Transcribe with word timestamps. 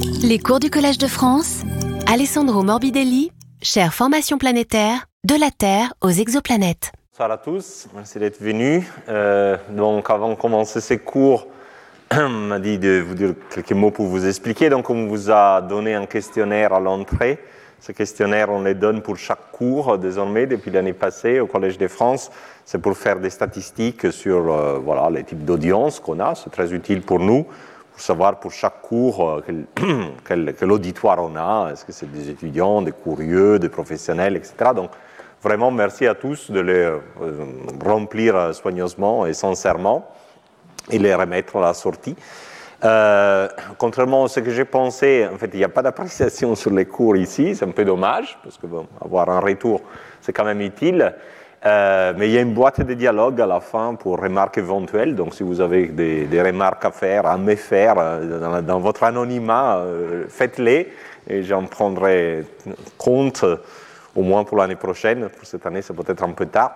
Les 0.00 0.38
cours 0.38 0.60
du 0.60 0.70
Collège 0.70 0.98
de 0.98 1.06
France, 1.06 1.62
Alessandro 2.06 2.62
Morbidelli, 2.62 3.30
chère 3.60 3.92
formation 3.92 4.38
planétaire, 4.38 5.06
de 5.24 5.38
la 5.38 5.50
Terre 5.50 5.92
aux 6.00 6.10
exoplanètes. 6.10 6.92
Bonsoir 7.10 7.30
à 7.30 7.36
tous, 7.36 7.88
merci 7.94 8.18
d'être 8.18 8.40
venus. 8.40 8.84
Euh, 9.08 9.56
donc 9.70 10.08
avant 10.08 10.30
de 10.30 10.34
commencer 10.34 10.80
ces 10.80 10.98
cours, 10.98 11.46
on 12.12 12.28
m'a 12.28 12.58
dit 12.58 12.78
de 12.78 13.04
vous 13.06 13.14
dire 13.14 13.34
quelques 13.54 13.72
mots 13.72 13.90
pour 13.90 14.06
vous 14.06 14.26
expliquer. 14.26 14.70
Donc 14.70 14.88
on 14.88 15.06
vous 15.06 15.30
a 15.30 15.60
donné 15.60 15.94
un 15.94 16.06
questionnaire 16.06 16.72
à 16.72 16.80
l'entrée. 16.80 17.38
Ce 17.80 17.92
questionnaire, 17.92 18.48
on 18.50 18.62
les 18.62 18.74
donne 18.74 19.02
pour 19.02 19.16
chaque 19.16 19.50
cours 19.52 19.98
désormais 19.98 20.46
depuis 20.46 20.70
l'année 20.70 20.92
passée 20.92 21.40
au 21.40 21.46
Collège 21.46 21.78
de 21.78 21.88
France. 21.88 22.30
C'est 22.64 22.80
pour 22.80 22.96
faire 22.96 23.18
des 23.18 23.30
statistiques 23.30 24.12
sur 24.12 24.52
euh, 24.52 24.78
voilà, 24.78 25.10
les 25.10 25.24
types 25.24 25.44
d'audience 25.44 26.00
qu'on 26.00 26.20
a. 26.20 26.34
C'est 26.34 26.50
très 26.50 26.72
utile 26.72 27.02
pour 27.02 27.18
nous 27.18 27.46
savoir 28.02 28.40
pour 28.40 28.52
chaque 28.52 28.82
cours 28.82 29.28
euh, 29.28 29.42
quel, 29.46 29.66
quel, 30.26 30.54
quel, 30.58 30.72
auditoire 30.72 31.18
on 31.20 31.36
a. 31.36 31.70
Est-ce 31.72 31.84
que 31.84 31.92
c'est 31.92 32.10
des 32.10 32.28
étudiants, 32.30 32.82
des 32.82 32.92
curieux, 32.92 33.58
des 33.58 33.68
professionnels, 33.68 34.36
etc. 34.36 34.70
Donc 34.74 34.90
vraiment 35.42 35.70
merci 35.70 36.06
à 36.06 36.14
tous 36.14 36.50
de 36.50 36.60
les 36.60 36.72
euh, 36.72 36.98
remplir 37.84 38.54
soigneusement 38.54 39.26
et 39.26 39.34
sincèrement 39.34 40.08
et 40.90 40.98
les 40.98 41.14
remettre 41.14 41.56
à 41.56 41.60
la 41.60 41.74
sortie. 41.74 42.16
Euh, 42.84 43.48
contrairement 43.78 44.24
à 44.24 44.28
ce 44.28 44.40
que 44.40 44.50
j'ai 44.50 44.64
pensé, 44.64 45.28
en 45.32 45.38
fait, 45.38 45.50
il 45.52 45.58
n'y 45.58 45.64
a 45.64 45.68
pas 45.68 45.82
d'appréciation 45.82 46.56
sur 46.56 46.72
les 46.72 46.86
cours 46.86 47.16
ici, 47.16 47.54
c'est 47.54 47.64
un 47.64 47.70
peu 47.70 47.84
dommage, 47.84 48.36
parce 48.42 48.58
que 48.58 48.66
avoir 49.00 49.28
un 49.28 49.38
retour, 49.38 49.82
c'est 50.20 50.32
quand 50.32 50.44
même 50.44 50.60
utile. 50.60 51.14
Euh, 51.64 52.12
mais 52.16 52.28
il 52.28 52.32
y 52.32 52.38
a 52.38 52.40
une 52.40 52.54
boîte 52.54 52.80
de 52.80 52.94
dialogue 52.94 53.40
à 53.40 53.46
la 53.46 53.60
fin 53.60 53.94
pour 53.94 54.20
remarques 54.20 54.58
éventuelles. 54.58 55.14
Donc, 55.14 55.34
si 55.34 55.44
vous 55.44 55.60
avez 55.60 55.86
des, 55.86 56.42
remarques 56.42 56.84
à 56.84 56.90
faire, 56.90 57.26
à 57.26 57.36
me 57.36 57.54
faire 57.54 57.94
euh, 57.98 58.62
dans, 58.62 58.80
votre 58.80 59.04
anonymat, 59.04 59.78
euh, 59.78 60.24
faites-les 60.28 60.92
et 61.28 61.42
j'en 61.44 61.66
prendrai 61.66 62.44
compte 62.98 63.44
au 64.16 64.22
moins 64.22 64.42
pour 64.42 64.58
l'année 64.58 64.76
prochaine. 64.76 65.28
Pour 65.28 65.46
cette 65.46 65.64
année, 65.64 65.82
c'est 65.82 65.94
peut-être 65.94 66.24
un 66.24 66.32
peu 66.32 66.46
tard. 66.46 66.74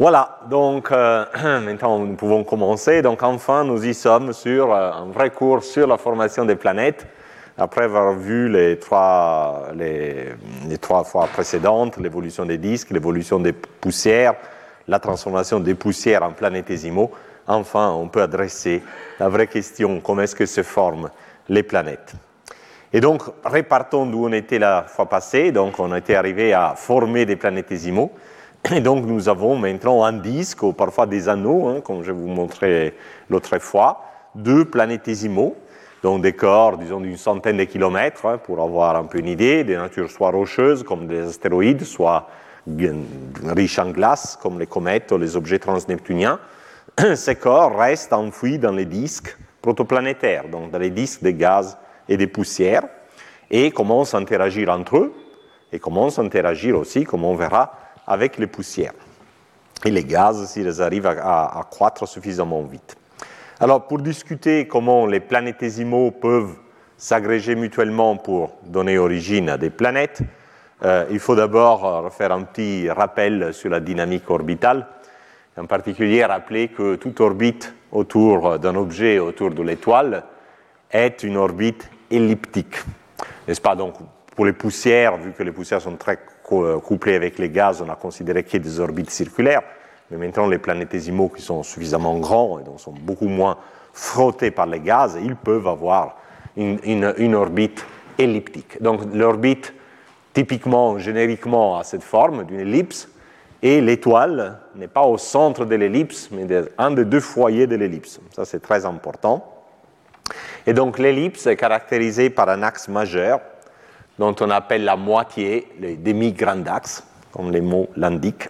Voilà, 0.00 0.40
donc 0.50 0.90
maintenant 1.44 2.00
nous 2.00 2.14
pouvons 2.14 2.42
commencer. 2.42 3.02
Donc 3.02 3.22
enfin, 3.22 3.62
nous 3.62 3.86
y 3.86 3.94
sommes 3.94 4.32
sur 4.32 4.74
un 4.74 5.06
vrai 5.12 5.30
cours 5.30 5.62
sur 5.62 5.86
la 5.86 5.96
formation 5.96 6.44
des 6.44 6.56
planètes. 6.56 7.06
Après 7.60 7.82
avoir 7.82 8.14
vu 8.14 8.48
les 8.48 8.78
trois, 8.78 9.70
les, 9.74 10.78
trois 10.80 11.02
fois 11.02 11.26
précédentes, 11.26 11.96
l'évolution 11.96 12.46
des 12.46 12.56
disques, 12.56 12.90
l'évolution 12.90 13.40
des 13.40 13.52
poussières, 13.52 14.34
la 14.86 15.00
transformation 15.00 15.58
des 15.58 15.74
poussières 15.74 16.22
en 16.22 16.30
planétésimaux, 16.30 17.10
enfin 17.48 17.90
on 17.90 18.06
peut 18.06 18.22
adresser 18.22 18.80
la 19.18 19.28
vraie 19.28 19.48
question, 19.48 20.00
comment 20.00 20.22
est-ce 20.22 20.36
que 20.36 20.46
se 20.46 20.62
forment 20.62 21.10
les 21.48 21.64
planètes? 21.64 22.14
Et 22.92 23.00
donc, 23.00 23.22
répartons 23.44 24.06
d'où 24.06 24.26
on 24.26 24.32
était 24.32 24.60
la 24.60 24.84
fois 24.84 25.08
passée. 25.08 25.52
Donc, 25.52 25.78
on 25.78 25.94
était 25.94 26.14
arrivé 26.14 26.54
à 26.54 26.74
former 26.74 27.26
des 27.26 27.36
planétésimaux. 27.36 28.12
Et 28.72 28.80
donc, 28.80 29.04
nous 29.04 29.28
avons 29.28 29.56
maintenant 29.56 30.04
un 30.04 30.14
disque, 30.14 30.62
ou 30.62 30.72
parfois 30.72 31.06
des 31.06 31.28
anneaux, 31.28 31.68
hein, 31.68 31.80
comme 31.82 32.02
je 32.02 32.12
vous 32.12 32.28
montrais 32.28 32.94
l'autre 33.28 33.58
fois, 33.58 34.04
deux 34.34 34.64
planétésimaux, 34.64 35.54
donc 36.02 36.22
des 36.22 36.32
corps, 36.32 36.78
disons, 36.78 37.00
d'une 37.00 37.16
centaine 37.16 37.56
de 37.56 37.64
kilomètres, 37.64 38.26
hein, 38.26 38.38
pour 38.38 38.62
avoir 38.62 38.96
un 38.96 39.04
peu 39.04 39.18
une 39.18 39.28
idée, 39.28 39.64
des 39.64 39.76
natures 39.76 40.10
soit 40.10 40.30
rocheuses, 40.30 40.82
comme 40.82 41.06
des 41.06 41.20
astéroïdes, 41.20 41.84
soit 41.84 42.28
riches 43.44 43.78
en 43.78 43.90
glace, 43.90 44.38
comme 44.40 44.58
les 44.58 44.66
comètes 44.66 45.10
ou 45.12 45.18
les 45.18 45.36
objets 45.36 45.58
transneptuniens. 45.58 46.38
Ces 47.14 47.36
corps 47.36 47.76
restent 47.76 48.12
enfouis 48.12 48.58
dans 48.58 48.72
les 48.72 48.84
disques 48.84 49.36
protoplanétaires, 49.60 50.48
donc 50.48 50.70
dans 50.70 50.78
les 50.78 50.90
disques 50.90 51.22
de 51.22 51.30
gaz 51.30 51.76
et 52.08 52.16
des 52.16 52.26
poussières, 52.26 52.84
et 53.50 53.70
commencent 53.70 54.14
à 54.14 54.18
interagir 54.18 54.68
entre 54.68 54.98
eux, 54.98 55.14
et 55.72 55.78
commencent 55.78 56.18
à 56.18 56.22
interagir 56.22 56.78
aussi, 56.78 57.04
comme 57.04 57.24
on 57.24 57.34
verra, 57.34 57.72
avec 58.06 58.38
les 58.38 58.46
poussières 58.46 58.92
et 59.84 59.90
les 59.90 60.04
gaz 60.04 60.44
s'ils 60.46 60.82
arrivent 60.82 61.06
à, 61.06 61.66
croître 61.70 62.06
suffisamment 62.06 62.62
vite. 62.62 62.96
Alors, 63.60 63.88
pour 63.88 63.98
discuter 63.98 64.68
comment 64.68 65.04
les 65.06 65.18
planétésimaux 65.18 66.12
peuvent 66.12 66.54
s'agréger 66.96 67.56
mutuellement 67.56 68.16
pour 68.16 68.52
donner 68.64 68.98
origine 68.98 69.48
à 69.48 69.58
des 69.58 69.70
planètes, 69.70 70.20
euh, 70.84 71.06
il 71.10 71.18
faut 71.18 71.34
d'abord 71.34 72.12
faire 72.14 72.30
un 72.30 72.44
petit 72.44 72.88
rappel 72.88 73.52
sur 73.52 73.70
la 73.70 73.80
dynamique 73.80 74.30
orbitale, 74.30 74.86
en 75.56 75.66
particulier 75.66 76.24
rappeler 76.24 76.68
que 76.68 76.94
toute 76.94 77.20
orbite 77.20 77.74
autour 77.90 78.60
d'un 78.60 78.76
objet, 78.76 79.18
autour 79.18 79.50
de 79.50 79.62
l'étoile, 79.64 80.22
est 80.88 81.24
une 81.24 81.36
orbite 81.36 81.90
elliptique. 82.12 82.76
N'est-ce 83.48 83.60
pas? 83.60 83.74
Donc, 83.74 83.94
pour 84.36 84.46
les 84.46 84.52
poussières, 84.52 85.16
vu 85.16 85.32
que 85.32 85.42
les 85.42 85.50
poussières 85.50 85.80
sont 85.80 85.96
très 85.96 86.20
couplées 86.44 87.16
avec 87.16 87.40
les 87.40 87.50
gaz, 87.50 87.82
on 87.82 87.90
a 87.90 87.96
considéré 87.96 88.44
qu'il 88.44 88.60
y 88.60 88.62
a 88.62 88.70
des 88.70 88.78
orbites 88.78 89.10
circulaires. 89.10 89.62
Mais 90.10 90.16
maintenant, 90.16 90.46
les 90.46 90.58
planétésimaux 90.58 91.28
qui 91.28 91.42
sont 91.42 91.62
suffisamment 91.62 92.18
grands 92.18 92.58
et 92.58 92.64
donc 92.64 92.80
sont 92.80 92.92
beaucoup 92.92 93.28
moins 93.28 93.58
frottés 93.92 94.50
par 94.50 94.66
les 94.66 94.80
gaz, 94.80 95.18
ils 95.22 95.36
peuvent 95.36 95.66
avoir 95.66 96.16
une, 96.56 97.34
orbite 97.34 97.84
elliptique. 98.18 98.80
Donc, 98.82 99.00
l'orbite, 99.12 99.74
typiquement, 100.32 100.98
génériquement, 100.98 101.78
a 101.78 101.84
cette 101.84 102.02
forme 102.02 102.44
d'une 102.44 102.60
ellipse. 102.60 103.08
Et 103.60 103.80
l'étoile 103.80 104.60
n'est 104.76 104.88
pas 104.88 105.02
au 105.02 105.18
centre 105.18 105.64
de 105.64 105.74
l'ellipse, 105.74 106.30
mais 106.30 106.46
un 106.78 106.92
des 106.92 107.04
deux 107.04 107.20
foyers 107.20 107.66
de 107.66 107.74
l'ellipse. 107.74 108.20
Ça, 108.32 108.44
c'est 108.44 108.60
très 108.60 108.86
important. 108.86 109.58
Et 110.66 110.72
donc 110.72 110.98
l'ellipse 110.98 111.46
est 111.46 111.56
caractérisée 111.56 112.30
par 112.30 112.48
un 112.48 112.62
axe 112.62 112.88
majeur 112.88 113.40
dont 114.18 114.34
on 114.40 114.50
appelle 114.50 114.84
la 114.84 114.96
moitié 114.96 115.66
le 115.80 115.96
demi-grand 115.96 116.66
axe, 116.68 117.04
comme 117.32 117.50
les 117.50 117.60
mots 117.60 117.88
l'indiquent. 117.96 118.48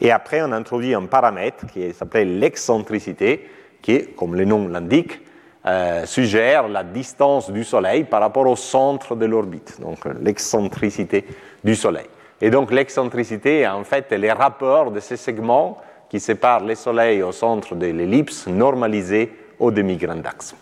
Et 0.00 0.10
après, 0.10 0.42
on 0.42 0.52
introduit 0.52 0.94
un 0.94 1.06
paramètre 1.06 1.66
qui 1.66 1.92
s'appelle 1.92 2.38
l'excentricité, 2.38 3.48
qui, 3.82 4.06
comme 4.16 4.34
le 4.34 4.44
nom 4.44 4.68
l'indique, 4.68 5.20
euh, 5.66 6.06
suggère 6.06 6.68
la 6.68 6.82
distance 6.82 7.50
du 7.50 7.64
Soleil 7.64 8.04
par 8.04 8.20
rapport 8.20 8.46
au 8.46 8.56
centre 8.56 9.14
de 9.14 9.26
l'orbite, 9.26 9.78
donc 9.78 9.98
l'excentricité 10.22 11.26
du 11.62 11.74
Soleil. 11.74 12.06
Et 12.40 12.48
donc 12.48 12.70
l'excentricité 12.70 13.68
en 13.68 13.84
fait 13.84 14.10
les 14.12 14.32
rapports 14.32 14.90
de 14.90 15.00
ces 15.00 15.18
segments 15.18 15.76
qui 16.08 16.18
séparent 16.18 16.64
le 16.64 16.74
Soleil 16.74 17.22
au 17.22 17.32
centre 17.32 17.74
de 17.74 17.86
l'ellipse 17.86 18.46
normalisé 18.46 19.30
au 19.58 19.70
demi-grand 19.70 20.24
axe. 20.24 20.54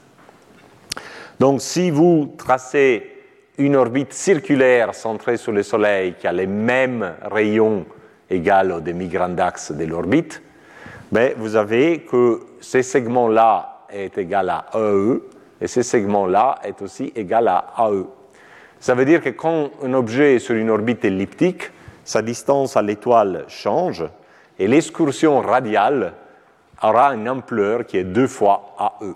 Donc 1.38 1.60
si 1.60 1.92
vous 1.92 2.34
tracez 2.36 3.08
une 3.56 3.76
orbite 3.76 4.12
circulaire 4.12 4.96
centrée 4.96 5.36
sur 5.36 5.52
le 5.52 5.62
Soleil 5.62 6.14
qui 6.18 6.26
a 6.26 6.32
les 6.32 6.48
mêmes 6.48 7.14
rayons 7.22 7.86
égaux 8.30 8.76
au 8.76 8.80
demi-grand 8.80 9.38
axe 9.38 9.72
de 9.72 9.84
l'orbite, 9.84 10.42
vous 11.36 11.56
avez 11.56 12.00
que 12.00 12.40
ces 12.60 12.82
segments-là 12.82 13.84
est 13.90 14.18
égal 14.18 14.50
à 14.50 14.66
AE 14.74 15.20
et 15.60 15.66
ces 15.66 15.82
segments-là 15.82 16.58
est 16.64 16.80
aussi 16.82 17.12
égal 17.16 17.48
à 17.48 17.72
AE. 17.78 18.04
Ça 18.80 18.94
veut 18.94 19.04
dire 19.04 19.22
que 19.22 19.30
quand 19.30 19.70
un 19.82 19.94
objet 19.94 20.36
est 20.36 20.38
sur 20.38 20.54
une 20.54 20.70
orbite 20.70 21.04
elliptique, 21.04 21.70
sa 22.04 22.22
distance 22.22 22.76
à 22.76 22.82
l'étoile 22.82 23.44
change 23.48 24.04
et 24.58 24.68
l'excursion 24.68 25.40
radiale 25.40 26.12
aura 26.82 27.14
une 27.14 27.28
ampleur 27.28 27.86
qui 27.86 27.98
est 27.98 28.04
deux 28.04 28.28
fois 28.28 28.74
AE. 28.78 29.14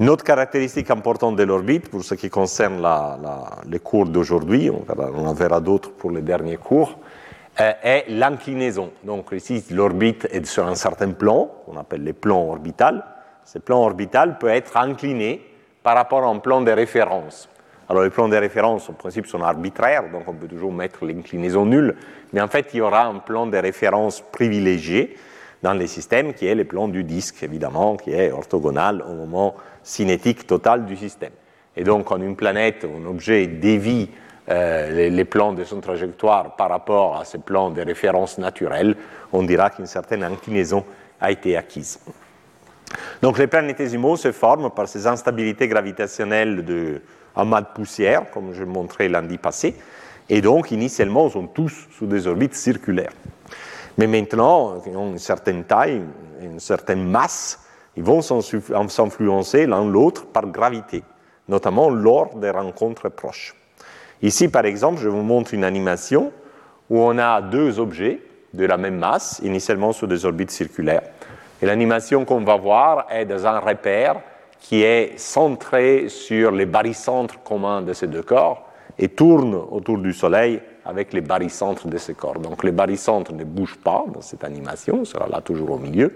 Une 0.00 0.10
autre 0.10 0.22
caractéristique 0.22 0.92
importante 0.92 1.34
de 1.34 1.42
l'orbite, 1.42 1.88
pour 1.88 2.04
ce 2.04 2.14
qui 2.14 2.30
concerne 2.30 2.86
les 3.68 3.80
cours 3.80 4.06
d'aujourd'hui, 4.06 4.70
on, 4.70 4.84
on, 4.96 5.26
en 5.26 5.34
verra 5.34 5.60
d'autres 5.60 5.90
pour 5.90 6.12
les 6.12 6.22
derniers 6.22 6.56
cours, 6.56 6.96
euh, 7.60 7.72
est 7.82 8.04
l'inclinaison. 8.08 8.92
Donc 9.02 9.32
ici, 9.32 9.64
l'orbite 9.72 10.28
est 10.30 10.46
sur 10.46 10.68
un 10.68 10.76
certain 10.76 11.10
plan, 11.10 11.50
qu'on 11.66 11.76
appelle 11.76 12.04
les 12.04 12.12
plans 12.12 12.48
orbital. 12.48 13.04
Ce 13.44 13.58
plan 13.58 13.82
orbital 13.82 14.38
peut 14.38 14.50
être 14.50 14.76
incliné 14.76 15.44
par 15.82 15.96
rapport 15.96 16.22
à 16.22 16.28
un 16.28 16.38
plan 16.38 16.60
de 16.60 16.70
référence. 16.70 17.48
Alors 17.88 18.04
les 18.04 18.10
plans 18.10 18.28
de 18.28 18.36
référence, 18.36 18.88
en 18.88 18.92
principe, 18.92 19.26
sont 19.26 19.42
arbitraires, 19.42 20.04
donc 20.12 20.28
on 20.28 20.34
peut 20.34 20.46
toujours 20.46 20.72
mettre 20.72 21.04
l'inclinaison 21.06 21.66
nulle, 21.66 21.96
mais 22.32 22.40
en 22.40 22.46
fait, 22.46 22.68
il 22.72 22.76
y 22.76 22.80
aura 22.82 23.06
un 23.06 23.18
plan 23.18 23.48
de 23.48 23.56
référence 23.56 24.20
privilégié 24.20 25.16
dans 25.62 25.72
les 25.72 25.86
systèmes 25.86 26.34
qui 26.34 26.46
est 26.46 26.54
le 26.54 26.64
plan 26.64 26.86
du 26.86 27.02
disque, 27.02 27.42
évidemment, 27.42 27.96
qui 27.96 28.12
est 28.12 28.30
orthogonal 28.30 29.02
au 29.02 29.14
moment 29.14 29.56
cinétique 29.88 30.46
total 30.46 30.84
du 30.84 30.96
système. 30.96 31.32
Et 31.76 31.82
donc, 31.82 32.04
quand 32.06 32.18
une 32.18 32.36
planète 32.36 32.84
un 32.84 33.06
objet 33.06 33.46
dévie 33.46 34.10
euh, 34.50 35.08
les, 35.08 35.24
plans 35.24 35.52
de 35.52 35.64
son 35.64 35.80
trajectoire 35.80 36.56
par 36.56 36.68
rapport 36.68 37.16
à 37.16 37.24
ces 37.24 37.38
plans 37.38 37.70
de 37.70 37.80
référence 37.80 38.38
naturelle, 38.38 38.96
on 39.32 39.42
dira 39.42 39.70
qu'une 39.70 39.86
certaine 39.86 40.22
inclinaison 40.22 40.84
a 41.20 41.30
été 41.30 41.56
acquise. 41.56 42.00
Donc, 43.22 43.38
les 43.38 43.46
planétésimaux 43.46 44.16
se 44.16 44.32
forment 44.32 44.70
par 44.70 44.88
ces 44.88 45.06
instabilités 45.06 45.68
gravitationnelles 45.68 46.64
de 46.64 47.00
amas 47.34 47.62
de 47.62 47.68
poussière, 47.74 48.30
comme 48.30 48.52
je 48.52 48.64
montrais 48.64 49.08
lundi 49.08 49.38
passé, 49.38 49.74
et 50.28 50.42
donc, 50.42 50.70
initialement, 50.70 51.28
ils 51.28 51.32
sont 51.32 51.46
tous 51.46 51.86
sous 51.96 52.06
des 52.06 52.26
orbites 52.26 52.54
circulaires. 52.54 53.12
Mais 53.96 54.06
maintenant, 54.06 54.82
ils 54.86 54.96
ont 54.96 55.12
une 55.12 55.18
certaine 55.18 55.64
taille, 55.64 56.02
une 56.42 56.60
certaine 56.60 57.04
masse, 57.08 57.60
ils 57.98 58.04
vont 58.04 58.22
s'influencer 58.22 59.66
l'un 59.66 59.84
l'autre 59.84 60.26
par 60.26 60.46
gravité, 60.46 61.02
notamment 61.48 61.90
lors 61.90 62.36
des 62.36 62.50
rencontres 62.50 63.08
proches. 63.08 63.56
Ici, 64.22 64.46
par 64.46 64.66
exemple, 64.66 65.00
je 65.00 65.08
vous 65.08 65.22
montre 65.22 65.52
une 65.52 65.64
animation 65.64 66.30
où 66.90 67.00
on 67.00 67.18
a 67.18 67.42
deux 67.42 67.80
objets 67.80 68.20
de 68.54 68.64
la 68.64 68.76
même 68.76 68.98
masse, 68.98 69.40
initialement 69.42 69.90
sur 69.90 70.06
des 70.06 70.24
orbites 70.24 70.52
circulaires. 70.52 71.02
Et 71.60 71.66
l'animation 71.66 72.24
qu'on 72.24 72.44
va 72.44 72.56
voir 72.56 73.06
est 73.10 73.24
dans 73.24 73.44
un 73.44 73.58
repère 73.58 74.20
qui 74.60 74.84
est 74.84 75.18
centré 75.18 76.08
sur 76.08 76.52
les 76.52 76.66
barycentres 76.66 77.42
communs 77.42 77.82
de 77.82 77.94
ces 77.94 78.06
deux 78.06 78.22
corps 78.22 78.64
et 78.96 79.08
tourne 79.08 79.56
autour 79.72 79.98
du 79.98 80.12
Soleil 80.12 80.60
avec 80.88 81.12
les 81.12 81.20
barycentres 81.20 81.86
de 81.86 81.98
ces 81.98 82.14
corps. 82.14 82.40
Donc 82.40 82.64
les 82.64 82.72
barycentres 82.72 83.34
ne 83.34 83.44
bougent 83.44 83.76
pas 83.76 84.06
dans 84.12 84.22
cette 84.22 84.42
animation, 84.42 85.04
sera 85.04 85.28
là 85.28 85.42
toujours 85.42 85.72
au 85.72 85.78
milieu, 85.78 86.14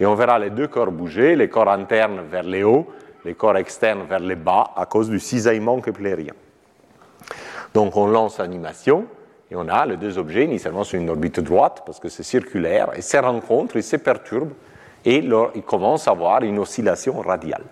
et 0.00 0.06
on 0.06 0.14
verra 0.14 0.38
les 0.38 0.48
deux 0.48 0.66
corps 0.66 0.90
bouger, 0.90 1.36
les 1.36 1.50
corps 1.50 1.68
internes 1.68 2.22
vers 2.30 2.42
les 2.42 2.64
hauts, 2.64 2.86
les 3.26 3.34
corps 3.34 3.58
externes 3.58 4.04
vers 4.08 4.20
les 4.20 4.34
bas 4.34 4.72
à 4.76 4.86
cause 4.86 5.10
du 5.10 5.20
cisaillement 5.20 5.78
keplérien. 5.80 6.32
Donc 7.74 7.96
on 7.98 8.06
lance 8.06 8.38
l'animation 8.38 9.04
et 9.50 9.56
on 9.56 9.68
a 9.68 9.84
les 9.84 9.98
deux 9.98 10.16
objets 10.16 10.44
initialement 10.44 10.84
sur 10.84 10.98
une 10.98 11.10
orbite 11.10 11.40
droite 11.40 11.82
parce 11.84 12.00
que 12.00 12.08
c'est 12.08 12.22
circulaire 12.22 12.88
et 12.96 13.02
se 13.02 13.18
rencontrent, 13.18 13.76
ils 13.76 13.82
se 13.82 13.96
perturbent 13.96 14.54
et 15.04 15.16
ils 15.16 15.62
commencent 15.62 16.08
à 16.08 16.12
avoir 16.12 16.42
une 16.42 16.58
oscillation 16.58 17.20
radiale. 17.20 17.64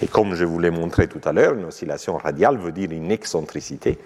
Et 0.00 0.06
comme 0.06 0.34
je 0.34 0.44
vous 0.44 0.60
l'ai 0.60 0.70
montré 0.70 1.08
tout 1.08 1.20
à 1.24 1.32
l'heure, 1.32 1.54
une 1.54 1.64
oscillation 1.64 2.16
radiale 2.16 2.56
veut 2.56 2.72
dire 2.72 2.92
une 2.92 3.10
excentricité. 3.10 3.98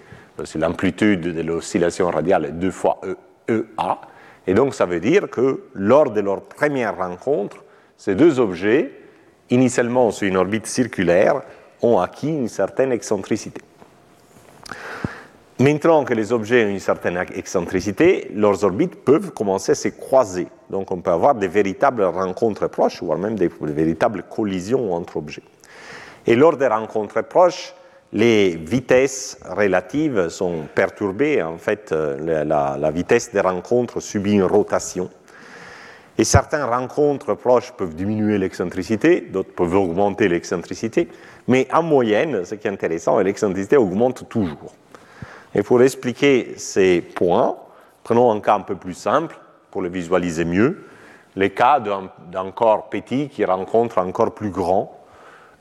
L'amplitude 0.55 1.21
de 1.21 1.41
l'oscillation 1.41 2.09
radiale 2.09 2.45
est 2.45 2.51
deux 2.51 2.71
fois 2.71 2.99
e, 3.03 3.15
EA. 3.47 3.97
Et 4.47 4.53
donc 4.53 4.73
ça 4.73 4.85
veut 4.85 4.99
dire 4.99 5.29
que 5.29 5.63
lors 5.73 6.11
de 6.11 6.21
leur 6.21 6.41
première 6.41 6.97
rencontre, 6.97 7.63
ces 7.97 8.15
deux 8.15 8.39
objets, 8.39 8.91
initialement 9.49 10.11
sur 10.11 10.27
une 10.27 10.37
orbite 10.37 10.65
circulaire, 10.65 11.41
ont 11.81 11.99
acquis 11.99 12.29
une 12.29 12.47
certaine 12.47 12.91
excentricité. 12.91 13.61
Maintenant 15.59 16.05
que 16.05 16.15
les 16.15 16.33
objets 16.33 16.65
ont 16.65 16.69
une 16.69 16.79
certaine 16.79 17.23
excentricité, 17.35 18.31
leurs 18.33 18.63
orbites 18.63 18.95
peuvent 18.95 19.31
commencer 19.31 19.73
à 19.73 19.75
se 19.75 19.89
croiser. 19.89 20.47
Donc 20.71 20.89
on 20.89 21.01
peut 21.01 21.11
avoir 21.11 21.35
des 21.35 21.47
véritables 21.47 22.03
rencontres 22.03 22.67
proches, 22.67 23.03
voire 23.03 23.19
même 23.19 23.35
des, 23.35 23.47
véritables 23.61 24.23
collisions 24.23 24.91
entre 24.91 25.17
objets. 25.17 25.43
Et 26.25 26.35
lors 26.35 26.57
des 26.57 26.65
rencontres 26.65 27.21
proches, 27.21 27.75
les 28.13 28.55
vitesses 28.55 29.37
relatives 29.45 30.29
sont 30.29 30.67
perturbées. 30.73 31.41
En 31.41 31.57
fait, 31.57 31.91
euh, 31.91 32.43
la, 32.43 32.91
vitesse 32.91 33.31
des 33.31 33.39
rencontres 33.39 33.99
subit 33.99 34.33
une 34.33 34.43
rotation. 34.43 35.09
Et 36.17 36.23
certaines 36.23 36.63
rencontres 36.63 37.35
proches 37.35 37.71
peuvent 37.71 37.95
diminuer 37.95 38.37
l'excentricité, 38.37 39.21
d'autres 39.21 39.53
peuvent 39.53 39.75
augmenter 39.75 40.27
l'excentricité. 40.27 41.07
Mais 41.47 41.67
en 41.73 41.83
moyenne, 41.83 42.43
ce 42.43 42.55
qui 42.55 42.67
est 42.67 42.71
intéressant, 42.71 43.17
l'excentricité 43.19 43.77
augmente 43.77 44.27
toujours. 44.27 44.73
Et 45.55 45.63
pour 45.63 45.81
expliquer 45.81 46.53
ces 46.57 47.01
points, 47.01 47.55
prenons 48.03 48.31
un 48.31 48.41
cas 48.41 48.55
un 48.55 48.61
peu 48.61 48.75
plus 48.75 48.93
simple 48.93 49.37
pour 49.71 49.81
le 49.81 49.89
visualiser 49.89 50.45
mieux. 50.45 50.83
Les 51.37 51.49
cas 51.49 51.79
d'un 51.79 52.51
corps 52.51 52.89
petit 52.89 53.29
qui 53.29 53.45
rencontre 53.45 53.97
un 53.97 54.11
corps 54.11 54.33
plus 54.33 54.49
grand 54.49 55.00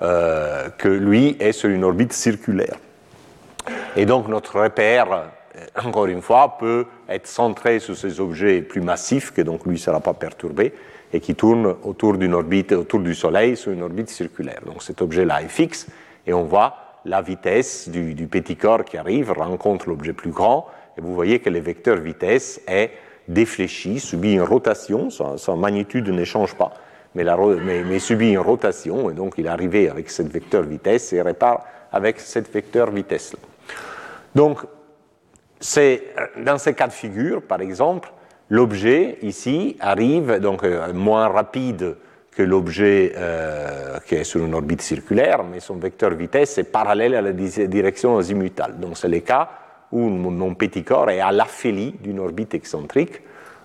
que 0.00 0.88
lui 0.88 1.36
est 1.40 1.52
sur 1.52 1.68
une 1.68 1.84
orbite 1.84 2.12
circulaire. 2.12 2.76
Et 3.96 4.06
donc 4.06 4.28
notre 4.28 4.60
repère, 4.60 5.12
euh, 5.12 5.24
encore 5.84 6.06
une 6.06 6.22
fois, 6.22 6.56
peut 6.58 6.86
être 7.08 7.26
centré 7.26 7.80
sur 7.80 7.96
ces 7.96 8.20
objets 8.20 8.62
plus 8.62 8.80
massifs, 8.80 9.32
que 9.32 9.42
donc 9.42 9.64
lui 9.66 9.72
ne 9.72 9.78
sera 9.78 10.00
pas 10.00 10.14
perturbé, 10.14 10.72
et 11.12 11.20
qui 11.20 11.34
tourne 11.34 11.74
autour 11.82 12.16
d'une 12.16 12.34
orbite, 12.34 12.72
autour 12.72 13.00
du 13.00 13.14
Soleil, 13.14 13.56
sur 13.56 13.72
une 13.72 13.82
orbite 13.82 14.10
circulaire. 14.10 14.60
Donc 14.64 14.82
cet 14.82 15.02
objet-là 15.02 15.42
est 15.42 15.48
fixe, 15.48 15.86
et 16.26 16.32
on 16.32 16.44
voit 16.44 16.76
la 17.04 17.22
vitesse 17.22 17.88
du, 17.88 18.26
petit 18.26 18.56
corps 18.56 18.84
qui 18.84 18.96
arrive 18.96 19.32
rencontre 19.32 19.88
l'objet 19.88 20.12
plus 20.12 20.30
grand, 20.30 20.66
et 20.96 21.00
vous 21.00 21.14
voyez 21.14 21.40
que 21.40 21.50
le 21.50 21.60
vecteur 21.60 21.96
vitesse 21.96 22.60
est 22.68 22.90
défléchi, 23.26 23.98
subit 24.00 24.34
une 24.34 24.42
rotation, 24.42 25.08
sa, 25.10 25.56
magnitude 25.56 26.08
ne 26.08 26.24
change 26.24 26.54
pas, 26.54 26.72
mais, 27.14 27.98
subit 27.98 28.32
une 28.32 28.38
rotation, 28.38 29.10
et 29.10 29.14
donc 29.14 29.34
il 29.38 29.46
est 29.46 29.50
arrivé 29.50 29.88
avec 29.88 30.10
cette 30.10 30.28
vecteur 30.28 30.62
vitesse 30.62 31.12
et 31.12 31.22
répare 31.22 31.64
avec 31.92 32.20
cette 32.20 32.52
vecteur 32.52 32.90
vitesse. 32.90 33.32
-là. 33.32 33.38
Donc, 34.34 34.60
c'est 35.58 36.02
dans 36.44 36.58
ces 36.58 36.74
cas 36.74 36.86
de 36.86 36.92
figure, 36.92 37.42
par 37.42 37.60
exemple, 37.60 38.10
l'objet 38.48 39.18
ici 39.22 39.76
arrive 39.80 40.38
donc 40.38 40.64
euh, 40.64 40.92
moins 40.92 41.28
rapide 41.28 41.96
que 42.30 42.42
l'objet 42.42 43.12
euh, 43.16 43.98
qui 44.06 44.14
est 44.14 44.24
sur 44.24 44.44
une 44.44 44.54
orbite 44.54 44.82
circulaire, 44.82 45.42
mais 45.42 45.60
son 45.60 45.76
vecteur 45.76 46.10
vitesse 46.14 46.58
est 46.58 46.64
parallèle 46.64 47.14
à 47.14 47.22
la 47.22 47.32
direction 47.32 48.18
azimutale. 48.18 48.78
Donc 48.78 48.96
c'est 48.96 49.08
le 49.08 49.20
cas 49.20 49.48
où 49.92 50.08
mon 50.08 50.54
petit 50.54 50.84
corps 50.84 51.10
est 51.10 51.20
à 51.20 51.32
l'aphélie 51.32 51.96
d'une 52.00 52.20
orbite 52.20 52.54
excentrique, 52.54 53.20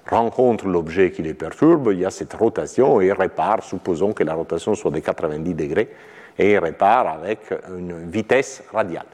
rencontre 0.10 0.68
l'objet 0.68 1.12
qui 1.12 1.24
le 1.24 1.34
perturbe, 1.34 1.90
il 1.92 2.00
y 2.00 2.06
a 2.06 2.12
cette 2.12 2.34
rotation 2.34 3.02
et 3.02 3.08
il 3.08 3.14
répare, 3.14 3.64
supposons 3.64 4.14
que 4.14 4.24
la 4.24 4.34
rotation 4.34 4.76
soit 4.76 4.92
de 4.92 5.00
90 5.00 5.54
degrés, 5.54 5.90
et 6.38 6.52
il 6.52 6.58
répare 6.58 7.08
avec 7.08 7.54
une 7.76 8.10
vitesse 8.10 8.64
radiale. 8.72 9.06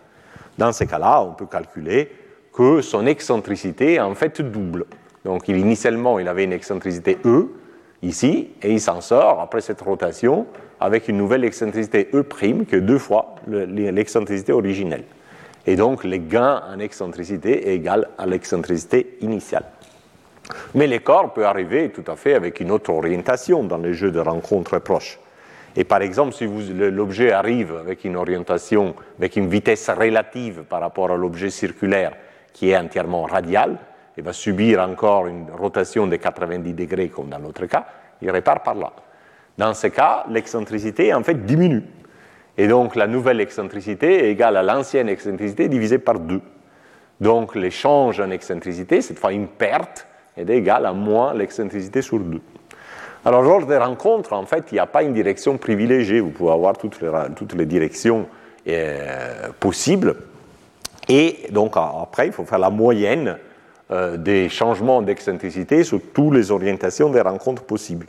Dans 0.57 0.71
ce 0.71 0.83
cas-là, 0.83 1.21
on 1.21 1.33
peut 1.33 1.45
calculer 1.45 2.11
que 2.53 2.81
son 2.81 3.05
excentricité 3.05 3.93
est 3.93 3.99
en 3.99 4.15
fait 4.15 4.41
double. 4.41 4.85
Donc 5.23 5.47
initialement, 5.47 6.19
il 6.19 6.27
avait 6.27 6.43
une 6.43 6.53
excentricité 6.53 7.17
E, 7.25 7.47
ici, 8.01 8.49
et 8.61 8.71
il 8.71 8.81
s'en 8.81 9.01
sort 9.01 9.39
après 9.39 9.61
cette 9.61 9.81
rotation 9.81 10.47
avec 10.79 11.07
une 11.07 11.17
nouvelle 11.17 11.45
excentricité 11.45 12.09
E' 12.13 12.23
que 12.65 12.75
deux 12.75 12.97
fois 12.97 13.35
l'excentricité 13.47 14.51
originelle. 14.51 15.03
Et 15.67 15.75
donc 15.75 16.03
le 16.03 16.17
gain 16.17 16.63
en 16.67 16.79
excentricité 16.79 17.69
est 17.69 17.75
égal 17.75 18.09
à 18.17 18.25
l'excentricité 18.25 19.17
initiale. 19.21 19.65
Mais 20.75 20.99
corps 20.99 21.33
peut 21.33 21.45
arriver 21.45 21.89
tout 21.89 22.09
à 22.09 22.15
fait 22.15 22.33
avec 22.33 22.59
une 22.59 22.71
autre 22.71 22.91
orientation 22.91 23.63
dans 23.63 23.77
les 23.77 23.93
jeux 23.93 24.11
de 24.11 24.19
rencontres 24.19 24.79
proches. 24.79 25.19
Et 25.75 25.83
par 25.83 26.01
exemple, 26.01 26.33
si 26.33 26.47
l'objet 26.47 27.31
arrive 27.31 27.75
avec 27.75 28.03
une 28.03 28.17
orientation, 28.17 28.93
avec 29.17 29.35
une 29.37 29.47
vitesse 29.47 29.89
relative 29.89 30.63
par 30.63 30.81
rapport 30.81 31.11
à 31.11 31.15
l'objet 31.15 31.49
circulaire 31.49 32.13
qui 32.53 32.71
est 32.71 32.77
entièrement 32.77 33.23
radiale, 33.23 33.77
il 34.17 34.23
va 34.23 34.33
subir 34.33 34.81
encore 34.81 35.27
une 35.27 35.47
rotation 35.57 36.07
de 36.07 36.17
90 36.17 36.73
degrés 36.73 37.09
comme 37.09 37.29
dans 37.29 37.39
l'autre 37.39 37.65
cas, 37.65 37.85
il 38.21 38.29
répare 38.29 38.61
par 38.61 38.75
là. 38.75 38.91
Dans 39.57 39.73
ce 39.73 39.87
cas, 39.87 40.25
l'excentricité 40.29 41.13
en 41.13 41.23
fait 41.23 41.45
diminue. 41.45 41.83
Et 42.57 42.67
donc 42.67 42.95
la 42.95 43.07
nouvelle 43.07 43.39
excentricité 43.39 44.25
est 44.25 44.31
égale 44.31 44.57
à 44.57 44.63
l'ancienne 44.63 45.07
excentricité 45.07 45.69
divisée 45.69 45.99
par 45.99 46.19
2. 46.19 46.41
Donc 47.21 47.55
l'échange 47.55 48.19
en 48.19 48.29
excentricité, 48.29 49.01
cette 49.01 49.19
fois 49.19 49.31
une 49.31 49.47
perte, 49.47 50.07
est 50.37 50.49
égal 50.49 50.85
à 50.85 50.93
moins 50.93 51.33
l'excentricité 51.33 52.01
sur 52.01 52.19
2. 52.19 52.39
Alors 53.23 53.43
lors 53.43 53.65
des 53.65 53.77
rencontres, 53.77 54.33
en 54.33 54.45
fait, 54.45 54.65
il 54.71 54.75
n'y 54.75 54.79
a 54.79 54.87
pas 54.87 55.03
une 55.03 55.13
direction 55.13 55.57
privilégiée. 55.57 56.19
Vous 56.19 56.31
pouvez 56.31 56.51
avoir 56.51 56.77
toutes 56.77 56.99
les, 57.01 57.09
toutes 57.35 57.53
les 57.53 57.65
directions 57.65 58.27
euh, 58.67 59.49
possibles. 59.59 60.15
Et 61.07 61.47
donc 61.51 61.73
après, 61.75 62.27
il 62.27 62.33
faut 62.33 62.45
faire 62.45 62.59
la 62.59 62.69
moyenne 62.69 63.37
euh, 63.91 64.17
des 64.17 64.47
changements 64.49 65.01
d'excentricité 65.01 65.83
sur 65.83 65.99
toutes 66.13 66.33
les 66.33 66.49
orientations 66.49 67.09
des 67.09 67.21
rencontres 67.21 67.63
possibles. 67.63 68.07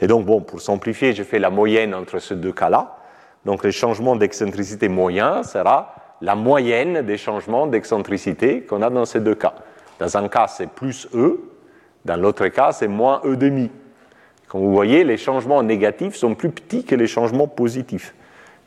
Et 0.00 0.06
donc, 0.06 0.24
bon, 0.24 0.40
pour 0.40 0.60
simplifier, 0.60 1.14
j'ai 1.14 1.24
fait 1.24 1.38
la 1.38 1.50
moyenne 1.50 1.94
entre 1.94 2.18
ces 2.18 2.36
deux 2.36 2.52
cas-là. 2.52 2.96
Donc, 3.44 3.64
le 3.64 3.70
changement 3.70 4.14
d'excentricité 4.14 4.88
moyen 4.88 5.42
sera 5.42 5.94
la 6.20 6.34
moyenne 6.34 7.02
des 7.02 7.16
changements 7.16 7.66
d'excentricité 7.66 8.62
qu'on 8.62 8.82
a 8.82 8.90
dans 8.90 9.04
ces 9.04 9.20
deux 9.20 9.34
cas. 9.34 9.54
Dans 9.98 10.16
un 10.16 10.28
cas, 10.28 10.46
c'est 10.46 10.68
plus 10.68 11.08
E, 11.14 11.40
dans 12.06 12.16
l'autre 12.16 12.46
cas, 12.48 12.72
c'est 12.72 12.88
moins 12.88 13.20
E 13.24 13.36
demi. 13.36 13.70
Comme 14.48 14.60
vous 14.60 14.72
voyez, 14.72 15.02
les 15.02 15.16
changements 15.16 15.62
négatifs 15.62 16.14
sont 16.14 16.34
plus 16.34 16.50
petits 16.50 16.84
que 16.84 16.94
les 16.94 17.08
changements 17.08 17.48
positifs. 17.48 18.14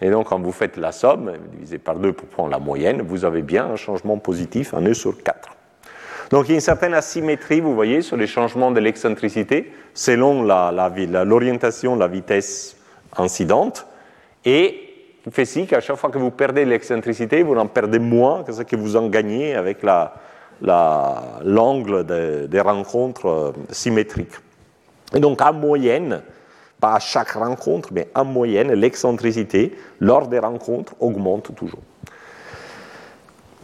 Et 0.01 0.09
donc, 0.09 0.27
quand 0.27 0.39
vous 0.39 0.51
faites 0.51 0.77
la 0.77 0.91
somme, 0.91 1.33
divisé 1.53 1.77
par 1.77 1.95
2 1.95 2.13
pour 2.13 2.27
prendre 2.27 2.49
la 2.49 2.59
moyenne, 2.59 3.01
vous 3.01 3.25
avez 3.25 3.41
bien 3.41 3.65
un 3.65 3.75
changement 3.77 4.17
positif, 4.17 4.73
un 4.73 4.85
E 4.85 4.93
sur 4.93 5.23
4. 5.23 5.55
Donc 6.29 6.45
il 6.45 6.49
y 6.49 6.51
a 6.51 6.55
une 6.55 6.61
certaine 6.61 6.93
asymétrie, 6.93 7.59
vous 7.59 7.73
voyez, 7.73 8.01
sur 8.01 8.15
les 8.15 8.27
changements 8.27 8.71
de 8.71 8.79
l'excentricité 8.79 9.71
selon 9.95 10.43
l'orientation, 10.43 11.95
la, 11.95 12.05
la, 12.05 12.07
vitesse 12.07 12.77
incidente. 13.17 13.87
Et 14.45 14.89
il 15.25 15.31
fait 15.31 15.45
si 15.45 15.65
qu'à 15.65 15.81
chaque 15.81 15.95
fois 15.95 16.11
que 16.11 16.19
vous 16.19 16.29
perdez 16.29 16.65
l'excentricité, 16.65 17.41
vous 17.41 17.55
en 17.55 17.65
perdez 17.65 17.99
moins 17.99 18.43
que 18.43 18.51
ce 18.51 18.61
que 18.61 18.75
vous 18.75 18.95
en 18.95 19.07
gagnez 19.07 19.55
avec 19.55 19.81
l'angle 20.61 22.05
des 22.47 22.61
rencontres 22.61 23.27
euh, 23.27 23.51
symétriques. 23.69 24.35
Et 25.13 25.19
donc 25.19 25.41
en 25.41 25.53
moyenne, 25.53 26.21
pas 26.79 26.95
à 26.95 26.99
chaque 26.99 27.31
rencontre, 27.31 27.89
mais 27.91 28.09
en 28.15 28.25
moyenne, 28.25 28.71
l'excentricité 28.73 29.75
lors 29.99 30.27
des 30.27 30.39
rencontres 30.39 30.93
augmente 30.99 31.55
toujours. 31.55 31.79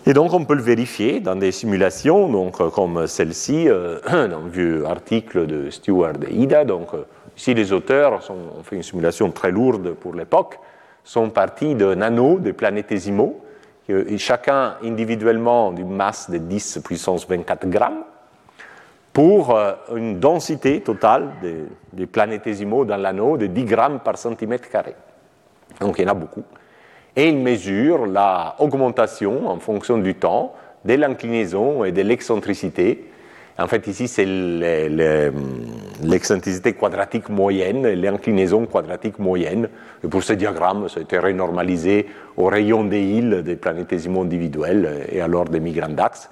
Et 0.08 0.14
donc 0.14 0.34
on 0.34 0.46
peut 0.46 0.56
le 0.56 0.62
vérifier 0.62 1.20
dans 1.20 1.36
des 1.36 1.52
simulations, 1.52 2.30
donc, 2.30 2.62
euh, 2.62 2.70
comme 2.70 3.08
celle-ci, 3.08 3.68
euh, 3.70 4.00
dans 4.28 4.46
un 4.46 4.48
vieux 4.48 4.86
article 4.86 5.48
de 5.48 5.70
Stewart 5.70 6.14
et 6.28 6.34
Ida. 6.34 6.64
Donc, 6.66 6.90
Ici, 7.38 7.54
les 7.54 7.74
auteurs 7.74 8.22
ont 8.30 8.64
fait 8.64 8.78
une 8.78 8.84
simulation 8.84 9.30
très 9.32 9.52
lourde 9.52 9.94
pour 9.94 10.14
l'époque, 10.14 10.58
sont 11.04 11.30
partis 11.30 11.76
de 11.76 11.94
nanos, 11.94 12.40
de 12.40 12.52
planétésimaux, 12.52 13.42
chacun 14.18 14.76
individuellement 14.84 15.72
d'une 15.72 15.96
masse 15.96 16.30
de 16.30 16.38
10 16.38 16.80
puissance 16.84 17.28
24 17.28 17.68
grammes, 17.68 18.04
pour 19.16 19.56
euh, 19.56 19.72
une 19.96 20.20
densité 20.20 20.82
totale 20.82 21.30
des, 21.94 22.06
planétésimaux 22.06 22.84
dans 22.84 22.98
l'anneau 22.98 23.38
de 23.38 23.46
10 23.46 23.64
grammes 23.64 24.00
par 24.02 24.18
centimètre 24.18 24.70
carré. 24.70 24.94
Donc 25.80 25.96
il 25.98 26.02
y 26.02 26.06
en 26.06 26.12
a 26.12 26.14
beaucoup. 26.14 26.44
Et 27.16 27.30
il 27.30 27.38
mesure 27.38 28.06
l'augmentation 28.06 29.48
en 29.48 29.58
fonction 29.60 30.00
du 30.00 30.16
temps 30.16 30.54
de 30.84 30.96
l'inclinaison 30.96 31.86
et 31.86 31.94
de 31.94 32.02
l'excentricité. 32.02 33.10
En 33.58 33.68
fait, 33.68 33.88
ici, 33.88 34.10
c'est 34.10 34.26
l'excentricité 36.04 36.74
quadratique 36.74 37.30
moyenne 37.30 37.88
l'inclinaison 37.88 38.66
quadratique 38.66 39.18
moyenne. 39.18 39.70
Et 40.04 40.10
pour 40.10 40.24
ce 40.24 40.34
diagramme, 40.34 40.90
ça 40.90 41.00
a 41.00 41.04
été 41.04 41.18
renormalisé 41.18 42.08
au 42.36 42.48
rayon 42.48 42.84
des 42.84 43.02
îles 43.02 43.44
des 43.44 43.56
planétésimaux 43.56 44.24
individuels 44.24 45.06
et 45.10 45.22
alors 45.22 45.46
des 45.46 45.62
migrants 45.62 45.88
d'axe. 45.88 46.30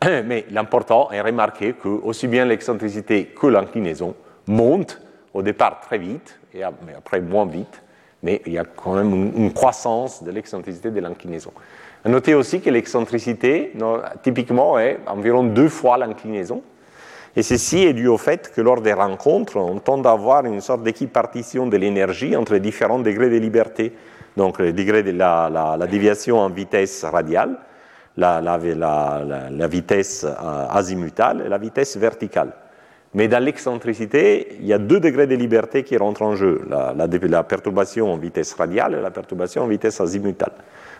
Mais 0.02 0.46
l'important 0.50 1.10
est 1.10 1.20
remarquer 1.20 1.74
que 1.74 1.88
aussi 1.88 2.28
bien 2.28 2.46
l'excentricité 2.46 3.26
que 3.26 3.46
l'inclinaison 3.46 4.14
montent 4.46 5.02
au 5.34 5.42
départ 5.42 5.80
très 5.80 5.98
vite 5.98 6.40
et 6.54 6.62
après 6.62 7.20
moins 7.20 7.44
vite, 7.44 7.82
mais 8.22 8.42
il 8.46 8.52
y 8.52 8.58
a 8.58 8.64
quand 8.64 8.94
même 8.94 9.32
une 9.36 9.52
croissance 9.52 10.24
de 10.24 10.30
l'excentricité 10.30 10.90
de 10.90 11.00
l'inclinaison. 11.00 11.52
Notez 12.08 12.34
aussi 12.34 12.60
que 12.60 12.70
l'excentricité, 12.70 13.72
typiquement, 14.22 14.78
est 14.78 14.98
environ 15.06 15.44
deux 15.44 15.68
fois 15.68 15.98
l'inclinaison. 15.98 16.62
Et 17.36 17.42
ceci 17.42 17.84
est 17.84 17.92
dû 17.92 18.08
au 18.08 18.18
fait 18.18 18.50
que 18.52 18.60
lors 18.60 18.80
des 18.80 18.92
rencontres, 18.92 19.56
on 19.56 19.78
tend 19.78 20.02
à 20.02 20.10
avoir 20.10 20.44
une 20.44 20.60
sorte 20.60 20.82
d'équipartition 20.82 21.66
de 21.66 21.76
l'énergie 21.76 22.34
entre 22.34 22.56
différents 22.56 22.98
degrés 22.98 23.30
de 23.30 23.36
liberté. 23.36 23.92
Donc, 24.36 24.58
le 24.58 24.72
degré 24.72 25.02
de 25.02 25.10
la 25.10 25.86
déviation 25.88 26.38
en 26.38 26.48
vitesse 26.48 27.04
radiale, 27.04 27.58
la, 28.18 29.66
vitesse 29.68 30.24
euh, 30.24 30.66
azimutale 30.68 31.42
et 31.46 31.48
la 31.48 31.58
vitesse 31.58 31.96
verticale. 31.96 32.52
Mais 33.14 33.26
dans 33.26 33.42
l'excentricité, 33.42 34.56
il 34.60 34.66
y 34.66 34.72
a 34.72 34.78
deux 34.78 35.00
degrés 35.00 35.26
de 35.26 35.34
liberté 35.34 35.82
qui 35.82 35.96
rentrent 35.96 36.22
en 36.22 36.36
jeu, 36.36 36.62
la, 36.68 37.42
perturbation 37.42 38.12
en 38.12 38.18
vitesse 38.18 38.52
radiale 38.52 38.96
et 38.98 39.00
la 39.00 39.10
perturbation 39.10 39.62
en 39.62 39.66
vitesse 39.66 40.00
azimutale. 40.00 40.52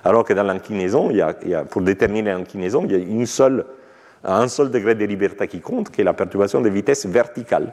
Alors 0.04 0.24
que 0.24 0.32
dans 0.32 0.44
l'inclinaison, 0.44 1.10
pour 1.70 1.82
déterminer 1.82 2.32
l'inclinaison, 2.32 2.86
il 2.88 2.92
y 2.92 3.22
a 4.24 4.36
un 4.40 4.48
seul 4.48 4.70
degré 4.70 4.94
de 4.94 5.04
liberté 5.04 5.46
qui 5.48 5.60
compte, 5.60 5.90
qui 5.90 6.00
est 6.00 6.04
la 6.04 6.14
perturbation 6.14 6.62
de 6.62 6.70
vitesse 6.70 7.04
verticale. 7.04 7.72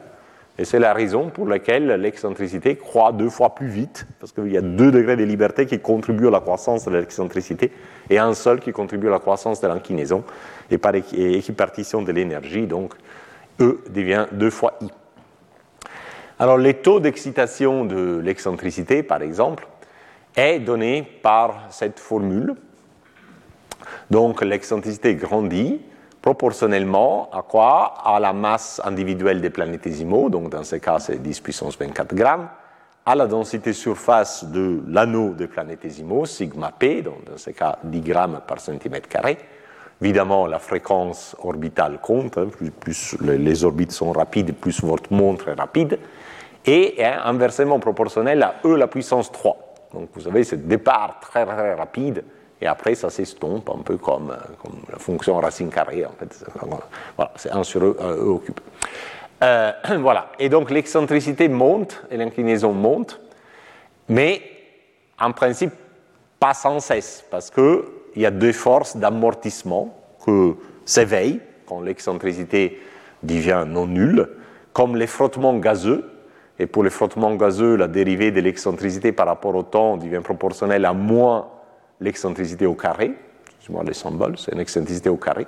Et 0.58 0.64
c'est 0.64 0.78
la 0.78 0.94
raison 0.94 1.28
pour 1.28 1.46
laquelle 1.46 1.86
l'excentricité 1.86 2.76
croît 2.76 3.12
deux 3.12 3.28
fois 3.28 3.54
plus 3.54 3.66
vite, 3.66 4.06
parce 4.18 4.32
qu'il 4.32 4.50
y 4.50 4.56
a 4.56 4.62
deux 4.62 4.90
degrés 4.90 5.16
de 5.16 5.24
liberté 5.24 5.66
qui 5.66 5.78
contribuent 5.80 6.28
à 6.28 6.30
la 6.30 6.40
croissance 6.40 6.86
de 6.86 6.92
l'excentricité 6.92 7.70
et 8.08 8.18
un 8.18 8.32
seul 8.32 8.60
qui 8.60 8.72
contribue 8.72 9.08
à 9.08 9.10
la 9.10 9.18
croissance 9.18 9.60
de 9.60 9.68
l'inclinaison. 9.68 10.24
Et 10.70 10.78
par 10.78 10.94
équipartition 10.94 12.02
de 12.02 12.10
l'énergie, 12.10 12.66
donc 12.66 12.94
E 13.60 13.78
devient 13.88 14.26
deux 14.32 14.50
fois 14.50 14.74
I. 14.80 14.88
Alors 16.38 16.58
les 16.58 16.74
taux 16.74 17.00
d'excitation 17.00 17.84
de 17.84 18.20
l'excentricité, 18.22 19.02
par 19.02 19.22
exemple, 19.22 19.66
est 20.36 20.58
donné 20.58 21.02
par 21.22 21.62
cette 21.70 21.98
formule. 21.98 22.54
Donc 24.10 24.42
l'excentricité 24.42 25.14
grandit 25.14 25.80
proportionnellement 26.20 27.30
à 27.32 27.42
quoi? 27.42 27.94
À 28.04 28.20
la 28.20 28.32
masse 28.32 28.80
individuelle 28.84 29.40
des 29.40 29.50
planétésimaux, 29.50 30.28
donc 30.28 30.50
dans 30.50 30.64
ce 30.64 30.76
cas 30.76 30.98
c'est 30.98 31.22
10 31.22 31.40
puissance 31.40 31.78
24 31.78 32.14
grammes, 32.14 32.48
à 33.06 33.14
la 33.14 33.26
densité 33.26 33.72
surface 33.72 34.44
de 34.44 34.82
l'anneau 34.88 35.30
des 35.30 35.46
planétésimaux, 35.46 36.26
sigma 36.26 36.72
p, 36.72 37.02
donc 37.02 37.24
dans 37.24 37.38
ce 37.38 37.50
cas 37.50 37.78
10 37.84 38.00
grammes 38.00 38.40
par 38.46 38.60
centimètre 38.60 39.08
carré. 39.08 39.38
Évidemment, 40.02 40.46
la 40.46 40.58
fréquence 40.58 41.34
orbitale 41.42 41.98
compte, 42.00 42.36
hein, 42.36 42.48
plus, 42.80 43.16
les 43.20 43.64
orbites 43.64 43.92
sont 43.92 44.12
rapides, 44.12 44.54
plus 44.54 44.82
votre 44.82 45.12
montre 45.12 45.48
est 45.48 45.54
rapide, 45.54 45.98
et 46.66 47.02
inversement 47.02 47.78
proportionnel 47.78 48.42
à 48.42 48.56
E 48.64 48.76
la 48.76 48.88
puissance 48.88 49.32
3. 49.32 49.56
Donc 49.94 50.10
vous 50.14 50.28
avez 50.28 50.44
ce 50.44 50.56
départ 50.56 51.20
très 51.20 51.46
très 51.46 51.74
rapide 51.74 52.24
et 52.60 52.66
après 52.66 52.94
ça 52.94 53.08
s'estompe 53.08 53.70
un 53.70 53.82
peu 53.82 53.96
comme, 53.96 54.36
comme, 54.62 54.80
la 54.90 54.98
fonction 54.98 55.38
racine 55.38 55.70
carrée 55.70 56.04
en 56.04 56.12
fait. 56.18 56.44
Voilà, 57.16 57.32
c'est 57.36 57.50
1 57.50 57.62
sur 57.62 57.82
E, 57.82 57.96
e 58.00 58.28
occupé. 58.28 58.62
Euh, 59.42 59.72
voilà, 60.00 60.28
et 60.38 60.48
donc 60.48 60.70
l'excentricité 60.70 61.48
monte 61.48 62.02
et 62.10 62.16
l'inclinaison 62.16 62.72
monte, 62.72 63.20
mais 64.08 64.42
en 65.20 65.32
principe 65.32 65.72
pas 66.40 66.54
sans 66.54 66.80
cesse, 66.80 67.24
parce 67.30 67.50
qu'il 68.16 68.22
y 68.22 68.26
a 68.26 68.30
deux 68.30 68.52
forces 68.52 68.96
d'amortissement 68.96 69.94
que 70.24 70.54
s'éveillent 70.86 71.40
quand 71.66 71.82
l'excentricité 71.82 72.80
devient 73.22 73.64
non 73.68 73.86
nulle, 73.86 74.26
comme 74.72 74.96
les 74.96 75.06
frottements 75.06 75.58
gazeux. 75.58 76.02
Et 76.58 76.64
pour 76.64 76.82
les 76.82 76.88
frottements 76.88 77.34
gazeux, 77.34 77.76
la 77.76 77.88
dérivée 77.88 78.30
de 78.30 78.40
l'excentricité 78.40 79.12
par 79.12 79.26
rapport 79.26 79.54
au 79.54 79.64
temps 79.64 79.98
devient 79.98 80.22
proportionnelle 80.24 80.86
à 80.86 80.94
moins 80.94 81.48
l'excentricité 82.00 82.64
au 82.64 82.72
carré, 82.72 83.12
excusez-moi 83.58 83.84
les 83.84 83.92
symboles, 83.92 84.38
c'est 84.38 84.52
une 84.52 84.60
excentricité 84.60 85.10
au 85.10 85.18
carré, 85.18 85.46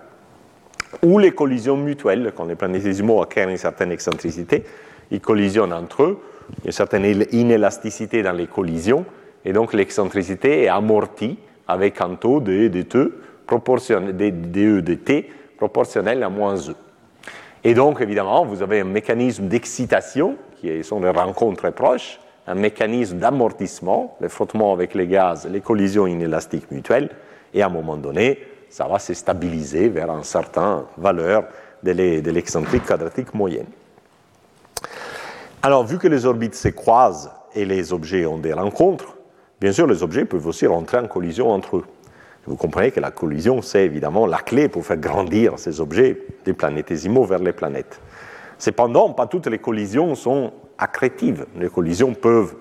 ou 1.02 1.18
les 1.18 1.30
collisions 1.30 1.78
mutuelles, 1.78 2.34
quand 2.36 2.44
les 2.44 2.54
planétésimaux 2.54 3.22
acquièrent 3.22 3.48
une 3.48 3.56
certaine 3.56 3.92
excentricité, 3.92 4.64
ils 5.10 5.22
collisionnent 5.22 5.72
entre 5.72 6.02
eux, 6.02 6.18
il 6.50 6.64
y 6.64 6.66
a 6.66 6.66
une 6.66 6.72
certaine 6.72 7.24
inélasticité 7.32 8.22
dans 8.22 8.32
les 8.32 8.46
collisions, 8.46 9.06
et 9.46 9.54
donc 9.54 9.72
l'excentricité 9.72 10.64
est 10.64 10.68
amortie 10.68 11.38
avec 11.68 12.00
un 12.00 12.14
taux 12.14 12.40
de, 12.40 12.68
de, 12.68 12.82
T, 12.82 12.98
proportionnel, 13.46 14.16
de, 14.16 14.30
de, 14.30 14.80
de 14.80 14.94
T 14.94 15.30
proportionnel 15.56 16.22
à 16.22 16.28
moins 16.28 16.56
E. 16.56 16.74
Et 17.64 17.74
donc, 17.74 18.00
évidemment, 18.00 18.44
vous 18.44 18.62
avez 18.62 18.80
un 18.80 18.84
mécanisme 18.84 19.46
d'excitation, 19.48 20.36
qui 20.60 20.82
sont 20.82 21.00
des 21.00 21.10
rencontres 21.10 21.58
très 21.58 21.72
proches, 21.72 22.18
un 22.46 22.54
mécanisme 22.54 23.18
d'amortissement, 23.18 24.16
le 24.20 24.28
frottement 24.28 24.72
avec 24.72 24.94
les 24.94 25.06
gaz, 25.06 25.46
les 25.50 25.60
collisions 25.60 26.06
inélastiques 26.06 26.70
mutuelles, 26.70 27.10
et 27.52 27.62
à 27.62 27.66
un 27.66 27.70
moment 27.70 27.96
donné, 27.96 28.38
ça 28.70 28.86
va 28.86 28.98
se 28.98 29.12
stabiliser 29.12 29.88
vers 29.88 30.10
une 30.10 30.24
certaine 30.24 30.82
valeur 30.96 31.44
de 31.82 32.30
l'excentrique 32.30 32.84
quadratique 32.84 33.34
moyenne. 33.34 33.66
Alors, 35.62 35.84
vu 35.84 35.98
que 35.98 36.08
les 36.08 36.24
orbites 36.24 36.54
se 36.54 36.68
croisent 36.68 37.30
et 37.54 37.64
les 37.64 37.92
objets 37.92 38.26
ont 38.26 38.38
des 38.38 38.52
rencontres, 38.52 39.17
bien 39.60 39.72
sûr, 39.72 39.86
les 39.86 40.02
objets 40.02 40.24
peuvent 40.24 40.46
aussi 40.46 40.66
rentrer 40.66 40.98
en 40.98 41.06
collision 41.06 41.50
entre 41.50 41.78
eux. 41.78 41.84
Vous 42.46 42.56
comprenez 42.56 42.90
que 42.90 43.00
la 43.00 43.10
collision, 43.10 43.60
c'est 43.60 43.84
évidemment 43.84 44.26
la 44.26 44.38
clé 44.38 44.68
pour 44.68 44.84
faire 44.84 44.96
grandir 44.96 45.58
ces 45.58 45.80
objets 45.80 46.18
des 46.44 46.54
planétésimaux 46.54 47.24
vers 47.24 47.40
les 47.40 47.52
planètes. 47.52 48.00
Cependant, 48.58 49.10
pas 49.10 49.26
toutes 49.26 49.46
les 49.48 49.58
collisions 49.58 50.14
sont 50.14 50.52
accrétives. 50.78 51.46
Les 51.58 51.68
collisions 51.68 52.14
peuvent 52.14 52.54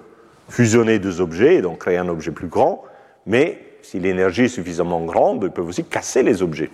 fusionner 0.49 0.99
deux 0.99 1.21
objets 1.21 1.55
et 1.55 1.61
donc 1.61 1.79
créer 1.79 1.97
un 1.97 2.09
objet 2.09 2.31
plus 2.31 2.47
grand, 2.47 2.83
mais 3.25 3.61
si 3.81 3.99
l'énergie 3.99 4.43
est 4.43 4.49
suffisamment 4.49 5.05
grande, 5.05 5.43
ils 5.43 5.51
peuvent 5.51 5.67
aussi 5.67 5.85
casser 5.85 6.23
les 6.23 6.41
objets. 6.41 6.69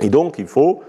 Et 0.00 0.08
donc, 0.08 0.38
il 0.38 0.46
faut 0.46 0.82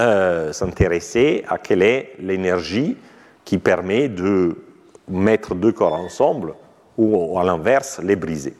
euh, 0.00 0.52
s'intéresser 0.52 1.44
à 1.48 1.58
quelle 1.58 1.82
est 1.82 2.14
l'énergie 2.18 2.96
qui 3.44 3.58
permet 3.58 4.08
de 4.08 4.56
mettre 5.08 5.54
deux 5.54 5.72
corps 5.72 5.94
ensemble 5.94 6.54
ou 7.00 7.38
à 7.38 7.44
l'inverse 7.44 8.00
les 8.02 8.16
briser. 8.16 8.54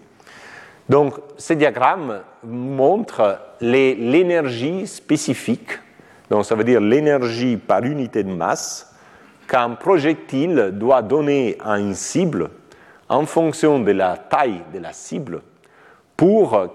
Donc, 0.88 1.14
ce 1.36 1.52
diagramme 1.52 2.20
montre 2.42 3.38
l'énergie 3.60 4.86
spécifique 4.86 5.78
donc 6.30 6.44
ça 6.44 6.54
veut 6.54 6.64
dire 6.64 6.80
l'énergie 6.80 7.56
par 7.56 7.82
unité 7.82 8.22
de 8.22 8.32
masse 8.32 8.94
qu'un 9.48 9.70
projectile 9.70 10.70
doit 10.72 11.02
donner 11.02 11.58
à 11.62 11.78
une 11.78 11.94
cible 11.94 12.50
en 13.08 13.26
fonction 13.26 13.80
de 13.80 13.90
la 13.90 14.16
taille 14.16 14.62
de 14.72 14.78
la 14.78 14.92
cible 14.92 15.42
pour 16.16 16.54
euh, 16.54 16.68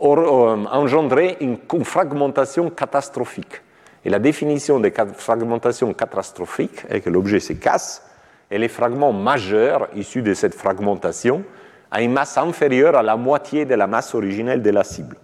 engendrer 0.00 1.36
une 1.40 1.58
fragmentation 1.84 2.68
catastrophique. 2.70 3.62
Et 4.04 4.10
la 4.10 4.18
définition 4.18 4.80
de 4.80 4.90
fragmentation 5.14 5.92
catastrophique 5.94 6.84
est 6.88 7.00
que 7.00 7.10
l'objet 7.10 7.38
se 7.38 7.52
casse 7.52 8.02
et 8.50 8.58
les 8.58 8.68
fragments 8.68 9.12
majeurs 9.12 9.88
issus 9.94 10.22
de 10.22 10.34
cette 10.34 10.54
fragmentation 10.54 11.44
a 11.90 12.02
une 12.02 12.12
masse 12.12 12.36
inférieure 12.36 12.96
à 12.96 13.02
la 13.02 13.16
moitié 13.16 13.64
de 13.64 13.74
la 13.74 13.86
masse 13.86 14.14
originelle 14.14 14.62
de 14.62 14.70
la 14.70 14.84
cible. 14.84 15.16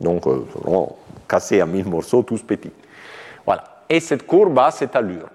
Donc, 0.00 0.26
euh, 0.26 0.44
cassés 1.28 1.60
à 1.60 1.66
mille 1.66 1.88
morceaux, 1.88 2.22
tous 2.22 2.42
petits. 2.42 2.72
Voilà. 3.46 3.64
Et 3.88 4.00
cette 4.00 4.26
courbe 4.26 4.58
a 4.58 4.70
cette 4.70 4.96
allure. 4.96 5.28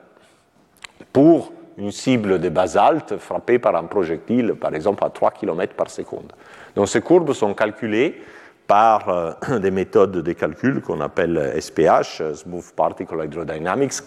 Pour 1.13 1.51
une 1.77 1.91
cible 1.91 2.39
de 2.39 2.49
basalte 2.49 3.17
frappée 3.17 3.59
par 3.59 3.75
un 3.75 3.83
projectile, 3.83 4.55
par 4.55 4.73
exemple, 4.73 5.03
à 5.03 5.09
3 5.09 5.31
km 5.31 5.73
par 5.75 5.89
seconde. 5.89 6.31
Donc 6.75 6.89
ces 6.89 7.01
courbes 7.01 7.33
sont 7.33 7.53
calculées 7.53 8.21
par 8.67 9.07
euh, 9.09 9.31
des 9.59 9.71
méthodes 9.71 10.11
de 10.11 10.33
calcul 10.33 10.81
qu'on 10.81 11.01
appelle 11.01 11.53
SPH, 11.59 12.33
Smooth 12.33 12.73
Particle 12.75 13.23
Hydrodynamics, 13.23 14.01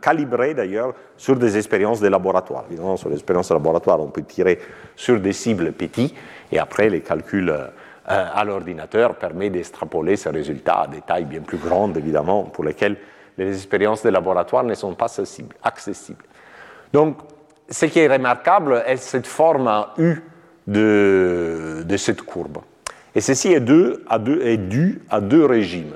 calibrées 0.00 0.54
d'ailleurs 0.54 0.92
sur 1.16 1.36
des 1.36 1.56
expériences 1.56 2.00
de 2.00 2.08
laboratoire. 2.08 2.64
Évidemment, 2.68 2.96
sur 2.96 3.08
les 3.08 3.16
expériences 3.16 3.48
de 3.48 3.54
laboratoire, 3.54 4.00
on 4.00 4.08
peut 4.08 4.22
tirer 4.22 4.58
sur 4.94 5.18
des 5.18 5.32
cibles 5.32 5.72
petits, 5.72 6.14
et 6.50 6.58
après, 6.58 6.90
les 6.90 7.00
calculs 7.00 7.50
euh, 7.50 7.68
à 8.04 8.44
l'ordinateur 8.44 9.14
permettent 9.14 9.52
d'extrapoler 9.52 10.16
ces 10.16 10.30
résultats 10.30 10.82
à 10.82 10.86
des 10.86 11.00
tailles 11.00 11.24
bien 11.24 11.40
plus 11.40 11.58
grandes, 11.58 11.96
évidemment, 11.96 12.44
pour 12.44 12.64
lesquelles 12.64 12.98
les 13.38 13.54
expériences 13.54 14.02
de 14.02 14.10
laboratoire 14.10 14.64
ne 14.64 14.74
sont 14.74 14.94
pas 14.94 15.06
accessibles. 15.62 16.24
Donc, 16.92 17.16
ce 17.70 17.86
qui 17.86 18.00
est 18.00 18.12
remarquable 18.12 18.82
est 18.86 18.96
cette 18.96 19.26
forme 19.26 19.86
U 19.96 20.22
de 20.66 21.96
cette 21.96 22.22
courbe. 22.22 22.58
Et 23.14 23.20
ceci 23.20 23.52
est, 23.52 23.60
dû 23.60 25.00
à 25.10 25.20
deux 25.20 25.44
régimes. 25.44 25.94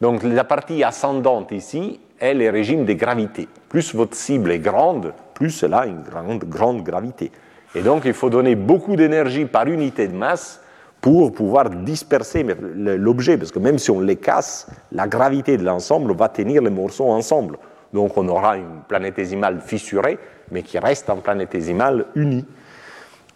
Donc 0.00 0.22
la 0.22 0.44
partie 0.44 0.82
ascendante 0.84 1.52
ici 1.52 2.00
est 2.20 2.34
le 2.34 2.50
régime 2.50 2.84
de 2.84 2.92
gravité. 2.92 3.48
Plus 3.68 3.94
votre 3.94 4.14
cible 4.14 4.52
est 4.52 4.58
grande, 4.58 5.12
plus 5.34 5.62
elle 5.62 5.74
a 5.74 5.86
une 5.86 6.02
grande, 6.38 6.82
gravité. 6.82 7.30
Et 7.74 7.82
donc 7.82 8.02
il 8.04 8.14
faut 8.14 8.30
donner 8.30 8.54
beaucoup 8.54 8.96
d'énergie 8.96 9.44
par 9.44 9.66
unité 9.66 10.08
de 10.08 10.16
masse 10.16 10.60
pour 11.00 11.32
pouvoir 11.32 11.70
disperser 11.70 12.44
l'objet, 12.74 13.36
parce 13.36 13.52
que 13.52 13.58
même 13.58 13.78
si 13.78 13.90
on 13.90 14.00
les 14.00 14.16
casse, 14.16 14.68
la 14.90 15.06
gravité 15.06 15.56
de 15.56 15.64
l'ensemble 15.64 16.12
va 16.14 16.28
tenir 16.28 16.62
les 16.62 16.70
morceaux 16.70 17.08
ensemble. 17.10 17.58
Donc 17.92 18.16
on 18.16 18.26
aura 18.28 18.56
une 18.56 18.80
planétésimale 18.86 19.60
fissurée, 19.60 20.18
mais 20.50 20.62
qui 20.62 20.78
reste 20.78 21.08
en 21.10 21.16
planétésimale 21.18 22.06
unie. 22.14 22.44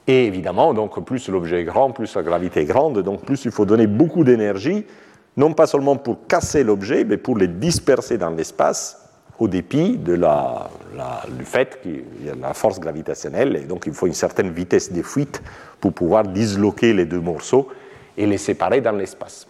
Et 0.07 0.27
évidemment, 0.27 0.75
donc 0.75 1.05
plus 1.05 1.29
l'objet 1.29 1.61
est 1.61 1.65
grand, 1.65 1.93
plus 1.93 2.15
la 2.17 2.23
gravité 2.23 2.61
est 2.61 2.65
grande, 2.65 2.99
donc 3.01 3.25
plus 3.25 3.45
il 3.45 3.53
faut 3.53 3.65
donner 3.65 3.87
beaucoup 3.87 4.25
d'énergie, 4.25 4.85
non 5.37 5.55
pas 5.55 5.67
seulement 5.67 5.97
pour 5.97 6.27
casser 6.27 6.65
l'objet, 6.65 7.05
mais 7.05 7.17
pour 7.17 7.37
le 7.37 7.47
disperser 7.47 8.19
dans 8.19 8.31
l'espace 8.31 8.99
au 9.39 9.49
dépit 9.49 9.97
du 9.97 11.45
fait 11.45 11.81
qu'il 11.83 12.05
y 12.25 12.31
a 12.31 12.35
la 12.35 12.53
force 12.53 12.81
gravitationnelle, 12.81 13.57
et 13.57 13.65
donc 13.65 13.85
il 13.87 13.93
faut 13.93 14.07
une 14.07 14.13
certaine 14.13 14.51
vitesse 14.51 14.93
de 14.93 15.03
fuite 15.03 15.43
pour 15.81 15.93
pouvoir 15.93 16.25
disloquer 16.25 16.93
les 16.93 17.07
deux 17.07 17.21
morceaux 17.21 17.69
et 18.17 18.27
les 18.27 18.39
séparer 18.39 18.81
dans 18.81 18.93
l'espace. 18.93 19.47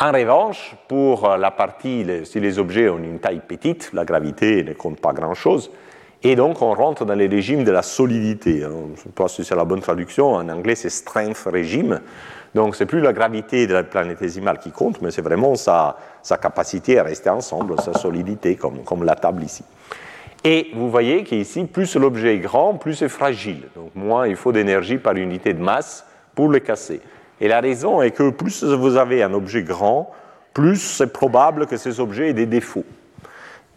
En 0.00 0.10
revanche, 0.10 0.74
pour 0.88 1.36
la 1.36 1.50
partie, 1.52 2.04
si 2.24 2.40
les 2.40 2.58
objets 2.58 2.88
ont 2.88 2.98
une 2.98 3.20
taille 3.20 3.42
petite, 3.46 3.90
la 3.92 4.04
gravité 4.04 4.64
ne 4.64 4.72
compte 4.72 5.00
pas 5.00 5.12
grand-chose, 5.12 5.70
et 6.26 6.36
donc, 6.36 6.62
on 6.62 6.72
rentre 6.72 7.04
dans 7.04 7.14
les 7.14 7.26
régimes 7.26 7.64
de 7.64 7.70
la 7.70 7.82
solidité. 7.82 8.60
Je 8.60 8.66
ne 8.66 8.96
sais 8.96 9.10
pas 9.14 9.28
si 9.28 9.44
c'est 9.44 9.54
la 9.54 9.66
bonne 9.66 9.82
traduction. 9.82 10.32
En 10.32 10.48
anglais, 10.48 10.74
c'est 10.74 10.88
strength 10.88 11.44
régime. 11.44 12.00
Donc, 12.54 12.76
c'est 12.76 12.86
plus 12.86 13.02
la 13.02 13.12
gravité 13.12 13.66
de 13.66 13.74
la 13.74 13.82
planétésimale 13.82 14.58
qui 14.58 14.70
compte, 14.70 15.02
mais 15.02 15.10
c'est 15.10 15.20
vraiment 15.20 15.54
sa, 15.54 15.98
sa, 16.22 16.38
capacité 16.38 16.98
à 16.98 17.02
rester 17.02 17.28
ensemble, 17.28 17.78
sa 17.78 17.92
solidité, 17.92 18.56
comme, 18.56 18.84
comme 18.84 19.04
la 19.04 19.16
table 19.16 19.44
ici. 19.44 19.64
Et 20.44 20.70
vous 20.74 20.90
voyez 20.90 21.24
qu'ici, 21.24 21.64
plus 21.64 21.94
l'objet 21.96 22.36
est 22.36 22.38
grand, 22.38 22.72
plus 22.74 22.94
c'est 22.94 23.10
fragile. 23.10 23.64
Donc, 23.76 23.94
moins 23.94 24.26
il 24.26 24.36
faut 24.36 24.52
d'énergie 24.52 24.96
par 24.96 25.16
unité 25.16 25.52
de 25.52 25.60
masse 25.60 26.06
pour 26.34 26.48
le 26.48 26.60
casser. 26.60 27.02
Et 27.38 27.48
la 27.48 27.60
raison 27.60 28.00
est 28.00 28.12
que 28.12 28.30
plus 28.30 28.64
vous 28.64 28.96
avez 28.96 29.22
un 29.22 29.34
objet 29.34 29.62
grand, 29.62 30.10
plus 30.54 30.80
c'est 30.80 31.12
probable 31.12 31.66
que 31.66 31.76
ces 31.76 32.00
objets 32.00 32.30
aient 32.30 32.34
des 32.34 32.46
défauts 32.46 32.86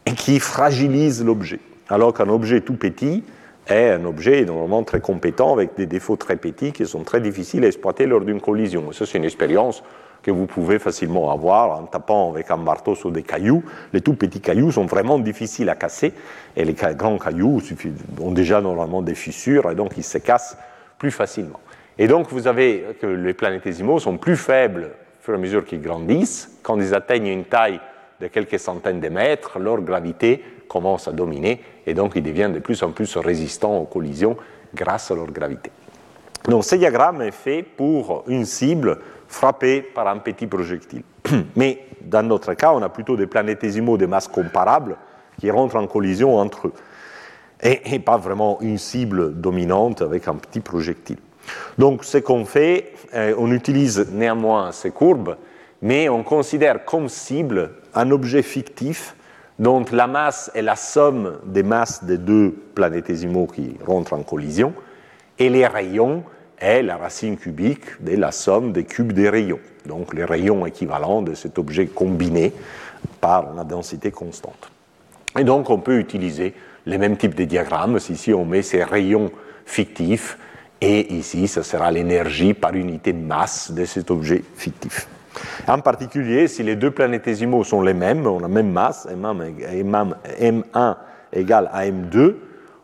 et 0.06 0.14
qui 0.14 0.40
fragilisent 0.40 1.26
l'objet 1.26 1.60
alors 1.90 2.14
qu'un 2.14 2.30
objet 2.30 2.62
tout 2.62 2.76
petit 2.76 3.24
est 3.68 3.90
un 3.90 4.06
objet 4.06 4.46
normalement 4.46 4.84
très 4.84 5.02
compétent 5.02 5.54
avec 5.54 5.76
des 5.76 5.86
défauts 5.86 6.16
très 6.16 6.38
petits 6.38 6.72
qui 6.72 6.86
sont 6.86 7.04
très 7.04 7.22
difficiles 7.22 7.64
à 7.64 7.68
exploiter 7.68 8.06
lors 8.06 8.22
d'une 8.22 8.42
collision. 8.42 8.92
ça, 8.92 9.06
c'est 9.06 9.18
une 9.18 9.26
expérience 9.26 9.84
que 10.24 10.32
vous 10.32 10.46
pouvez 10.46 10.80
facilement 10.80 11.32
avoir 11.32 11.80
en 11.80 11.86
tapant 11.86 12.32
avec 12.32 12.52
un 12.52 12.58
marteau 12.58 12.96
sur 12.96 13.12
des 13.12 13.24
cailloux. 13.24 13.64
Les 13.94 14.02
tout 14.02 14.16
petits 14.16 14.42
cailloux 14.42 14.72
sont 14.72 14.86
vraiment 14.86 15.20
difficiles 15.20 15.70
à 15.70 15.76
casser 15.76 16.14
et 16.56 16.66
les 16.66 16.74
grands 16.74 17.18
cailloux 17.18 17.62
ont 18.20 18.32
déjà 18.32 18.60
normalement 18.62 19.02
des 19.02 19.16
fissures 19.16 19.70
et 19.72 19.76
donc 19.76 19.94
ils 19.96 20.04
se 20.04 20.18
cassent 20.18 20.58
plus 20.98 21.12
facilement. 21.12 21.60
Et 21.98 22.08
donc 22.08 22.30
vous 22.30 22.48
avez 22.48 22.84
que 23.00 23.08
les 23.08 23.34
planétésimaux 23.34 24.00
sont 24.00 24.18
plus 24.18 24.38
faibles 24.38 24.92
au 25.22 25.24
fur 25.24 25.34
et 25.34 25.38
à 25.38 25.40
mesure 25.40 25.66
qu'ils 25.66 25.82
grandissent. 25.82 26.60
Quand 26.62 26.78
ils 26.78 26.94
atteignent 26.94 27.28
une 27.28 27.46
taille 27.46 27.80
de 28.20 28.28
quelques 28.28 28.60
centaines 28.60 29.00
de 29.00 29.10
mètres, 29.10 29.60
leur 29.60 29.82
gravité 29.82 30.44
commence 30.68 31.08
à 31.08 31.12
dominer 31.12 31.62
et 31.88 31.94
donc 31.94 32.14
ils 32.16 32.22
deviennent 32.22 32.54
de 32.54 32.60
plus 32.60 32.84
en 32.84 32.92
plus 32.92 33.18
résistants 33.18 33.78
aux 33.78 33.86
collisions 33.86 34.38
grâce 34.76 35.10
à 35.10 35.16
leur 35.16 35.32
gravité. 35.32 35.72
Donc 36.48 36.66
ce 36.66 36.76
diagramme 36.76 37.22
est 37.22 37.32
fait 37.32 37.64
pour 37.64 38.26
une 38.28 38.46
cible 38.46 39.00
frappée 39.28 39.82
par 39.82 40.08
un 40.08 40.18
petit 40.18 40.48
projectile. 40.48 41.04
Mais 41.56 41.86
dans 42.02 42.24
notre 42.24 42.54
cas, 42.54 42.74
on 42.74 42.82
a 42.82 42.90
plutôt 42.90 43.16
des 43.16 43.26
planétésimaux 43.26 43.98
de 43.98 44.06
masse 44.06 44.28
comparable 44.28 44.98
qui 45.40 45.50
rentrent 45.50 45.78
en 45.78 45.88
collision 45.88 46.38
entre 46.38 46.68
eux. 46.68 46.74
Et, 47.64 47.98
pas 48.00 48.18
vraiment 48.18 48.60
une 48.62 48.78
cible 48.78 49.34
dominante 49.34 50.04
avec 50.04 50.28
un 50.28 50.36
petit 50.36 50.60
projectile. 50.60 51.18
Donc 51.78 52.04
ce 52.04 52.20
qu'on 52.20 52.46
fait, 52.46 52.94
euh, 53.16 53.34
on 53.38 53.52
utilise 53.52 54.12
néanmoins 54.12 54.72
ces 54.72 54.92
courbes, 54.92 55.38
mais 55.82 56.08
on 56.08 56.22
considère 56.22 56.86
comme 56.86 57.10
cible 57.10 57.72
un 57.96 58.12
objet 58.12 58.44
fictif 58.44 59.16
dont 59.60 59.84
la 59.92 60.08
masse 60.08 60.52
est 60.54 60.62
la 60.62 60.76
somme 60.76 61.40
des 61.46 61.64
masses 61.64 62.04
des 62.04 62.18
deux 62.18 62.52
planétésimaux 62.76 63.48
qui 63.48 63.76
rentrent 63.86 64.14
en 64.14 64.24
collision, 64.24 64.74
et 65.40 65.50
les 65.50 65.66
rayons 65.66 66.24
est 66.60 66.82
la 66.82 66.98
racine 66.98 67.38
cubique 67.38 68.04
de 68.04 68.16
la 68.16 68.32
somme 68.32 68.72
des 68.72 68.84
cubes 68.84 69.12
des 69.12 69.30
rayons, 69.30 69.60
donc 69.86 70.14
les 70.14 70.26
rayons 70.26 70.66
équivalents 70.66 71.22
de 71.22 71.34
cet 71.34 71.58
objet 71.60 71.88
combiné 71.88 72.54
par 73.22 73.54
la 73.54 73.64
densité 73.64 74.12
constante. 74.12 74.72
Et 75.38 75.44
donc 75.44 75.70
on 75.70 75.80
peut 75.80 76.00
utiliser 76.00 76.54
les 76.86 76.98
mêmes 76.98 77.18
types 77.18 77.36
de 77.36 77.44
diagrammes, 77.44 77.98
ici 78.10 78.34
on 78.34 78.46
met 78.46 78.62
ces 78.62 78.84
rayons 78.84 79.32
fictifs, 79.66 80.38
et 80.82 81.14
ici 81.16 81.48
ce 81.48 81.64
sera 81.64 81.92
l'énergie 81.92 82.54
par 82.54 82.74
unité 82.74 83.14
de 83.14 83.24
masse 83.24 83.72
de 83.72 83.86
cet 83.86 84.12
objet 84.12 84.44
fictif. 84.56 85.08
En 85.68 85.80
particulier, 85.80 86.48
si 86.48 86.64
les 86.64 86.76
deux 86.76 86.92
planétésimaux 86.92 87.64
sont 87.64 87.82
les 87.82 87.94
mêmes, 87.94 88.26
on 88.26 88.40
a 88.40 88.44
la 88.44 88.48
même 88.48 88.72
masse, 88.72 89.08
M1 89.08 90.96
égale 91.34 91.70
à 91.74 91.86
M2, 91.86 92.36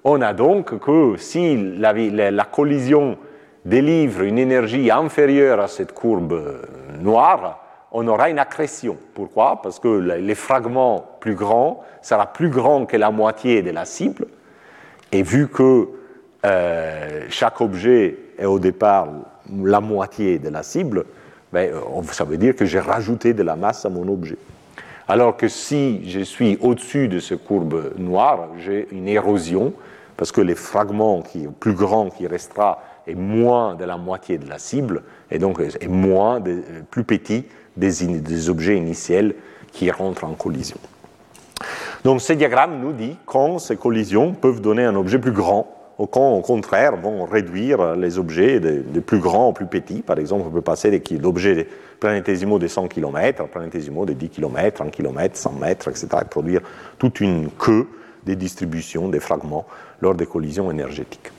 on 0.04 0.22
a 0.22 0.34
donc 0.34 0.80
que 0.80 1.16
si 1.18 1.76
la, 1.78 2.46
collision 2.46 3.18
délivre 3.63 4.22
une 4.22 4.38
énergie 4.38 4.92
inférieure 4.92 5.62
à 5.62 5.68
cette 5.68 5.94
courbe 5.94 6.60
noire, 7.00 7.60
on 7.92 8.08
aura 8.08 8.30
une 8.30 8.39
accrétion. 8.39 8.98
Pourquoi? 9.13 9.62
Parce 9.62 9.80
que 9.80 9.88
les 9.88 10.36
fragments 10.36 11.18
plus 11.20 11.36
grands 11.36 11.82
sera 12.02 12.34
plus 12.34 12.50
grand 12.50 12.86
que 12.86 12.98
la 12.98 13.12
moitié 13.12 13.62
de 13.62 13.72
la 13.72 13.86
cible, 13.86 14.26
et 15.12 15.24
vu 15.24 15.48
que 15.48 15.88
euh, 16.46 17.26
chaque 17.30 17.62
objet 17.62 18.18
est 18.38 18.46
au 18.46 18.60
départ 18.60 19.08
la 19.63 19.80
moitié 19.80 20.39
de 20.39 20.50
la 20.50 20.63
cible, 20.63 21.06
ben, 21.54 21.72
euh, 21.72 22.02
ça 22.12 22.24
veut 22.24 22.38
dire 22.38 22.56
que 22.56 22.66
j'ai 22.66 22.80
rajouté 22.80 23.36
de 23.36 23.44
la 23.44 23.56
masse 23.56 23.86
à 23.86 23.89
mon 23.89 24.08
objet. 24.12 24.38
Alors 25.08 25.38
que 25.38 25.48
si 25.48 26.10
je 26.10 26.22
suis 26.22 26.58
au-dessus 26.62 27.08
de 27.08 27.20
cette 27.20 27.44
courbe 27.44 27.94
noire, 27.98 28.50
j'ai 28.58 28.88
une 28.92 29.08
érosion, 29.08 29.74
parce 30.18 30.32
que 30.32 30.42
les 30.42 30.56
fragments 30.56 31.22
qui, 31.22 31.48
plus 31.60 31.74
grands 31.74 32.10
qui 32.10 32.26
restera 32.26 32.82
est 33.06 33.13
moins 33.13 33.76
de 33.76 33.86
la 33.86 33.98
moitié 33.98 34.39
de 34.39 34.50
la 34.50 34.58
cible, 34.58 35.04
et 35.30 35.38
donc 35.38 35.60
est 35.60 35.88
moins, 35.88 36.39
de, 36.39 36.63
plus 36.89 37.04
petit 37.04 37.46
des, 37.78 37.92
des 38.08 38.50
objets 38.50 38.78
initiels 38.78 39.36
qui 39.72 39.92
rentrent 39.92 40.24
en 40.24 40.34
collision. 40.34 40.78
Donc 42.04 42.22
ce 42.22 42.34
diagramme 42.34 42.80
nous 42.80 42.94
dit 42.94 43.16
quand 43.28 43.60
ces 43.60 43.76
collisions 43.76 44.34
peuvent 44.34 44.60
donner 44.60 44.86
un 44.86 44.96
objet 44.96 45.20
plus 45.20 45.32
grand 45.32 45.68
au 45.97 46.08
contraire, 46.08 46.95
vont 46.97 47.25
réduire 47.25 47.95
les 47.95 48.17
objets 48.17 48.60
de, 48.60 48.99
plus 48.99 49.19
grands 49.19 49.49
au 49.49 49.53
plus 49.53 49.67
petits. 49.67 50.01
Par 50.01 50.17
exemple, 50.17 50.45
on 50.47 50.51
peut 50.51 50.62
passer 50.62 50.91
d'objets 51.12 51.67
planétésimaux 51.99 52.60
de 52.60 52.67
100 52.67 52.88
km 52.88 53.47
planétésimaux 53.47 54.06
de 54.06 54.13
10 54.13 54.29
km, 54.29 54.82
1 54.82 54.89
km, 54.89 55.38
100 55.38 55.51
mètres, 55.53 55.88
etc., 55.89 56.08
et 56.21 56.25
produire 56.25 56.62
toute 56.97 57.21
une 57.21 57.49
queue 57.51 57.88
des 58.25 58.36
distributions 58.36 59.10
des 59.10 59.19
fragments 59.19 59.65
lors 60.01 60.15
des 60.15 60.25
collisions 60.25 60.71
énergétiques. 60.71 61.32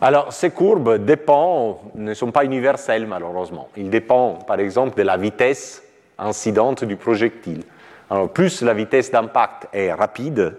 Alors, 0.00 0.32
ces 0.32 0.50
courbes 0.50 1.02
dépendent, 1.04 1.76
ne 1.94 2.12
sont 2.12 2.30
pas 2.30 2.44
universelles 2.44 3.06
malheureusement. 3.06 3.68
Ils 3.76 3.88
dépendent, 3.88 4.46
par 4.46 4.60
exemple, 4.60 4.96
de 4.96 5.02
la 5.02 5.16
vitesse 5.16 5.82
incidente 6.18 6.84
du 6.84 6.96
projectile. 6.96 7.62
Alors, 8.10 8.28
plus 8.28 8.62
la 8.62 8.74
vitesse 8.74 9.10
d'impact 9.10 9.68
est 9.72 9.92
rapide, 9.92 10.56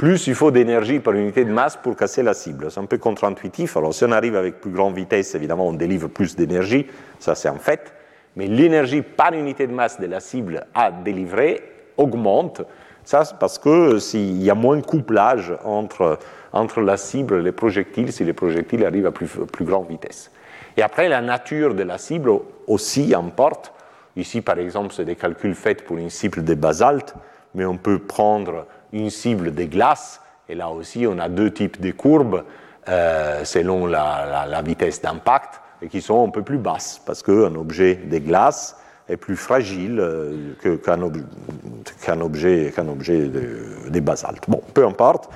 plus 0.00 0.28
il 0.28 0.34
faut 0.34 0.50
d'énergie 0.50 0.98
par 0.98 1.12
unité 1.12 1.44
de 1.44 1.52
masse 1.52 1.76
pour 1.76 1.94
casser 1.94 2.22
la 2.22 2.32
cible. 2.32 2.70
C'est 2.70 2.80
un 2.80 2.86
peu 2.86 2.96
contre-intuitif. 2.96 3.76
Alors 3.76 3.92
si 3.92 4.02
on 4.06 4.12
arrive 4.12 4.34
avec 4.34 4.58
plus 4.58 4.70
grande 4.70 4.94
vitesse, 4.94 5.34
évidemment, 5.34 5.68
on 5.68 5.74
délivre 5.74 6.08
plus 6.08 6.34
d'énergie, 6.34 6.86
ça 7.18 7.34
c'est 7.34 7.50
un 7.50 7.58
fait. 7.58 7.92
Mais 8.34 8.46
l'énergie 8.46 9.02
par 9.02 9.34
unité 9.34 9.66
de 9.66 9.74
masse 9.74 10.00
de 10.00 10.06
la 10.06 10.20
cible 10.20 10.64
à 10.72 10.90
délivrer 10.90 11.62
augmente. 11.98 12.62
Ça, 13.04 13.26
c'est 13.26 13.36
parce 13.36 13.58
qu'il 13.58 14.42
y 14.42 14.48
a 14.48 14.54
moins 14.54 14.78
de 14.78 14.86
couplage 14.86 15.52
entre, 15.64 16.18
entre 16.54 16.80
la 16.80 16.96
cible 16.96 17.40
et 17.40 17.42
les 17.42 17.52
projectiles 17.52 18.10
si 18.10 18.24
les 18.24 18.32
projectiles 18.32 18.86
arrivent 18.86 19.04
à 19.04 19.12
plus, 19.12 19.28
plus 19.52 19.66
grande 19.66 19.86
vitesse. 19.86 20.30
Et 20.78 20.82
après, 20.82 21.10
la 21.10 21.20
nature 21.20 21.74
de 21.74 21.82
la 21.82 21.98
cible 21.98 22.30
aussi 22.66 23.14
importe. 23.14 23.74
Ici, 24.16 24.40
par 24.40 24.58
exemple, 24.58 24.94
c'est 24.94 25.04
des 25.04 25.16
calculs 25.16 25.54
faits 25.54 25.84
pour 25.84 25.98
une 25.98 26.08
cible 26.08 26.42
de 26.42 26.54
basalte, 26.54 27.14
mais 27.54 27.66
on 27.66 27.76
peut 27.76 27.98
prendre 27.98 28.64
une 28.92 29.10
cible 29.10 29.54
de 29.54 29.64
glace, 29.64 30.20
et 30.48 30.54
là 30.54 30.70
aussi, 30.70 31.06
on 31.06 31.18
a 31.18 31.28
deux 31.28 31.52
types 31.52 31.80
de 31.80 31.92
courbes 31.92 32.44
euh, 32.88 33.44
selon 33.44 33.86
la, 33.86 34.62
vitesse 34.64 35.00
d'impact, 35.00 35.60
et 35.82 35.88
qui 35.88 36.00
sont 36.00 36.26
un 36.26 36.30
peu 36.30 36.42
plus 36.42 36.58
basses, 36.58 37.00
parce 37.04 37.22
qu'un 37.22 37.54
objet 37.54 37.94
de 37.94 38.18
glace 38.18 38.76
est 39.08 39.16
plus 39.16 39.36
fragile 39.36 39.98
euh, 40.00 40.54
qu'un 40.84 41.02
objet, 41.02 42.72
objet 42.78 43.28
de, 43.28 43.90
de 43.90 44.00
basalte. 44.00 44.48
Bon, 44.48 44.60
peu 44.74 44.86
importe. 44.86 45.30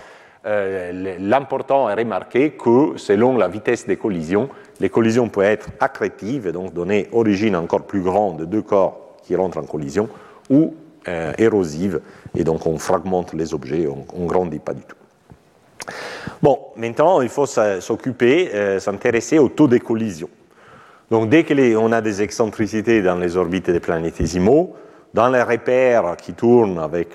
Euh, 0.46 1.16
l'important 1.20 1.88
est 1.88 1.94
remarquer 1.94 2.50
que 2.50 2.96
selon 2.96 3.38
la 3.38 3.48
vitesse 3.48 3.86
des 3.86 3.96
collisions, 3.96 4.50
les 4.78 4.90
collisions 4.90 5.28
peuvent 5.28 5.44
être 5.44 5.68
accrétives 5.80 6.46
et 6.46 6.52
donc 6.52 6.74
donner 6.74 7.08
origine 7.12 7.56
encore 7.56 7.86
plus 7.86 8.02
grande 8.02 8.40
de 8.40 8.44
deux 8.44 8.60
corps 8.60 9.16
qui 9.22 9.34
rentrent 9.36 9.58
en 9.58 9.64
collision 9.64 10.08
ou 10.50 10.74
euh, 11.08 11.32
érosives 11.38 12.00
et 12.34 12.44
donc 12.44 12.66
on 12.66 12.78
fragmente 12.78 13.32
les 13.34 13.54
objets, 13.54 13.86
on 13.86 14.22
ne 14.22 14.26
grandit 14.26 14.58
pas 14.58 14.74
du 14.74 14.82
tout. 14.82 14.96
Bon, 16.42 16.58
maintenant 16.76 17.20
il 17.20 17.28
faut 17.28 17.46
s'occuper, 17.46 18.50
euh, 18.54 18.80
s'intéresser 18.80 19.38
au 19.38 19.48
taux 19.48 19.68
des 19.68 19.80
collisions. 19.80 20.30
Donc 21.10 21.28
dès 21.28 21.44
qu'on 21.44 21.92
a 21.92 22.00
des 22.00 22.22
excentricités 22.22 23.02
dans 23.02 23.16
les 23.16 23.36
orbites 23.36 23.70
des 23.70 23.80
planétésimaux, 23.80 24.74
dans 25.12 25.28
les 25.28 25.42
repères 25.42 26.16
qui 26.16 26.32
tournent 26.32 26.78
avec 26.78 27.10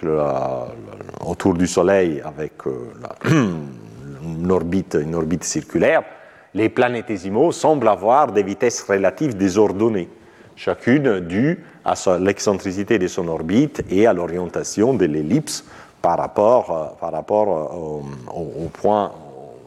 autour 1.26 1.54
du 1.54 1.68
Soleil 1.68 2.22
avec 2.24 2.54
euh, 2.66 2.94
une, 3.30 4.52
orbite, 4.52 4.98
une 5.02 5.16
orbite 5.16 5.44
circulaire, 5.44 6.04
les 6.54 6.70
planétésimaux 6.70 7.52
semblent 7.52 7.88
avoir 7.88 8.32
des 8.32 8.44
vitesses 8.44 8.82
relatives 8.82 9.36
désordonnées, 9.36 10.10
chacune 10.56 11.20
due 11.20 11.64
à 11.86 11.96
l'excentricité 12.20 13.00
de 13.00 13.08
son 13.08 13.28
orbite 13.28 13.84
et 13.90 14.08
à 14.08 14.14
l'orientation 14.14 14.94
de 14.94 15.06
l'ellipse 15.06 15.66
par 16.02 16.18
rapport, 16.18 16.72
euh, 16.72 17.00
par 17.00 17.12
rapport 17.12 17.48
euh, 17.50 18.34
au, 18.34 18.70
point 18.70 19.12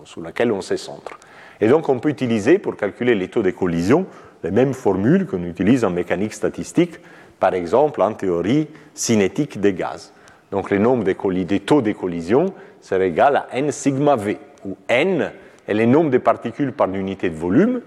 sur 0.04 0.20
lequel 0.20 0.52
on 0.52 0.60
se 0.60 0.76
centre. 0.76 1.18
Et 1.60 1.68
donc 1.68 1.88
on 1.88 1.98
peut 1.98 2.08
utiliser 2.08 2.58
pour 2.58 2.76
calculer 2.76 3.14
les 3.14 3.28
taux 3.28 3.42
de 3.42 3.50
collision 3.50 4.06
les 4.42 4.50
mêmes 4.50 4.74
formules 4.74 5.26
qu'on 5.26 5.44
utilise 5.44 5.84
en 5.84 5.90
mécanique 5.90 6.32
statistique 6.32 6.98
par 7.38 7.54
exemple 7.54 8.02
en 8.02 8.12
théorie 8.12 8.68
cinétique 8.94 9.60
des 9.60 9.72
gaz. 9.72 10.12
Donc 10.50 10.70
le 10.70 10.78
nombre 10.78 11.10
taux 11.58 11.82
de 11.82 11.92
collision 11.92 12.46
serait 12.80 13.08
égal 13.08 13.36
à 13.36 13.46
n 13.52 13.70
sigma 13.70 14.16
v, 14.16 14.38
où 14.64 14.76
n 14.88 15.32
est 15.66 15.74
le 15.74 15.86
nombre 15.86 16.10
de 16.10 16.18
particules 16.18 16.72
par 16.72 16.88
unité 16.88 17.30
de 17.30 17.36
volume, 17.36 17.80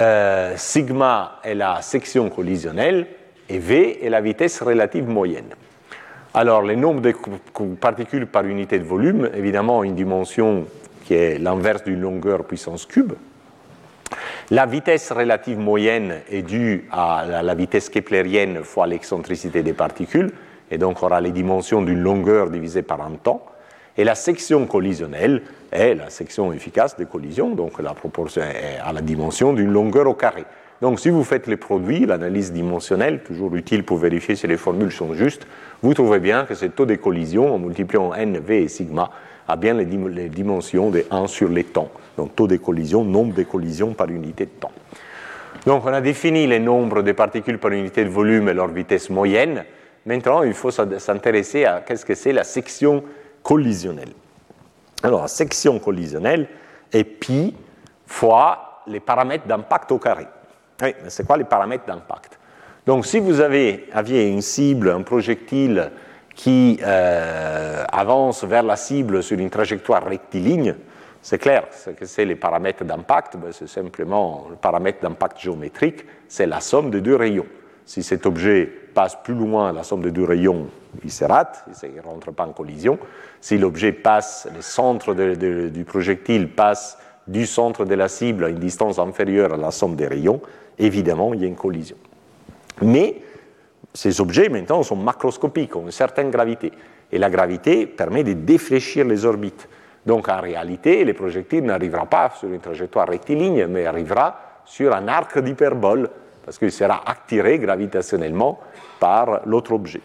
euh, 0.00 0.54
sigma 0.56 1.40
est 1.44 1.54
la 1.54 1.80
section 1.82 2.28
collisionnelle 2.28 3.06
et 3.48 3.58
v 3.58 4.04
est 4.04 4.10
la 4.10 4.20
vitesse 4.20 4.62
relative 4.62 5.08
moyenne. 5.08 5.54
Alors, 6.34 6.62
le 6.62 6.74
nombre 6.74 7.00
de 7.00 7.12
particules 7.80 8.26
par 8.26 8.44
unité 8.44 8.78
de 8.78 8.84
volume, 8.84 9.30
évidemment, 9.34 9.82
une 9.82 9.94
dimension 9.94 10.66
qui 11.04 11.14
est 11.14 11.38
l'inverse 11.38 11.84
d'une 11.84 12.00
longueur 12.00 12.44
puissance 12.44 12.84
cube. 12.84 13.14
La 14.50 14.66
vitesse 14.66 15.10
relative 15.10 15.58
moyenne 15.58 16.20
est 16.30 16.42
due 16.42 16.86
à 16.92 17.42
la 17.42 17.54
vitesse 17.54 17.88
keplérienne 17.88 18.62
fois 18.62 18.86
l'excentricité 18.86 19.62
des 19.62 19.72
particules, 19.72 20.30
et 20.70 20.78
donc 20.78 21.02
aura 21.02 21.20
les 21.20 21.30
dimensions 21.30 21.82
d'une 21.82 22.00
longueur 22.00 22.50
divisée 22.50 22.82
par 22.82 23.00
un 23.00 23.12
temps. 23.12 23.44
Et 23.96 24.04
la 24.04 24.14
section 24.14 24.66
collisionnelle 24.66 25.42
est 25.72 25.94
la 25.94 26.08
section 26.10 26.52
efficace 26.52 26.96
de 26.96 27.04
collision, 27.04 27.54
donc 27.54 27.80
la 27.80 27.94
proportion 27.94 28.42
est 28.42 28.78
à 28.84 28.92
la 28.92 29.00
dimension 29.00 29.52
d'une 29.54 29.72
longueur 29.72 30.06
au 30.06 30.14
carré. 30.14 30.44
Donc 30.80 31.00
si 31.00 31.10
vous 31.10 31.24
faites 31.24 31.48
les 31.48 31.56
produits, 31.56 32.06
l'analyse 32.06 32.52
dimensionnelle, 32.52 33.22
toujours 33.24 33.54
utile 33.56 33.84
pour 33.84 33.98
vérifier 33.98 34.36
si 34.36 34.46
les 34.46 34.56
formules 34.56 34.92
sont 34.92 35.12
justes, 35.14 35.46
vous 35.82 35.92
trouverez 35.92 36.20
bien 36.20 36.44
que 36.44 36.54
ce 36.54 36.66
taux 36.66 36.86
de 36.86 36.94
collision, 36.94 37.52
en 37.52 37.58
multipliant 37.58 38.14
n, 38.14 38.38
v 38.38 38.62
et 38.62 38.68
sigma, 38.68 39.10
a 39.48 39.56
bien 39.56 39.74
les, 39.74 39.86
dimensions 40.28 40.90
de 40.90 41.04
1 41.10 41.26
sur 41.26 41.48
les 41.48 41.64
temps. 41.64 41.90
Donc 42.16 42.36
taux 42.36 42.46
de 42.46 42.56
collision, 42.56 43.04
nombre 43.04 43.34
de 43.34 43.42
collisions 43.42 43.92
par 43.92 44.08
unité 44.08 44.44
de 44.44 44.50
temps. 44.50 44.70
Donc 45.66 45.84
on 45.84 45.92
a 45.92 46.00
défini 46.00 46.46
les 46.46 46.60
nombres 46.60 47.02
de 47.02 47.12
particules 47.12 47.58
par 47.58 47.72
unité 47.72 48.04
de 48.04 48.10
volume 48.10 48.48
et 48.48 48.54
leur 48.54 48.68
vitesse 48.68 49.10
moyenne. 49.10 49.64
Maintenant, 50.06 50.42
il 50.42 50.54
faut 50.54 50.70
s'intéresser 50.70 51.64
à 51.64 51.82
qu'est-ce 51.84 52.04
que 52.04 52.14
c'est 52.14 52.32
la 52.32 52.44
section 52.44 53.02
collisionnelle. 53.42 54.12
Alors, 55.02 55.22
la 55.22 55.28
section 55.28 55.78
collisionnelle 55.78 56.48
est 56.92 57.04
pi 57.04 57.54
fois 58.06 58.82
les 58.86 59.00
paramètres 59.00 59.46
d'impact 59.46 59.92
au 59.92 59.98
carré. 59.98 60.26
Mais 60.80 60.94
c'est 61.08 61.26
quoi 61.26 61.36
les 61.36 61.44
paramètres 61.44 61.86
d'impact 61.86 62.38
Donc, 62.86 63.06
si 63.06 63.18
vous 63.18 63.40
aviez 63.40 64.28
une 64.28 64.42
cible, 64.42 64.90
un 64.90 65.02
projectile 65.02 65.90
qui 66.34 66.78
euh, 66.82 67.84
avance 67.90 68.44
vers 68.44 68.62
la 68.62 68.76
cible 68.76 69.22
sur 69.22 69.38
une 69.38 69.50
trajectoire 69.50 70.04
rectiligne, 70.04 70.76
c'est 71.20 71.38
clair, 71.38 71.64
que 71.96 72.06
c'est 72.06 72.24
les 72.24 72.36
paramètres 72.36 72.84
d'impact, 72.84 73.36
ben, 73.36 73.50
c'est 73.50 73.68
simplement 73.68 74.46
le 74.50 74.56
paramètre 74.56 75.00
d'impact 75.02 75.40
géométrique, 75.40 76.04
c'est 76.28 76.46
la 76.46 76.60
somme 76.60 76.90
des 76.90 77.00
deux 77.00 77.16
rayons. 77.16 77.46
Si 77.84 78.04
cet 78.04 78.24
objet 78.24 78.70
passe 78.94 79.16
plus 79.24 79.34
loin, 79.34 79.72
la 79.72 79.82
somme 79.82 80.02
des 80.02 80.12
deux 80.12 80.24
rayons, 80.24 80.68
il 81.02 81.10
se 81.10 81.24
rate, 81.24 81.64
il 81.82 81.96
ne 81.96 82.02
rentre 82.02 82.30
pas 82.30 82.46
en 82.46 82.52
collision. 82.52 82.98
Si 83.40 83.58
l'objet 83.58 83.92
passe, 83.92 84.48
le 84.54 84.62
centre 84.62 85.14
du 85.14 85.84
projectile 85.84 86.48
passe 86.48 86.98
du 87.26 87.46
centre 87.46 87.84
de 87.84 87.94
la 87.94 88.08
cible 88.08 88.44
à 88.44 88.48
une 88.48 88.58
distance 88.58 88.98
inférieure 88.98 89.54
à 89.54 89.56
la 89.56 89.70
somme 89.70 89.96
des 89.96 90.06
rayons, 90.06 90.40
évidemment, 90.78 91.34
il 91.34 91.40
y 91.40 91.44
a 91.44 91.48
une 91.48 91.56
collision. 91.56 91.96
Mais 92.82 93.16
ces 93.92 94.20
objets, 94.20 94.48
maintenant, 94.48 94.82
sont 94.82 94.96
macroscopiques, 94.96 95.74
ont 95.76 95.82
une 95.82 95.90
certaine 95.90 96.30
gravité. 96.30 96.72
Et 97.10 97.18
la 97.18 97.30
gravité 97.30 97.86
permet 97.86 98.22
de 98.22 98.34
défléchir 98.34 99.04
les 99.06 99.24
orbites. 99.24 99.68
Donc, 100.06 100.28
en 100.28 100.40
réalité, 100.40 101.04
le 101.04 101.14
projectile 101.14 101.64
n'arrivera 101.64 102.06
pas 102.06 102.30
sur 102.38 102.48
une 102.52 102.60
trajectoire 102.60 103.08
rectiligne, 103.08 103.66
mais 103.66 103.86
arrivera 103.86 104.60
sur 104.64 104.94
un 104.94 105.08
arc 105.08 105.38
d'hyperbole, 105.38 106.08
parce 106.44 106.58
qu'il 106.58 106.72
sera 106.72 107.02
attiré 107.06 107.58
gravitationnellement 107.58 108.60
par 109.00 109.40
l'autre 109.46 109.72
objet. 109.72 110.00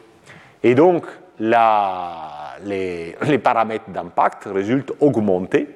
Et 0.64 0.76
donc, 0.76 1.06
les, 1.40 3.16
les, 3.28 3.38
paramètres 3.38 3.90
d'impact 3.90 4.46
résultent 4.46 4.94
augmentés 5.00 5.68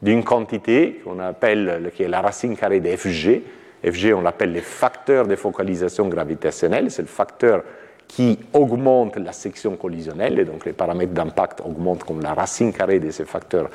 d'une 0.00 0.22
quantité 0.22 1.00
qu'on 1.04 1.18
appelle, 1.18 1.90
qui 1.94 2.04
est 2.04 2.08
la 2.08 2.20
racine 2.20 2.56
carrée 2.56 2.80
de 2.80 2.96
Fg, 2.96 3.42
FG, 3.84 4.14
on 4.14 4.22
l'appelle 4.22 4.52
les 4.52 4.60
facteurs 4.60 5.26
de 5.26 5.36
focalisation 5.36 6.08
gravitationnelle, 6.08 6.90
c'est 6.90 7.02
le 7.02 7.08
facteur 7.08 7.62
qui 8.08 8.38
augmente 8.52 9.16
la 9.16 9.32
section 9.32 9.76
collisionnelle, 9.76 10.38
et 10.38 10.44
donc 10.44 10.64
les 10.64 10.72
paramètres 10.72 11.12
d'impact 11.12 11.60
augmentent 11.60 12.04
comme 12.04 12.20
la 12.20 12.34
racine 12.34 12.72
carrée 12.72 13.00
de 13.00 13.10
ces 13.10 13.24
facteurs 13.24 13.68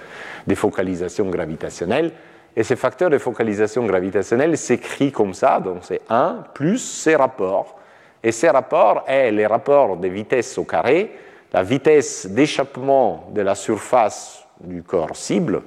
de 0.47 0.55
focalisation 0.55 1.29
gravitationnelle. 1.29 2.11
Et 2.55 2.63
ces 2.63 2.75
facteurs 2.75 3.09
de 3.09 3.17
focalisation 3.17 3.85
gravitationnelle 3.85 4.57
s'écrivent 4.57 5.11
comme 5.11 5.33
ça, 5.33 5.59
donc 5.59 5.79
c'est 5.81 6.01
1 6.09 6.45
plus 6.53 6.79
ces 6.79 7.15
rapports. 7.15 7.77
Et 8.23 8.31
ces 8.31 8.49
rapports 8.49 9.03
est 9.07 9.31
les 9.31 9.47
rapports 9.47 9.97
de 9.97 10.07
vitesse 10.07 10.57
au 10.57 10.63
carré, 10.63 11.11
la 11.53 11.63
vitesse 11.63 12.27
d'échappement 12.27 13.29
de 13.33 13.41
la 13.41 13.55
surface 13.55 14.45
du 14.61 14.83
corps 14.83 15.15
cible, 15.15 15.61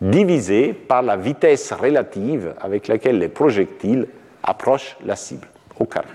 divisé 0.00 0.72
par 0.72 1.02
la 1.02 1.16
vitesse 1.16 1.72
relative 1.72 2.54
avec 2.60 2.88
laquelle 2.88 3.18
les 3.18 3.28
projectiles 3.28 4.06
approchent 4.42 4.96
la 5.04 5.16
cible 5.16 5.48
au 5.78 5.84
carré. 5.84 6.08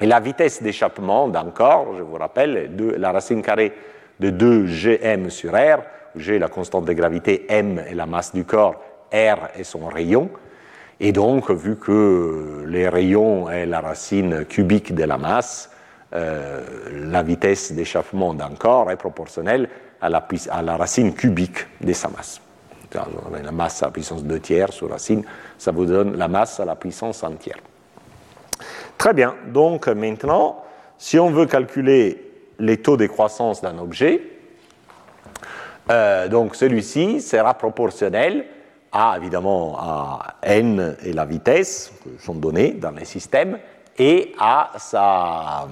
Et 0.00 0.06
la 0.06 0.20
vitesse 0.20 0.62
d'échappement 0.62 1.28
d'un 1.28 1.50
corps, 1.50 1.94
je 1.96 2.02
vous 2.02 2.16
rappelle, 2.16 2.74
de, 2.76 2.90
la 2.90 3.12
racine 3.12 3.42
carrée 3.42 3.72
de 4.20 4.30
2 4.30 4.66
gm 4.66 5.30
sur 5.30 5.52
r, 5.52 5.82
où 6.14 6.20
g 6.20 6.36
est 6.36 6.38
la 6.38 6.48
constante 6.48 6.84
de 6.84 6.92
gravité, 6.92 7.46
m 7.48 7.78
est 7.78 7.94
la 7.94 8.06
masse 8.06 8.34
du 8.34 8.44
corps, 8.44 8.82
r 9.12 9.48
est 9.56 9.64
son 9.64 9.86
rayon. 9.86 10.28
Et 10.98 11.12
donc, 11.12 11.50
vu 11.50 11.76
que 11.76 12.64
les 12.66 12.88
rayons 12.88 13.50
est 13.50 13.66
la 13.66 13.80
racine 13.80 14.44
cubique 14.46 14.94
de 14.94 15.04
la 15.04 15.18
masse, 15.18 15.70
euh, 16.14 16.62
la 16.92 17.22
vitesse 17.22 17.72
d'échappement 17.72 18.32
d'un 18.32 18.54
corps 18.58 18.90
est 18.90 18.96
proportionnelle 18.96 19.68
à 20.00 20.08
la 20.08 20.76
racine 20.76 21.14
cubique 21.14 21.66
de 21.80 21.92
sa 21.92 22.08
masse 22.08 22.40
la 22.94 23.52
masse 23.52 23.82
à 23.82 23.86
la 23.86 23.92
puissance 23.92 24.24
2 24.24 24.40
tiers 24.40 24.72
sur 24.72 24.90
racine, 24.90 25.24
ça 25.58 25.72
vous 25.72 25.86
donne 25.86 26.16
la 26.16 26.28
masse 26.28 26.60
à 26.60 26.64
la 26.64 26.76
puissance 26.76 27.22
entière. 27.22 27.58
Très 28.98 29.12
bien, 29.12 29.34
donc 29.48 29.88
maintenant, 29.88 30.64
si 30.98 31.18
on 31.18 31.30
veut 31.30 31.46
calculer 31.46 32.32
les 32.58 32.78
taux 32.78 32.96
de 32.96 33.06
croissance 33.06 33.60
d'un 33.60 33.78
objet, 33.78 34.22
euh, 35.90 36.28
donc 36.28 36.56
celui-ci 36.56 37.20
sera 37.20 37.54
proportionnel 37.54 38.46
à, 38.92 39.16
évidemment, 39.18 39.76
à 39.78 40.36
n 40.42 40.96
et 41.04 41.12
la 41.12 41.26
vitesse, 41.26 41.92
qui 42.02 42.24
sont 42.24 42.34
données 42.34 42.72
dans 42.72 42.92
les 42.92 43.04
systèmes, 43.04 43.58
et 43.98 44.34
à 44.38 44.72
sa 44.78 45.64
hum, 45.64 45.70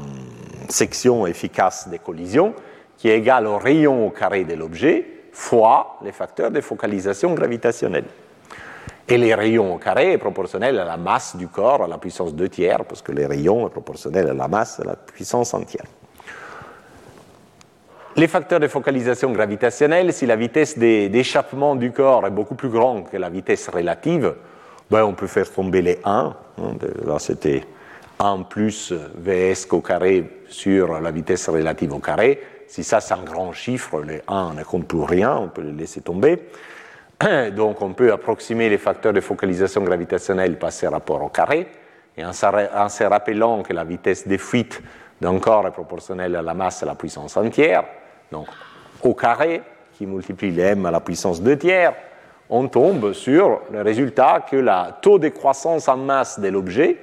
section 0.68 1.26
efficace 1.26 1.88
des 1.88 1.98
collisions, 1.98 2.54
qui 2.96 3.08
est 3.08 3.18
égale 3.18 3.46
au 3.46 3.58
rayon 3.58 4.06
au 4.06 4.10
carré 4.10 4.44
de 4.44 4.54
l'objet, 4.54 5.13
fois 5.34 5.98
les 6.02 6.12
facteurs 6.12 6.50
de 6.50 6.60
focalisation 6.60 7.34
gravitationnelle. 7.34 8.04
Et 9.06 9.18
les 9.18 9.34
rayons 9.34 9.74
au 9.74 9.78
carré 9.78 10.12
est 10.12 10.18
proportionnel 10.18 10.78
à 10.78 10.84
la 10.84 10.96
masse 10.96 11.36
du 11.36 11.48
corps, 11.48 11.82
à 11.82 11.88
la 11.88 11.98
puissance 11.98 12.34
2 12.34 12.48
tiers, 12.48 12.84
parce 12.86 13.02
que 13.02 13.12
les 13.12 13.26
rayons 13.26 13.66
est 13.66 13.70
proportionnel 13.70 14.30
à 14.30 14.32
la 14.32 14.48
masse, 14.48 14.80
à 14.80 14.84
la 14.84 14.96
puissance 14.96 15.52
entière. 15.52 15.84
Les 18.16 18.28
facteurs 18.28 18.60
de 18.60 18.68
focalisation 18.68 19.32
gravitationnelle, 19.32 20.12
si 20.12 20.24
la 20.24 20.36
vitesse 20.36 20.78
d'échappement 20.78 21.74
du 21.74 21.90
corps 21.90 22.24
est 22.26 22.30
beaucoup 22.30 22.54
plus 22.54 22.68
grande 22.68 23.10
que 23.10 23.16
la 23.16 23.28
vitesse 23.28 23.68
relative, 23.68 24.34
ben 24.90 25.02
on 25.02 25.14
peut 25.14 25.26
faire 25.26 25.50
tomber 25.50 25.82
les 25.82 25.98
1. 26.04 26.10
Hein, 26.58 26.76
là, 27.04 27.18
c'était 27.18 27.64
1 28.20 28.42
plus 28.42 28.92
Vs 29.16 29.66
au 29.72 29.80
carré 29.80 30.44
sur 30.48 31.00
la 31.00 31.10
vitesse 31.10 31.48
relative 31.48 31.92
au 31.92 31.98
carré. 31.98 32.40
Si 32.74 32.82
ça, 32.82 33.00
c'est 33.00 33.14
un 33.14 33.22
grand 33.22 33.52
chiffre, 33.52 34.00
les 34.00 34.20
1 34.26 34.54
ne 34.54 34.64
compte 34.64 34.88
plus 34.88 35.04
rien, 35.04 35.36
on 35.36 35.46
peut 35.46 35.62
les 35.62 35.70
laisser 35.70 36.00
tomber. 36.00 36.48
Donc, 37.52 37.80
on 37.80 37.92
peut 37.92 38.12
approximer 38.12 38.68
les 38.68 38.78
facteurs 38.78 39.12
de 39.12 39.20
focalisation 39.20 39.82
gravitationnelle 39.82 40.58
par 40.58 40.72
ces 40.72 40.88
rapports 40.88 41.22
au 41.22 41.28
carré. 41.28 41.68
Et 42.16 42.24
en 42.24 42.32
se 42.32 43.04
rappelant 43.04 43.62
que 43.62 43.72
la 43.72 43.84
vitesse 43.84 44.26
de 44.26 44.36
fuite 44.36 44.82
d'un 45.20 45.38
corps 45.38 45.68
est 45.68 45.70
proportionnelle 45.70 46.34
à 46.34 46.42
la 46.42 46.52
masse 46.52 46.82
à 46.82 46.86
la 46.86 46.96
puissance 46.96 47.36
entière, 47.36 47.84
donc 48.32 48.48
au 49.04 49.14
carré, 49.14 49.62
qui 49.92 50.04
multiplie 50.04 50.50
les 50.50 50.62
m 50.62 50.84
à 50.86 50.90
la 50.90 50.98
puissance 50.98 51.40
2 51.40 51.56
tiers, 51.56 51.94
on 52.50 52.66
tombe 52.66 53.12
sur 53.12 53.60
le 53.70 53.82
résultat 53.82 54.44
que 54.50 54.56
le 54.56 54.72
taux 55.00 55.20
de 55.20 55.28
croissance 55.28 55.86
en 55.86 55.98
masse 55.98 56.40
de 56.40 56.48
l'objet 56.48 56.96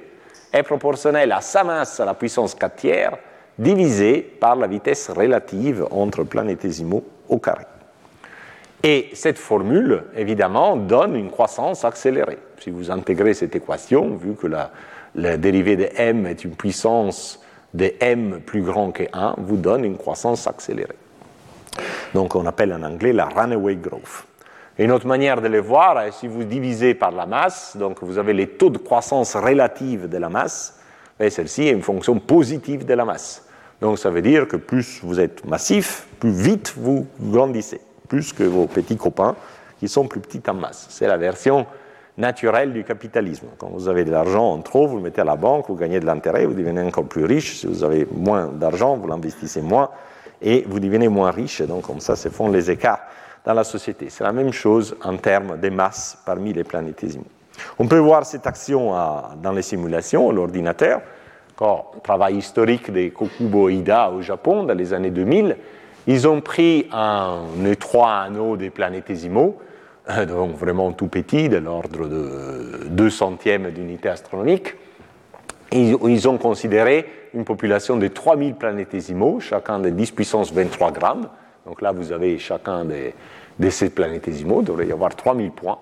est 0.52 0.64
proportionnel 0.64 1.32
à 1.32 1.40
sa 1.40 1.64
masse 1.64 1.98
à 1.98 2.04
la 2.04 2.12
puissance 2.12 2.54
4 2.54 2.76
tiers 2.76 3.12
divisé 3.58 4.20
par 4.20 4.56
la 4.56 4.66
vitesse 4.66 5.10
relative 5.10 5.86
entre 5.90 6.24
planétésimaux 6.24 7.04
au 7.28 7.38
carré. 7.38 7.64
Et 8.82 9.10
cette 9.14 9.38
formule, 9.38 10.04
évidemment, 10.16 10.76
donne 10.76 11.14
une 11.14 11.30
croissance 11.30 11.84
accélérée. 11.84 12.38
Si 12.58 12.70
vous 12.70 12.90
intégrez 12.90 13.34
cette 13.34 13.54
équation, 13.54 14.16
vu 14.16 14.34
que 14.34 14.48
la, 14.48 15.36
dérivée 15.36 15.76
de 15.76 15.88
m 15.96 16.26
est 16.26 16.44
une 16.44 16.56
puissance 16.56 17.40
de 17.74 17.92
m 18.00 18.40
plus 18.44 18.62
grand 18.62 18.90
que 18.90 19.04
1, 19.12 19.36
vous 19.38 19.56
donne 19.56 19.84
une 19.84 19.96
croissance 19.96 20.46
accélérée. 20.46 20.96
Donc 22.12 22.34
on 22.34 22.44
appelle 22.44 22.72
en 22.72 22.82
anglais 22.82 23.12
la 23.12 23.26
runaway 23.26 23.76
growth. 23.76 24.26
une 24.78 24.90
autre 24.90 25.06
manière 25.06 25.40
de 25.40 25.48
le 25.48 25.60
voir 25.60 26.12
si 26.12 26.26
vous 26.26 26.44
divisez 26.44 26.94
par 26.94 27.12
la 27.12 27.24
masse, 27.24 27.76
donc 27.76 28.02
vous 28.02 28.18
avez 28.18 28.32
les 28.32 28.48
taux 28.48 28.70
de 28.70 28.78
croissance 28.78 29.36
relative 29.36 30.08
de 30.08 30.18
la 30.18 30.28
masse, 30.28 30.80
et 31.20 31.30
celle-ci 31.30 31.68
est 31.68 31.72
une 31.72 31.82
fonction 31.82 32.18
positive 32.18 32.84
de 32.84 32.94
la 32.94 33.04
masse. 33.04 33.46
Donc 33.80 33.98
ça 33.98 34.10
veut 34.10 34.22
dire 34.22 34.46
que 34.46 34.56
plus 34.56 35.00
vous 35.02 35.18
êtes 35.18 35.44
massif, 35.44 36.06
plus 36.20 36.30
vite 36.30 36.74
vous 36.76 37.06
grandissez, 37.20 37.80
plus 38.08 38.32
que 38.32 38.44
vos 38.44 38.66
petits 38.66 38.96
copains 38.96 39.34
qui 39.78 39.88
sont 39.88 40.06
plus 40.06 40.20
petits 40.20 40.42
en 40.48 40.54
masse. 40.54 40.86
C'est 40.90 41.08
la 41.08 41.16
version 41.16 41.66
naturelle 42.16 42.72
du 42.72 42.84
capitalisme. 42.84 43.46
Quand 43.58 43.68
vous 43.68 43.88
avez 43.88 44.04
de 44.04 44.10
l'argent 44.10 44.52
en 44.52 44.60
trop, 44.60 44.86
vous 44.86 44.96
le 44.96 45.02
mettez 45.02 45.22
à 45.22 45.24
la 45.24 45.36
banque, 45.36 45.66
vous 45.68 45.76
gagnez 45.76 45.98
de 45.98 46.06
l'intérêt, 46.06 46.46
vous 46.46 46.54
devenez 46.54 46.82
encore 46.82 47.06
plus 47.06 47.24
riche. 47.24 47.56
Si 47.56 47.66
vous 47.66 47.82
avez 47.82 48.06
moins 48.14 48.46
d'argent, 48.46 48.96
vous 48.96 49.08
l'investissez 49.08 49.62
moins 49.62 49.90
et 50.40 50.64
vous 50.68 50.80
devenez 50.80 51.08
moins 51.08 51.30
riche, 51.30 51.62
donc 51.62 51.82
comme 51.82 52.00
ça 52.00 52.16
se 52.16 52.28
font 52.28 52.50
les 52.50 52.70
écarts 52.70 53.00
dans 53.44 53.54
la 53.54 53.64
société. 53.64 54.08
C'est 54.10 54.24
la 54.24 54.32
même 54.32 54.52
chose 54.52 54.96
en 55.02 55.16
termes 55.16 55.58
de 55.58 55.70
masse 55.70 56.18
parmi 56.24 56.52
les 56.52 56.64
planétésimaux. 56.64 57.24
On 57.78 57.86
peut 57.86 57.98
voir 57.98 58.24
cette 58.24 58.46
action 58.46 58.92
dans 59.42 59.52
les 59.52 59.62
simulations, 59.62 60.30
l'ordinateur. 60.30 61.00
Encore, 61.54 61.94
travail 62.02 62.36
historique 62.36 62.90
des 62.90 63.10
Kokubo 63.10 63.68
Ida 63.68 64.10
au 64.10 64.22
Japon 64.22 64.64
dans 64.64 64.74
les 64.74 64.94
années 64.94 65.10
2000. 65.10 65.56
Ils 66.06 66.26
ont 66.26 66.40
pris 66.40 66.88
un 66.92 67.42
étroit 67.64 68.14
anneau 68.14 68.56
des 68.56 68.70
planétésimaux, 68.70 69.58
donc 70.28 70.56
vraiment 70.56 70.92
tout 70.92 71.06
petit, 71.06 71.48
de 71.48 71.58
l'ordre 71.58 72.08
de 72.08 72.88
2 72.88 73.10
centièmes 73.10 73.70
d'unité 73.70 74.08
astronomique. 74.08 74.74
Ils 75.72 76.28
ont 76.28 76.36
considéré 76.36 77.06
une 77.34 77.44
population 77.44 77.96
de 77.96 78.08
3000 78.08 78.54
planétésimaux, 78.54 79.40
chacun 79.40 79.78
de 79.78 79.88
10 79.88 80.10
puissance 80.10 80.52
23 80.52 80.92
grammes. 80.92 81.28
Donc 81.66 81.80
là, 81.80 81.92
vous 81.92 82.12
avez 82.12 82.38
chacun 82.38 82.84
de, 82.84 83.70
ces 83.70 83.90
planétésimaux, 83.90 84.60
il 84.60 84.64
devrait 84.64 84.86
y 84.86 84.92
avoir 84.92 85.14
3000 85.14 85.50
points. 85.50 85.78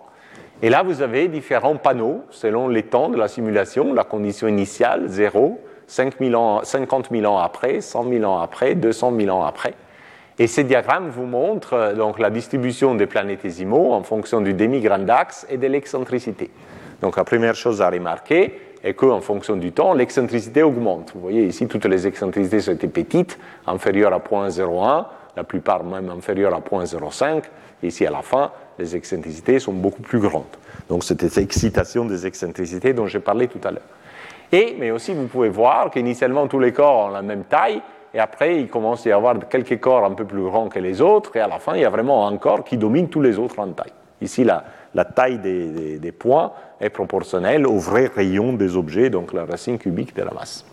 Et 0.63 0.69
là, 0.69 0.83
vous 0.83 1.01
avez 1.03 1.29
différents 1.29 1.77
panneaux 1.77 2.25
selon 2.31 2.69
les 2.69 2.83
temps 2.83 3.09
de 3.09 3.17
la 3.17 3.29
simulation, 3.29 3.95
la 3.95 4.05
condition 4.05 4.47
initiale, 4.47 5.05
0, 5.09 5.59
50 5.87 6.15
000 6.21 6.35
ans 6.35 7.39
après, 7.39 7.81
100 7.81 8.09
000 8.09 8.25
ans 8.25 8.41
après, 8.41 8.75
200 8.75 9.13
000 9.19 9.37
ans 9.37 9.45
après. 9.45 9.75
Et 10.39 10.47
ces 10.47 10.65
diagrammes 10.65 11.09
vous 11.09 11.27
montrent 11.27 11.75
euh, 11.75 11.95
donc 11.95 12.19
la 12.19 12.31
distribution 12.31 12.95
des 12.95 13.07
planétésimaux 13.07 13.93
en 13.93 14.03
fonction 14.03 14.41
du 14.41 14.55
demi-grand 14.55 15.09
axe 15.09 15.47
et 15.51 15.59
de 15.59 15.67
l'excentricité. 15.67 16.51
Donc 17.03 17.17
la 17.17 17.25
première 17.25 17.55
chose 17.55 17.83
à 17.83 17.91
remarquer, 17.91 18.59
et 18.83 18.95
qu'en 18.95 19.21
fonction 19.21 19.57
du 19.57 19.73
temps, 19.73 19.93
l'excentricité 19.93 20.63
augmente. 20.63 21.13
Vous 21.15 21.21
voyez 21.21 21.45
ici, 21.45 21.67
toutes 21.67 21.85
les 21.85 22.07
excentricités 22.07 22.61
sont 22.61 22.77
petites, 22.77 23.39
inférieures 23.67 24.15
à 24.15 24.19
0.01, 24.19 25.05
la 25.37 25.45
plupart 25.45 25.85
même 25.85 26.09
inférieures 26.09 26.55
à 26.55 26.61
0.05. 26.61 27.43
Ici, 27.83 28.07
à 28.07 28.11
la 28.11 28.23
fin, 28.23 28.51
les 28.81 28.97
excentricités 28.97 29.59
sont 29.59 29.73
beaucoup 29.73 30.03
plus 30.03 30.19
grandes. 30.19 30.57
Donc, 30.89 31.05
cette 31.05 31.37
excitation 31.39 32.05
des 32.05 32.27
excentricités 32.27 32.93
dont 32.93 33.07
j'ai 33.07 33.21
parlé 33.21 33.47
tout 33.47 33.61
à 33.63 33.71
l'heure. 33.71 33.83
Et, 34.53 34.75
mais 34.79 34.91
aussi, 34.91 35.15
vous 35.15 35.27
pouvez 35.27 35.49
voir 35.49 35.91
qu'initialement, 35.91 36.49
tous 36.49 36.59
les 36.59 36.73
corps 36.73 37.07
ont 37.07 37.11
la 37.11 37.23
même 37.23 37.45
taille, 37.45 37.81
et 38.13 38.19
après, 38.19 38.57
il 38.57 38.69
commence 38.69 39.07
à 39.07 39.11
y 39.11 39.13
avoir 39.13 39.37
quelques 39.49 39.79
corps 39.79 40.05
un 40.05 40.13
peu 40.13 40.25
plus 40.25 40.43
grands 40.43 40.69
que 40.69 40.81
les 40.81 41.01
autres, 41.01 41.37
et 41.37 41.41
à 41.41 41.47
la 41.47 41.61
fin, 41.61 41.77
il 41.77 41.83
y 41.83 41.85
a 41.85 41.91
vraiment 41.91 42.27
un 42.27 42.37
corps 42.39 42.65
qui 42.65 42.77
domine 42.77 43.09
tous 43.09 43.21
les 43.21 43.39
autres 43.39 43.61
en 43.61 43.69
taille. 43.69 43.93
Ici, 44.21 44.43
la, 44.43 44.65
la 44.95 45.05
taille 45.05 45.39
des, 45.39 46.13
points 46.13 46.53
est 46.81 46.91
proportionnelle 46.91 47.67
au 47.67 47.79
vrai 47.79 48.11
rayon 48.13 48.53
des 48.53 48.77
objets, 48.77 49.11
donc 49.11 49.33
la 49.33 49.45
racine 49.45 49.79
cubique 49.79 50.15
de 50.17 50.23
la 50.23 50.33
masse. 50.33 50.65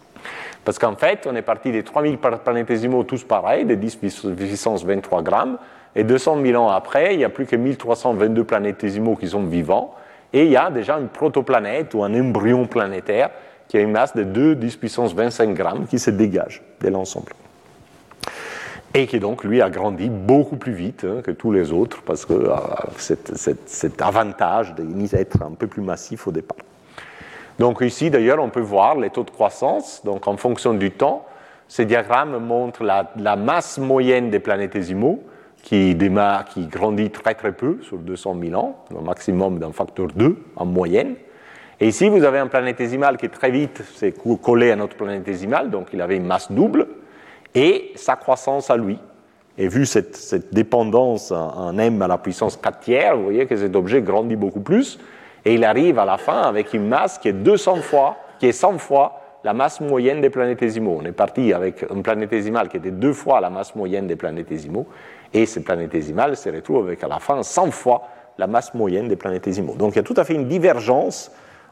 Parce 0.65 0.79
qu'en 0.79 0.95
fait, 0.95 1.27
on 1.29 1.35
est 1.35 1.43
parti 1.43 1.71
des 1.71 1.83
3000 1.83 2.17
planétésimaux 2.17 3.03
tous 3.03 3.23
pareils, 3.23 3.65
de 3.65 3.75
10 3.75 3.95
puissance 4.35 4.83
23 4.83 5.21
grammes, 5.21 5.57
et 5.95 6.03
200 6.03 6.41
000 6.43 6.63
ans 6.63 6.69
après, 6.69 7.13
il 7.13 7.17
n'y 7.17 7.23
a 7.23 7.29
plus 7.29 7.45
que 7.45 7.55
1322 7.55 8.43
planétésimaux 8.43 9.15
qui 9.15 9.27
sont 9.27 9.43
vivants, 9.43 9.95
et 10.33 10.43
il 10.45 10.51
y 10.51 10.57
a 10.57 10.69
déjà 10.69 10.97
une 10.97 11.07
protoplanète 11.07 11.93
ou 11.93 12.03
un 12.03 12.13
embryon 12.13 12.65
planétaire 12.67 13.29
qui 13.67 13.77
a 13.77 13.81
une 13.81 13.91
masse 13.91 14.15
de 14.15 14.23
2 14.23 14.55
10 14.55 14.75
puissance 14.77 15.13
25 15.13 15.53
grammes 15.53 15.87
qui 15.87 15.99
se 15.99 16.09
dégage 16.09 16.61
de 16.81 16.89
l'ensemble. 16.89 17.33
Et 18.93 19.05
qui 19.05 19.19
donc 19.19 19.43
lui 19.43 19.61
a 19.61 19.69
grandi 19.69 20.09
beaucoup 20.09 20.55
plus 20.55 20.71
vite 20.71 21.05
hein, 21.05 21.21
que 21.21 21.31
tous 21.31 21.51
les 21.51 21.71
autres 21.71 22.01
parce 22.03 22.25
que 22.25 22.33
euh, 22.33 22.55
cet, 22.97 24.01
avantage 24.01 24.73
d'être 24.75 25.41
un 25.41 25.51
peu 25.51 25.67
plus 25.67 25.81
massif 25.81 26.27
au 26.27 26.31
départ. 26.31 26.57
Donc 27.59 27.81
ici 27.81 28.09
d'ailleurs 28.09 28.41
on 28.41 28.49
peut 28.49 28.61
voir 28.61 28.95
les 28.95 29.09
taux 29.09 29.23
de 29.23 29.29
croissance, 29.29 30.01
donc 30.05 30.27
en 30.27 30.37
fonction 30.37 30.73
du 30.73 30.91
temps, 30.91 31.25
ces 31.67 31.85
diagrammes 31.85 32.37
montrent 32.37 32.83
la, 32.83 33.35
masse 33.35 33.77
moyenne 33.77 34.29
des 34.29 34.39
planétésimaux 34.39 35.21
qui, 35.63 35.95
démarre, 35.95 36.45
qui 36.45 36.67
grandit 36.67 37.09
très 37.09 37.33
très 37.33 37.51
peu 37.51 37.77
sur 37.81 37.97
200 37.97 38.37
000 38.41 38.59
ans, 38.59 38.83
au 38.95 39.01
maximum 39.01 39.59
d'un 39.59 39.71
facteur 39.71 40.07
2 40.07 40.37
en 40.55 40.65
moyenne. 40.65 41.15
Et 41.79 41.87
ici 41.87 42.09
vous 42.09 42.23
avez 42.23 42.39
un 42.39 42.47
planétésimal 42.47 43.17
qui 43.17 43.29
très 43.29 43.51
vite 43.51 43.83
s'est 43.95 44.13
collé 44.41 44.71
à 44.71 44.75
notre 44.75 44.95
planétésimal, 44.95 45.69
donc 45.69 45.89
il 45.93 46.01
avait 46.01 46.17
une 46.17 46.25
masse 46.25 46.51
double 46.51 46.87
et 47.53 47.91
sa 47.95 48.15
croissance 48.15 48.69
à 48.69 48.77
lui. 48.77 48.97
Et 49.59 49.67
vu 49.67 49.85
cette, 49.85 50.53
dépendance 50.53 51.31
en 51.31 51.77
m 51.77 52.01
à 52.01 52.07
la 52.07 52.17
puissance 52.17 52.57
4 52.57 52.79
tiers, 52.79 53.17
vous 53.17 53.23
voyez 53.23 53.45
que 53.47 53.55
cet 53.55 53.75
objet 53.75 54.01
grandit 54.01 54.35
beaucoup 54.35 54.59
plus, 54.59 54.99
et 55.45 55.55
il 55.55 55.63
arrive 55.63 55.97
à 55.97 56.05
la 56.05 56.17
fin 56.17 56.41
avec 56.41 56.73
une 56.73 56.87
masse 56.87 57.17
qui 57.17 57.29
est 57.29 57.33
200 57.33 57.77
fois, 57.77 58.17
qui 58.39 58.47
est 58.47 58.51
100 58.51 58.77
fois 58.77 59.21
la 59.43 59.53
masse 59.53 59.79
moyenne 59.81 60.21
des 60.21 60.29
planétésimaux. 60.29 60.97
On 61.01 61.05
est 61.05 61.11
parti 61.11 61.53
avec 61.53 61.85
un 61.89 62.01
planétésimal 62.01 62.69
qui 62.69 62.77
était 62.77 62.91
deux 62.91 63.13
fois 63.13 63.39
la 63.39 63.49
masse 63.49 63.75
moyenne 63.75 64.07
des 64.07 64.15
planétésimaux, 64.15 64.87
et 65.33 65.45
ce 65.45 65.59
planétésimal 65.59 66.35
se 66.37 66.49
retrouve 66.49 66.87
avec 66.87 67.03
à 67.03 67.07
la 67.07 67.19
fin 67.19 67.41
100 67.43 67.71
fois 67.71 68.03
la 68.37 68.47
masse 68.47 68.73
moyenne 68.73 69.07
des 69.07 69.15
planétésimaux. 69.15 69.75
Donc 69.75 69.93
il 69.93 69.97
y 69.97 69.99
a 69.99 70.03
tout 70.03 70.13
à 70.17 70.23
fait 70.23 70.35
une 70.35 70.47
divergence 70.47 71.31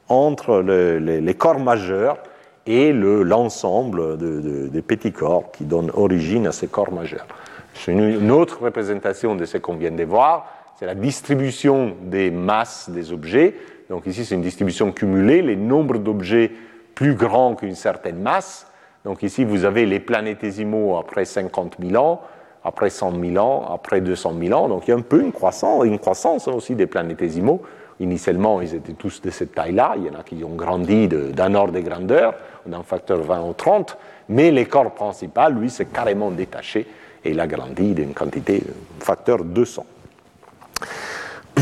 entre 0.09 0.61
les 0.61 1.33
corps 1.33 1.59
majeurs 1.59 2.17
et 2.65 2.91
l'ensemble 2.93 4.17
des 4.17 4.81
petits 4.81 5.11
corps 5.11 5.51
qui 5.51 5.65
donnent 5.65 5.91
origine 5.93 6.47
à 6.47 6.51
ces 6.51 6.67
corps 6.67 6.91
majeurs. 6.91 7.27
C'est 7.73 7.91
une, 7.91 8.31
autre 8.31 8.63
représentation 8.63 9.35
de 9.35 9.45
ce 9.45 9.57
qu'on 9.57 9.75
vient 9.75 9.91
de 9.91 10.03
voir, 10.03 10.47
c'est 10.79 10.85
la 10.85 10.95
distribution 10.95 11.95
des 12.01 12.31
masses 12.31 12.89
des 12.89 13.11
objets. 13.11 13.55
Donc 13.89 14.07
ici, 14.07 14.25
c'est 14.25 14.35
une 14.35 14.41
distribution 14.41 14.91
cumulée, 14.91 15.41
les 15.41 15.55
nombres 15.55 15.99
d'objets 15.99 16.51
plus 16.95 17.13
grands 17.13 17.55
qu'une 17.55 17.75
certaine 17.75 18.19
masse. 18.19 18.67
Donc 19.03 19.21
ici, 19.21 19.43
vous 19.43 19.65
avez 19.65 19.85
les 19.85 19.99
planétésimaux 19.99 20.97
après 20.97 21.25
50 21.25 21.75
000 21.79 22.03
ans, 22.03 22.21
après 22.65 22.89
100 22.89 23.13
000 23.21 23.37
ans, 23.37 23.65
après 23.71 24.01
200 24.01 24.33
000 24.41 24.59
ans. 24.59 24.67
Donc 24.67 24.87
il 24.87 24.91
y 24.91 24.93
a 24.93 24.97
un 24.97 25.01
peu 25.01 25.21
une 25.21 25.31
croissance, 25.31 25.85
une 25.85 25.99
croissance 25.99 26.47
aussi 26.47 26.75
des 26.75 26.87
planétésimaux. 26.87 27.61
Initialement, 27.99 28.59
ils 28.59 28.73
étaient 28.73 28.93
tous 28.93 29.21
de 29.21 29.29
cette 29.29 29.53
taille-là. 29.53 29.93
Il 29.97 30.05
y 30.05 30.09
en 30.09 30.19
a 30.19 30.23
qui 30.23 30.43
ont 30.43 30.55
grandi 30.55 31.07
d'un 31.07 31.53
ordre 31.53 31.73
de 31.73 31.79
grandeur, 31.79 32.33
d'un 32.65 32.83
facteur 32.83 33.21
20 33.21 33.41
ou 33.47 33.53
30. 33.53 33.97
Mais 34.29 34.51
le 34.51 34.65
corps 34.65 34.91
principal, 34.91 35.53
lui, 35.53 35.69
s'est 35.69 35.85
carrément 35.85 36.31
détaché 36.31 36.87
et 37.23 37.29
il 37.29 37.39
a 37.39 37.47
grandi 37.47 37.93
d'une 37.93 38.13
quantité, 38.13 38.63
facteur 38.99 39.43
200. 39.43 39.85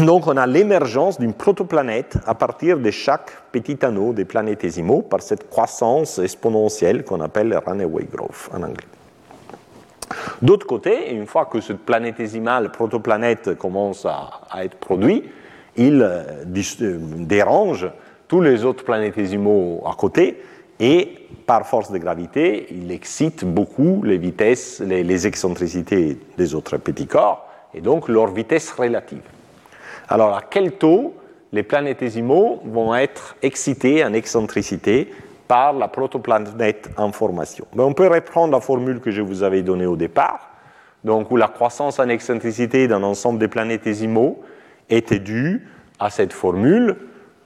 Donc 0.05 0.25
on 0.25 0.37
a 0.37 0.47
l'émergence 0.47 1.19
d'une 1.19 1.33
protoplanète 1.33 2.17
à 2.25 2.33
partir 2.33 2.79
de 2.79 2.89
chaque 2.89 3.29
petit 3.51 3.77
anneau 3.85 4.11
des 4.11 4.25
planétésimaux 4.25 5.03
par 5.03 5.21
cette 5.21 5.49
croissance 5.49 6.17
exponentielle 6.17 7.03
qu'on 7.03 7.21
appelle 7.21 7.55
runaway 7.63 8.05
growth 8.11 8.49
en 8.51 8.63
anglais. 8.63 8.87
D'autre 10.41 10.65
côté, 10.65 11.13
une 11.13 11.27
fois 11.27 11.45
que 11.45 11.61
ce 11.61 11.73
planétésimal 11.73 12.71
protoplanète 12.71 13.55
commence 13.55 14.05
à, 14.05 14.63
être 14.63 14.77
produit, 14.77 15.23
il 15.75 16.01
euh, 16.01 16.43
euh, 16.81 16.97
dérange 17.19 17.89
tous 18.27 18.41
les 18.41 18.65
autres 18.65 18.83
planétésimaux 18.83 19.83
à 19.85 19.95
côté 19.95 20.41
et 20.79 21.27
par 21.45 21.67
force 21.67 21.91
de 21.91 21.97
gravité, 21.97 22.67
il 22.71 22.91
excite 22.91 23.45
beaucoup 23.45 24.01
les 24.03 24.17
vitesses, 24.17 24.81
les 24.81 25.27
excentricités 25.27 26.17
des 26.37 26.55
autres 26.55 26.77
petits 26.77 27.07
corps 27.07 27.47
et 27.73 27.81
donc 27.81 28.07
leur 28.07 28.27
vitesse 28.27 28.71
relative. 28.71 29.21
Alors, 30.09 30.35
à 30.35 30.41
quel 30.41 30.73
taux 30.73 31.13
les 31.51 31.63
planétésimaux 31.63 32.61
vont 32.65 32.95
être 32.95 33.35
excités 33.41 34.03
en 34.03 34.13
excentricité 34.13 35.13
par 35.53 35.73
la 35.73 35.87
protoplanète 35.87 36.89
en 36.97 37.11
formation. 37.11 37.67
Mais 37.75 37.83
On 37.83 37.93
peut 37.93 38.07
reprendre 38.07 38.53
la 38.53 38.59
formule 38.59 38.99
que 38.99 39.11
je 39.11 39.21
vous 39.21 39.43
avais 39.43 39.61
donnée 39.61 39.85
au 39.85 39.95
départ, 39.95 40.49
donc 41.03 41.29
où 41.29 41.37
la 41.37 41.47
croissance 41.47 41.99
en 41.99 42.09
excentricité 42.09 42.87
d'un 42.87 43.03
ensemble 43.03 43.37
des 43.37 43.47
planétésimaux 43.47 44.41
était 44.89 45.19
due 45.19 45.67
à 45.99 46.09
cette 46.09 46.33
formule 46.33 46.95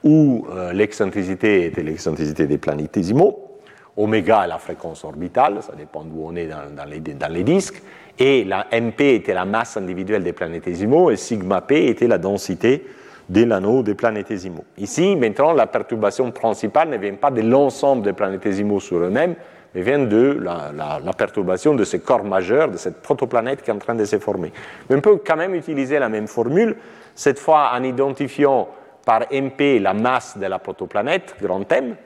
où 0.02 0.46
euh, 0.50 0.72
l'excentricité 0.72 1.66
était 1.66 1.82
l'excentricité 1.82 2.46
des 2.46 2.56
planétésimaux, 2.56 3.58
oméga 3.94 4.44
est 4.44 4.48
la 4.48 4.58
fréquence 4.58 5.04
orbitale, 5.04 5.58
ça 5.60 5.74
dépend 5.76 6.02
d'où 6.02 6.22
on 6.24 6.34
est 6.34 6.46
dans, 6.46 6.86
les, 6.86 7.00
dans, 7.00 7.30
les, 7.30 7.44
disques, 7.44 7.82
et 8.18 8.42
la 8.44 8.68
MP 8.72 9.02
était 9.02 9.34
la 9.34 9.44
masse 9.44 9.76
individuelle 9.76 10.22
des 10.22 10.32
planétésimaux, 10.32 11.10
et 11.10 11.16
sigma 11.16 11.60
P 11.60 11.88
était 11.88 12.08
la 12.08 12.16
densité 12.16 12.86
de 13.28 13.44
l'anneau 13.44 13.82
des 13.82 13.94
planétésimaux. 13.94 14.64
Ici, 14.78 15.16
maintenant, 15.16 15.52
la 15.52 15.66
perturbation 15.66 16.30
principale 16.30 16.88
ne 16.88 16.96
vient 16.96 17.14
pas 17.14 17.30
de 17.30 17.42
l'ensemble 17.42 18.02
des 18.02 18.12
planétésimaux 18.12 18.80
sur 18.80 18.98
eux-mêmes, 18.98 19.34
mais 19.74 19.82
vient 19.82 19.98
de 19.98 20.38
la, 20.40 21.12
perturbation 21.16 21.74
de 21.74 21.84
ces 21.84 22.00
corps 22.00 22.24
majeurs, 22.24 22.70
de 22.70 22.78
cette 22.78 23.02
protoplanète 23.02 23.62
qui 23.62 23.70
est 23.70 23.74
en 23.74 23.78
train 23.78 23.94
de 23.94 24.04
se 24.04 24.18
former. 24.18 24.52
Mais 24.88 24.96
on 24.96 25.00
peut 25.00 25.20
quand 25.24 25.36
même 25.36 25.54
utiliser 25.54 25.98
la 25.98 26.08
même 26.08 26.26
formule, 26.26 26.76
cette 27.14 27.38
fois 27.38 27.72
en 27.74 27.82
identifiant 27.82 28.68
par 29.04 29.22
MP 29.30 29.78
la 29.80 29.92
masse 29.92 30.38
de 30.38 30.46
la 30.46 30.58
protoplanète, 30.58 31.34
grand 31.40 31.70
M, 31.72 31.96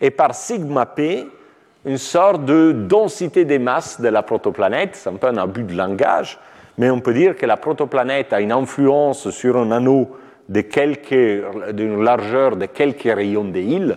et 0.00 0.10
par 0.10 0.34
sigma 0.34 0.86
P 0.86 1.26
une 1.84 1.98
sorte 1.98 2.44
de 2.44 2.72
densité 2.72 3.44
des 3.44 3.60
masses 3.60 4.00
de 4.00 4.08
la 4.08 4.22
protoplanète. 4.22 4.96
C'est 4.96 5.08
un 5.08 5.14
peu 5.14 5.28
un 5.28 5.36
abus 5.36 5.62
de 5.62 5.76
langage, 5.76 6.38
mais 6.78 6.90
on 6.90 7.00
peut 7.00 7.14
dire 7.14 7.36
que 7.36 7.46
la 7.46 7.56
protoplanète 7.56 8.32
a 8.32 8.40
une 8.40 8.50
influence 8.50 9.30
sur 9.30 9.56
un 9.56 9.70
anneau 9.70 10.10
d'une 10.48 12.02
largeur 12.02 12.56
de 12.56 12.66
quelques 12.66 13.02
rayons 13.02 13.44
de 13.44 13.96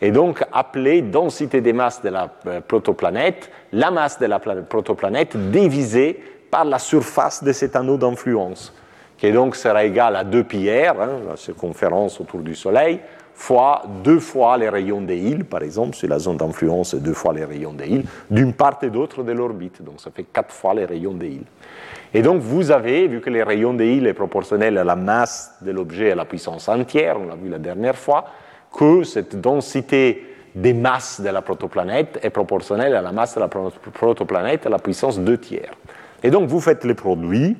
et 0.00 0.10
donc 0.10 0.42
appeler 0.52 1.02
densité 1.02 1.60
des 1.60 1.72
masses 1.72 2.02
de 2.02 2.08
la 2.08 2.32
euh, 2.46 2.60
protoplanète, 2.60 3.50
la 3.72 3.90
masse 3.90 4.18
de 4.18 4.26
la 4.26 4.38
protoplanète 4.38 5.36
divisée 5.50 6.18
par 6.50 6.64
la 6.64 6.78
surface 6.78 7.44
de 7.44 7.52
cet 7.52 7.76
anneau 7.76 7.96
d'influence, 7.96 8.74
qui 9.18 9.30
donc 9.30 9.56
sera 9.56 9.84
égale 9.84 10.16
à 10.16 10.24
2 10.24 10.44
pierres, 10.44 11.00
hein, 11.00 11.20
la 11.28 11.36
circonférence 11.36 12.20
autour 12.20 12.40
du 12.40 12.54
Soleil, 12.54 13.00
fois 13.40 13.82
deux 14.04 14.20
fois 14.20 14.58
les 14.58 14.68
rayons 14.68 15.00
des 15.00 15.16
îles, 15.16 15.46
par 15.46 15.62
exemple, 15.62 15.96
c'est 15.98 16.06
la 16.06 16.18
zone 16.18 16.36
d'influence, 16.36 16.94
deux 16.94 17.14
fois 17.14 17.32
les 17.32 17.46
rayons 17.46 17.72
des 17.72 17.86
îles, 17.86 18.04
d'une 18.30 18.52
part 18.52 18.78
et 18.82 18.90
d'autre 18.90 19.22
de 19.22 19.32
l'orbite. 19.32 19.82
Donc 19.82 19.98
ça 19.98 20.10
fait 20.14 20.24
quatre 20.24 20.52
fois 20.52 20.74
les 20.74 20.84
rayons 20.84 21.14
des 21.14 21.28
îles. 21.28 21.46
Et 22.12 22.20
donc 22.20 22.42
vous 22.42 22.70
avez, 22.70 23.08
vu 23.08 23.22
que 23.22 23.30
les 23.30 23.42
rayons 23.42 23.72
des 23.72 23.94
îles 23.94 24.06
est 24.06 24.12
proportionnel 24.12 24.76
à 24.76 24.84
la 24.84 24.94
masse 24.94 25.54
de 25.62 25.70
l'objet 25.70 26.12
à 26.12 26.16
la 26.16 26.26
puissance 26.26 26.68
entière, 26.68 27.16
on 27.18 27.26
l'a 27.26 27.34
vu 27.34 27.48
la 27.48 27.58
dernière 27.58 27.96
fois, 27.96 28.26
que 28.76 29.04
cette 29.04 29.40
densité 29.40 30.26
des 30.54 30.74
masses 30.74 31.22
de 31.22 31.30
la 31.30 31.40
protoplanète 31.40 32.20
est 32.22 32.30
proportionnelle 32.30 32.94
à 32.94 33.00
la 33.00 33.10
masse 33.10 33.36
de 33.36 33.40
la 33.40 33.48
protoplanète 33.48 34.66
à 34.66 34.68
la 34.68 34.78
puissance 34.78 35.18
2 35.18 35.38
tiers. 35.38 35.72
Et 36.22 36.30
donc 36.30 36.46
vous 36.46 36.60
faites 36.60 36.84
les 36.84 36.94
produits 36.94 37.56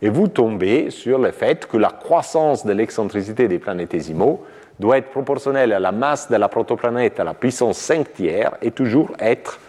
et 0.00 0.08
vous 0.08 0.28
tombez 0.28 0.90
sur 0.90 1.18
le 1.18 1.32
fait 1.32 1.66
que 1.66 1.76
la 1.76 1.90
croissance 1.90 2.64
de 2.64 2.72
l'excentricité 2.72 3.46
des 3.46 3.58
planétésimaux 3.58 4.42
doit 4.78 4.98
être 4.98 5.10
proportionnel 5.10 5.72
à 5.72 5.80
la 5.80 5.92
masse 5.92 6.30
de 6.30 6.36
la 6.36 6.48
protoplanète 6.48 7.18
à 7.20 7.24
la 7.24 7.34
puissance 7.34 7.78
5 7.78 8.12
tiers 8.12 8.56
et 8.62 8.70
toujours 8.70 9.12
être 9.18 9.60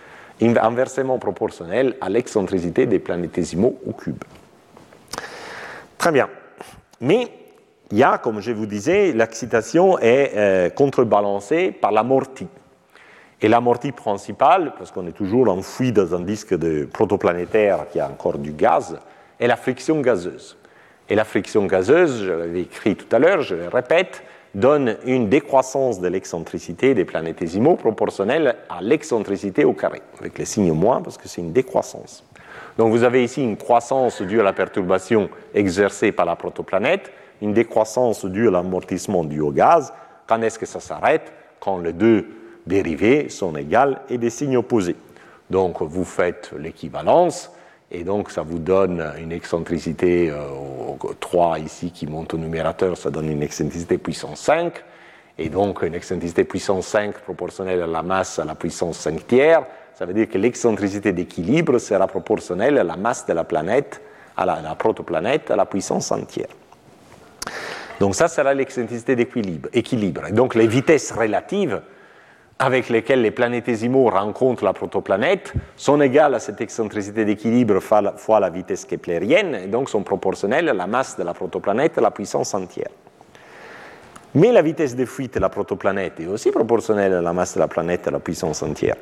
inversement 0.41 1.17
proportionnel 1.19 1.95
à 2.01 2.09
l'excentricité 2.09 2.85
des 2.85 2.99
planétésimaux 2.99 3.79
au 3.85 3.91
cube. 3.91 4.23
Très 5.97 6.11
bien. 6.11 6.29
Mais 7.01 7.27
il 7.91 7.97
y 7.97 8.03
a, 8.03 8.17
comme 8.17 8.39
je 8.39 8.51
vous 8.51 8.65
disais, 8.65 9.11
l'excitation 9.11 9.97
est 9.99 10.31
euh, 10.35 10.69
contrebalancée 10.69 11.71
par 11.71 11.91
l'amorti. 11.91 12.47
Et 13.41 13.47
l'amorti 13.47 13.91
principale, 13.91 14.73
parce 14.77 14.91
qu'on 14.91 15.07
est 15.07 15.13
toujours 15.13 15.49
enfoui 15.49 15.91
dans 15.91 16.13
un 16.13 16.19
disque 16.19 16.53
de 16.53 16.85
protoplanétaire 16.85 17.87
qui 17.91 17.99
a 17.99 18.07
encore 18.07 18.37
du 18.37 18.51
gaz, 18.51 18.99
est 19.39 19.47
la 19.47 19.55
friction 19.55 20.01
gazeuse. 20.01 20.57
Et 21.09 21.15
la 21.15 21.23
friction 21.23 21.65
gazeuse, 21.65 22.23
je 22.23 22.31
l'avais 22.31 22.61
écrit 22.61 22.95
tout 22.95 23.13
à 23.15 23.17
l'heure, 23.17 23.41
je 23.41 23.55
le 23.55 23.67
répète, 23.69 24.21
donne 24.55 24.97
une 25.05 25.29
décroissance 25.29 25.99
de 25.99 26.07
l'excentricité 26.07 26.93
des 26.93 27.05
planétésimaux 27.05 27.75
proportionnelle 27.75 28.55
à 28.69 28.81
l'excentricité 28.81 29.63
au 29.65 29.73
carré, 29.73 30.01
avec 30.19 30.37
les 30.37 30.45
signes 30.45 30.73
moins 30.73 31.01
parce 31.01 31.17
que 31.17 31.27
c'est 31.27 31.41
une 31.41 31.53
décroissance. 31.53 32.23
Donc 32.77 32.91
vous 32.91 33.03
avez 33.03 33.23
ici 33.23 33.43
une 33.43 33.57
croissance 33.57 34.21
due 34.21 34.39
à 34.39 34.43
la 34.43 34.53
perturbation 34.53 35.29
exercée 35.53 36.11
par 36.11 36.25
la 36.25 36.35
protoplanète, 36.35 37.11
une 37.41 37.53
décroissance 37.53 38.25
due 38.25 38.47
à 38.47 38.51
l'amortissement 38.51 39.23
du 39.23 39.39
au 39.39 39.51
gaz. 39.51 39.93
Quand 40.27 40.41
est-ce 40.41 40.59
que 40.59 40.65
ça 40.65 40.79
s'arrête? 40.79 41.31
Quand 41.59 41.79
les 41.79 41.93
deux 41.93 42.27
dérivés 42.65 43.29
sont 43.29 43.55
égales 43.55 44.01
et 44.09 44.17
des 44.17 44.29
signes 44.29 44.57
opposés. 44.57 44.95
Donc 45.49 45.81
vous 45.81 46.05
faites 46.05 46.51
l'équivalence 46.57 47.51
et 47.91 48.03
donc, 48.03 48.29
ça 48.29 48.43
vous 48.43 48.59
donne 48.59 49.03
une 49.19 49.31
excentricité 49.31 50.31
3 51.19 51.55
euh, 51.55 51.59
ici 51.59 51.91
qui 51.91 52.05
monte 52.05 52.35
au 52.35 52.37
numérateur, 52.37 52.95
ça 52.95 53.09
donne 53.09 53.29
une 53.29 53.41
excentricité 53.41 53.97
puissance 53.97 54.41
5. 54.41 54.73
Et 55.39 55.49
donc, 55.49 55.81
une 55.81 55.95
excentricité 55.95 56.43
puissance 56.43 56.85
5 56.87 57.15
proportionnelle 57.19 57.81
à 57.81 57.87
la 57.87 58.03
masse 58.03 58.37
à 58.37 58.45
la 58.45 58.53
puissance 58.53 58.97
5 58.97 59.25
tiers. 59.25 59.65
Ça 59.95 60.05
veut 60.05 60.13
dire 60.13 60.29
que 60.29 60.37
l'excentricité 60.37 61.13
d'équilibre 61.13 61.79
sera 61.79 62.05
proportionnelle 62.07 62.77
à 62.77 62.83
la 62.83 62.95
masse 62.95 63.25
de 63.25 63.33
la 63.33 63.43
planète, 63.43 64.01
à 64.37 64.45
la, 64.45 64.61
la 64.61 64.75
protoplanète, 64.75 65.49
à 65.49 65.55
la 65.55 65.65
puissance 65.65 66.11
entière. 66.11 66.47
Donc, 67.99 68.13
ça 68.13 68.27
sera 68.27 68.53
l'excentricité 68.53 69.15
d'équilibre. 69.15 70.27
Et 70.27 70.31
donc, 70.31 70.53
les 70.53 70.67
vitesses 70.67 71.11
relatives 71.11 71.81
avec 72.59 72.89
lesquels 72.89 73.21
les 73.21 73.31
planétésimaux 73.31 74.09
rencontrent 74.09 74.65
la 74.65 74.73
protoplanète 74.73 75.53
sont 75.77 76.01
égales 76.01 76.35
à 76.35 76.39
cette 76.39 76.59
excentricité 76.59 77.23
d'équilibre 77.23 77.79
fois 77.79 78.39
la 78.41 78.49
vitesse 78.49 78.83
keplérienne 78.83 79.55
et 79.55 79.67
donc 79.67 79.89
sont 79.89 80.03
proportionnelles 80.03 80.67
à 80.67 80.73
la 80.73 80.85
masse 80.85 81.17
de 81.17 81.23
la 81.23 81.33
protoplanète 81.33 81.97
à 81.97 82.01
la 82.01 82.11
puissance 82.11 82.53
entière. 82.53 82.89
Mais 84.35 84.51
la 84.51 84.61
vitesse 84.61 84.95
de 84.95 85.05
fuite 85.05 85.35
de 85.35 85.39
la 85.39 85.49
protoplanète 85.49 86.19
est 86.19 86.27
aussi 86.27 86.51
proportionnelle 86.51 87.13
à 87.13 87.21
la 87.21 87.33
masse 87.33 87.55
de 87.55 87.59
la 87.59 87.69
planète 87.69 88.07
à 88.09 88.11
la 88.11 88.19
puissance 88.19 88.61
entière. 88.61 88.97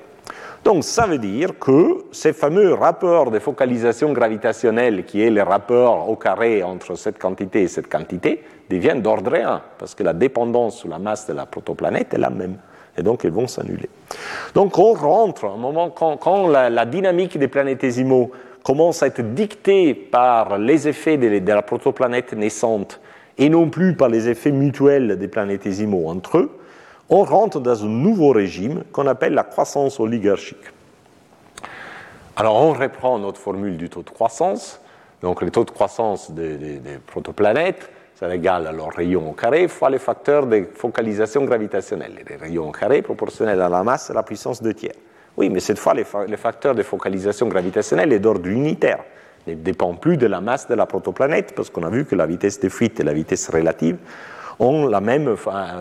Donc 0.63 0.83
ça 0.83 1.07
veut 1.07 1.17
dire 1.17 1.57
que 1.59 2.05
ces 2.11 2.33
fameux 2.33 2.73
rapports 2.73 3.31
de 3.31 3.39
focalisation 3.39 4.13
gravitationnelle, 4.13 5.03
qui 5.03 5.21
est 5.21 5.29
le 5.29 5.41
rapport 5.41 6.09
au 6.09 6.15
carré 6.15 6.61
entre 6.61 6.95
cette 6.95 7.19
quantité 7.19 7.63
et 7.63 7.67
cette 7.67 7.89
quantité, 7.91 8.43
deviennent 8.69 9.01
d'ordre 9.01 9.33
1, 9.33 9.61
parce 9.79 9.95
que 9.95 10.03
la 10.03 10.13
dépendance 10.13 10.77
sur 10.77 10.89
la 10.89 10.99
masse 10.99 11.27
de 11.27 11.33
la 11.33 11.45
protoplanète 11.45 12.13
est 12.13 12.19
la 12.19 12.29
même 12.29 12.57
et 12.97 13.03
donc 13.03 13.23
ils 13.23 13.31
vont 13.31 13.47
s'annuler. 13.47 13.89
Donc 14.53 14.77
on 14.77 14.93
rentre, 14.93 15.45
un 15.45 15.57
moment, 15.57 15.89
quand, 15.89 16.47
la, 16.47 16.85
dynamique 16.85 17.37
des 17.37 17.47
planétésimaux 17.47 18.31
commence 18.63 19.03
à 19.03 19.07
être 19.07 19.21
dictée 19.33 19.93
par 19.93 20.57
les 20.57 20.87
effets 20.87 21.17
de, 21.17 21.39
la 21.51 21.61
protoplanète 21.61 22.33
naissante 22.33 22.99
et 23.37 23.49
non 23.49 23.69
plus 23.69 23.95
par 23.95 24.09
les 24.09 24.29
effets 24.29 24.51
mutuels 24.51 25.17
des 25.17 25.27
planétésimaux 25.27 26.09
entre 26.09 26.39
eux, 26.39 26.57
on 27.09 27.23
rentre 27.23 27.59
dans 27.59 27.85
un 27.85 27.87
nouveau 27.87 28.31
régime 28.31 28.83
qu'on 28.91 29.07
appelle 29.07 29.33
la 29.33 29.43
croissance 29.43 29.99
oligarchique. 29.99 30.57
Alors 32.35 32.55
on 32.55 32.73
reprend 32.73 33.17
notre 33.19 33.39
formule 33.39 33.77
du 33.77 33.89
taux 33.89 34.03
de 34.03 34.09
croissance, 34.09 34.81
donc 35.21 35.41
le 35.41 35.49
taux 35.49 35.63
de 35.63 35.71
croissance 35.71 36.31
des 36.31 36.79
protoplanètes 37.05 37.89
c'est 38.17 38.35
égal 38.35 38.65
à 38.65 38.71
leur 38.71 38.89
rayon 38.89 39.29
au 39.29 39.33
carré 39.33 39.67
fois 39.67 39.91
les 39.91 39.99
facteurs 39.99 40.47
de 40.47 40.67
focalisation 40.73 41.45
gravitationnelle. 41.45 42.13
Les 42.27 42.35
rayons 42.35 42.69
au 42.69 42.71
carré 42.71 43.03
proportionnels 43.03 43.61
à 43.61 43.69
la 43.69 43.83
masse 43.83 44.09
à 44.09 44.13
la 44.15 44.23
puissance 44.23 44.61
2 44.61 44.73
tiers. 44.73 44.95
Oui, 45.37 45.49
mais 45.49 45.59
cette 45.59 45.77
fois, 45.77 45.93
les, 45.93 46.03
facteurs 46.03 46.73
de 46.73 46.81
focalisation 46.81 47.47
gravitationnelle 47.47 48.11
est 48.11 48.19
d'ordre 48.19 48.47
unitaire. 48.47 49.03
ne 49.45 49.53
dépendent 49.53 50.01
plus 50.01 50.17
de 50.17 50.25
la 50.25 50.41
masse 50.41 50.67
de 50.67 50.73
la 50.73 50.87
protoplanète, 50.87 51.53
parce 51.53 51.69
qu'on 51.69 51.83
a 51.83 51.91
vu 51.91 52.05
que 52.05 52.15
la 52.15 52.25
vitesse 52.25 52.59
de 52.59 52.69
fuite 52.69 52.99
et 52.99 53.03
la 53.03 53.13
vitesse 53.13 53.49
relative 53.49 53.97
ont 54.57 54.87
la 54.87 54.99
même 54.99 55.35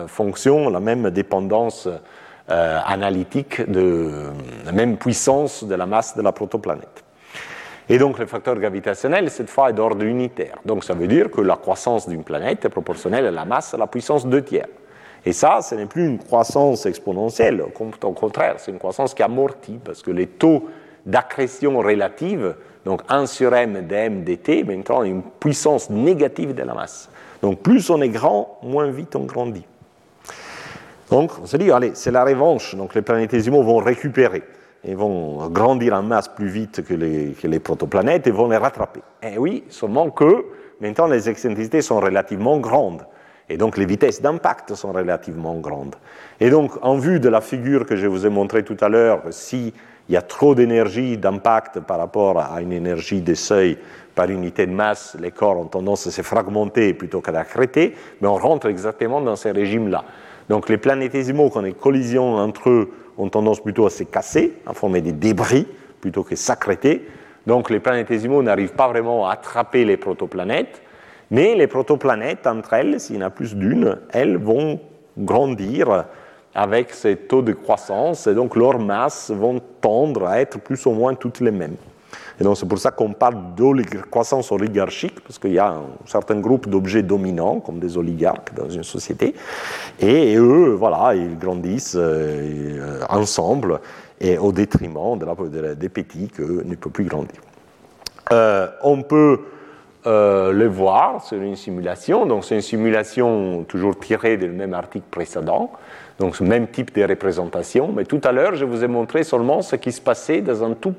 fonction, 0.05 0.69
la 0.69 0.79
même 0.79 1.09
dépendance 1.09 1.89
euh, 2.51 2.79
analytique, 2.85 3.67
de, 3.67 4.11
la 4.63 4.73
même 4.73 4.97
puissance 4.97 5.63
de 5.63 5.73
la 5.73 5.87
masse 5.87 6.15
de 6.15 6.21
la 6.21 6.31
protoplanète. 6.31 7.03
Et 7.89 7.97
donc 7.97 8.19
le 8.19 8.25
facteur 8.25 8.55
gravitationnel, 8.55 9.29
cette 9.29 9.49
fois, 9.49 9.69
est 9.69 9.73
d'ordre 9.73 10.03
unitaire. 10.03 10.57
Donc 10.65 10.83
ça 10.83 10.93
veut 10.93 11.07
dire 11.07 11.31
que 11.31 11.41
la 11.41 11.55
croissance 11.55 12.07
d'une 12.09 12.23
planète 12.23 12.65
est 12.65 12.69
proportionnelle 12.69 13.25
à 13.25 13.31
la 13.31 13.45
masse 13.45 13.73
à 13.73 13.77
la 13.77 13.87
puissance 13.87 14.27
2 14.27 14.43
tiers. 14.43 14.67
Et 15.25 15.33
ça, 15.33 15.61
ce 15.61 15.75
n'est 15.75 15.85
plus 15.85 16.05
une 16.05 16.19
croissance 16.19 16.85
exponentielle, 16.85 17.61
au 17.61 17.69
contraire, 18.13 18.55
c'est 18.57 18.71
une 18.71 18.77
croissance 18.77 19.13
qui 19.13 19.23
amortit, 19.23 19.79
parce 19.83 20.01
que 20.01 20.11
les 20.11 20.27
taux 20.27 20.69
d'accrétion 21.05 21.79
relative, 21.79 22.55
donc 22.85 23.01
1 23.09 23.25
sur 23.25 23.53
m 23.53 23.85
dm 23.87 24.23
dt, 24.23 24.63
maintenant 24.63 25.03
une 25.03 25.21
puissance 25.21 25.89
négative 25.89 26.53
de 26.53 26.63
la 26.63 26.73
masse. 26.73 27.09
Donc 27.41 27.61
plus 27.61 27.89
on 27.89 28.01
est 28.01 28.09
grand, 28.09 28.57
moins 28.63 28.89
vite 28.89 29.15
on 29.15 29.23
grandit. 29.23 29.65
Donc 31.09 31.31
on 31.41 31.45
se 31.45 31.57
dit, 31.57 31.71
allez, 31.71 31.91
c'est 31.93 32.11
la 32.11 32.23
revanche, 32.23 32.75
donc 32.75 32.93
les 32.95 33.01
planétésimaux 33.01 33.63
vont 33.63 33.77
récupérer 33.77 34.43
et 34.87 34.95
vont 34.95 35.49
grandir 35.49 35.93
en 35.93 36.01
masse 36.01 36.29
plus 36.29 36.47
vite 36.47 36.81
que 36.83 36.93
les, 36.93 37.59
protoplanètes 37.59 38.25
et 38.25 38.31
vont 38.31 38.47
les 38.47 38.57
rattraper. 38.57 39.01
Et 39.21 39.37
oui, 39.37 39.65
seulement 39.69 40.09
que 40.09 40.45
maintenant 40.79 41.07
les 41.07 41.29
excentricités 41.29 41.81
sont 41.81 41.99
relativement 41.99 42.57
grandes. 42.57 43.05
Et 43.49 43.57
donc 43.57 43.77
les 43.77 43.85
vitesses 43.85 44.21
d'impact 44.21 44.75
sont 44.75 44.93
relativement 44.93 45.55
grandes. 45.55 45.95
Et 46.39 46.49
donc 46.49 46.71
en 46.81 46.95
vue 46.95 47.19
de 47.19 47.27
la 47.27 47.41
figure 47.41 47.85
que 47.85 47.97
je 47.97 48.07
vous 48.07 48.25
ai 48.25 48.29
montrée 48.29 48.63
tout 48.63 48.77
à 48.79 48.87
l'heure, 48.87 49.23
s'il 49.29 49.73
y 50.09 50.15
a 50.15 50.21
trop 50.21 50.55
d'énergie 50.55 51.17
d'impact 51.17 51.81
par 51.81 51.97
rapport 51.97 52.39
à 52.39 52.61
une 52.61 52.71
énergie 52.71 53.21
de 53.21 53.33
seuil 53.33 53.77
par 54.15 54.29
unité 54.29 54.65
de 54.65 54.71
masse, 54.71 55.17
les 55.19 55.31
corps 55.31 55.57
ont 55.57 55.65
tendance 55.65 56.07
à 56.07 56.11
se 56.11 56.21
fragmenter 56.21 56.93
plutôt 56.93 57.21
qu'à 57.21 57.37
accréter, 57.37 57.93
mais 58.21 58.27
on 58.27 58.37
rentre 58.37 58.67
exactement 58.67 59.21
dans 59.21 59.35
ces 59.35 59.51
régimes-là. 59.51 60.05
Donc 60.49 60.69
les 60.69 60.77
planétésimaux, 60.77 61.49
quand 61.49 61.61
les 61.61 61.73
collisions 61.73 62.35
entre 62.35 62.69
eux 62.69 62.91
ont 63.17 63.29
tendance 63.29 63.59
plutôt 63.59 63.85
à 63.85 63.89
se 63.89 64.03
casser, 64.03 64.53
à 64.65 64.73
former 64.73 65.01
des 65.01 65.11
débris 65.11 65.67
plutôt 66.01 66.23
que 66.23 66.35
s'accréter. 66.35 67.07
Donc 67.45 67.69
les 67.69 67.79
planétésimaux 67.79 68.43
n'arrivent 68.43 68.73
pas 68.73 68.87
vraiment 68.87 69.27
à 69.27 69.33
attraper 69.33 69.85
les 69.85 69.97
protoplanètes, 69.97 70.81
mais 71.31 71.55
les 71.55 71.67
protoplanètes, 71.67 72.47
entre 72.47 72.73
elles, 72.73 72.99
s'il 72.99 73.17
y 73.17 73.19
en 73.19 73.27
a 73.27 73.29
plus 73.29 73.55
d'une, 73.55 73.97
elles 74.11 74.37
vont 74.37 74.79
grandir 75.17 76.05
avec 76.53 76.91
ces 76.91 77.15
taux 77.15 77.41
de 77.41 77.53
croissance, 77.53 78.27
et 78.27 78.33
donc 78.33 78.55
leurs 78.55 78.79
masses 78.79 79.31
vont 79.31 79.61
tendre 79.81 80.25
à 80.25 80.39
être 80.39 80.59
plus 80.59 80.85
ou 80.85 80.91
moins 80.91 81.13
toutes 81.13 81.39
les 81.39 81.51
mêmes. 81.51 81.75
Et 82.39 82.43
donc 82.43 82.57
c'est 82.57 82.67
pour 82.67 82.79
ça 82.79 82.91
qu'on 82.91 83.13
parle 83.13 83.55
de 83.55 84.01
croissance 84.09 84.51
oligarchique, 84.51 85.19
parce 85.21 85.39
qu'il 85.39 85.53
y 85.53 85.59
a 85.59 85.69
un 85.69 85.85
certain 86.05 86.39
groupe 86.39 86.69
d'objets 86.69 87.03
dominants, 87.03 87.59
comme 87.59 87.79
des 87.79 87.97
oligarques 87.97 88.53
dans 88.53 88.69
une 88.69 88.83
société, 88.83 89.33
et 89.99 90.35
eux, 90.35 90.75
voilà, 90.77 91.15
ils 91.15 91.37
grandissent 91.37 91.97
euh, 91.97 93.01
ensemble, 93.09 93.79
et 94.19 94.37
au 94.37 94.51
détriment 94.51 95.17
de 95.17 95.59
la, 95.59 95.75
des 95.75 95.89
petits 95.89 96.27
qui 96.27 96.41
ne 96.41 96.75
peuvent 96.75 96.91
plus 96.91 97.05
grandir. 97.05 97.39
Euh, 98.31 98.67
on 98.83 99.01
peut 99.03 99.39
euh, 100.05 100.51
le 100.51 100.67
voir 100.67 101.23
sur 101.23 101.41
une 101.41 101.55
simulation. 101.55 102.25
Donc, 102.25 102.45
c'est 102.45 102.55
une 102.55 102.61
simulation 102.61 103.63
toujours 103.67 103.97
tirée 103.99 104.37
du 104.37 104.47
même 104.49 104.73
article 104.73 105.05
précédent, 105.09 105.71
donc 106.19 106.35
ce 106.35 106.43
même 106.43 106.67
type 106.67 106.95
de 106.95 107.03
représentation. 107.03 107.91
Mais 107.95 108.05
tout 108.05 108.21
à 108.23 108.31
l'heure, 108.31 108.55
je 108.55 108.65
vous 108.65 108.83
ai 108.83 108.87
montré 108.87 109.23
seulement 109.23 109.61
ce 109.61 109.75
qui 109.75 109.91
se 109.91 110.01
passait 110.01 110.41
dans 110.41 110.63
un 110.63 110.73
tout 110.73 110.93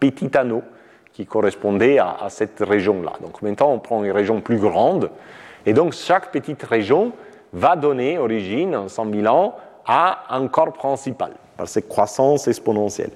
petit 0.00 0.36
anneau 0.36 0.62
qui 1.12 1.26
correspondait 1.26 1.98
à, 1.98 2.26
cette 2.28 2.60
région-là. 2.60 3.12
Donc, 3.20 3.42
maintenant, 3.42 3.72
on 3.72 3.78
prend 3.78 4.02
une 4.02 4.12
région 4.12 4.40
plus 4.40 4.58
grande. 4.58 5.10
Et 5.66 5.72
donc, 5.72 5.92
chaque 5.92 6.32
petite 6.32 6.62
région 6.62 7.12
va 7.52 7.76
donner 7.76 8.18
origine, 8.18 8.74
en 8.74 8.88
100 8.88 9.12
000 9.12 9.26
ans, 9.26 9.56
à 9.86 10.24
un 10.30 10.46
corps 10.48 10.72
principal, 10.72 11.32
par 11.56 11.68
cette 11.68 11.88
croissance 11.88 12.48
exponentielle. 12.48 13.10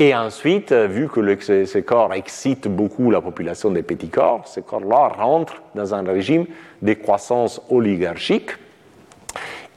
Et 0.00 0.14
ensuite, 0.14 0.70
euh, 0.70 0.86
vu 0.86 1.08
que 1.08 1.66
ces 1.66 1.82
corps 1.82 2.14
excitent 2.14 2.68
beaucoup 2.68 3.10
la 3.10 3.20
population 3.20 3.70
des 3.70 3.82
petits 3.82 4.08
corps, 4.08 4.46
ces 4.46 4.62
corps-là 4.62 5.08
rentrent 5.08 5.60
dans 5.74 5.92
un 5.92 6.04
régime 6.04 6.46
de 6.82 6.94
croissance 6.94 7.60
oligarchique. 7.68 8.52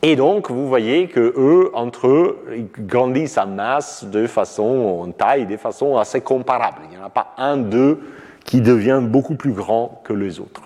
Et 0.03 0.15
donc, 0.15 0.49
vous 0.49 0.67
voyez 0.67 1.07
que 1.07 1.33
eux, 1.37 1.69
entre 1.73 2.07
eux, 2.07 2.39
ils 2.55 2.85
grandissent 2.87 3.37
en 3.37 3.47
masse 3.47 4.03
de 4.03 4.25
façon, 4.25 5.03
en 5.03 5.11
taille, 5.11 5.45
de 5.45 5.57
façon 5.57 5.97
assez 5.97 6.21
comparable. 6.21 6.77
Il 6.85 6.97
n'y 6.97 7.03
en 7.03 7.05
a 7.05 7.09
pas 7.09 7.33
un 7.37 7.57
d'eux 7.57 7.99
qui 8.43 8.61
devient 8.61 8.99
beaucoup 9.01 9.35
plus 9.35 9.51
grand 9.51 10.01
que 10.03 10.13
les 10.13 10.39
autres. 10.39 10.63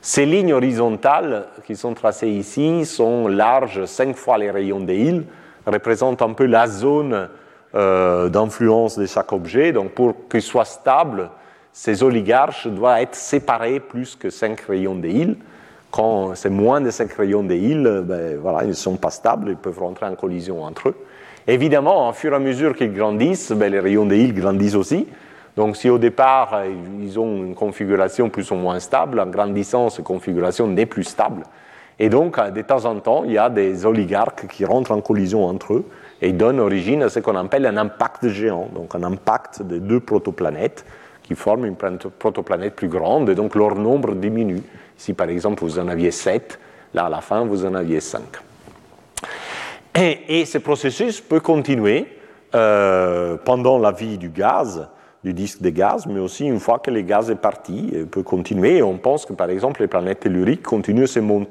Ces 0.00 0.24
lignes 0.24 0.54
horizontales 0.54 1.48
qui 1.66 1.76
sont 1.76 1.92
tracées 1.92 2.30
ici 2.30 2.86
sont 2.86 3.28
larges 3.28 3.84
cinq 3.84 4.16
fois 4.16 4.38
les 4.38 4.50
rayons 4.50 4.80
des 4.80 4.96
îles, 4.96 5.24
représentent 5.66 6.22
un 6.22 6.32
peu 6.32 6.46
la 6.46 6.66
zone 6.66 7.28
euh, 7.74 8.30
d'influence 8.30 8.96
de 8.98 9.04
chaque 9.04 9.32
objet. 9.32 9.72
Donc 9.72 9.90
pour 9.90 10.14
qu'il 10.30 10.40
soit 10.40 10.64
stable, 10.64 11.28
ces 11.72 12.02
oligarches 12.02 12.66
doivent 12.66 13.02
être 13.02 13.14
séparés 13.14 13.78
plus 13.78 14.16
que 14.16 14.30
5 14.30 14.58
rayons 14.62 14.94
de 14.94 15.06
île. 15.06 15.36
Quand 15.90 16.34
c'est 16.34 16.50
moins 16.50 16.80
de 16.80 16.90
5 16.90 17.12
rayons 17.12 17.42
de 17.42 17.54
île, 17.54 18.02
ben, 18.04 18.36
voilà, 18.36 18.64
ils 18.64 18.68
ne 18.68 18.74
sont 18.74 18.96
pas 18.96 19.10
stables, 19.10 19.50
ils 19.50 19.56
peuvent 19.56 19.78
rentrer 19.78 20.06
en 20.06 20.14
collision 20.14 20.62
entre 20.62 20.90
eux. 20.90 20.96
Évidemment, 21.46 22.10
au 22.10 22.12
fur 22.12 22.32
et 22.32 22.36
à 22.36 22.38
mesure 22.38 22.76
qu'ils 22.76 22.92
grandissent, 22.92 23.52
ben, 23.52 23.72
les 23.72 23.80
rayons 23.80 24.04
de 24.04 24.14
île 24.14 24.34
grandissent 24.34 24.74
aussi. 24.74 25.06
Donc 25.56 25.76
si 25.76 25.90
au 25.90 25.98
départ, 25.98 26.62
ils 27.00 27.18
ont 27.18 27.44
une 27.44 27.54
configuration 27.54 28.28
plus 28.28 28.50
ou 28.50 28.54
moins 28.54 28.78
stable, 28.78 29.18
en 29.18 29.26
grandissant, 29.26 29.88
cette 29.88 30.04
configuration 30.04 30.68
n'est 30.68 30.86
plus 30.86 31.04
stable. 31.04 31.42
Et 31.98 32.08
donc, 32.08 32.38
de 32.38 32.62
temps 32.62 32.84
en 32.84 33.00
temps, 33.00 33.24
il 33.24 33.32
y 33.32 33.38
a 33.38 33.50
des 33.50 33.84
oligarques 33.84 34.46
qui 34.46 34.64
rentrent 34.64 34.92
en 34.92 35.00
collision 35.00 35.44
entre 35.46 35.74
eux 35.74 35.84
et 36.22 36.32
donne 36.32 36.60
origine 36.60 37.02
à 37.02 37.08
ce 37.08 37.18
qu'on 37.18 37.34
appelle 37.34 37.66
un 37.66 37.76
impact 37.76 38.28
géant, 38.28 38.68
donc 38.72 38.94
un 38.94 39.02
impact 39.02 39.62
de 39.62 39.78
deux 39.78 39.98
protoplanètes 40.00 40.84
qui 41.28 41.34
forment 41.34 41.66
une 41.66 41.76
protoplanète 41.76 42.74
plus 42.74 42.88
grande, 42.88 43.28
et 43.28 43.34
donc 43.34 43.54
leur 43.54 43.74
nombre 43.74 44.14
diminue. 44.14 44.62
Si 44.96 45.12
par 45.12 45.28
exemple 45.28 45.62
vous 45.62 45.78
en 45.78 45.86
aviez 45.86 46.10
7, 46.10 46.58
là 46.94 47.04
à 47.04 47.08
la 47.10 47.20
fin 47.20 47.44
vous 47.44 47.66
en 47.66 47.74
aviez 47.74 48.00
5. 48.00 48.22
Et, 49.94 50.46
ce 50.46 50.56
processus 50.56 51.20
peut 51.20 51.40
continuer 51.40 52.06
euh, 52.54 53.36
pendant 53.44 53.78
la 53.78 53.92
vie 53.92 54.16
du 54.16 54.30
gaz, 54.30 54.88
du 55.22 55.34
disque 55.34 55.60
de 55.60 55.68
gaz, 55.68 56.06
mais 56.06 56.18
aussi 56.18 56.46
une 56.46 56.60
fois 56.60 56.78
que 56.78 56.90
le 56.90 57.02
gaz 57.02 57.30
est 57.30 57.34
parti, 57.34 57.90
il 57.92 58.06
peut 58.06 58.22
continuer. 58.22 58.78
Et 58.78 58.82
on 58.82 58.96
pense 58.96 59.26
que 59.26 59.34
par 59.34 59.50
exemple 59.50 59.82
les 59.82 59.88
planètes 59.88 60.20
telluriques 60.20 60.62
continuent 60.62 61.04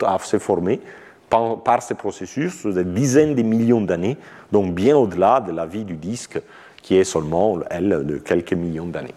à 0.07 0.17
se 0.17 0.39
former 0.39 0.81
par, 1.29 1.83
ces 1.83 1.93
processus 1.93 2.61
sur 2.61 2.73
des 2.73 2.83
dizaines 2.83 3.35
de 3.35 3.43
millions 3.43 3.81
d'années, 3.81 4.17
donc 4.51 4.73
bien 4.73 4.97
au-delà 4.97 5.39
de 5.39 5.51
la 5.51 5.67
vie 5.67 5.83
du 5.83 5.97
disque, 5.97 6.41
qui 6.81 6.97
est 6.97 7.03
seulement, 7.03 7.59
elle, 7.69 8.07
de 8.07 8.17
quelques 8.17 8.53
millions 8.53 8.87
d'années. 8.87 9.13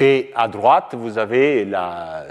Et 0.00 0.32
à 0.34 0.48
droite, 0.48 0.94
vous 0.96 1.18
avez 1.18 1.64
la, 1.64 2.26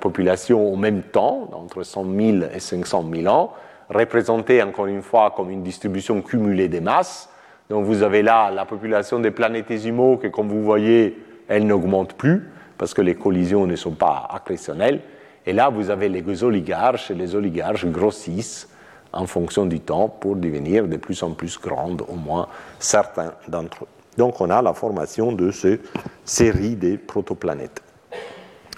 population 0.00 0.72
au 0.72 0.76
même 0.76 1.02
temps, 1.02 1.50
entre 1.52 1.82
100 1.82 2.04
000 2.04 2.38
et 2.54 2.60
500 2.60 3.04
000 3.12 3.34
ans, 3.34 3.52
représentée 3.88 4.62
encore 4.62 4.86
une 4.86 5.02
fois 5.02 5.32
comme 5.36 5.50
une 5.50 5.62
distribution 5.62 6.22
cumulée 6.22 6.68
des 6.68 6.80
masses. 6.80 7.28
Donc 7.68 7.84
vous 7.84 8.02
avez 8.02 8.22
là 8.22 8.50
la 8.50 8.64
population 8.64 9.18
des 9.18 9.32
planétésimaux 9.32 10.18
qui, 10.18 10.30
comme 10.30 10.48
vous 10.48 10.62
voyez, 10.62 11.18
elle 11.48 11.66
n'augmente 11.66 12.14
plus 12.14 12.48
parce 12.78 12.94
que 12.94 13.02
les 13.02 13.16
collisions 13.16 13.66
ne 13.66 13.76
sont 13.76 13.92
pas 13.92 14.28
accrétionnelles. 14.32 15.00
Et 15.44 15.52
là, 15.52 15.68
vous 15.68 15.90
avez 15.90 16.08
les 16.08 16.44
oligarches, 16.44 17.10
et 17.10 17.14
les 17.14 17.34
oligarches 17.34 17.86
grossissent 17.86 18.68
en 19.12 19.26
fonction 19.26 19.66
du 19.66 19.80
temps 19.80 20.08
pour 20.08 20.36
devenir 20.36 20.86
de 20.86 20.96
plus 20.96 21.22
en 21.24 21.32
plus 21.32 21.58
grandes, 21.58 22.02
au 22.08 22.14
moins 22.14 22.46
certains 22.78 23.34
d'entre 23.48 23.84
eux. 23.84 24.01
Donc 24.16 24.40
on 24.40 24.50
a 24.50 24.60
la 24.62 24.74
formation 24.74 25.32
de 25.32 25.50
ces 25.50 25.80
séries 26.24 26.76
de 26.76 26.96
protoplanètes. 26.96 27.82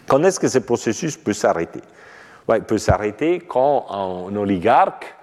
Quand 0.06 0.22
est-ce 0.22 0.38
que 0.38 0.48
ce 0.48 0.58
processus 0.58 1.16
peut 1.16 1.32
s'arrêter? 1.32 1.80
Il 2.48 2.62
peut 2.62 2.78
s'arrêter 2.78 3.38
quand 3.40 3.86
un 3.90 4.36
oligarque, 4.36 5.14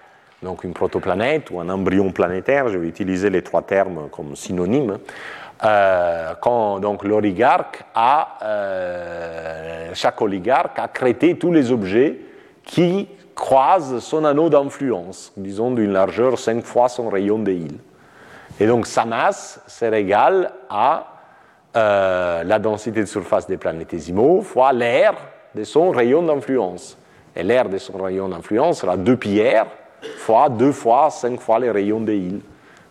donc 0.42 0.64
une 0.64 0.74
protoplanète 0.74 1.52
ou 1.52 1.60
un 1.60 1.70
embryon 1.70 2.12
planétaire, 2.12 2.68
je 2.70 2.80
vais 2.80 2.88
utiliser 2.88 3.30
les 3.30 3.44
trois 3.44 3.62
termes 3.62 4.10
comme 4.10 4.36
synonymes, 4.36 4.98
euh, 5.64 6.34
quand 6.42 6.80
donc 6.80 7.04
l'oligarque 7.04 7.84
a, 7.94 8.40
euh, 8.42 9.92
chaque 9.94 10.20
oligarque 10.20 10.80
a 10.80 10.88
créé 10.88 11.38
tous 11.38 11.52
les 11.52 11.72
objets 11.72 12.20
qui 12.64 13.08
croisent 13.36 14.00
son 14.00 14.26
anneau 14.26 14.50
d'influence, 14.50 15.32
disons 15.38 15.72
d'une 15.72 15.92
largeur 15.94 16.40
cinq 16.40 16.64
fois 16.64 16.90
son 16.90 17.10
rayon 17.10 17.38
de 17.38 17.52
île. 17.52 17.78
Et 18.60 18.68
donc 18.68 18.88
sa 18.88 19.06
masse 19.06 19.62
serait 19.68 20.02
égale 20.02 20.52
à 20.70 21.08
euh, 21.76 22.44
la 22.44 22.60
densité 22.60 23.02
de 23.02 23.06
surface 23.06 23.48
des 23.48 23.58
planétésimaux 23.58 24.42
fois 24.42 24.74
l'air 24.74 25.14
de 25.56 25.64
son 25.64 25.92
rayon 25.92 26.24
d'influence. 26.24 26.98
Et 27.36 27.44
l'air 27.44 27.70
de 27.70 27.78
son 27.78 27.98
rayon 27.98 28.30
d'influence 28.30 28.82
sera 28.82 28.98
deux 28.98 29.18
pierres 29.18 29.68
fois 30.18 30.50
deux 30.50 30.72
fois 30.72 31.12
cinq 31.12 31.40
fois 31.40 31.60
les 31.60 31.70
rayons 31.70 32.02
de 32.02 32.12
île 32.12 32.42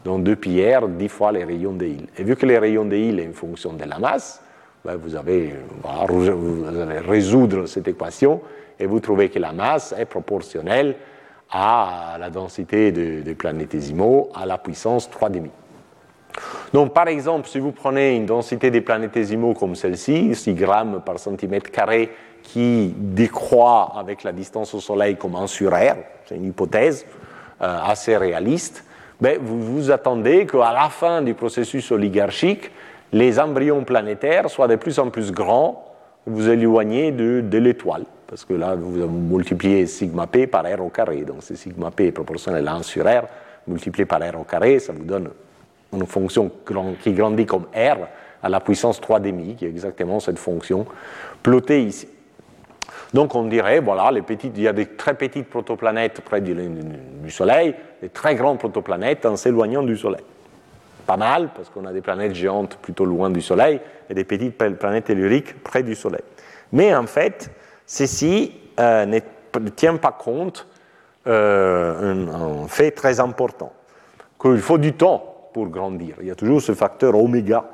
donc 0.04 0.22
deux 0.22 0.36
pierres, 0.36 0.88
dix 0.88 1.08
fois 1.08 1.32
les 1.32 1.44
rayons 1.44 1.72
de 1.72 1.86
Hill. 1.86 2.06
Et 2.16 2.24
vu 2.24 2.36
que 2.36 2.46
les 2.46 2.58
rayons 2.58 2.84
de 2.84 2.96
Hill 2.96 3.20
est 3.20 3.24
une 3.24 3.34
fonction 3.34 3.72
de 3.72 3.84
la 3.84 3.98
masse, 3.98 4.42
ben, 4.84 4.96
vous, 4.96 5.14
avez, 5.14 5.54
vous 5.82 6.64
allez 6.64 7.00
résoudre 7.00 7.66
cette 7.66 7.86
équation 7.86 8.40
et 8.78 8.86
vous 8.86 9.00
trouvez 9.00 9.28
que 9.28 9.38
la 9.38 9.52
masse 9.52 9.94
est 9.98 10.06
proportionnelle 10.06 10.96
à 11.50 12.16
la 12.18 12.30
densité 12.30 12.92
des 12.92 13.22
de 13.22 13.32
planétésimaux 13.34 14.30
à 14.34 14.46
la 14.46 14.58
puissance 14.58 15.10
3,5. 15.10 15.48
Donc, 16.72 16.94
par 16.94 17.08
exemple, 17.08 17.48
si 17.48 17.58
vous 17.58 17.72
prenez 17.72 18.14
une 18.14 18.26
densité 18.26 18.70
des 18.70 18.80
planétésimaux 18.80 19.54
comme 19.54 19.74
celle-ci, 19.74 20.34
6 20.34 20.54
grammes 20.54 21.02
par 21.04 21.18
centimètre 21.18 21.70
carré, 21.70 22.10
qui 22.42 22.94
décroît 22.96 23.92
avec 23.96 24.22
la 24.22 24.32
distance 24.32 24.72
au 24.74 24.80
Soleil 24.80 25.16
comme 25.16 25.34
1 25.34 25.46
sur 25.46 25.72
R, 25.72 25.96
c'est 26.26 26.36
une 26.36 26.46
hypothèse 26.46 27.04
euh, 27.60 27.78
assez 27.84 28.16
réaliste, 28.16 28.84
ben, 29.20 29.38
vous 29.42 29.60
vous 29.60 29.90
attendez 29.90 30.46
qu'à 30.46 30.72
la 30.72 30.88
fin 30.88 31.20
du 31.20 31.34
processus 31.34 31.90
oligarchique, 31.92 32.70
les 33.12 33.38
embryons 33.38 33.84
planétaires 33.84 34.48
soient 34.48 34.68
de 34.68 34.76
plus 34.76 34.98
en 34.98 35.10
plus 35.10 35.32
grands, 35.32 35.84
vous 36.26 36.48
éloignez 36.48 37.12
de 37.12 37.58
l'étoile, 37.58 38.04
parce 38.30 38.44
que 38.44 38.54
là, 38.54 38.76
vous 38.76 39.08
multipliez 39.08 39.86
sigma 39.86 40.28
p 40.28 40.46
par 40.46 40.62
R 40.62 40.80
au 40.80 40.88
carré, 40.88 41.22
donc 41.22 41.38
c'est 41.40 41.56
sigma 41.56 41.90
p 41.90 42.12
proportionnel 42.12 42.66
à 42.68 42.74
1 42.74 42.84
sur 42.84 43.04
R, 43.04 43.24
multiplié 43.66 44.06
par 44.06 44.20
R 44.20 44.38
au 44.38 44.44
carré, 44.44 44.78
ça 44.78 44.92
vous 44.92 45.02
donne 45.02 45.30
une 45.92 46.06
fonction 46.06 46.48
qui 47.02 47.12
grandit 47.12 47.44
comme 47.44 47.64
R 47.74 48.06
à 48.40 48.48
la 48.48 48.60
puissance 48.60 49.00
3,5, 49.00 49.56
qui 49.56 49.64
est 49.64 49.68
exactement 49.68 50.20
cette 50.20 50.38
fonction 50.38 50.86
plotée 51.42 51.82
ici. 51.82 52.06
Donc 53.12 53.34
on 53.34 53.42
dirait, 53.48 53.80
voilà, 53.80 54.12
il 54.12 54.62
y 54.62 54.68
a 54.68 54.72
des 54.72 54.86
très 54.86 55.14
petites 55.14 55.48
protoplanètes 55.48 56.20
près 56.20 56.40
du 56.40 57.30
Soleil, 57.30 57.74
des 58.00 58.10
très 58.10 58.36
grandes 58.36 58.60
protoplanètes 58.60 59.26
en 59.26 59.34
s'éloignant 59.34 59.82
du 59.82 59.96
Soleil. 59.96 60.22
Pas 61.04 61.16
mal, 61.16 61.48
parce 61.52 61.68
qu'on 61.68 61.84
a 61.84 61.92
des 61.92 62.00
planètes 62.00 62.36
géantes 62.36 62.78
plutôt 62.80 63.06
loin 63.06 63.28
du 63.28 63.40
Soleil 63.40 63.80
et 64.08 64.14
des 64.14 64.22
petites 64.22 64.56
planètes 64.56 65.06
telluriques 65.06 65.60
près 65.64 65.82
du 65.82 65.96
Soleil. 65.96 66.22
Mais 66.70 66.94
en 66.94 67.08
fait, 67.08 67.50
ceci 67.90 68.52
euh, 68.78 69.04
ne 69.04 69.68
tient 69.70 69.96
pas 69.96 70.12
compte 70.12 70.68
euh, 71.26 72.62
un, 72.62 72.68
fait 72.68 72.92
très 72.92 73.18
important, 73.18 73.72
qu'il 74.40 74.60
faut 74.60 74.78
du 74.78 74.92
temps 74.92 75.50
pour 75.52 75.66
grandir. 75.66 76.14
Il 76.20 76.28
y 76.28 76.30
a 76.30 76.36
toujours 76.36 76.62
ce 76.62 76.72
facteur 76.72 77.16
oméga 77.16 77.64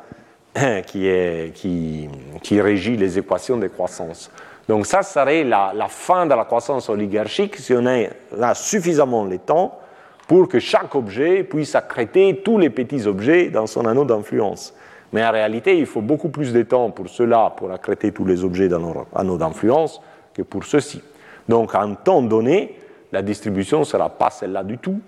qui, 0.86 1.06
est, 1.06 1.54
qui, 1.54 2.08
qui 2.42 2.60
régit 2.62 2.96
les 2.96 3.18
équations 3.18 3.58
de 3.58 3.66
croissance. 3.66 4.30
Donc 4.68 4.86
ça 4.86 5.02
serait 5.02 5.44
la, 5.44 5.74
fin 5.90 6.24
de 6.24 6.34
la 6.34 6.46
croissance 6.46 6.88
oligarchique 6.88 7.56
si 7.56 7.74
on 7.74 7.84
a 7.86 8.54
suffisamment 8.54 9.26
de 9.26 9.36
temps 9.36 9.78
pour 10.26 10.48
que 10.48 10.58
chaque 10.58 10.94
objet 10.94 11.44
puisse 11.44 11.74
accréter 11.74 12.40
tous 12.42 12.56
les 12.56 12.70
petits 12.70 13.06
objets 13.06 13.50
dans 13.50 13.66
son 13.66 13.84
anneau 13.84 14.06
d'influence. 14.06 14.74
Mais 15.12 15.24
en 15.24 15.30
réalité, 15.30 15.78
il 15.78 15.86
faut 15.86 16.00
beaucoup 16.00 16.28
plus 16.28 16.52
de 16.52 16.62
temps 16.62 16.90
pour 16.90 17.08
cela, 17.08 17.52
pour 17.56 17.70
accréter 17.70 18.12
tous 18.12 18.24
les 18.24 18.44
objets 18.44 18.68
dans 18.68 18.78
leur 18.78 19.06
anneau 19.14 19.36
d'influence, 19.36 20.00
que 20.34 20.42
pour 20.42 20.64
ceci. 20.64 21.02
Donc, 21.48 21.74
un 21.74 21.94
temps 21.94 22.22
donné, 22.22 22.78
la 23.12 23.22
distribution 23.22 23.80
ne 23.80 23.84
sera 23.84 24.10
pas 24.10 24.30
celle-là 24.30 24.64
du 24.64 24.78
tout, 24.78 25.00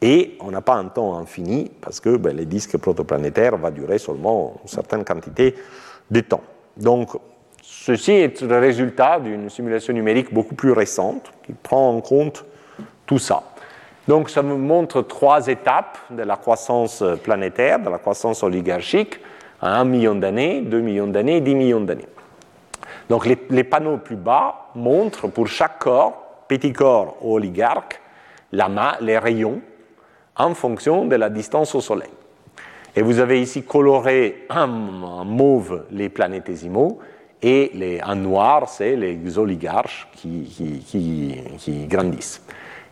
et 0.00 0.36
on 0.40 0.50
n'a 0.50 0.62
pas 0.62 0.74
un 0.74 0.86
temps 0.86 1.16
infini, 1.16 1.70
parce 1.80 2.00
que 2.00 2.16
ben, 2.16 2.36
les 2.36 2.46
disques 2.46 2.78
protoplanétaires 2.78 3.56
vont 3.56 3.70
durer 3.70 3.98
seulement 3.98 4.60
une 4.62 4.68
certaine 4.68 5.04
quantité 5.04 5.54
de 6.10 6.20
temps. 6.20 6.42
Donc, 6.76 7.10
ceci 7.62 8.12
est 8.12 8.42
le 8.42 8.58
résultat 8.58 9.20
d'une 9.20 9.48
simulation 9.50 9.92
numérique 9.92 10.32
beaucoup 10.32 10.54
plus 10.54 10.72
récente, 10.72 11.30
qui 11.44 11.52
prend 11.52 11.90
en 11.90 12.00
compte 12.00 12.44
tout 13.06 13.18
ça. 13.18 13.42
Donc 14.08 14.30
ça 14.30 14.42
me 14.42 14.56
montre 14.56 15.02
trois 15.02 15.46
étapes 15.46 15.98
de 16.10 16.22
la 16.22 16.36
croissance 16.36 17.04
planétaire, 17.22 17.78
de 17.78 17.88
la 17.88 17.98
croissance 17.98 18.42
oligarchique, 18.42 19.20
à 19.62 19.80
1 19.80 19.84
million 19.84 20.14
d'années, 20.16 20.60
2 20.60 20.80
millions 20.80 21.06
d'années, 21.06 21.40
10 21.40 21.54
millions 21.54 21.80
d'années. 21.80 22.08
Donc 23.08 23.26
les, 23.26 23.64
panneaux 23.64 23.98
plus 23.98 24.16
bas 24.16 24.70
montrent 24.74 25.28
pour 25.28 25.46
chaque 25.46 25.78
corps, 25.78 26.44
petit 26.48 26.72
corps 26.72 27.16
ou 27.22 27.36
oligarque, 27.36 28.00
les 28.52 29.18
rayons 29.18 29.60
en 30.36 30.54
fonction 30.54 31.06
de 31.06 31.16
la 31.16 31.30
distance 31.30 31.74
au 31.74 31.80
Soleil. 31.80 32.10
Et 32.94 33.02
vous 33.02 33.20
avez 33.20 33.40
ici 33.40 33.62
coloré 33.62 34.46
en, 34.50 34.66
mauve 35.24 35.84
les 35.90 36.08
planétésimaux 36.08 36.98
et 37.40 38.00
en 38.04 38.16
noir, 38.16 38.68
c'est 38.68 38.96
les 38.96 39.38
oligarches 39.38 40.08
qui, 40.14 40.44
qui 41.60 41.86
grandissent. 41.86 42.42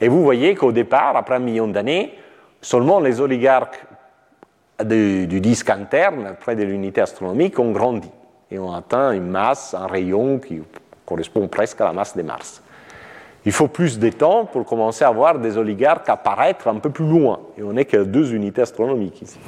Et 0.01 0.09
vous 0.09 0.23
voyez 0.23 0.55
qu'au 0.55 0.73
départ, 0.73 1.17
après 1.17 1.37
un 1.37 1.41
million 1.41 1.69
d'années, 1.69 2.15
seulement 2.63 3.01
les 3.01 3.21
oligarques 3.21 3.85
du, 4.85 5.41
disque 5.41 5.71
interne, 5.71 6.35
près 6.41 6.57
de 6.57 6.63
l'unité 6.63 7.01
astronomique, 7.01 7.59
ont 7.59 7.73
grandi 7.73 8.11
et 8.51 8.59
ont 8.59 8.73
atteint 8.73 9.13
une 9.13 9.29
masse, 9.29 9.75
un 9.75 9.87
rayon 9.87 10.39
qui 10.39 10.61
correspond 11.07 11.49
presque 11.49 11.81
à 11.81 11.85
la 11.85 11.93
masse 11.93 12.17
de 12.17 12.23
Mars. 12.23 12.63
Il 13.47 13.53
faut 13.53 13.69
plus 13.69 13.99
de 13.99 14.11
temps 14.11 14.45
pour 14.45 14.65
commencer 14.65 15.05
à 15.05 15.11
voir 15.11 15.39
des 15.39 15.57
oligarques 15.57 16.09
apparaître 16.09 16.69
un 16.69 16.79
peu 16.79 16.91
plus 16.91 17.07
loin. 17.07 17.41
Et 17.57 17.63
on 17.63 17.73
n'est 17.73 17.87
qu'à 17.87 18.05
deux 18.05 18.35
unités 18.35 18.63
astronomiques 18.63 19.23
ici. 19.23 19.39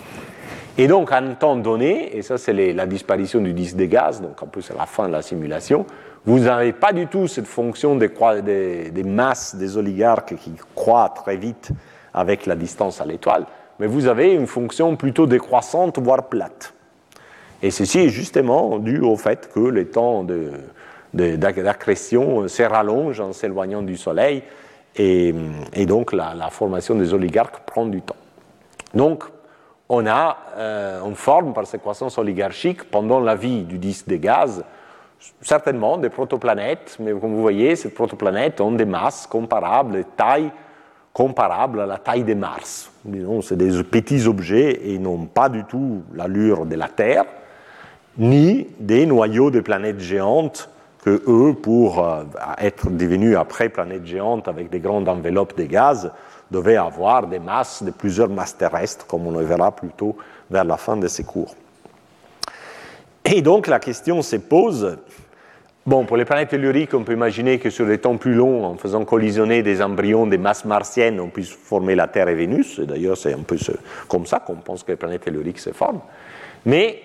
Et 0.78 0.86
donc, 0.86 1.12
à 1.12 1.18
un 1.18 1.34
temps 1.34 1.56
donné, 1.56 2.16
et 2.16 2.22
ça 2.22 2.38
c'est 2.38 2.72
la 2.72 2.86
disparition 2.86 3.40
du 3.40 3.52
disque 3.52 3.76
de 3.76 3.84
gaz, 3.84 4.22
donc 4.22 4.42
un 4.42 4.46
peu 4.46 4.62
c'est 4.62 4.76
la 4.76 4.86
fin 4.86 5.06
de 5.06 5.12
la 5.12 5.20
simulation, 5.20 5.84
vous 6.24 6.38
n'avez 6.38 6.72
pas 6.72 6.92
du 6.92 7.08
tout 7.08 7.26
cette 7.26 7.46
fonction 7.46 7.96
des, 7.96 8.10
des, 8.42 8.90
des, 8.90 9.02
masses 9.02 9.56
des 9.56 9.76
oligarques 9.76 10.36
qui 10.36 10.52
croît 10.74 11.12
très 11.14 11.36
vite 11.36 11.70
avec 12.14 12.46
la 12.46 12.54
distance 12.54 13.00
à 13.00 13.04
l'étoile, 13.04 13.44
mais 13.78 13.86
vous 13.86 14.06
avez 14.06 14.32
une 14.32 14.46
fonction 14.46 14.96
plutôt 14.96 15.26
décroissante, 15.26 15.98
voire 15.98 16.28
plate. 16.28 16.74
Et 17.62 17.70
ceci 17.70 18.00
est 18.00 18.08
justement 18.08 18.78
dû 18.78 19.00
au 19.00 19.16
fait 19.16 19.50
que 19.52 19.60
les 19.60 19.86
temps 19.86 20.26
d'accrétion 21.14 22.48
se 22.48 22.62
rallongent 22.62 23.20
en 23.20 23.32
s'éloignant 23.32 23.82
du 23.82 23.96
Soleil, 23.96 24.42
et, 24.96 25.32
donc 25.86 26.12
la, 26.12 26.50
formation 26.50 26.94
des 26.94 27.14
oligarques 27.14 27.60
prend 27.64 27.86
du 27.86 28.02
temps. 28.02 28.16
Donc, 28.94 29.24
on 29.88 30.04
euh, 30.06 31.14
forme 31.14 31.54
par 31.54 31.66
cette 31.66 31.80
croissance 31.80 32.18
oligarchique 32.18 32.90
pendant 32.90 33.20
la 33.20 33.34
vie 33.34 33.62
du 33.62 33.78
disque 33.78 34.08
de 34.08 34.16
gaz 34.16 34.64
certainement 35.40 35.98
des 35.98 36.10
protoplanètes, 36.10 36.96
mais 37.00 37.12
comme 37.12 37.34
vous 37.34 37.42
voyez, 37.42 37.76
ces 37.76 37.90
protoplanètes 37.90 38.60
ont 38.60 38.72
des 38.72 38.84
masses 38.84 39.26
comparables, 39.26 39.92
des 39.92 40.04
tailles 40.04 40.50
comparables 41.12 41.80
à 41.80 41.86
la 41.86 41.98
taille 41.98 42.24
de 42.24 42.34
Mars. 42.34 42.91
C'est 43.42 43.56
des 43.56 43.82
petits 43.82 44.26
objets 44.26 44.80
et 44.84 44.98
n'ont 44.98 45.26
pas 45.26 45.48
du 45.48 45.64
tout 45.64 46.02
l'allure 46.14 46.66
de 46.66 46.76
la 46.76 46.88
Terre, 46.88 47.24
ni 48.18 48.68
des 48.78 49.06
noyaux 49.06 49.50
de 49.50 49.60
planètes 49.60 50.00
géantes 50.00 50.68
que 51.04 51.22
eux, 51.26 51.54
pour 51.54 52.04
euh, 52.04 52.22
être 52.58 52.88
devenus 52.90 53.36
après 53.36 53.68
planètes 53.68 54.06
géantes 54.06 54.46
avec 54.46 54.70
des 54.70 54.78
grandes 54.78 55.08
enveloppes 55.08 55.56
de 55.56 55.64
gaz, 55.64 56.12
devaient 56.50 56.76
avoir 56.76 57.26
des 57.26 57.40
masses 57.40 57.82
de 57.82 57.90
plusieurs 57.90 58.28
masses 58.28 58.56
terrestres, 58.56 59.06
comme 59.06 59.26
on 59.26 59.32
le 59.32 59.44
verra 59.44 59.72
plus 59.72 59.88
tôt 59.88 60.16
vers 60.48 60.64
la 60.64 60.76
fin 60.76 60.96
de 60.96 61.08
ces 61.08 61.24
cours. 61.24 61.56
Et 63.24 63.42
donc 63.42 63.66
la 63.66 63.80
question 63.80 64.22
se 64.22 64.36
pose, 64.36 64.98
bon, 65.86 66.04
pour 66.04 66.16
les 66.16 66.24
planètes 66.24 66.50
telluriques, 66.50 66.94
on 66.94 67.04
peut 67.04 67.12
imaginer 67.12 67.58
que 67.58 67.70
sur 67.70 67.86
des 67.86 67.98
temps 67.98 68.16
plus 68.16 68.34
longs, 68.34 68.64
en 68.64 68.76
faisant 68.76 69.04
collisionner 69.04 69.62
des 69.62 69.82
embryons 69.82 70.26
des 70.26 70.38
masses 70.38 70.64
martiennes, 70.64 71.20
on 71.20 71.28
puisse 71.28 71.50
former 71.50 71.94
la 71.94 72.06
Terre 72.06 72.28
et 72.28 72.34
Vénus. 72.34 72.80
D'ailleurs, 72.80 73.16
c'est 73.16 73.34
un 73.34 73.42
peu 73.42 73.56
comme 74.08 74.26
ça 74.26 74.40
qu'on 74.40 74.56
pense 74.56 74.82
que 74.82 74.92
les 74.92 74.96
planètes 74.96 75.22
telluriques 75.22 75.58
se 75.60 75.70
forment. 75.70 76.00
Mais 76.66 77.00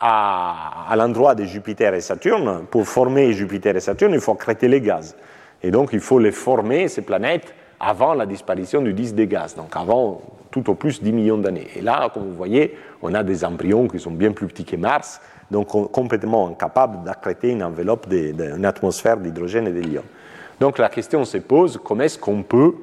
à, 0.00 0.86
à 0.88 0.96
l'endroit 0.96 1.34
de 1.34 1.44
Jupiter 1.44 1.94
et 1.94 2.00
Saturne, 2.00 2.64
pour 2.70 2.86
former 2.86 3.32
Jupiter 3.32 3.76
et 3.76 3.80
Saturne, 3.80 4.12
il 4.14 4.20
faut 4.20 4.32
accréter 4.32 4.68
les 4.68 4.80
gaz. 4.80 5.16
Et 5.62 5.70
donc, 5.70 5.90
il 5.92 6.00
faut 6.00 6.18
les 6.18 6.32
former, 6.32 6.88
ces 6.88 7.02
planètes, 7.02 7.54
avant 7.78 8.14
la 8.14 8.26
disparition 8.26 8.80
du 8.80 8.92
disque 8.92 9.16
des 9.16 9.26
gaz, 9.26 9.56
donc 9.56 9.74
avant 9.74 10.22
tout 10.52 10.70
au 10.70 10.74
plus 10.74 11.02
10 11.02 11.12
millions 11.12 11.38
d'années. 11.38 11.66
Et 11.74 11.80
là, 11.80 12.10
comme 12.14 12.24
vous 12.24 12.36
voyez, 12.36 12.76
on 13.00 13.12
a 13.14 13.24
des 13.24 13.44
embryons 13.44 13.88
qui 13.88 13.98
sont 13.98 14.12
bien 14.12 14.30
plus 14.32 14.46
petits 14.46 14.64
que 14.64 14.76
Mars, 14.76 15.20
donc 15.52 15.68
complètement 15.92 16.48
incapable 16.48 17.04
d'accréter 17.04 17.50
une 17.50 17.62
enveloppe, 17.62 18.06
une 18.10 18.64
atmosphère 18.64 19.18
d'hydrogène 19.18 19.68
et 19.68 19.72
d'hélium. 19.72 20.02
Donc 20.58 20.78
la 20.78 20.88
question 20.88 21.24
se 21.24 21.38
pose, 21.38 21.78
comment 21.84 22.02
est-ce 22.02 22.18
qu'on 22.18 22.42
peut 22.42 22.74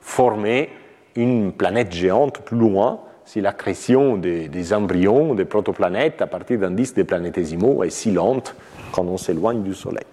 former 0.00 0.68
une 1.16 1.52
planète 1.52 1.92
géante 1.92 2.40
plus 2.40 2.58
loin 2.58 3.00
si 3.24 3.40
l'accrétion 3.40 4.16
des, 4.16 4.48
des, 4.48 4.72
embryons, 4.72 5.34
des 5.34 5.44
protoplanètes 5.44 6.22
à 6.22 6.26
partir 6.26 6.60
d'un 6.60 6.70
disque 6.70 6.96
de 6.96 7.02
planétésimaux 7.02 7.82
est 7.82 7.90
si 7.90 8.12
lente 8.12 8.54
quand 8.92 9.04
on 9.04 9.16
s'éloigne 9.16 9.62
du 9.62 9.74
Soleil? 9.74 10.04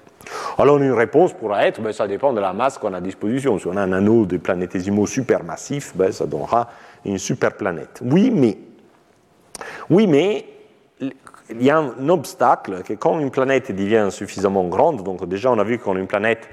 Alors 0.58 0.78
une 0.78 0.94
réponse 0.94 1.34
pourrait 1.34 1.68
être, 1.68 1.82
ben, 1.82 1.92
ça 1.92 2.08
dépend 2.08 2.34
de 2.34 2.40
la 2.40 2.54
masse 2.54 2.78
qu'on 2.78 2.94
a 2.94 2.98
à 2.98 3.02
disposition. 3.02 3.60
Si 3.60 3.68
on 3.68 3.76
a 3.76 3.82
un 3.82 3.92
anneau 3.92 4.26
de 4.26 4.38
planétésimaux 4.38 5.06
supermassif, 5.06 5.94
ben, 5.96 6.12
ça 6.12 6.26
donnera 6.26 6.70
une 7.04 7.18
superplanète. 7.18 8.02
Oui, 8.04 8.32
mais, 8.34 8.58
oui, 9.90 10.08
mais 10.08 10.46
il 11.50 11.64
y 11.64 11.70
a 11.70 11.78
un 11.78 12.10
obstacle 12.10 12.82
que 12.84 12.94
quand 12.94 13.20
une 13.20 13.32
planète 13.32 13.72
devient 13.72 14.08
suffisamment 14.10 14.66
grande, 14.66 15.04
donc 15.04 15.28
déjà 15.28 15.52
on 15.52 15.60
a 15.60 15.64
vu 15.64 15.78
quand 15.78 15.96
une 15.96 16.08
planète 16.08 16.48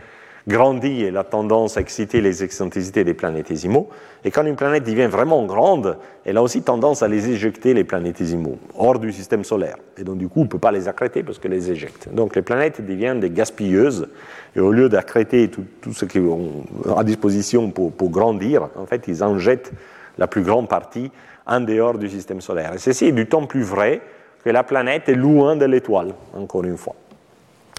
grandit, 0.49 1.05
elle 1.05 1.17
a 1.17 1.25
tendance 1.25 1.77
à 1.77 1.81
exciter 1.81 2.21
les 2.21 2.43
excentricités 2.43 3.05
des 3.05 3.15
planétésimaux, 3.15 3.89
et 4.25 4.31
quand 4.31 4.45
une 4.45 4.57
planète 4.57 4.85
devient 4.85 5.07
vraiment 5.07 5.45
grande, 5.47 5.97
elle 6.25 6.37
a 6.37 6.43
aussi 6.43 6.63
tendance 6.63 7.03
à 7.03 7.09
les 7.09 7.31
éjecter, 7.31 7.75
les 7.75 7.85
planétésimaux, 7.85 8.59
hors 8.77 8.99
du 8.99 9.13
système 9.13 9.45
solaire. 9.45 9.77
Et 9.97 10.05
donc 10.05 10.19
du 10.19 10.29
coup, 10.29 10.41
on 10.41 10.45
ne 10.45 10.49
peut 10.49 10.59
pas 10.59 10.73
les 10.73 10.89
accréter 10.89 11.23
parce 11.23 11.39
qu'elle 11.39 11.53
les 11.53 11.71
éjecte. 11.71 12.09
Donc 12.13 12.35
les 12.35 12.43
planètes 12.43 12.85
deviennent 12.85 13.21
des 13.21 13.31
gaspilleuses, 13.31 14.09
et 14.57 14.61
au 14.61 14.73
lieu 14.73 14.89
d'accréter 14.89 15.49
tout, 15.49 15.65
ce 15.93 16.05
qu'ils 16.05 16.23
ont 16.23 16.65
à 16.97 17.05
disposition 17.05 17.71
pour, 17.71 17.93
pour, 17.93 18.11
grandir, 18.11 18.69
en 18.77 18.87
fait, 18.87 19.07
ils 19.09 19.23
en 19.23 19.39
jettent 19.39 19.73
la 20.19 20.27
plus 20.27 20.43
grande 20.43 20.69
partie 20.69 21.11
en 21.47 21.61
dehors 21.61 21.99
du 21.99 22.09
système 22.09 22.41
solaire. 22.41 22.75
Et 22.75 22.79
ceci 22.79 23.07
est 23.07 23.13
d'autant 23.13 23.47
plus 23.47 23.63
vrai 23.63 24.01
que 24.45 24.51
la 24.51 24.63
planète 24.65 25.09
est 25.09 25.15
loin 25.15 25.57
de 25.57 25.65
l'étoile, 25.65 26.15
encore 26.35 26.65
une 26.65 26.77
fois. 26.77 26.95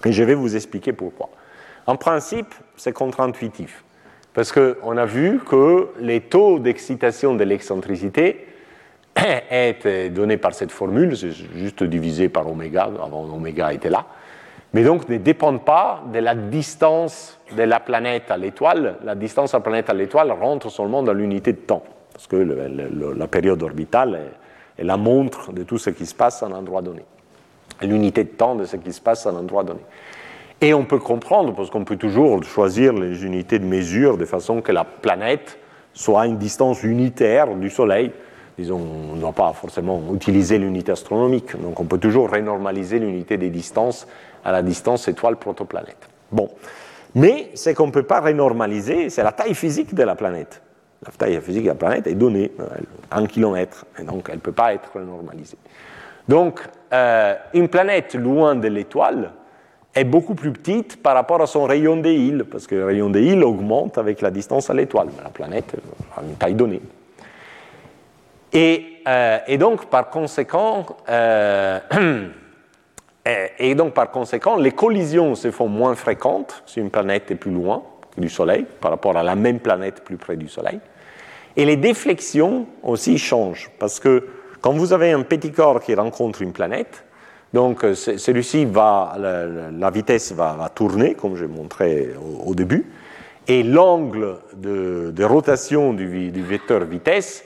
Et 0.04 0.12
je 0.12 0.22
vais 0.22 0.34
vous 0.34 0.56
expliquer 0.56 0.92
pourquoi. 0.92 1.28
En 1.86 1.96
principe, 1.96 2.54
c'est 2.76 2.92
contre-intuitif, 2.92 3.84
parce 4.32 4.52
qu'on 4.52 4.96
a 4.96 5.04
vu 5.04 5.40
que 5.40 5.88
les 6.00 6.20
taux 6.20 6.58
d'excitation 6.58 7.34
de 7.34 7.44
l'excentricité 7.44 8.46
est 9.50 10.10
donné 10.10 10.38
par 10.38 10.54
cette 10.54 10.72
formule, 10.72 11.16
c'est 11.16 11.30
juste 11.30 11.84
divisé 11.84 12.28
par 12.28 12.50
oméga, 12.50 12.90
avant 13.02 13.24
oméga 13.34 13.72
était 13.72 13.90
là, 13.90 14.06
mais 14.72 14.82
donc 14.82 15.08
ne 15.08 15.18
dépendent 15.18 15.64
pas 15.64 16.02
de 16.12 16.18
la 16.18 16.34
distance 16.34 17.38
de 17.56 17.62
la 17.62 17.78
planète 17.78 18.30
à 18.30 18.36
l'étoile. 18.36 18.96
La 19.04 19.14
distance 19.14 19.54
à 19.54 19.58
la 19.58 19.62
planète 19.62 19.88
à 19.88 19.94
l'étoile 19.94 20.32
rentre 20.32 20.68
seulement 20.70 21.02
dans 21.02 21.12
l'unité 21.12 21.52
de 21.52 21.58
temps, 21.58 21.84
parce 22.12 22.26
que 22.26 22.36
la 22.36 23.26
période 23.28 23.62
orbitale 23.62 24.14
est, 24.16 24.43
est, 24.78 24.84
la 24.84 24.96
montre 24.96 25.52
de 25.52 25.62
tout 25.62 25.78
ce 25.78 25.90
qui 25.90 26.06
se 26.06 26.14
passe 26.14 26.42
à 26.42 26.46
un 26.46 26.52
endroit 26.52 26.82
donné, 26.82 27.04
l'unité 27.82 28.24
de 28.24 28.30
temps 28.30 28.54
de 28.54 28.64
ce 28.64 28.76
qui 28.76 28.92
se 28.92 29.00
passe 29.00 29.26
à 29.26 29.30
un 29.30 29.36
endroit 29.36 29.64
donné. 29.64 29.80
Et 30.60 30.72
on 30.72 30.84
peut 30.84 30.98
comprendre, 30.98 31.54
parce 31.54 31.70
qu'on 31.70 31.84
peut 31.84 31.96
toujours 31.96 32.42
choisir 32.44 32.92
les 32.92 33.24
unités 33.24 33.58
de 33.58 33.64
mesure 33.64 34.16
de 34.16 34.24
façon 34.24 34.62
que 34.62 34.72
la 34.72 34.84
planète 34.84 35.58
soit 35.92 36.22
à 36.22 36.26
une 36.26 36.38
distance 36.38 36.82
unitaire 36.82 37.54
du 37.54 37.70
Soleil. 37.70 38.12
Disons, 38.56 38.80
on 39.10 39.16
ne 39.16 39.20
doit 39.20 39.32
pas 39.32 39.52
forcément 39.52 40.00
utiliser 40.14 40.58
l'unité 40.58 40.92
astronomique, 40.92 41.60
donc 41.60 41.80
on 41.80 41.84
peut 41.84 41.98
toujours 41.98 42.30
renormaliser 42.30 42.98
l'unité 42.98 43.36
des 43.36 43.50
distances 43.50 44.06
à 44.44 44.52
la 44.52 44.62
distance 44.62 45.08
étoile-protoplanète. 45.08 46.08
Bon. 46.30 46.48
Mais 47.16 47.50
ce 47.54 47.70
qu'on 47.70 47.86
ne 47.86 47.92
peut 47.92 48.02
pas 48.02 48.20
renormaliser, 48.20 49.08
c'est 49.10 49.22
la 49.22 49.32
taille 49.32 49.54
physique 49.54 49.94
de 49.94 50.02
la 50.02 50.14
planète. 50.14 50.62
La 51.04 51.12
taille 51.12 51.40
physique 51.40 51.64
de 51.64 51.68
la 51.68 51.74
planète 51.74 52.06
est 52.06 52.14
donnée, 52.14 52.52
en 53.12 53.26
kilomètres, 53.26 53.84
et 53.98 54.04
donc 54.04 54.28
elle 54.28 54.36
ne 54.36 54.40
peut 54.40 54.52
pas 54.52 54.72
être 54.72 54.90
renormalisée. 54.94 55.58
Donc, 56.28 56.60
euh, 56.92 57.34
une 57.52 57.68
planète 57.68 58.14
loin 58.14 58.54
de 58.54 58.68
l'étoile 58.68 59.32
est 59.94 60.04
beaucoup 60.04 60.34
plus 60.34 60.52
petite 60.52 61.02
par 61.02 61.14
rapport 61.14 61.40
à 61.42 61.46
son 61.46 61.64
rayon 61.64 61.98
des 61.98 62.32
parce 62.50 62.66
que 62.66 62.74
le 62.74 62.86
rayon 62.86 63.10
des 63.10 63.34
augmente 63.42 63.98
avec 63.98 64.20
la 64.22 64.30
distance 64.30 64.70
à 64.70 64.74
l'étoile, 64.74 65.08
mais 65.16 65.22
la 65.22 65.30
planète 65.30 65.76
a 66.16 66.22
une 66.22 66.36
taille 66.36 66.54
donnée. 66.54 66.80
Et, 68.52 69.02
euh, 69.06 69.56
donc, 69.58 69.86
par 69.86 70.08
conséquent, 70.10 70.86
euh, 71.08 71.78
Et 73.58 73.74
donc, 73.74 73.94
par 73.94 74.10
conséquent, 74.10 74.56
les 74.56 74.72
collisions 74.72 75.34
se 75.34 75.50
font 75.50 75.68
moins 75.68 75.94
fréquentes 75.94 76.62
si 76.66 76.80
une 76.80 76.90
planète 76.90 77.30
est 77.30 77.36
plus 77.36 77.52
loin 77.52 77.82
du 78.18 78.28
Soleil 78.28 78.66
par 78.80 78.90
rapport 78.90 79.16
à 79.16 79.22
la 79.22 79.34
même 79.34 79.60
planète 79.60 80.04
plus 80.04 80.18
près 80.18 80.36
du 80.36 80.46
Soleil. 80.46 80.78
Et 81.56 81.64
les 81.64 81.76
déflexions 81.76 82.66
aussi 82.82 83.18
changent, 83.18 83.70
parce 83.78 84.00
que 84.00 84.26
quand 84.60 84.72
vous 84.72 84.92
avez 84.92 85.12
un 85.12 85.22
petit 85.22 85.52
corps 85.52 85.80
qui 85.80 85.94
rencontre 85.94 86.42
une 86.42 86.52
planète, 86.52 87.04
donc 87.52 87.84
celui-ci 87.94 88.64
va, 88.64 89.16
la, 89.18 89.90
vitesse 89.90 90.32
va, 90.32 90.68
tourner, 90.74 91.14
comme 91.14 91.36
j'ai 91.36 91.46
montré 91.46 92.10
au, 92.44 92.54
début, 92.54 92.84
et 93.46 93.62
l'angle 93.62 94.38
de, 94.56 95.24
rotation 95.24 95.92
du, 95.92 96.30
du 96.30 96.42
vecteur 96.42 96.84
vitesse 96.84 97.44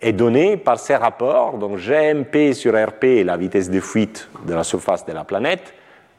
est 0.00 0.12
donné 0.12 0.56
par 0.56 0.78
ces 0.78 0.96
rapports, 0.96 1.58
donc 1.58 1.76
GMP 1.76 2.54
sur 2.54 2.72
RP 2.72 3.24
la 3.24 3.36
vitesse 3.36 3.70
de 3.70 3.80
fuite 3.80 4.28
de 4.46 4.54
la 4.54 4.64
surface 4.64 5.04
de 5.04 5.12
la 5.12 5.24
planète, 5.24 5.74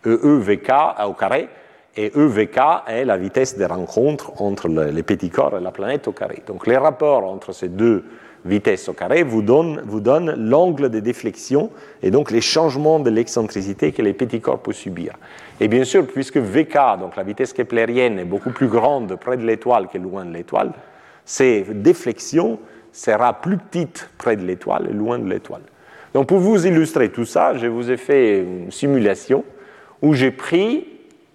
EEVK 0.06 0.72
au 1.08 1.14
carré, 1.14 1.50
et 1.98 2.12
EVK 2.18 2.60
est 2.88 3.06
la 3.06 3.18
vitesse 3.18 3.58
de 3.58 3.66
rencontre 3.66 4.42
entre 4.42 4.68
les 4.68 5.04
petits 5.04 5.30
corps 5.30 5.58
et 5.58 5.62
la 5.62 5.72
planète 5.72 6.08
au 6.08 6.12
carré. 6.12 6.42
Donc 6.48 6.68
les 6.68 6.78
rapports 6.78 7.26
entre 7.26 7.52
ces 7.52 7.68
deux 7.68 8.06
vitesses 8.46 8.90
au 8.90 8.94
carré 8.94 9.24
vous 9.24 9.42
donnent, 9.42 9.82
vous 9.86 10.00
donnent 10.00 10.34
l'angle 10.36 10.90
de 10.90 11.00
déflexion 11.00 11.70
et 12.02 12.10
donc 12.10 12.32
les 12.32 12.42
changements 12.42 13.00
de 13.00 13.10
l'excentricité 13.10 13.92
que 13.92 14.02
les 14.02 14.14
petits 14.14 14.42
corps 14.42 14.60
peuvent 14.60 14.76
subir. 14.76 15.14
Et 15.60 15.68
bien 15.68 15.84
sûr, 15.84 16.08
puisque 16.08 16.38
VK, 16.38 17.00
donc 17.00 17.16
la 17.16 17.24
vitesse 17.24 17.54
keplérienne, 17.54 18.20
est 18.20 18.26
beaucoup 18.26 18.52
plus 18.52 18.68
grande 18.68 19.16
près 19.18 19.38
de 19.38 19.46
l'étoile 19.46 19.88
que 19.88 19.98
loin 19.98 20.26
de 20.26 20.34
l'étoile, 20.34 20.72
ces 21.26 21.66
déflexions 21.70 22.58
sera 22.92 23.34
plus 23.34 23.58
petite 23.58 24.10
près 24.18 24.36
de 24.36 24.46
l'étoile 24.46 24.88
et 24.90 24.94
loin 24.94 25.20
de 25.20 25.30
l'étoile. 25.30 25.62
Donc 26.14 26.28
pour 26.28 26.40
vous 26.40 26.66
illustrer 26.66 27.10
tout 27.10 27.26
ça, 27.26 27.56
je 27.58 27.68
vous 27.68 27.92
ai 27.92 27.98
fait 27.98 28.40
une 28.40 28.72
simulation 28.72 29.44
où 30.02 30.14
j'ai 30.14 30.32
pris 30.32 30.88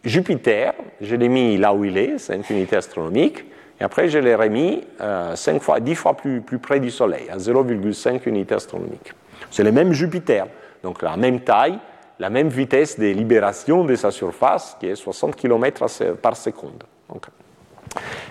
Jupiter, 0.07 0.73
je 1.01 1.17
l'ai 1.17 1.29
mis 1.29 1.57
là 1.57 1.75
où 1.75 1.85
il 1.85 1.99
est, 1.99 2.19
5 2.19 2.49
unités 2.51 2.77
astronomiques, 2.77 3.45
et 3.81 3.83
après 3.83 4.09
je 4.09 4.19
l'ai 4.19 4.37
remis 4.37 4.85
euh, 5.01 5.35
fois, 5.61 5.81
10 5.81 5.95
fois 5.97 6.15
plus, 6.15 6.41
près 6.63 6.79
du 6.79 6.93
Soleil, 6.93 7.29
à 7.29 7.39
0,5 7.39 8.21
unités 8.27 8.55
astronomiques. 8.55 9.13
C'est 9.51 9.65
le 9.65 9.73
même 9.73 9.93
Jupiter, 9.93 10.47
donc 10.85 11.03
la 11.03 11.17
même 11.17 11.41
taille, 11.41 11.81
la 12.21 12.31
même 12.31 12.49
vitesse 12.49 13.01
de 13.01 13.07
libération 13.07 13.85
de 13.85 13.97
sa 13.97 14.13
surface, 14.13 14.77
qui 14.79 14.87
est 14.87 14.95
60 14.95 15.35
km 15.35 15.85
par 16.23 16.37
seconde. 16.37 16.85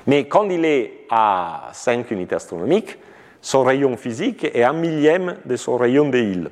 Mais 0.08 0.30
quand 0.30 0.50
il 0.50 0.64
est 0.64 1.06
à 1.10 1.72
5 1.74 2.10
unités 2.10 2.36
astronomiques, 2.36 2.98
son 3.42 3.66
rayon 3.66 3.98
physique 3.98 4.46
est 4.46 4.64
un 4.64 4.74
millième 4.74 5.36
de 5.44 5.58
son 5.58 5.76
rayon 5.76 6.10
de 6.10 6.18
Hill. 6.20 6.50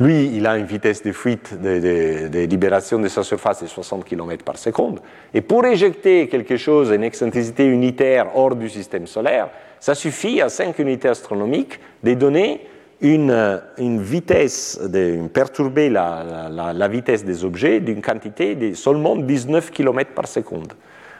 Lui, 0.00 0.30
il 0.34 0.46
a 0.46 0.58
une 0.58 0.66
vitesse 0.66 1.02
de 1.02 1.12
fuite, 1.12 1.54
de, 1.60 2.44
libération 2.46 2.98
de 2.98 3.08
sa 3.08 3.22
surface 3.22 3.62
de 3.62 3.68
60 3.68 4.04
km 4.04 4.44
par 4.44 4.58
seconde. 4.58 5.00
Et 5.32 5.40
pour 5.40 5.64
éjecter 5.64 6.26
quelque 6.28 6.56
chose, 6.56 6.90
une 6.90 7.04
excentricité 7.04 7.64
unitaire 7.64 8.36
hors 8.36 8.56
du 8.56 8.68
système 8.68 9.06
solaire, 9.06 9.50
ça 9.78 9.94
suffit 9.94 10.40
à 10.40 10.48
5 10.48 10.78
unités 10.80 11.08
astronomiques 11.08 11.78
de 12.02 12.14
donner 12.14 12.66
une, 13.00 13.60
vitesse, 13.78 14.80
de 14.82 15.28
perturber 15.28 15.90
la, 15.90 16.72
la 16.74 16.88
vitesse 16.88 17.24
des 17.24 17.44
objets 17.44 17.80
d'une 17.80 18.02
quantité 18.02 18.54
de 18.54 18.74
seulement 18.74 19.14
19 19.14 19.70
km 19.70 20.10
par 20.12 20.26
seconde 20.26 20.72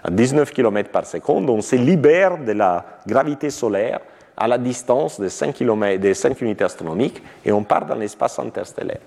à 0.05 0.11
19 0.11 0.53
km 0.53 0.91
par 0.91 1.07
seconde, 1.07 1.49
on 1.49 1.63
se 1.63 1.77
libère 1.77 2.37
de 2.37 2.53
la 2.53 2.85
gravité 3.07 3.49
solaire 3.49 4.01
à 4.37 4.49
la 4.49 4.59
distance 4.59 5.21
de 5.21 5.29
5, 5.29 5.55
km, 5.55 6.15
5 6.15 6.41
unités 6.41 6.65
astronomiques 6.65 7.23
et 7.45 7.53
on 7.53 7.63
part 7.63 7.87
dans 7.87 7.95
l'espace 7.95 8.39
interstellaire. 8.39 9.01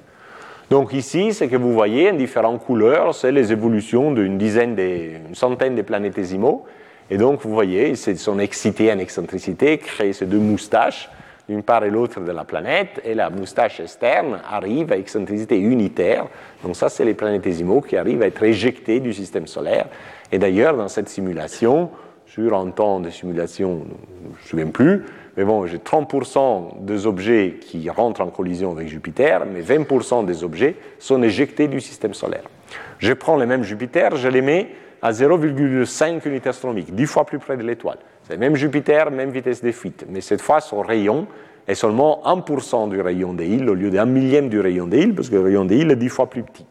Donc 0.69 0.93
ici, 0.93 1.33
ce 1.33 1.45
que 1.45 1.55
vous 1.55 1.73
voyez 1.73 2.11
en 2.11 2.13
différentes 2.13 2.63
couleurs, 2.63 3.15
c'est 3.15 3.31
les 3.31 3.51
évolutions 3.51 4.11
d'une 4.11 4.37
dizaine, 4.37 4.75
d'une 4.75 5.33
centaine 5.33 5.75
de 5.75 5.81
planétésimaux. 5.81 6.65
Et 7.09 7.17
donc 7.17 7.41
vous 7.41 7.51
voyez, 7.51 7.89
ils 7.89 8.17
sont 8.17 8.39
excités 8.39 8.91
en 8.91 8.99
excentricité, 8.99 9.77
créent 9.77 10.13
ces 10.13 10.25
deux 10.25 10.39
moustaches 10.39 11.09
d'une 11.47 11.63
part 11.63 11.85
et 11.85 11.89
l'autre 11.89 12.19
de 12.19 12.31
la 12.31 12.43
planète, 12.43 13.01
et 13.05 13.13
la 13.13 13.29
moustache 13.29 13.79
externe 13.79 14.39
arrive 14.49 14.91
à 14.91 14.97
excentricité 14.97 15.57
unitaire. 15.57 16.25
Donc 16.61 16.75
ça, 16.75 16.89
c'est 16.89 17.05
les 17.05 17.13
planétésimaux 17.13 17.79
qui 17.79 17.95
arrivent 17.95 18.21
à 18.21 18.27
être 18.27 18.43
éjectés 18.43 18.99
du 18.99 19.13
système 19.13 19.47
solaire. 19.47 19.85
Et 20.29 20.39
d'ailleurs, 20.39 20.75
dans 20.75 20.89
cette 20.89 21.07
simulation, 21.07 21.89
sur 22.25 22.53
un 22.53 22.69
temps 22.71 22.99
de 22.99 23.09
simulation, 23.09 23.85
je 23.85 24.25
ne 24.25 24.29
me 24.33 24.41
souviens 24.41 24.67
plus, 24.67 25.05
mais 25.37 25.45
bon, 25.45 25.67
j'ai 25.67 25.77
30% 25.77 26.83
des 26.83 27.05
objets 27.05 27.57
qui 27.61 27.87
rentrent 27.91 28.21
en 28.21 28.27
collision 28.27 28.71
avec 28.71 28.87
Jupiter, 28.87 29.45
mais 29.45 29.61
20% 29.61 30.25
des 30.25 30.43
objets 30.43 30.75
sont 30.97 31.21
éjectés 31.21 31.67
du 31.67 31.79
système 31.79 32.15
solaire. 32.15 32.49
Je 32.97 33.13
prends 33.13 33.37
les 33.37 33.45
mêmes 33.45 33.61
Jupiter, 33.61 34.15
je 34.15 34.27
les 34.27 34.41
mets 34.41 34.69
à 35.03 35.11
0,5 35.11 36.27
unités 36.27 36.49
astronomiques, 36.49 36.93
10 36.95 37.05
fois 37.05 37.23
plus 37.23 37.37
près 37.37 37.55
de 37.55 37.61
l'étoile. 37.61 37.99
C'est 38.23 38.33
le 38.33 38.39
même 38.39 38.55
Jupiter, 38.55 39.11
même 39.11 39.29
vitesse 39.29 39.61
de 39.61 39.71
fuite, 39.71 40.05
mais 40.09 40.21
cette 40.21 40.41
fois 40.41 40.59
son 40.59 40.81
rayon 40.81 41.27
est 41.67 41.75
seulement 41.75 42.23
1% 42.25 42.89
du 42.89 42.99
rayon 42.99 43.33
des 43.33 43.45
îles 43.45 43.69
au 43.69 43.75
lieu 43.75 43.91
d'un 43.91 44.05
millième 44.05 44.49
du 44.49 44.59
rayon 44.59 44.87
des 44.87 45.01
îles, 45.01 45.13
parce 45.13 45.29
que 45.29 45.35
le 45.35 45.41
rayon 45.41 45.65
des 45.65 45.77
îles 45.77 45.91
est 45.91 45.97
10 45.97 46.09
fois 46.09 46.27
plus 46.31 46.41
petit. 46.41 46.65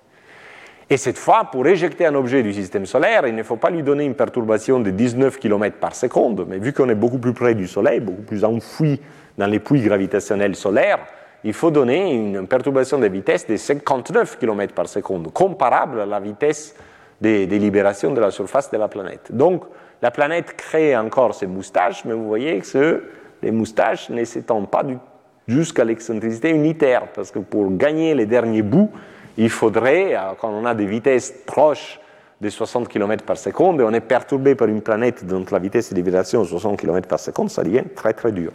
Et 0.88 0.96
cette 0.96 1.18
fois, 1.18 1.48
pour 1.50 1.66
éjecter 1.66 2.06
un 2.06 2.14
objet 2.14 2.44
du 2.44 2.52
système 2.52 2.86
solaire, 2.86 3.26
il 3.26 3.34
ne 3.34 3.42
faut 3.42 3.56
pas 3.56 3.70
lui 3.70 3.82
donner 3.82 4.04
une 4.04 4.14
perturbation 4.14 4.78
de 4.78 4.90
19 4.90 5.38
km 5.38 5.78
par 5.78 5.96
seconde, 5.96 6.46
mais 6.48 6.58
vu 6.58 6.72
qu'on 6.72 6.88
est 6.88 6.94
beaucoup 6.94 7.18
plus 7.18 7.32
près 7.32 7.56
du 7.56 7.66
Soleil, 7.66 7.98
beaucoup 7.98 8.22
plus 8.22 8.44
enfoui 8.44 9.00
dans 9.36 9.48
les 9.48 9.58
puits 9.58 9.80
gravitationnels 9.80 10.54
solaires, 10.54 11.00
il 11.42 11.52
faut 11.54 11.72
donner 11.72 12.14
une 12.14 12.46
perturbation 12.46 12.98
de 12.98 13.08
vitesse 13.08 13.48
de 13.48 13.56
59 13.56 14.38
km 14.38 14.74
par 14.74 14.88
seconde, 14.88 15.32
comparable 15.32 16.00
à 16.00 16.06
la 16.06 16.20
vitesse 16.20 16.76
des, 17.20 17.46
libérations 17.46 18.12
de 18.12 18.20
la 18.20 18.30
surface 18.30 18.70
de 18.70 18.76
la 18.76 18.86
planète. 18.86 19.30
Donc, 19.30 19.64
la 20.02 20.12
planète 20.12 20.56
crée 20.56 20.96
encore 20.96 21.34
ses 21.34 21.48
moustaches, 21.48 22.04
mais 22.04 22.14
vous 22.14 22.28
voyez 22.28 22.60
que 22.60 23.04
les 23.42 23.50
moustaches 23.50 24.08
ne 24.10 24.22
s'étendent 24.24 24.70
pas 24.70 24.84
jusqu'à 25.48 25.84
l'excentricité 25.84 26.50
unitaire, 26.50 27.08
parce 27.12 27.32
que 27.32 27.40
pour 27.40 27.76
gagner 27.76 28.14
les 28.14 28.26
derniers 28.26 28.62
bouts, 28.62 28.90
il 29.36 29.50
faudrait, 29.50 30.14
euh, 30.14 30.32
quand 30.40 30.50
on 30.50 30.64
a 30.64 30.74
des 30.74 30.86
vitesses 30.86 31.34
proches 31.46 32.00
de 32.40 32.48
60 32.48 32.88
km 32.88 33.24
par 33.24 33.38
seconde 33.38 33.80
et 33.80 33.84
on 33.84 33.92
est 33.92 34.00
perturbé 34.00 34.54
par 34.54 34.68
une 34.68 34.82
planète 34.82 35.24
dont 35.24 35.44
la 35.50 35.58
vitesse 35.58 35.90
de 35.90 35.96
libération 35.96 36.42
est 36.42 36.46
60 36.46 36.78
km 36.78 37.08
par 37.08 37.18
seconde, 37.18 37.50
ça 37.50 37.62
devient 37.62 37.84
très 37.94 38.12
très 38.12 38.32
dur. 38.32 38.52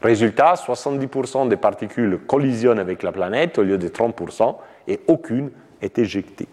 Résultat, 0.00 0.54
70% 0.54 1.48
des 1.48 1.56
particules 1.56 2.20
collisionnent 2.26 2.78
avec 2.78 3.02
la 3.02 3.12
planète 3.12 3.58
au 3.58 3.62
lieu 3.62 3.78
de 3.78 3.88
30% 3.88 4.56
et 4.86 5.00
aucune 5.08 5.50
est 5.82 5.98
éjectée. 5.98 6.48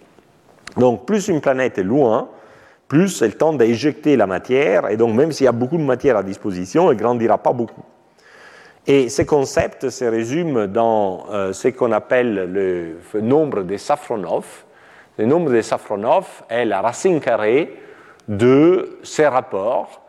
Donc 0.78 1.06
plus 1.06 1.28
une 1.28 1.42
planète 1.42 1.78
est 1.78 1.84
loin, 1.84 2.30
plus 2.88 3.10
c'est 3.10 3.28
le 3.28 3.34
temps 3.34 3.54
d'éjecter 3.54 4.18
la 4.18 4.28
matière, 4.28 4.90
et 4.90 4.98
donc 4.98 5.16
même 5.16 5.32
s'il 5.32 5.46
y 5.46 5.48
a 5.48 5.54
beaucoup 5.54 5.78
de 5.78 5.84
matière 5.84 6.18
à 6.18 6.24
disposition, 6.24 6.90
elle 6.90 6.98
ne 6.98 7.02
grandira 7.02 7.38
pas 7.38 7.54
beaucoup. 7.54 7.84
Et 8.88 9.10
ces 9.10 9.26
concepts 9.26 9.90
se 9.90 10.06
résument 10.06 10.68
dans 10.68 11.26
euh, 11.32 11.54
ce 11.54 11.70
qu'on 11.70 11.92
appelle 11.92 12.52
le 12.52 13.22
nombre 13.22 13.64
de 13.64 13.78
Safronov. 13.78 14.46
Le 15.18 15.26
nombre 15.26 15.52
de 15.52 15.62
Safronov 15.62 16.44
est 16.50 16.66
la 16.66 16.82
racine 16.82 17.20
carrée 17.20 17.74
de 18.28 19.00
ces 19.02 19.26
rapports. 19.26 20.02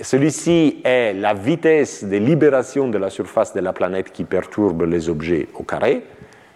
Celui-ci 0.00 0.82
est 0.84 1.14
la 1.14 1.34
vitesse 1.34 2.04
de 2.04 2.16
libération 2.16 2.88
de 2.88 2.98
la 2.98 3.10
surface 3.10 3.54
de 3.54 3.60
la 3.60 3.72
planète 3.72 4.12
qui 4.12 4.24
perturbe 4.24 4.82
les 4.82 5.08
objets 5.08 5.48
au 5.54 5.64
carré. 5.64 6.04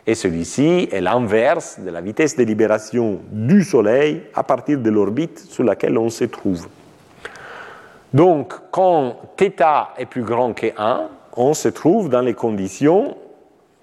Et 0.07 0.15
celui-ci 0.15 0.89
est 0.93 1.01
l'inverse 1.01 1.81
de 1.81 1.91
la 1.91 2.01
vitesse 2.01 2.37
de 2.37 2.45
libération 2.45 3.21
du 3.31 3.65
Soleil 3.65 4.23
à 4.35 4.45
partir 4.45 4.79
de 4.79 4.91
l'orbite 4.91 5.39
sur 5.39 5.65
laquelle 5.65 5.99
on 5.99 6.11
se 6.11 6.25
trouve. 6.25 6.69
Donc, 8.13 8.55
quand 8.71 9.17
θ 9.37 9.63
est 9.97 10.07
plus 10.07 10.23
grand 10.23 10.53
que 10.53 10.67
1, 10.77 11.09
on 11.37 11.55
se 11.55 11.69
trouve 11.69 12.09
dans 12.09 12.21
les 12.21 12.35
conditions 12.35 13.17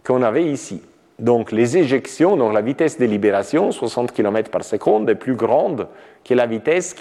qu'on 0.05 0.21
avait 0.21 0.45
ici. 0.45 0.81
Donc, 1.19 1.51
les 1.51 1.77
éjections, 1.77 2.37
donc 2.37 2.53
la 2.53 2.61
vitesse 2.61 2.99
de 2.99 3.05
libération, 3.05 3.71
60 3.71 4.11
km 4.11 4.51
par 4.51 4.63
seconde, 4.63 5.09
est 5.09 5.15
plus 5.15 5.35
grande 5.35 5.87
que 6.23 6.33
la 6.33 6.45
vitesse 6.45 6.93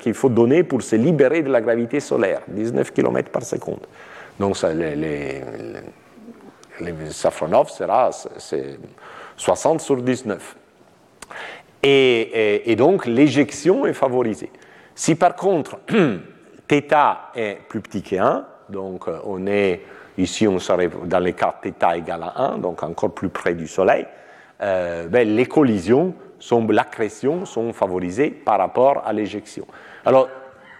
qu'il 0.00 0.14
faut 0.14 0.28
donner 0.28 0.64
pour 0.64 0.82
se 0.82 0.96
libérer 0.96 1.42
de 1.42 1.50
la 1.50 1.62
gravité 1.62 2.00
solaire, 2.00 2.42
19 2.48 2.92
km 2.92 3.30
par 3.30 3.42
seconde. 3.42 3.86
Donc, 4.38 4.56
ça, 4.56 4.74
les 4.74 5.40
les 6.80 6.94
Safronov 7.10 7.68
sera 7.70 8.10
60 9.36 9.80
sur 9.80 9.96
19. 9.96 10.56
Et, 11.82 12.74
donc 12.76 13.06
l'éjection 13.06 13.86
est 13.86 13.92
favorisée. 13.92 14.50
Si 14.94 15.14
par 15.14 15.36
contre 15.36 15.78
θ 16.68 16.82
est 17.34 17.58
plus 17.68 17.80
petit 17.80 18.02
que 18.02 18.16
1, 18.16 18.46
donc 18.68 19.08
euh, 19.08 19.18
on 19.24 19.46
est 19.46 19.82
ici 20.18 20.46
on 20.46 20.58
serait 20.58 20.90
dans 21.04 21.18
les 21.18 21.32
cas 21.32 21.54
θ 21.62 21.96
égale 21.96 22.22
à 22.22 22.52
1, 22.54 22.58
donc 22.58 22.82
encore 22.82 23.12
plus 23.12 23.28
près 23.28 23.54
du 23.54 23.66
Soleil, 23.66 24.06
euh, 24.62 25.08
ben, 25.08 25.28
les 25.28 25.46
collisions, 25.46 26.14
sont, 26.38 26.66
l'accrétion 26.68 27.44
sont 27.44 27.72
favorisées 27.72 28.30
par 28.30 28.58
rapport 28.58 29.02
à 29.04 29.12
l'éjection. 29.12 29.66
Alors 30.04 30.28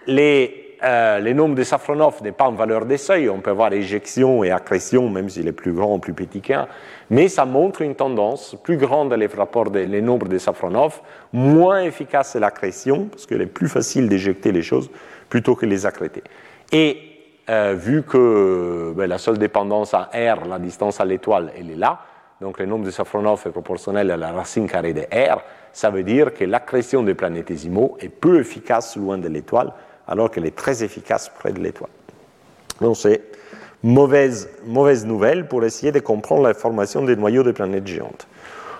les 0.07 0.65
euh, 0.83 1.19
le 1.19 1.33
nombre 1.33 1.55
de 1.55 1.63
Safronov 1.63 2.21
n'est 2.21 2.31
pas 2.31 2.45
en 2.45 2.51
valeur 2.51 2.85
des 2.85 2.97
seuils. 2.97 3.29
On 3.29 3.39
peut 3.39 3.51
avoir 3.51 3.73
éjection 3.73 4.43
et 4.43 4.51
accrétion, 4.51 5.09
même 5.09 5.29
s'il 5.29 5.47
est 5.47 5.53
plus 5.53 5.73
grand 5.73 5.95
ou 5.95 5.99
plus 5.99 6.13
petit 6.13 6.41
qu'un. 6.41 6.67
Mais 7.09 7.27
ça 7.27 7.45
montre 7.45 7.81
une 7.81 7.95
tendance 7.95 8.55
plus 8.63 8.77
grande 8.77 9.13
les 9.13 9.27
rapports 9.27 9.71
des 9.71 9.85
les 9.85 10.01
nombres 10.01 10.27
de 10.27 10.37
Safronov, 10.37 11.01
moins 11.33 11.81
efficace 11.81 12.35
l'accrétion, 12.35 13.05
parce 13.05 13.25
qu'il 13.25 13.41
est 13.41 13.47
plus 13.47 13.69
facile 13.69 14.09
d'éjecter 14.09 14.51
les 14.51 14.61
choses 14.61 14.89
plutôt 15.29 15.55
que 15.55 15.65
les 15.65 15.85
accréter. 15.85 16.23
Et 16.71 17.14
euh, 17.49 17.75
vu 17.77 18.03
que 18.03 18.93
ben, 18.95 19.07
la 19.07 19.17
seule 19.17 19.37
dépendance 19.37 19.93
à 19.93 20.09
R, 20.13 20.45
la 20.47 20.59
distance 20.59 20.99
à 20.99 21.05
l'étoile, 21.05 21.51
elle 21.57 21.69
est 21.69 21.75
là, 21.75 21.99
donc 22.41 22.59
le 22.59 22.65
nombre 22.65 22.85
de 22.85 22.91
Safronov 22.91 23.43
est 23.45 23.51
proportionnel 23.51 24.11
à 24.11 24.17
la 24.17 24.31
racine 24.31 24.67
carrée 24.67 24.93
de 24.93 25.01
R, 25.01 25.41
ça 25.71 25.89
veut 25.89 26.03
dire 26.03 26.33
que 26.33 26.43
l'accrétion 26.43 27.03
des 27.03 27.13
planétésimaux 27.13 27.97
est 27.99 28.09
peu 28.09 28.39
efficace 28.39 28.97
loin 28.97 29.17
de 29.17 29.27
l'étoile, 29.27 29.73
alors 30.07 30.31
qu'elle 30.31 30.45
est 30.45 30.55
très 30.55 30.83
efficace 30.83 31.29
près 31.29 31.51
de 31.51 31.59
l'étoile. 31.59 31.89
Donc 32.81 32.97
c'est 32.97 33.21
mauvaise, 33.83 34.49
mauvaise 34.65 35.05
nouvelle 35.05 35.47
pour 35.47 35.63
essayer 35.63 35.91
de 35.91 35.99
comprendre 35.99 36.43
la 36.43 36.53
formation 36.53 37.03
des 37.03 37.15
noyaux 37.15 37.43
des 37.43 37.53
planètes 37.53 37.87
géantes. 37.87 38.27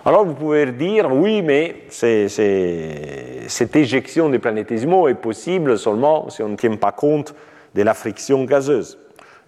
Alors 0.05 0.26
vous 0.26 0.36
pouvez 0.36 0.66
dire, 0.72 1.11
oui, 1.11 1.41
mais 1.41 1.84
cette 1.89 3.76
éjection 3.76 4.30
des 4.30 4.39
planétésimaux 4.39 5.07
est 5.07 5.16
possible 5.16 5.78
seulement 5.80 6.30
si 6.30 6.43
on 6.43 6.49
ne 6.49 6.55
tient 6.55 6.76
pas 6.76 6.91
compte 6.91 7.34
de 7.76 7.84
la 7.84 7.93
friction 7.93 8.45
gazeuse. 8.45 8.97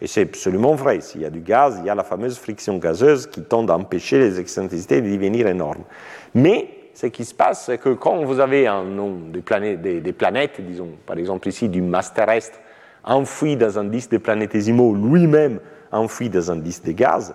Et 0.01 0.07
c'est 0.07 0.21
absolument 0.21 0.75
vrai. 0.75 1.01
S'il 1.01 1.21
y 1.21 1.25
a 1.25 1.29
du 1.29 1.39
gaz, 1.39 1.77
il 1.79 1.87
y 1.87 1.89
a 1.89 1.95
la 1.95 2.03
fameuse 2.03 2.37
friction 2.37 2.77
gazeuse 2.77 3.25
qui 3.25 3.41
tend 3.41 3.65
à 3.67 3.73
empêcher 3.73 4.19
les 4.19 4.39
excentricités 4.39 5.01
de 5.01 5.09
devenir 5.09 5.47
énormes. 5.47 5.83
Mais 6.35 6.69
ce 6.93 7.07
qui 7.07 7.25
se 7.25 7.33
passe, 7.33 7.65
c'est 7.65 7.79
que 7.79 7.89
quand 7.89 8.23
vous 8.23 8.39
avez 8.39 8.67
un 8.67 8.83
nom 8.83 9.17
des 9.31 9.41
planètes, 9.41 9.81
des, 9.81 10.13
planètes, 10.13 10.61
disons 10.61 10.89
par 11.05 11.17
exemple 11.17 11.47
ici 11.47 11.69
du 11.69 11.81
masse 11.81 12.13
terrestre, 12.13 12.59
enfoui 13.03 13.55
dans 13.55 13.79
un 13.79 13.85
disque 13.85 14.11
de 14.11 14.17
planétésimaux, 14.17 14.93
lui-même 14.93 15.59
enfoui 15.91 16.29
dans 16.29 16.51
un 16.51 16.57
disque 16.57 16.85
de 16.85 16.91
gaz, 16.91 17.33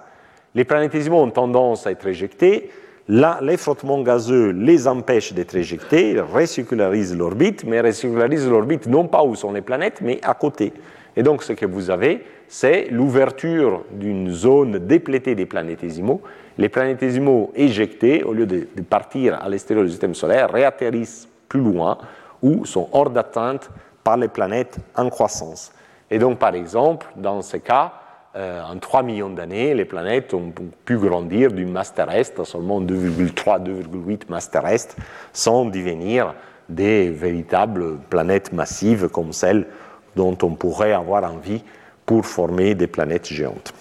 les 0.54 0.64
planétésimaux 0.64 1.22
ont 1.22 1.30
tendance 1.30 1.86
à 1.86 1.90
être 1.90 2.06
éjectés. 2.06 2.70
Là, 3.08 3.40
les 3.42 3.56
frottements 3.56 4.02
gazeux 4.02 4.50
les 4.50 4.86
empêchent 4.86 5.32
d'être 5.32 5.56
éjectés, 5.56 6.20
recircularisent 6.20 7.16
l'orbite, 7.16 7.64
mais 7.64 7.80
recircularisent 7.80 8.48
l'orbite 8.48 8.86
non 8.86 9.08
pas 9.08 9.24
où 9.24 9.34
sont 9.34 9.52
les 9.52 9.60
planètes, 9.60 10.00
mais 10.00 10.20
à 10.22 10.34
côté. 10.34 10.72
Et 11.16 11.22
donc, 11.22 11.42
ce 11.42 11.52
que 11.52 11.66
vous 11.66 11.90
avez, 11.90 12.24
c'est 12.48 12.88
l'ouverture 12.90 13.84
d'une 13.90 14.30
zone 14.30 14.78
déplétée 14.78 15.34
des 15.34 15.46
planétésimaux 15.46 16.22
les 16.58 16.68
planétésimaux 16.68 17.50
éjectés, 17.54 18.22
au 18.22 18.32
lieu 18.32 18.46
de, 18.46 18.66
partir 18.82 19.38
à 19.42 19.48
l'extérieur 19.48 19.84
du 19.84 19.90
système 19.90 20.14
solaire, 20.14 20.50
réatterrissent 20.50 21.28
plus 21.48 21.60
loin 21.60 21.98
ou 22.42 22.64
sont 22.64 22.88
hors 22.92 23.10
d'atteinte 23.10 23.70
par 24.04 24.16
les 24.16 24.28
planètes 24.28 24.78
en 24.96 25.08
croissance. 25.08 25.72
Et 26.10 26.18
donc, 26.18 26.38
par 26.38 26.54
exemple, 26.54 27.06
dans 27.16 27.40
ce 27.42 27.56
cas, 27.56 27.92
euh, 28.34 28.62
en 28.62 28.78
3 28.78 29.02
millions 29.02 29.28
d'années, 29.28 29.74
les 29.74 29.84
planètes 29.84 30.32
ont 30.32 30.52
pu 30.84 30.96
grandir 30.96 31.52
d'une 31.52 31.70
masse 31.70 31.92
terrestre 31.92 32.46
seulement 32.46 32.80
2,3-2,8 32.80 34.22
masses 34.30 34.50
terrestres 34.50 34.96
sans 35.32 35.66
devenir 35.66 36.34
des 36.68 37.10
véritables 37.10 37.98
planètes 38.08 38.52
massives 38.52 39.08
comme 39.08 39.34
celles 39.34 39.66
dont 40.16 40.36
on 40.42 40.54
pourrait 40.54 40.92
avoir 40.92 41.24
envie 41.24 41.62
pour 42.06 42.24
former 42.24 42.74
des 42.74 42.86
planètes 42.86 43.26
géantes. 43.26 43.74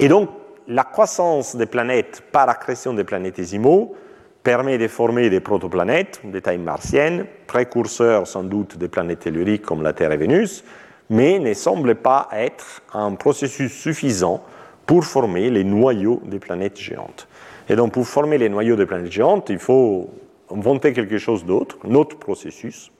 Et 0.00 0.08
donc, 0.08 0.30
la 0.66 0.84
croissance 0.84 1.54
des 1.54 1.66
planètes 1.66 2.22
par 2.32 2.48
accrétion 2.48 2.92
des 2.92 3.04
planétésimaux 3.04 3.94
permet 4.42 4.78
de 4.78 4.88
former 4.88 5.30
des 5.30 5.40
protoplanètes 5.40 6.20
de 6.24 6.38
taille 6.40 6.58
martienne, 6.58 7.26
précurseurs 7.46 8.26
sans 8.26 8.42
doute 8.42 8.78
des 8.78 8.88
planètes 8.88 9.20
telluriques 9.20 9.62
comme 9.62 9.82
la 9.82 9.92
Terre 9.92 10.12
et 10.12 10.16
Vénus, 10.16 10.64
mais 11.10 11.38
ne 11.38 11.54
semble 11.54 11.94
pas 11.96 12.28
être 12.32 12.82
un 12.92 13.14
processus 13.14 13.72
suffisant 13.72 14.42
pour 14.86 15.04
former 15.04 15.50
les 15.50 15.64
noyaux 15.64 16.20
des 16.24 16.38
planètes 16.38 16.78
géantes. 16.78 17.28
Et 17.68 17.76
donc 17.76 17.92
pour 17.92 18.06
former 18.06 18.38
les 18.38 18.48
noyaux 18.48 18.76
des 18.76 18.86
planètes 18.86 19.12
géantes, 19.12 19.50
il 19.50 19.58
faut 19.58 20.10
inventer 20.50 20.92
quelque 20.92 21.18
chose 21.18 21.44
d'autre, 21.44 21.76
un 21.86 21.94
autre 21.94 22.18
processus. 22.18 22.90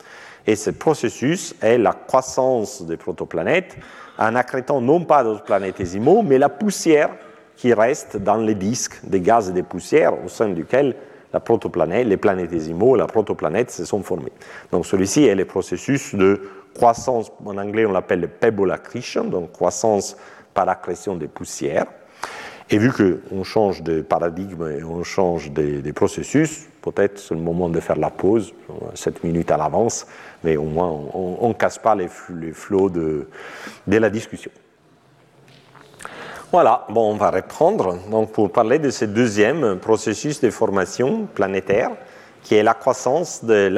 Et 0.46 0.56
ce 0.56 0.70
processus 0.70 1.54
est 1.60 1.78
la 1.78 1.92
croissance 1.92 2.82
des 2.82 2.96
protoplanètes 2.96 3.76
en 4.18 4.34
accrétant 4.34 4.80
non 4.80 5.04
pas 5.04 5.22
d'autres 5.24 5.44
planétésimaux, 5.44 6.22
mais 6.22 6.38
la 6.38 6.48
poussière 6.48 7.10
qui 7.56 7.72
reste 7.72 8.16
dans 8.16 8.36
les 8.36 8.54
disques 8.54 9.00
des 9.04 9.20
gaz 9.20 9.50
et 9.50 9.52
des 9.52 9.62
poussières 9.62 10.24
au 10.24 10.28
sein 10.28 10.48
duquel 10.50 10.94
la 11.32 11.40
protoplanète, 11.40 12.06
les 12.06 12.16
planétésimaux, 12.16 12.96
la 12.96 13.06
protoplanète 13.06 13.70
se 13.70 13.84
sont 13.84 14.02
formés. 14.02 14.32
Donc 14.72 14.86
celui-ci 14.86 15.24
est 15.24 15.34
le 15.34 15.44
processus 15.44 16.14
de 16.14 16.40
croissance, 16.74 17.32
en 17.44 17.56
anglais 17.56 17.86
on 17.86 17.92
l'appelle 17.92 18.28
pebble 18.28 18.70
accretion, 18.70 19.24
donc 19.24 19.52
croissance 19.52 20.16
par 20.54 20.68
accrétion 20.68 21.16
des 21.16 21.28
poussières. 21.28 21.86
Et 22.70 22.76
vu 22.76 22.92
qu'on 22.92 23.44
change 23.44 23.82
de 23.82 24.02
paradigme 24.02 24.68
et 24.68 24.84
on 24.84 25.02
change 25.02 25.50
des, 25.50 25.92
processus, 25.94 26.66
peut-être 26.82 27.18
c'est 27.18 27.34
le 27.34 27.40
moment 27.40 27.70
de 27.70 27.80
faire 27.80 27.96
la 27.96 28.10
pause, 28.10 28.52
7 28.94 29.24
minutes 29.24 29.50
à 29.50 29.56
l'avance, 29.56 30.06
mais 30.44 30.58
au 30.58 30.64
moins 30.64 30.90
on 31.14 31.48
ne 31.48 31.54
casse 31.54 31.78
pas 31.78 31.94
les, 31.94 32.08
les 32.34 32.52
flots 32.52 32.90
de, 32.90 33.28
de 33.86 33.96
la 33.96 34.10
discussion. 34.10 34.50
Voilà, 36.50 36.86
bon, 36.88 37.12
on 37.12 37.16
va 37.16 37.30
reprendre 37.30 37.98
donc 38.10 38.32
pour 38.32 38.50
parler 38.50 38.78
de 38.78 38.88
ce 38.88 39.04
deuxième 39.04 39.78
processus 39.78 40.40
de 40.40 40.48
formation 40.48 41.26
planétaire, 41.26 41.90
qui 42.42 42.54
est 42.54 42.62
la 42.62 42.74
croissance, 42.74 43.44
de 43.44 43.70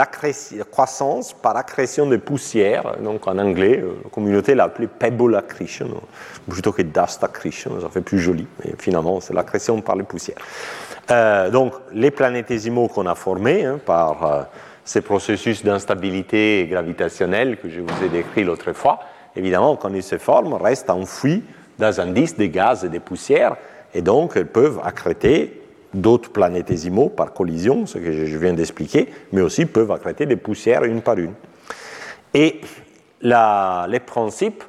par 1.42 1.56
accrétion 1.56 2.06
de 2.06 2.16
poussière. 2.16 2.96
Donc 3.02 3.26
en 3.26 3.38
anglais, 3.38 3.82
la 4.04 4.10
communauté 4.10 4.54
l'a 4.54 4.64
appelé 4.64 4.86
pebble 4.86 5.36
accretion, 5.36 5.88
plutôt 6.48 6.72
que 6.72 6.82
dust 6.82 7.24
accretion, 7.24 7.80
ça 7.80 7.88
fait 7.88 8.00
plus 8.00 8.18
joli. 8.18 8.46
Mais 8.64 8.72
finalement, 8.78 9.20
c'est 9.20 9.34
l'accrétion 9.34 9.80
par 9.80 9.96
les 9.96 10.04
poussières. 10.04 10.38
Euh, 11.10 11.50
donc 11.50 11.74
les 11.92 12.10
planétésimaux 12.10 12.88
qu'on 12.88 13.06
a 13.06 13.14
formés 13.14 13.64
hein, 13.64 13.80
par 13.84 14.24
euh, 14.24 14.42
ces 14.84 15.00
processus 15.00 15.64
d'instabilité 15.64 16.68
gravitationnelle 16.70 17.56
que 17.56 17.68
je 17.68 17.80
vous 17.80 18.04
ai 18.04 18.08
décrit 18.08 18.44
l'autre 18.44 18.72
fois, 18.72 19.00
évidemment, 19.34 19.76
quand 19.76 19.92
ils 19.94 20.02
se 20.02 20.18
forment, 20.18 20.54
restent 20.54 20.90
enfouis 20.90 21.42
dans 21.78 22.00
un 22.00 22.06
disque 22.06 22.36
des 22.36 22.50
gaz 22.50 22.84
et 22.84 22.88
des 22.88 23.00
poussières, 23.00 23.56
et 23.94 24.02
donc 24.02 24.32
elles 24.36 24.46
peuvent 24.46 24.80
accréter 24.84 25.59
d'autres 25.92 26.30
planétésimaux 26.30 27.08
par 27.08 27.32
collision, 27.32 27.86
ce 27.86 27.98
que 27.98 28.26
je 28.26 28.38
viens 28.38 28.52
d'expliquer, 28.52 29.08
mais 29.32 29.40
aussi 29.40 29.66
peuvent 29.66 29.90
accréter 29.90 30.26
des 30.26 30.36
poussières 30.36 30.84
une 30.84 31.02
par 31.02 31.18
une. 31.18 31.34
Et 32.32 32.60
la, 33.22 33.86
le 33.88 33.98
principe 33.98 34.64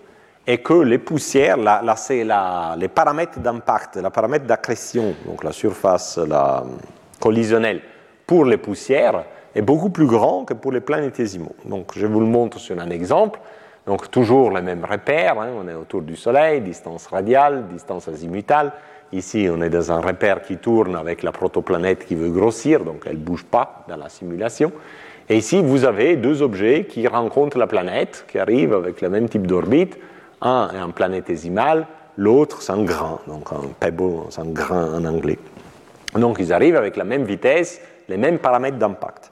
est 0.48 0.58
que 0.60 0.74
les 0.74 0.98
poussières, 0.98 1.58
la, 1.58 2.76
les 2.78 2.88
paramètres 2.88 3.40
d'impact, 3.40 3.98
les 3.98 4.10
paramètres 4.10 4.46
d'accrétion, 4.46 5.14
donc 5.26 5.44
la 5.44 5.52
surface 5.52 6.20
collisionnelle 7.20 7.82
pour 8.26 8.46
les 8.46 8.58
poussières, 8.58 9.24
est 9.54 9.62
beaucoup 9.62 9.90
plus 9.90 10.08
grand 10.08 10.46
que 10.46 10.54
pour 10.54 10.72
les 10.72 10.82
planétésimaux. 10.82 11.56
Donc 11.66 11.92
je 11.96 12.06
vous 12.08 12.20
le 12.20 12.26
montre 12.26 12.58
sur 12.58 12.80
un 12.80 12.90
exemple. 12.90 13.40
Donc 13.86 14.10
toujours 14.10 14.52
les 14.52 14.62
mêmes 14.62 14.86
repères, 14.86 15.40
hein. 15.40 15.50
on 15.58 15.68
est 15.68 15.74
autour 15.74 16.02
du 16.02 16.16
Soleil, 16.16 16.62
distance 16.62 17.08
radiale, 17.08 17.68
distance 17.68 18.08
azimutale. 18.08 18.72
Ici, 19.14 19.50
on 19.52 19.62
est 19.62 19.70
dans 19.70 19.92
un 19.92 20.00
repère 20.00 20.42
qui 20.42 20.58
tourne 20.58 20.96
avec 20.96 21.22
la 21.22 21.34
protoplanète 21.34 22.06
qui 22.06 22.16
veut 22.16 22.30
grossir, 22.30 22.86
donc 22.86 23.04
elle 23.06 23.18
ne 23.18 23.24
bouge 23.24 23.44
pas 23.44 23.84
dans 23.90 23.98
la 23.98 24.08
simulation. 24.08 24.72
Et 25.28 25.38
ici, 25.38 25.62
vous 25.62 25.84
avez 25.84 26.16
deux 26.16 26.42
objets 26.42 26.86
qui 26.86 27.06
rencontrent 27.08 27.58
la 27.58 27.68
planète, 27.68 28.26
qui 28.30 28.40
arrivent 28.40 28.74
avec 28.74 29.02
le 29.02 29.10
même 29.10 29.28
type 29.28 29.46
d'orbite. 29.46 29.98
Un 30.42 30.70
est 30.74 30.78
un 30.78 30.90
planétésimal, 30.90 31.88
l'autre 32.18 32.62
c'est 32.62 32.72
un 32.72 32.84
grain, 32.84 33.20
donc 33.28 33.52
un 33.52 33.68
pebble, 33.80 34.24
c'est 34.30 34.42
un 34.42 34.50
grain 34.50 34.94
en 34.94 35.06
anglais. 35.06 35.40
Donc 36.16 36.38
ils 36.40 36.52
arrivent 36.54 36.78
avec 36.78 36.96
la 36.96 37.04
même 37.04 37.24
vitesse, 37.24 37.82
les 38.08 38.18
mêmes 38.18 38.40
paramètres 38.40 38.78
d'impact. 38.78 39.32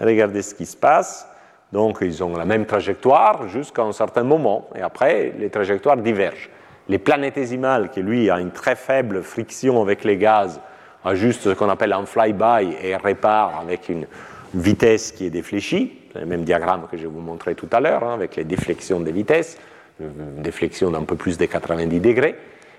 Regardez 0.00 0.42
ce 0.42 0.54
qui 0.54 0.66
se 0.66 0.76
passe. 0.76 1.26
Donc 1.72 1.98
ils 2.00 2.22
ont 2.24 2.36
la 2.36 2.44
même 2.44 2.66
trajectoire 2.66 3.48
jusqu'à 3.48 3.82
un 3.82 3.92
certain 3.92 4.24
moment, 4.24 4.68
et 4.74 4.82
après 4.82 5.32
les 5.38 5.50
trajectoires 5.50 5.96
divergent. 5.96 6.48
Les 6.90 6.98
planétésimales, 6.98 7.90
qui 7.90 8.02
lui 8.02 8.30
a 8.30 8.40
une 8.40 8.50
très 8.50 8.74
faible 8.74 9.22
friction 9.22 9.80
avec 9.80 10.02
les 10.02 10.16
gaz, 10.16 10.60
a 11.04 11.14
juste 11.14 11.42
ce 11.42 11.50
qu'on 11.50 11.68
appelle 11.68 11.92
un 11.92 12.04
flyby 12.04 12.74
et 12.82 12.96
répare 12.96 13.60
avec 13.60 13.88
une 13.88 14.06
vitesse 14.54 15.12
qui 15.12 15.26
est 15.26 15.30
défléchie, 15.30 15.96
le 16.16 16.26
même 16.26 16.42
diagramme 16.42 16.88
que 16.90 16.96
je 16.96 17.06
vous 17.06 17.20
montrais 17.20 17.54
tout 17.54 17.68
à 17.70 17.78
l'heure, 17.78 18.02
hein, 18.02 18.14
avec 18.14 18.34
les 18.34 18.42
déflexions 18.42 18.98
des 18.98 19.12
vitesses, 19.12 19.56
une 20.00 20.42
déflexion 20.42 20.90
d'un 20.90 21.04
peu 21.04 21.14
plus 21.14 21.38
de 21.38 21.46
90 21.46 22.00
degrés. 22.00 22.34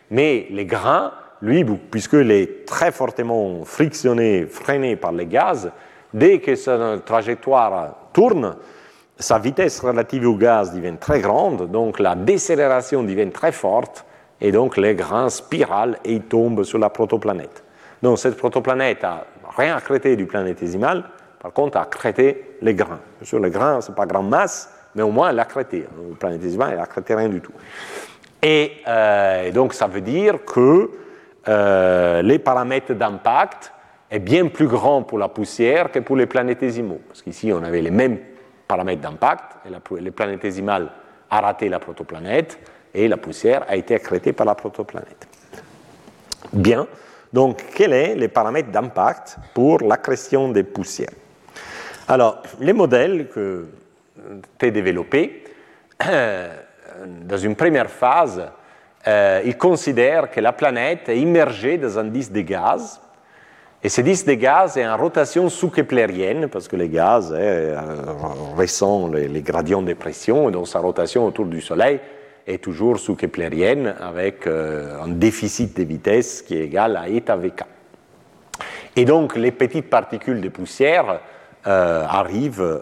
Mais 0.09 0.47
les 0.49 0.66
grains, 0.66 1.14
lui, 1.41 1.64
puisqu'il 1.64 2.32
est 2.32 2.66
très 2.66 2.91
fortement 2.91 3.64
frictionné, 3.64 4.45
freiné 4.45 4.97
par 4.97 5.14
les 5.14 5.26
gaz, 5.26 5.72
dès 6.14 6.39
que 6.39 6.55
sa 6.55 6.97
trajectoire 6.97 7.95
tourne, 8.12 8.57
sa 9.22 9.39
vitesse 9.39 9.80
relative 9.80 10.28
au 10.28 10.36
gaz 10.36 10.74
devient 10.74 10.97
très 10.99 11.22
grande, 11.22 11.69
donc 11.72 11.99
la 11.99 12.15
décélération 12.15 13.03
devient 13.03 13.30
très 13.32 13.51
forte, 13.51 14.05
et 14.41 14.51
donc 14.51 14.78
les 14.78 14.95
grains 14.95 15.30
spiralent 15.30 15.97
et 16.03 16.19
tombent 16.19 16.63
sur 16.63 16.80
la 16.80 16.89
protoplanète. 16.89 17.63
Donc 18.01 18.17
cette 18.17 18.36
protoplanète 18.36 19.03
a 19.03 19.26
rien 19.55 19.76
accrété 19.76 20.15
du 20.15 20.26
planétésimal, 20.26 21.03
par 21.39 21.53
contre 21.53 21.78
a 21.78 21.84
accrété 21.84 22.57
les 22.61 22.74
grains. 22.74 22.99
Bien 23.19 23.28
sûr, 23.28 23.39
les 23.39 23.51
grains, 23.51 23.82
ce 23.82 23.91
n'est 23.91 23.95
pas 23.95 24.07
grande 24.07 24.30
masse, 24.30 24.74
mais 24.95 25.03
au 25.03 25.11
moins 25.11 25.30
elle 25.30 25.39
a 25.39 25.43
accrété. 25.43 25.86
Le 26.09 26.15
planétésimal, 26.15 26.72
elle 26.74 26.80
accrété 26.80 27.13
rien 27.13 27.30
du 27.30 27.41
tout. 27.41 27.53
Et, 28.41 28.72
euh, 28.88 29.51
donc 29.51 29.74
ça 29.74 29.86
veut 29.86 30.01
dire 30.01 30.43
que 30.43 30.89
euh, 31.47 32.22
les 32.24 32.39
paramètres 32.39 32.93
d'impact 32.93 33.72
est 34.09 34.19
bien 34.19 34.47
plus 34.47 34.67
grand 34.67 35.03
pour 35.03 35.19
la 35.19 35.28
poussière 35.28 35.91
que 35.91 35.99
pour 35.99 36.15
les 36.15 36.26
planétésimaux. 36.26 36.99
Parce 37.07 37.22
qu'ici, 37.22 37.53
on 37.53 37.63
avait 37.63 37.82
les 37.82 37.91
mêmes 37.91 38.17
paramètres 38.72 39.01
d'impact, 39.01 39.57
et 39.65 40.01
le 40.01 40.11
planétésimal 40.11 40.88
a 41.30 41.41
raté 41.41 41.67
la 41.67 41.80
protoplanète, 41.80 42.57
et 42.93 43.09
la 43.09 43.17
poussière 43.17 43.65
a 43.67 43.76
été 43.76 43.95
accrétée 43.95 44.32
par 44.32 44.45
la 44.45 44.55
protoplanète. 44.55 45.28
Bien, 46.53 46.88
donc 47.34 47.65
quels 47.76 48.13
sont 48.13 48.17
les 48.17 48.30
paramètres 48.30 48.72
d'impact 48.72 49.36
pour 49.53 49.82
l'accrétion 49.82 50.47
des 50.53 50.63
poussières? 50.63 51.17
Alors, 52.07 52.41
les 52.61 52.72
modèles 52.72 53.28
que 53.28 53.67
été 54.55 54.72
développés, 54.72 55.43
dans 55.99 57.38
une 57.38 57.57
première 57.57 57.89
phase, 57.89 58.41
euh, 59.05 59.41
ils 59.43 59.57
considèrent 59.57 60.32
que 60.32 60.39
la 60.39 60.53
planète 60.53 61.09
est 61.09 61.19
immergée 61.19 61.78
dans 61.78 61.99
un 61.99 62.05
disque 62.05 62.32
de 62.32 62.41
gaz 62.41 63.01
et 63.84 63.89
ce 63.89 64.01
disque 64.01 64.27
de 64.27 64.36
gaz 64.36 64.77
est 64.77 64.88
en 64.88 64.95
rotation 64.95 65.49
sous-keplérienne, 65.49 66.47
parce 66.49 66.67
que 66.67 66.75
les 66.75 66.88
gaz 66.88 67.36
eh, 67.36 67.73
ressentent 68.55 69.15
les, 69.15 69.41
gradients 69.41 69.82
de 69.82 69.93
pression, 69.93 70.49
et 70.49 70.51
donc 70.51 70.67
sa 70.67 70.79
rotation 70.79 71.25
autour 71.25 71.45
du 71.45 71.61
Soleil 71.61 71.99
est 72.45 72.63
toujours 72.63 72.99
sous-keplérienne, 72.99 73.95
avec 73.99 74.45
euh, 74.45 75.01
un 75.01 75.07
déficit 75.07 75.75
de 75.75 75.84
vitesse 75.84 76.43
qui 76.43 76.57
est 76.57 76.65
égal 76.65 76.95
à 76.95 77.09
eta 77.09 77.36
vk. 77.36 77.63
Et 78.95 79.05
donc 79.05 79.36
les 79.36 79.51
petites 79.51 79.89
particules 79.89 80.41
de 80.41 80.49
poussière 80.49 81.19
euh, 81.65 82.05
arrivent, 82.07 82.82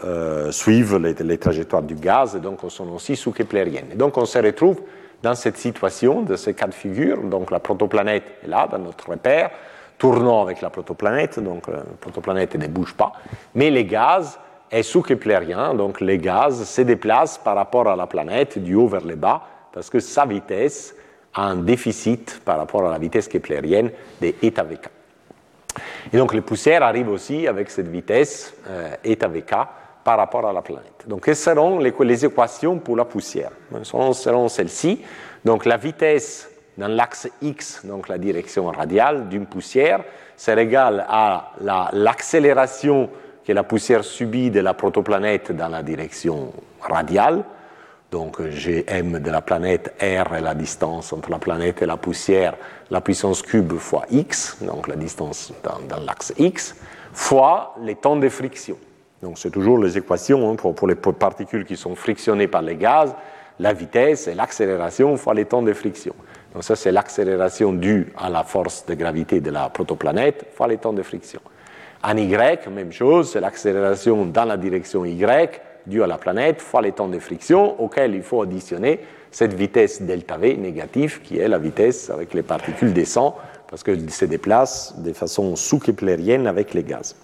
suivent 0.52 0.98
les, 0.98 1.38
trajectoires 1.38 1.84
du 1.84 1.96
gaz, 1.96 2.36
et 2.36 2.40
donc 2.40 2.60
sont 2.68 2.90
aussi 2.90 3.16
sous-keplériennes. 3.16 3.92
Et 3.94 3.96
donc 3.96 4.18
on 4.18 4.26
se 4.26 4.40
retrouve 4.40 4.82
dans 5.24 5.36
cette 5.36 5.58
situation, 5.58 6.24
de 6.24 6.36
ces 6.36 6.54
cas 6.54 6.68
de 6.68 6.74
figure, 6.74 7.22
donc 7.24 7.52
la 7.52 7.60
protoplanète 7.60 8.24
est 8.44 8.48
là, 8.48 8.68
dans 8.70 8.80
notre 8.80 9.10
repère, 9.10 9.50
tournant 10.00 10.42
avec 10.42 10.62
la 10.62 10.72
protoplanète, 10.72 11.40
donc 11.40 11.68
la 11.68 11.84
protoplanète 12.00 12.56
ne 12.56 12.68
bouge 12.68 12.96
pas, 12.96 13.14
mais 13.54 13.70
les 13.70 13.86
gaz 13.86 14.40
est 14.72 14.84
sous-keplérien, 14.84 15.76
donc 15.76 16.00
les 16.00 16.18
gaz 16.18 16.64
se 16.64 16.82
déplacent 16.82 17.38
par 17.38 17.56
rapport 17.56 17.88
à 17.88 17.96
la 17.96 18.08
planète 18.08 18.58
du 18.58 18.76
haut 18.76 18.88
vers 18.88 19.06
le 19.06 19.16
bas, 19.16 19.42
parce 19.72 19.90
que 19.90 20.00
sa 20.00 20.26
vitesse 20.26 20.96
a 21.34 21.44
un 21.44 21.58
déficit 21.58 22.42
par 22.44 22.58
rapport 22.58 22.88
à 22.88 22.92
la 22.92 22.98
vitesse 22.98 23.28
keplérienne 23.28 23.92
de 24.22 24.34
eta 24.42 24.64
vk. 24.64 24.90
Et 26.12 26.18
donc 26.18 26.34
les 26.34 26.42
poussières 26.42 26.82
arrivent 26.82 27.10
aussi 27.10 27.48
avec 27.48 27.70
cette 27.70 27.88
vitesse 27.88 28.54
euh, 28.68 28.96
eta 29.04 29.28
vk 29.28 29.54
par 30.04 30.18
rapport 30.18 30.48
à 30.48 30.54
la 30.54 30.62
planète. 30.62 31.06
Donc 31.08 31.26
quelles 31.26 31.36
seront 31.36 31.78
les, 31.78 31.94
les 32.00 32.26
équations 32.26 32.80
pour 32.80 32.96
la 32.96 33.06
poussière? 33.06 33.52
Elles 33.76 33.86
seront 33.86 34.48
celles-ci. 34.48 35.04
Donc 35.46 35.66
la 35.66 35.78
vitesse 35.78 36.50
dans 36.80 36.88
l'axe 36.88 37.28
X, 37.42 37.82
donc 37.84 38.08
la 38.08 38.18
direction 38.18 38.68
radiale 38.68 39.28
d'une 39.28 39.46
poussière, 39.46 40.02
c'est 40.38 40.58
égal 40.58 41.06
à 41.10 41.52
l'accélération 41.92 43.10
que 43.46 43.52
la 43.52 43.64
poussière 43.64 44.06
subit 44.06 44.50
de 44.50 44.62
la 44.62 44.74
protoplanète 44.74 45.52
dans 45.52 45.68
la 45.68 45.84
direction 45.84 46.54
radiale. 46.82 47.44
Donc 48.12 48.42
Gm 48.42 49.20
de 49.20 49.30
la 49.30 49.42
planète 49.42 49.94
R 50.02 50.34
est 50.36 50.42
la 50.42 50.56
distance 50.56 51.12
entre 51.12 51.30
la 51.30 51.38
planète 51.38 51.82
et 51.82 51.86
la 51.86 51.98
poussière, 51.98 52.56
la 52.90 53.02
puissance 53.02 53.42
cube 53.42 53.74
fois 53.74 54.06
x, 54.10 54.58
donc 54.62 54.88
la 54.88 54.96
distance 54.96 55.52
dans, 55.64 56.00
l'axe 56.00 56.34
x, 56.38 56.76
fois 57.12 57.76
les 57.84 57.96
temps 57.96 58.16
de 58.16 58.30
friction. 58.30 58.78
Donc 59.22 59.38
c'est 59.38 59.52
toujours 59.52 59.78
les 59.78 59.98
équations 59.98 60.50
hein, 60.50 60.56
pour, 60.56 60.74
pour, 60.74 60.88
les 60.88 60.96
particules 60.96 61.66
qui 61.66 61.76
sont 61.76 61.94
frictionnées 61.94 62.48
par 62.48 62.62
les 62.62 62.78
gaz, 62.78 63.14
la 63.60 63.74
vitesse 63.74 64.28
et 64.28 64.34
l'accélération 64.34 65.18
fois 65.18 65.34
les 65.34 65.46
temps 65.46 65.62
de 65.62 65.74
friction. 65.74 66.16
Donc 66.54 66.64
ça, 66.64 66.76
c'est 66.76 66.92
l'accélération 66.92 67.74
due 67.74 68.12
à 68.18 68.30
la 68.30 68.44
force 68.44 68.86
de 68.86 68.96
gravité 68.96 69.40
de 69.40 69.52
la 69.52 69.70
protoplanète 69.70 70.46
fois 70.54 70.68
les 70.68 70.78
temps 70.78 70.94
de 70.94 71.04
friction. 71.04 71.42
En 72.04 72.16
Y, 72.18 72.68
même 72.70 72.92
chose, 72.92 73.32
c'est 73.32 73.42
l'accélération 73.42 74.26
dans 74.26 74.46
la 74.46 74.58
direction 74.58 75.06
Y 75.06 75.62
due 75.86 76.02
à 76.02 76.08
la 76.08 76.18
planète 76.18 76.62
fois 76.62 76.82
les 76.82 76.92
temps 76.92 77.08
de 77.08 77.20
friction 77.20 77.80
auquel 77.82 78.16
il 78.16 78.24
faut 78.24 78.42
additionner 78.42 79.00
cette 79.32 79.54
vitesse 79.54 80.02
delta 80.02 80.38
V 80.38 80.58
négative 80.58 81.22
qui 81.22 81.38
est 81.38 81.48
la 81.48 81.60
vitesse 81.60 82.10
avec 82.10 82.34
les 82.34 82.42
particules 82.42 82.94
descendent 82.94 83.34
parce 83.70 83.84
qu'elles 83.84 84.10
se 84.10 84.26
déplacent 84.26 84.96
de 84.98 85.14
façon 85.14 85.56
sous-keplérienne 85.56 86.48
avec 86.48 86.74
les 86.74 86.84
gaz. 86.84 87.16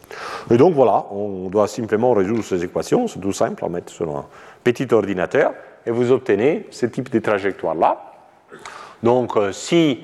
Et 0.51 0.57
donc 0.57 0.75
voilà, 0.75 1.05
on 1.11 1.49
doit 1.49 1.67
simplement 1.67 2.13
résoudre 2.13 2.43
ces 2.43 2.63
équations, 2.63 3.07
c'est 3.07 3.19
tout 3.19 3.33
simple, 3.33 3.65
on 3.65 3.69
met 3.69 3.81
sur 3.87 4.15
un 4.15 4.25
petit 4.63 4.87
ordinateur 4.93 5.53
et 5.87 5.91
vous 5.91 6.11
obtenez 6.11 6.67
ce 6.69 6.85
type 6.85 7.09
de 7.09 7.19
trajectoire-là. 7.19 8.13
Donc, 9.03 9.37
euh, 9.37 9.51
si 9.51 10.03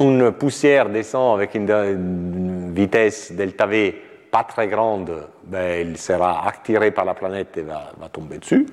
une 0.00 0.32
poussière 0.32 0.88
descend 0.88 1.36
avec 1.36 1.54
une, 1.54 2.72
vitesse 2.74 3.32
delta 3.32 3.66
V 3.66 3.94
pas 4.30 4.44
très 4.44 4.66
grande, 4.68 5.28
ben, 5.44 5.80
elle 5.80 5.98
sera 5.98 6.48
attirée 6.48 6.90
par 6.90 7.04
la 7.04 7.14
planète 7.14 7.56
et 7.58 7.62
va, 7.62 7.92
tomber 8.10 8.38
dessus. 8.38 8.66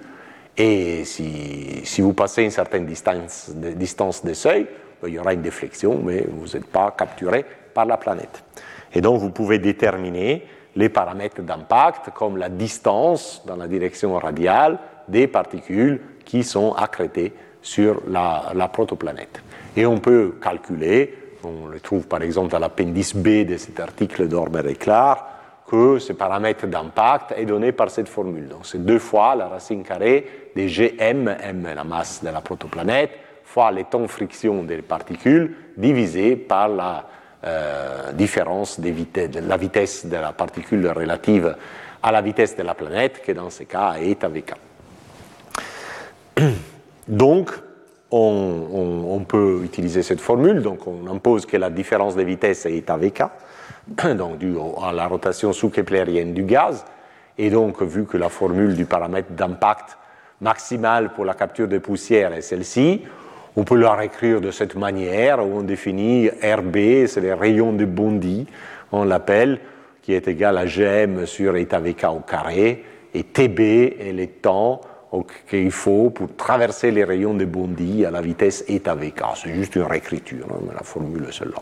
Et 0.58 1.04
si, 1.06 2.02
vous 2.02 2.14
passez 2.14 2.44
une 2.44 2.52
certaine 2.52 2.86
distance 2.86 3.52
distance 3.54 4.24
de 4.24 4.34
seuil, 4.34 4.68
ben, 5.02 5.10
il 5.10 5.16
y 5.16 5.20
aura 5.20 5.34
une 5.34 5.42
déflexion, 5.42 6.00
mais 6.04 6.26
vous 6.30 6.48
n'êtes 6.48 6.68
pas 6.68 6.92
capturé 6.98 7.46
par 7.74 7.86
la 7.86 7.98
planète. 7.98 8.44
Et 8.94 9.02
donc, 9.02 9.20
vous 9.20 9.32
pouvez 9.32 9.60
déterminer 9.60 10.46
les 10.76 10.90
paramètres 10.90 11.42
d'impact, 11.42 12.12
comme 12.12 12.38
la 12.38 12.50
distance 12.50 13.44
dans 13.46 13.56
la 13.56 13.68
direction 13.68 14.18
radiale 14.18 14.80
des 15.08 15.28
particules 15.28 16.00
qui 16.24 16.44
sont 16.44 16.74
accrétées 16.74 17.34
sur 17.62 18.02
la, 18.08 18.52
la 18.54 18.68
protoplanète. 18.68 19.42
Et 19.80 19.86
on 19.86 19.98
peut 19.98 20.34
calculer, 20.42 21.38
on 21.42 21.68
le 21.68 21.80
trouve 21.80 22.06
par 22.06 22.22
exemple 22.22 22.52
dans 22.52 22.60
l'appendice 22.60 23.16
B 23.16 23.46
de 23.46 23.56
cet 23.56 23.80
article 23.80 24.28
d'Orber 24.28 24.64
et 24.68 24.76
Clark, 24.76 25.26
que 25.72 26.00
ce 26.00 26.12
paramètre 26.12 26.68
d'impact 26.68 27.34
est 27.38 27.46
donné 27.46 27.72
par 27.72 27.90
cette 27.90 28.10
formule. 28.10 28.50
Donc 28.50 28.66
c'est 28.66 28.84
deux 28.84 29.00
fois 29.00 29.36
la 29.36 29.48
racine 29.48 29.84
carrée 29.84 30.52
de 30.54 30.64
Gm, 30.68 31.30
m 31.30 31.66
la 31.74 31.86
masse 31.86 32.22
de 32.22 32.28
la 32.28 32.42
protoplanète, 32.42 33.12
fois 33.46 33.72
les 33.72 33.86
temps 33.86 34.02
de 34.02 34.08
friction 34.08 34.64
des 34.64 34.82
particules, 34.82 35.56
divisé 35.78 36.36
par 36.36 36.68
la 36.68 37.08
euh, 37.46 38.12
différence 38.12 38.82
de 38.82 38.92
la 39.40 39.56
vitesse 39.56 40.06
de 40.06 40.18
la 40.18 40.34
particule 40.34 40.90
relative 40.90 41.56
à 42.04 42.12
la 42.12 42.22
vitesse 42.22 42.58
de 42.58 42.64
la 42.64 42.74
planète, 42.74 43.22
qui 43.24 43.34
dans 43.34 43.50
ce 43.50 43.64
cas 43.64 43.94
est 43.94 44.12
eta 44.12 44.28
vk. 44.28 44.56
Donc, 47.08 47.69
on, 48.12 49.26
peut 49.28 49.62
utiliser 49.64 50.02
cette 50.02 50.22
formule, 50.22 50.62
donc 50.62 50.88
on 50.88 51.08
impose 51.12 51.46
que 51.46 51.58
la 51.58 51.70
différence 51.70 52.16
de 52.16 52.24
vitesse 52.24 52.66
est 52.66 52.90
AVK, 52.90 53.24
donc 54.18 54.38
due 54.38 54.56
à 54.82 54.92
la 54.92 55.08
rotation 55.08 55.54
sous-keplérienne 55.54 56.34
du 56.34 56.44
gaz, 56.44 56.86
Et 57.38 57.50
donc, 57.50 57.82
vu 57.82 58.06
que 58.06 58.18
la 58.18 58.30
formule 58.30 58.76
du 58.76 58.86
paramètre 58.86 59.32
d'impact 59.32 59.98
maximal 60.42 61.14
pour 61.14 61.26
la 61.26 61.34
capture 61.34 61.68
de 61.68 61.78
poussière 61.78 62.34
est 62.34 62.42
celle-ci, 62.42 63.04
on 63.56 63.64
peut 63.64 63.78
la 63.78 63.94
réécrire 63.94 64.42
de 64.42 64.52
cette 64.52 64.76
manière 64.76 65.46
où 65.46 65.60
on 65.60 65.64
définit 65.64 66.30
RB, 66.30 67.08
c'est 67.08 67.22
les 67.22 67.34
rayons 67.34 67.74
de 67.74 67.86
Bondi, 67.86 68.46
on 68.92 69.06
l'appelle, 69.06 69.60
qui 70.02 70.14
est 70.14 70.28
égal 70.28 70.58
à 70.58 70.66
GM 70.66 71.26
sur 71.26 71.56
eta 71.56 71.80
VK 71.80 72.06
au 72.06 72.20
carré, 72.20 72.84
et 73.14 73.24
TB 73.24 73.60
est 73.60 74.14
le 74.14 74.28
temps 74.28 74.82
qu'il 75.50 75.72
faut 75.72 76.10
pour 76.10 76.36
traverser 76.36 76.92
les 76.92 77.04
rayons 77.04 77.34
de 77.34 77.46
Bondi 77.46 78.06
à 78.06 78.12
la 78.12 78.22
vitesse 78.22 78.64
eta 78.68 78.96
VK. 78.96 79.24
C'est 79.36 79.54
juste 79.54 79.76
une 79.76 79.84
réécriture, 79.84 80.46
hein, 80.52 80.60
mais 80.68 80.74
la 80.74 80.84
formule 80.84 81.26
est 81.28 81.34
celle-là. 81.34 81.62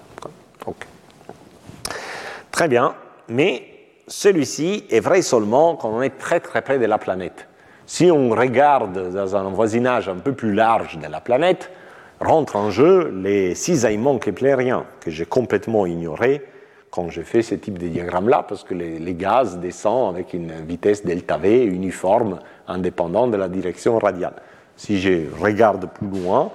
Très 2.51 2.67
bien, 2.67 2.95
mais 3.29 3.63
celui-ci 4.07 4.85
est 4.89 4.99
vrai 4.99 5.21
seulement 5.21 5.75
quand 5.75 5.89
on 5.89 6.01
est 6.01 6.17
très 6.17 6.39
très 6.39 6.61
près 6.61 6.79
de 6.79 6.85
la 6.85 6.97
planète. 6.97 7.47
Si 7.85 8.11
on 8.11 8.29
regarde 8.31 9.13
dans 9.13 9.35
un 9.35 9.49
voisinage 9.49 10.09
un 10.09 10.15
peu 10.15 10.33
plus 10.33 10.53
large 10.53 10.97
de 10.97 11.07
la 11.07 11.21
planète, 11.21 11.71
rentrent 12.19 12.55
en 12.55 12.69
jeu 12.69 13.13
les 13.23 13.55
cisaillements 13.55 14.17
keplériens 14.17 14.85
que 14.99 15.11
j'ai 15.11 15.25
complètement 15.25 15.85
ignorés 15.85 16.41
quand 16.89 17.09
j'ai 17.09 17.23
fait 17.23 17.41
ce 17.41 17.55
type 17.55 17.77
de 17.77 17.87
diagramme-là, 17.87 18.45
parce 18.47 18.63
que 18.63 18.73
les, 18.73 19.13
gaz 19.13 19.59
descendent 19.59 20.15
avec 20.15 20.33
une 20.33 20.51
vitesse 20.67 21.05
delta 21.05 21.37
V 21.37 21.63
uniforme, 21.63 22.39
indépendante 22.68 23.32
de 23.32 23.38
la 23.38 23.47
direction 23.47 23.97
radiale. 23.97 24.34
Si 24.76 24.99
je 24.99 25.26
regarde 25.39 25.89
plus 25.89 26.07
loin, 26.07 26.51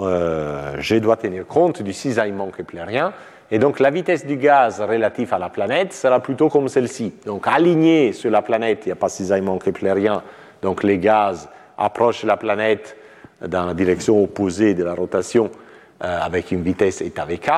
euh, 0.00 0.76
je 0.78 0.96
dois 0.96 1.16
tenir 1.16 1.46
compte 1.46 1.82
du 1.82 1.92
cisaillement 1.92 2.50
keplérien, 2.50 3.12
et 3.50 3.58
donc 3.58 3.80
la 3.80 3.90
vitesse 3.90 4.24
du 4.24 4.36
gaz 4.36 4.80
relative 4.80 5.34
à 5.34 5.38
la 5.38 5.48
planète 5.48 5.92
sera 5.92 6.20
plutôt 6.20 6.48
comme 6.48 6.68
celle-ci. 6.68 7.12
Donc 7.26 7.46
aligné 7.46 8.12
sur 8.12 8.30
la 8.30 8.42
planète, 8.42 8.82
il 8.86 8.88
n'y 8.88 8.92
a 8.92 8.96
pas 8.96 9.08
de 9.08 9.12
cisaillement 9.12 9.58
keplérien, 9.58 10.22
donc 10.62 10.82
les 10.84 10.98
gaz 10.98 11.48
approchent 11.76 12.24
la 12.24 12.36
planète 12.36 12.96
dans 13.46 13.66
la 13.66 13.74
direction 13.74 14.22
opposée 14.22 14.74
de 14.74 14.84
la 14.84 14.94
rotation 14.94 15.50
euh, 16.04 16.18
avec 16.22 16.52
une 16.52 16.62
vitesse 16.62 17.00
eta 17.02 17.24
vk. 17.24 17.50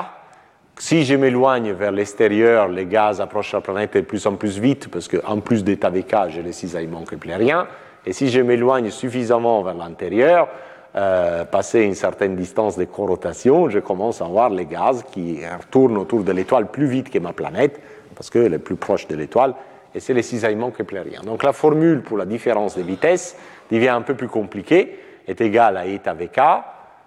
Si 0.79 1.05
je 1.05 1.15
m'éloigne 1.15 1.73
vers 1.73 1.93
l'extérieur, 1.93 2.69
les 2.69 2.87
gaz 2.87 3.21
approchent 3.21 3.53
la 3.53 3.61
planète 3.61 3.95
de 3.95 4.01
plus 4.01 4.27
en 4.27 4.37
plus 4.37 4.59
vite 4.59 4.89
parce 4.89 5.07
qu'en 5.07 5.41
plus 5.41 5.63
d'état 5.63 5.91
vk, 5.91 6.31
j'ai 6.31 6.43
les 6.43 6.53
cisaillements 6.53 7.05
keplériens. 7.05 7.67
Et 8.07 8.13
si 8.13 8.29
je 8.29 8.41
m'éloigne 8.41 8.91
suffisamment 8.91 9.63
vers 9.63 9.75
l'intérieur, 9.75 10.49
euh, 10.95 11.45
passer 11.45 11.83
une 11.83 11.95
certaine 11.95 12.37
distance 12.37 12.77
de 12.77 12.85
corotation, 12.85 13.71
je 13.71 13.79
commence 13.79 14.21
à 14.21 14.25
voir 14.25 14.51
les 14.51 14.67
gaz 14.67 15.05
qui 15.13 15.41
tournent 15.71 15.97
autour 15.97 16.23
de 16.25 16.33
l'étoile 16.33 16.71
plus 16.71 16.87
vite 16.87 17.11
que 17.11 17.19
ma 17.19 17.33
planète, 17.33 17.81
parce 18.15 18.29
qu'elle 18.29 18.55
est 18.55 18.59
plus 18.59 18.77
proche 18.77 19.09
de 19.09 19.17
l'étoile, 19.17 19.55
et 19.95 20.01
c'est 20.01 20.15
les 20.15 20.23
cisaillements 20.23 20.71
keplériens. 20.71 21.23
Donc 21.23 21.43
la 21.43 21.53
formule 21.53 22.03
pour 22.03 22.19
la 22.19 22.27
différence 22.27 22.77
de 22.77 22.83
vitesse 22.83 23.37
devient 23.71 23.89
un 23.89 24.03
peu 24.03 24.15
plus 24.15 24.29
compliquée, 24.29 24.99
est 25.27 25.41
égale 25.41 25.77
à 25.77 25.87
eta 25.87 26.15
vk, 26.15 26.41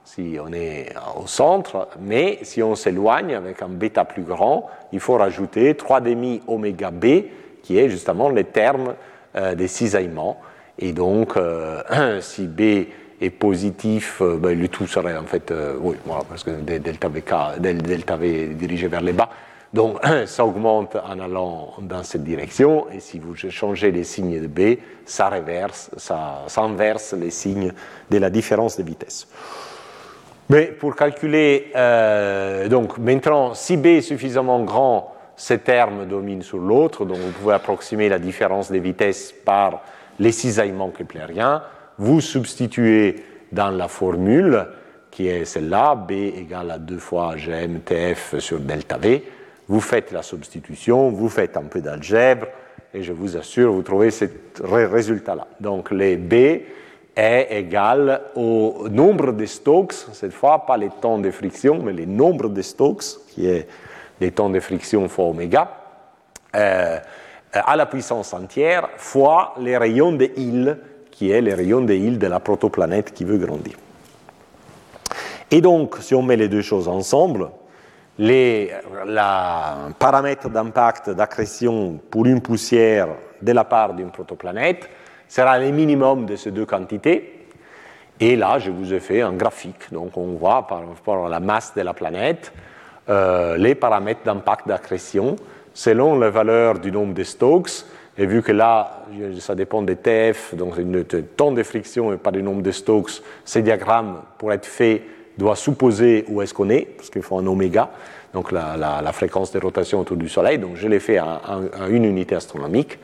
si 0.04 0.38
on 0.40 0.54
est 0.54 0.94
au 1.20 1.26
centre, 1.26 1.88
mais 2.00 2.40
si 2.44 2.62
on 2.62 2.76
s'éloigne 2.76 3.34
avec 3.34 3.62
un 3.62 3.70
bêta 3.70 4.06
plus 4.06 4.22
grand, 4.22 4.70
il 4.94 5.00
faut 5.00 5.18
rajouter 5.18 5.76
3 5.76 6.02
demi 6.02 6.42
oméga 6.48 6.92
b, 6.92 7.26
qui 7.64 7.80
est 7.80 7.90
justement 7.90 8.30
le 8.30 8.44
terme 8.44 8.94
euh, 9.36 9.56
des 9.56 9.68
cisaillements. 9.68 10.40
Et 10.80 10.92
donc, 10.92 11.38
euh, 11.38 12.20
si 12.22 12.48
b 12.48 12.88
est 13.22 13.30
positif, 13.30 14.22
euh, 14.22 14.38
ben, 14.38 14.60
le 14.60 14.68
tout 14.68 14.88
serait 14.88 15.18
en 15.18 15.24
fait, 15.24 15.52
euh, 15.52 15.76
oui, 15.80 15.96
voilà, 16.06 16.24
parce 16.28 16.44
que 16.44 16.52
delta, 16.52 17.08
VK, 17.08 17.60
delta 17.60 18.18
V 18.18 18.44
est 18.44 18.48
dirigé 18.48 18.88
vers 18.88 19.02
les 19.02 19.14
bas. 19.14 19.30
Donc 19.74 20.00
ça 20.26 20.46
augmente 20.46 20.96
en 20.96 21.20
allant 21.20 21.74
dans 21.82 22.04
cette 22.04 22.24
direction, 22.24 22.88
et 22.92 23.00
si 23.00 23.20
vous 23.20 23.36
changez 23.36 23.92
les 23.92 24.04
signes 24.04 24.42
de 24.42 24.48
B, 24.48 24.80
ça 25.06 25.30
reverse, 25.30 25.92
ça, 25.98 26.46
inverse 26.58 27.14
les 27.14 27.32
signes 27.32 27.74
de 28.10 28.18
la 28.18 28.30
différence 28.30 28.78
de 28.78 28.84
vitesse. 28.84 29.28
Mais 30.50 30.66
pour 30.66 30.96
calculer, 30.96 31.72
euh, 31.76 32.68
donc 32.68 32.98
maintenant, 32.98 33.54
si 33.54 33.78
B 33.78 33.88
est 33.88 34.02
suffisamment 34.02 34.64
grand, 34.64 35.14
ces 35.36 35.58
termes 35.58 36.06
dominent 36.06 36.44
sur 36.44 36.60
l'autre, 36.60 37.04
donc 37.04 37.18
vous 37.18 37.32
pouvez 37.32 37.56
approximer 37.56 38.08
la 38.10 38.20
différence 38.20 38.72
de 38.72 38.78
vitesse 38.78 39.34
par 39.44 39.82
les 40.20 40.32
cisaillements 40.32 40.90
keplériens 40.90 41.62
vous 41.98 42.22
substituez 42.22 43.24
dans 43.52 43.70
la 43.70 43.88
formule, 43.88 44.68
qui 45.12 45.28
est 45.28 45.46
celle-là, 45.46 45.96
B 45.96 46.12
égale 46.12 46.72
à 46.72 46.78
2 46.78 46.98
fois 46.98 47.36
GMTF 47.36 48.38
sur 48.40 48.60
delta 48.60 48.98
V, 48.98 49.24
vous 49.68 49.80
faites 49.80 50.12
la 50.12 50.22
substitution, 50.22 51.10
vous 51.10 51.30
faites 51.30 51.58
un 51.58 51.64
peu 51.64 51.82
d'algèbre, 51.82 52.48
et 52.94 53.02
je 53.02 53.14
vous 53.14 53.38
assure, 53.38 53.72
vous 53.72 53.82
trouvez 53.82 54.12
ce 54.12 54.26
résultat-là. 54.62 55.48
Donc, 55.60 55.92
les 55.92 56.18
B 56.18 56.34
est 57.16 57.48
égal 57.50 58.22
au 58.36 58.88
nombre 58.90 59.32
de 59.32 59.46
Stokes, 59.46 59.94
cette 60.14 60.34
fois, 60.34 60.66
pas 60.66 60.78
les 60.78 60.90
temps 61.02 61.18
de 61.18 61.32
friction, 61.32 61.82
mais 61.82 61.94
le 61.94 62.06
nombre 62.06 62.50
de 62.50 62.62
Stokes, 62.62 63.06
qui 63.30 63.48
est 63.48 63.68
les 64.20 64.32
temps 64.32 64.50
de 64.50 64.60
friction 64.60 65.08
fois 65.08 65.26
oméga, 65.26 65.70
euh, 66.56 67.00
à 67.56 67.76
la 67.76 67.86
puissance 67.86 68.34
entière, 68.34 68.90
fois 68.98 69.54
les 69.60 69.78
rayons 69.78 70.12
de 70.12 70.30
Hill 70.36 70.78
qui 71.12 71.32
est 71.32 71.42
le 71.42 71.54
rayon 71.54 71.82
de 71.82 71.94
Hill 71.94 72.20
de 72.20 72.28
la 72.28 72.40
protoplanète 72.40 73.14
qui 73.14 73.24
veut 73.24 73.38
grandir. 73.38 73.76
Et 75.50 75.62
donc, 75.62 75.98
si 76.02 76.14
on 76.14 76.22
met 76.22 76.36
les 76.36 76.50
deux 76.50 76.62
choses 76.62 76.88
ensemble, 76.88 77.50
les 78.18 78.72
paramètre 79.98 80.50
d'impact 80.50 81.12
d'accrétion 81.12 82.00
pour 82.10 82.26
une 82.26 82.42
poussière 82.42 83.10
de 83.42 83.52
la 83.52 83.64
part 83.64 83.94
d'une 83.94 84.12
protoplanète 84.12 84.90
sera 85.28 85.58
le 85.60 85.72
minimum 85.72 86.26
de 86.26 86.36
ces 86.36 86.52
deux 86.52 86.66
quantités. 86.66 87.48
Et 88.20 88.36
là, 88.36 88.60
je 88.60 88.72
vous 88.72 88.94
ai 88.94 89.00
fait 89.00 89.22
un 89.22 89.34
graphique. 89.34 89.92
Donc, 89.92 90.18
on 90.18 90.34
voit 90.34 90.68
par 90.68 90.80
rapport 90.88 91.28
à 91.28 91.30
la 91.30 91.40
masse 91.40 91.74
de 91.76 91.82
la 91.82 91.94
planète 91.94 92.52
euh, 93.08 93.56
les 93.58 93.76
paramètres 93.76 94.24
d'impact 94.26 94.68
d'accrétion 94.68 95.36
selon 95.76 96.18
la 96.18 96.32
valeur 96.32 96.80
du 96.80 96.92
nombre 96.92 97.14
de 97.14 97.24
Stokes 97.24 97.86
et 98.18 98.26
vu 98.26 98.42
que 98.42 98.54
là, 98.54 99.04
ça 99.40 99.56
dépend 99.56 99.82
des 99.82 99.98
TF, 99.98 100.56
donc 100.56 100.78
le 100.78 101.04
temps 101.04 101.52
de 101.52 101.62
friction 101.64 102.14
et 102.14 102.18
pas 102.18 102.32
du 102.32 102.42
nombre 102.42 102.62
de 102.62 102.72
Stokes, 102.72 103.22
ces 103.44 103.62
diagrammes, 103.62 104.22
pour 104.38 104.54
être 104.54 104.66
faits, 104.66 105.02
doivent 105.38 105.58
supposer 105.58 106.24
où 106.30 106.42
est-ce 106.42 106.54
qu'on 106.54 106.70
est, 106.70 106.88
parce 106.96 107.10
qu'il 107.10 107.22
faut 107.22 107.38
un 107.38 107.46
oméga, 107.46 107.90
donc 108.34 108.54
la, 108.54 109.12
fréquence 109.12 109.52
de 109.52 109.60
rotation 109.60 110.00
autour 110.00 110.16
du 110.16 110.30
Soleil. 110.30 110.60
Donc 110.60 110.78
je 110.78 110.88
l'ai 110.88 111.00
fait 111.00 111.18
à, 111.18 111.60
une 111.90 112.06
unité 112.06 112.36
astronomique. 112.36 113.00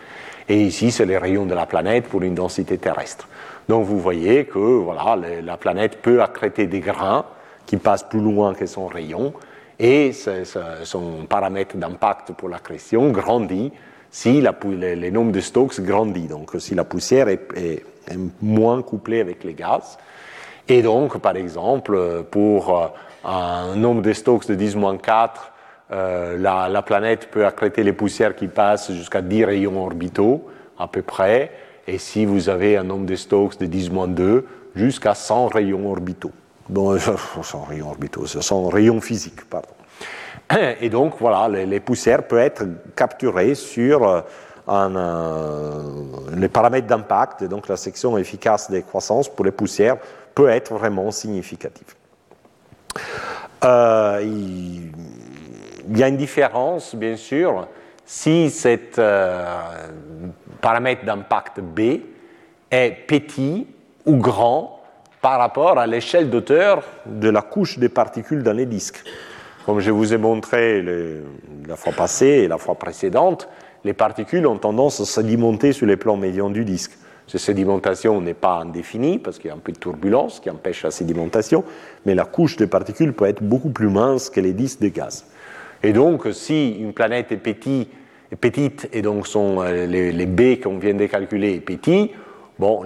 Et 0.48 0.62
ici, 0.62 0.92
c'est 0.92 1.06
les 1.06 1.18
rayons 1.18 1.46
de 1.46 1.54
la 1.54 1.66
planète 1.66 2.06
pour 2.06 2.22
une 2.22 2.36
densité 2.36 2.78
terrestre. 2.78 3.28
Donc 3.68 3.86
vous 3.86 4.00
voyez 4.00 4.46
que 4.46 4.60
voilà, 4.60 5.18
la 5.44 5.58
planète 5.58 6.02
peut 6.02 6.22
accréter 6.22 6.68
des 6.68 6.80
grains 6.80 7.26
qui 7.66 7.76
passent 7.76 8.08
plus 8.08 8.22
loin 8.22 8.54
que 8.54 8.66
son 8.66 8.88
rayon, 8.88 9.34
et 9.82 10.12
son 10.14 11.26
paramètre 11.28 11.76
d'impact 11.76 12.34
pour 12.34 12.50
l'accrétion 12.50 13.10
grandit 13.10 13.72
si 14.12 14.42
le, 14.42 15.10
nombre 15.10 15.32
de 15.32 15.40
Stokes 15.40 15.82
grandit, 15.82 16.28
donc 16.28 16.52
si 16.60 16.76
la 16.76 16.84
poussière 16.84 17.30
est, 17.30 17.84
moins 18.42 18.82
couplée 18.84 19.22
avec 19.22 19.44
les 19.44 19.54
gaz. 19.54 19.98
Et 20.68 20.82
donc, 20.82 21.18
par 21.20 21.36
exemple, 21.36 22.24
pour 22.30 22.78
euh, 22.78 22.88
un 23.24 23.76
nombre 23.76 24.02
de 24.02 24.12
Stokes 24.14 24.48
de 24.48 24.56
10-4, 24.56 25.30
euh, 25.92 26.38
la, 26.38 26.68
la, 26.68 26.82
planète 26.82 27.30
peut 27.32 27.46
accréter 27.46 27.84
les 27.84 27.94
poussières 27.94 28.36
qui 28.36 28.48
passent 28.48 28.92
jusqu'à 28.92 29.22
10 29.22 29.46
rayons 29.46 29.84
orbitaux, 29.84 30.48
à 30.78 30.88
peu 30.88 31.02
près. 31.02 31.52
Et 31.88 31.98
si 31.98 32.26
vous 32.26 32.50
avez 32.50 32.78
un 32.78 32.84
nombre 32.84 33.06
de 33.06 33.16
Stokes 33.16 33.58
de 33.60 33.66
10-2, 33.66 34.44
jusqu'à 34.76 35.16
100 35.16 35.48
rayons 35.48 35.90
orbitaux. 35.90 36.32
Bon, 36.70 36.98
100 37.44 37.64
rayons 37.64 37.90
orbitaux, 37.90 38.26
100 38.26 38.70
rayons 38.70 39.02
physiques, 39.02 39.50
pardon. 39.50 39.70
Et 40.82 40.90
donc, 40.90 41.16
voilà, 41.20 41.48
les, 41.48 41.80
poussières 41.80 42.28
peuvent 42.28 42.40
être 42.40 42.64
capturées 42.96 43.56
sur 43.56 44.08
euh, 44.08 44.22
euh, 44.68 45.82
les 46.36 46.50
paramètres 46.50 46.88
d'impact, 46.88 47.44
donc 47.46 47.68
la 47.68 47.78
section 47.78 48.18
efficace 48.18 48.70
des 48.70 48.82
croissances 48.82 49.30
pour 49.30 49.46
les 49.46 49.52
poussières 49.52 49.98
peut 50.36 50.50
être 50.50 50.74
vraiment 50.74 51.10
significative. 51.12 51.96
Euh, 53.64 54.20
il 54.24 55.98
y 55.98 56.04
a 56.04 56.08
une 56.08 56.18
différence, 56.18 56.96
bien 56.96 57.16
sûr, 57.16 57.68
si 58.06 58.50
cet 58.50 59.00
paramètre 60.60 61.06
d'impact 61.06 61.62
B 61.62 61.80
est 62.70 62.92
petit 63.08 63.68
ou 64.06 64.18
grand 64.18 64.81
par 65.22 65.40
rapport 65.40 65.78
à 65.78 65.88
l'échelle 65.88 66.30
d'auteur 66.30 66.84
de 67.06 67.30
la 67.30 67.42
couche 67.42 67.78
des 67.78 67.90
particules 67.90 68.44
dans 68.44 68.54
les 68.54 68.66
disques. 68.66 69.04
Comme 69.66 69.80
je 69.80 69.92
vous 69.92 70.14
ai 70.14 70.18
montré 70.18 70.84
la 71.68 71.76
fois 71.76 71.94
passée 71.94 72.26
et 72.26 72.48
la 72.48 72.58
fois 72.58 72.76
précédente, 72.76 73.48
les 73.84 73.94
particules 73.94 74.48
ont 74.48 74.58
tendance 74.58 75.00
à 75.00 75.06
sédimenter 75.06 75.74
sur 75.74 75.86
les 75.86 75.98
plans 75.98 76.18
médians 76.18 76.50
du 76.50 76.66
disque. 76.66 76.98
Cette 77.28 77.42
sédimentation 77.42 78.20
n'est 78.20 78.34
pas 78.34 78.56
indéfinie 78.56 79.20
parce 79.20 79.38
qu'il 79.38 79.50
y 79.50 79.52
a 79.52 79.56
un 79.56 79.60
peu 79.60 79.72
de 79.72 79.78
turbulence 79.78 80.40
qui 80.40 80.50
empêche 80.50 80.84
la 80.84 80.92
sédimentation, 80.92 81.64
mais 82.06 82.16
la 82.16 82.26
couche 82.26 82.58
des 82.58 82.68
particules 82.68 83.14
peut 83.14 83.26
être 83.26 83.44
beaucoup 83.44 83.70
plus 83.70 83.90
mince 83.90 84.30
que 84.30 84.40
les 84.40 84.54
disques 84.54 84.82
de 84.82 84.88
gaz. 84.90 85.26
Et 85.84 85.94
donc, 85.94 86.28
si 86.34 86.72
une 86.72 86.94
planète 86.94 87.32
est 87.32 87.38
petite 87.38 88.90
et 88.92 89.02
donc 89.02 89.28
sont 89.28 89.62
les, 89.62 90.12
les 90.12 90.26
B 90.26 90.62
qu'on 90.62 90.78
vient 90.78 90.94
de 90.94 91.06
calculer 91.06 91.60
petits, 91.60 92.12
bon, 92.62 92.84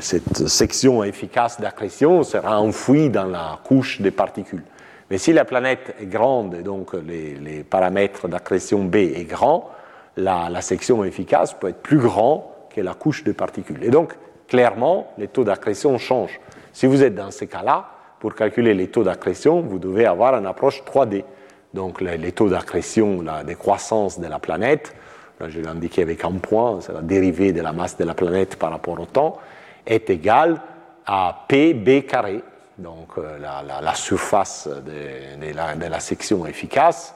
cette 0.00 0.48
section 0.48 1.02
efficace 1.02 1.58
d'accrétion 1.58 2.22
sera 2.24 2.60
enfouie 2.60 3.08
dans 3.08 3.24
la 3.24 3.58
couche 3.64 4.02
des 4.02 4.10
particules. 4.10 4.62
Mais 5.10 5.16
si 5.16 5.32
la 5.32 5.46
planète 5.46 5.94
est 5.98 6.06
grande 6.06 6.54
et 6.56 6.62
donc 6.62 6.92
les, 6.92 7.64
paramètres 7.64 8.28
d'accrétion 8.28 8.84
B 8.84 8.96
est 8.96 9.24
grand, 9.24 9.70
la, 10.18 10.60
section 10.60 11.04
efficace 11.04 11.54
peut 11.54 11.68
être 11.68 11.80
plus 11.80 11.98
grand 11.98 12.68
que 12.74 12.82
la 12.82 12.92
couche 12.92 13.24
de 13.24 13.32
particules. 13.32 13.82
Et 13.82 13.90
donc, 13.90 14.12
clairement, 14.46 15.12
les 15.16 15.28
taux 15.28 15.44
d'accrétion 15.44 15.96
changent. 15.96 16.38
Si 16.74 16.86
vous 16.86 17.02
êtes 17.02 17.14
dans 17.14 17.30
ces 17.30 17.46
cas-là, 17.46 17.86
pour 18.20 18.34
calculer 18.34 18.74
les 18.74 18.88
taux 18.88 19.04
d'accrétion, 19.04 19.62
vous 19.62 19.78
devez 19.78 20.04
avoir 20.04 20.34
une 20.34 20.46
approche 20.46 20.82
3D. 20.82 21.24
Donc, 21.72 22.02
les, 22.02 22.32
taux 22.32 22.50
d'accrétion, 22.50 23.22
la 23.22 23.42
décroissance 23.42 24.20
de 24.20 24.26
la 24.26 24.38
planète, 24.38 24.94
là 25.40 25.48
je 25.48 25.60
l'ai 25.60 25.68
indiqué 25.68 26.02
avec 26.02 26.24
un 26.24 26.32
point, 26.32 26.80
c'est 26.80 26.92
la 26.92 27.02
dérivée 27.02 27.52
de 27.52 27.60
la 27.60 27.72
masse 27.72 27.96
de 27.96 28.04
la 28.04 28.14
planète 28.14 28.56
par 28.56 28.70
rapport 28.70 28.98
au 29.00 29.06
temps, 29.06 29.38
est 29.86 30.10
égale 30.10 30.60
à 31.06 31.46
PB 31.48 32.06
carré, 32.06 32.42
donc 32.78 33.10
euh, 33.18 33.38
la, 33.38 33.94
surface 33.94 34.68
de, 34.68 35.88
la, 35.88 36.00
section 36.00 36.46
efficace, 36.46 37.14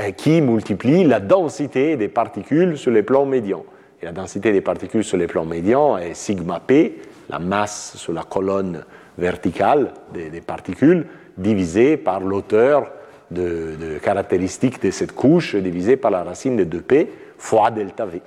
euh, 0.00 0.10
qui 0.10 0.40
multiplie 0.40 1.04
la 1.04 1.20
densité 1.20 1.96
des 1.96 2.08
particules 2.08 2.76
sur 2.76 2.90
les 2.90 3.02
plans 3.02 3.24
médians. 3.26 3.64
Et 4.02 4.06
la 4.06 4.12
densité 4.12 4.52
des 4.52 4.60
particules 4.60 5.04
sur 5.04 5.16
les 5.16 5.26
plans 5.26 5.44
médians 5.44 5.96
est 5.98 6.14
sigma 6.14 6.60
p, 6.60 7.00
la 7.28 7.38
masse 7.38 7.96
sur 7.96 8.12
la 8.12 8.22
colonne 8.22 8.84
verticale 9.16 9.92
des, 10.12 10.40
particules, 10.40 11.06
divisée 11.36 11.96
par 11.96 12.20
l'auteur 12.20 12.90
de, 13.30 13.74
de, 13.78 13.98
caractéristiques 13.98 14.80
de 14.82 14.90
cette 14.90 15.12
couche, 15.12 15.56
divisée 15.56 15.96
par 15.96 16.10
la 16.10 16.22
racine 16.22 16.56
de 16.56 16.64
2p 16.64 17.08
fois 17.38 17.70
delta 17.70 18.04
v. 18.04 18.20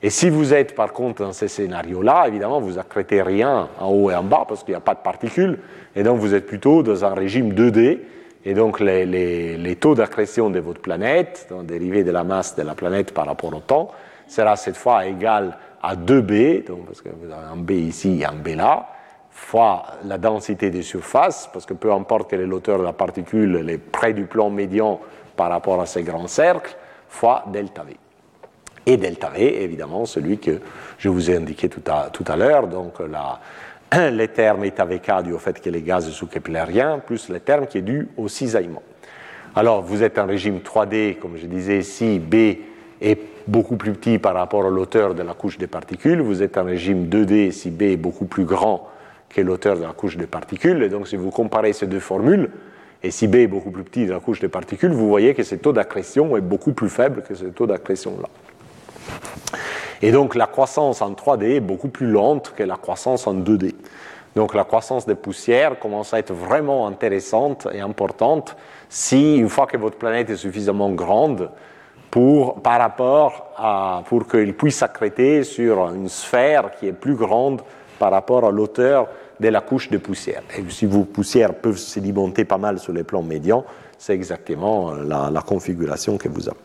Et 0.00 0.10
si 0.10 0.30
vous 0.30 0.54
êtes 0.54 0.74
par 0.76 0.92
contre 0.92 1.22
dans 1.24 1.32
ces 1.32 1.48
scénarios-là, 1.48 2.28
évidemment, 2.28 2.60
vous 2.60 2.74
n'accrétez 2.74 3.20
rien 3.20 3.68
en 3.80 3.88
haut 3.88 4.10
et 4.10 4.14
en 4.14 4.22
bas 4.22 4.44
parce 4.48 4.62
qu'il 4.62 4.72
n'y 4.72 4.76
a 4.76 4.80
pas 4.80 4.94
de 4.94 5.00
particules, 5.00 5.58
et 5.96 6.04
donc 6.04 6.18
vous 6.20 6.34
êtes 6.34 6.46
plutôt 6.46 6.84
dans 6.84 7.04
un 7.04 7.14
régime 7.14 7.52
2D, 7.52 7.98
et 8.44 8.54
donc 8.54 8.78
les, 8.78 9.76
taux 9.80 9.96
d'accrétion 9.96 10.50
de 10.50 10.60
votre 10.60 10.80
planète, 10.80 11.48
donc 11.50 11.66
dérivé 11.66 12.04
de 12.04 12.12
la 12.12 12.22
masse 12.22 12.54
de 12.54 12.62
la 12.62 12.74
planète 12.74 13.12
par 13.12 13.26
rapport 13.26 13.52
au 13.52 13.60
temps, 13.60 13.90
sera 14.28 14.54
cette 14.54 14.76
fois 14.76 15.04
égal 15.06 15.56
à 15.82 15.96
2B, 15.96 16.66
donc 16.66 16.86
parce 16.86 17.02
que 17.02 17.08
vous 17.08 17.32
avez 17.32 17.46
un 17.52 17.56
B 17.56 17.72
ici 17.72 18.20
et 18.20 18.24
un 18.24 18.32
B 18.32 18.50
là, 18.56 18.86
fois 19.30 19.84
la 20.04 20.18
densité 20.18 20.70
des 20.70 20.82
surfaces, 20.82 21.50
parce 21.52 21.66
que 21.66 21.74
peu 21.74 21.92
importe 21.92 22.30
quelle 22.30 22.42
est 22.42 22.46
l'auteur 22.46 22.78
de 22.78 22.84
la 22.84 22.92
particule, 22.92 23.58
elle 23.60 23.70
est 23.70 23.78
près 23.78 24.12
du 24.12 24.26
plan 24.26 24.48
médian 24.48 25.00
par 25.36 25.50
rapport 25.50 25.80
à 25.80 25.86
ces 25.86 26.04
grands 26.04 26.28
cercles, 26.28 26.76
fois 27.08 27.44
delta 27.52 27.82
V 27.82 27.96
et 28.88 28.96
delta 28.96 29.28
V, 29.28 29.62
évidemment, 29.62 30.06
celui 30.06 30.38
que 30.38 30.60
je 30.98 31.08
vous 31.10 31.30
ai 31.30 31.36
indiqué 31.36 31.68
tout 31.68 31.82
à, 31.90 32.08
tout 32.10 32.24
à 32.26 32.36
l'heure, 32.36 32.66
donc 32.66 32.94
la, 33.00 34.10
les 34.10 34.28
termes 34.28 34.64
eta 34.64 34.86
VK 34.86 35.22
dû 35.24 35.32
au 35.32 35.38
fait 35.38 35.60
que 35.60 35.68
les 35.68 35.82
gaz 35.82 36.08
sont 36.10 36.26
keplériens, 36.26 36.98
plus 36.98 37.28
les 37.28 37.40
termes 37.40 37.66
qui 37.66 37.78
est 37.78 37.82
dû 37.82 38.08
au 38.16 38.28
cisaillement. 38.28 38.82
Alors, 39.54 39.82
vous 39.82 40.02
êtes 40.02 40.18
en 40.18 40.26
régime 40.26 40.58
3D, 40.58 41.18
comme 41.18 41.36
je 41.36 41.46
disais, 41.46 41.82
si 41.82 42.18
B 42.18 42.34
est 43.00 43.20
beaucoup 43.46 43.76
plus 43.76 43.92
petit 43.92 44.18
par 44.18 44.34
rapport 44.34 44.64
à 44.64 44.70
l'auteur 44.70 45.14
de 45.14 45.22
la 45.22 45.34
couche 45.34 45.58
des 45.58 45.66
particules, 45.66 46.20
vous 46.22 46.42
êtes 46.42 46.56
en 46.56 46.64
régime 46.64 47.08
2D 47.08 47.50
si 47.50 47.70
B 47.70 47.82
est 47.82 47.96
beaucoup 47.96 48.24
plus 48.26 48.44
grand 48.44 48.88
que 49.28 49.42
l'auteur 49.42 49.76
de 49.76 49.82
la 49.82 49.92
couche 49.92 50.16
des 50.16 50.26
particules, 50.26 50.82
et 50.82 50.88
donc 50.88 51.08
si 51.08 51.16
vous 51.16 51.30
comparez 51.30 51.74
ces 51.74 51.86
deux 51.86 52.00
formules, 52.00 52.50
et 53.02 53.10
si 53.10 53.28
B 53.28 53.36
est 53.36 53.46
beaucoup 53.46 53.70
plus 53.70 53.84
petit 53.84 54.06
de 54.06 54.12
la 54.12 54.20
couche 54.20 54.40
des 54.40 54.48
particules, 54.48 54.92
vous 54.92 55.08
voyez 55.08 55.34
que 55.34 55.42
ce 55.42 55.54
taux 55.56 55.74
d'accrétion 55.74 56.34
est 56.38 56.40
beaucoup 56.40 56.72
plus 56.72 56.88
faible 56.88 57.22
que 57.22 57.34
ce 57.34 57.44
taux 57.44 57.66
d'accrétion-là. 57.66 58.28
Et 60.02 60.12
donc 60.12 60.34
la 60.34 60.46
croissance 60.46 61.02
en 61.02 61.12
3D 61.12 61.56
est 61.56 61.60
beaucoup 61.60 61.88
plus 61.88 62.06
lente 62.06 62.52
que 62.56 62.62
la 62.62 62.76
croissance 62.76 63.26
en 63.26 63.34
2D. 63.34 63.74
Donc 64.36 64.54
la 64.54 64.64
croissance 64.64 65.06
des 65.06 65.16
poussières 65.16 65.78
commence 65.78 66.14
à 66.14 66.18
être 66.18 66.32
vraiment 66.32 66.86
intéressante 66.86 67.66
et 67.72 67.80
importante 67.80 68.56
si, 68.88 69.36
une 69.36 69.48
fois 69.48 69.66
que 69.66 69.76
votre 69.76 69.98
planète 69.98 70.30
est 70.30 70.36
suffisamment 70.36 70.90
grande, 70.90 71.50
pour, 72.10 72.62
par 72.62 72.78
rapport 72.78 73.50
à, 73.56 74.02
pour 74.06 74.26
qu'il 74.26 74.54
puisse 74.54 74.76
s'accréter 74.76 75.44
sur 75.44 75.92
une 75.92 76.08
sphère 76.08 76.70
qui 76.78 76.86
est 76.86 76.92
plus 76.92 77.14
grande 77.14 77.60
par 77.98 78.12
rapport 78.12 78.46
à 78.46 78.50
l'auteur 78.50 79.08
de 79.40 79.48
la 79.48 79.60
couche 79.60 79.90
de 79.90 79.98
poussière. 79.98 80.42
Et 80.56 80.62
si 80.70 80.86
vos 80.86 81.04
poussières 81.04 81.54
peuvent 81.54 81.76
sédimenter 81.76 82.44
pas 82.44 82.58
mal 82.58 82.78
sur 82.78 82.92
les 82.92 83.04
plans 83.04 83.22
médians, 83.22 83.64
c'est 83.98 84.14
exactement 84.14 84.94
la, 84.94 85.30
la 85.30 85.42
configuration 85.42 86.16
que 86.16 86.28
vous 86.28 86.48
avez. 86.48 86.58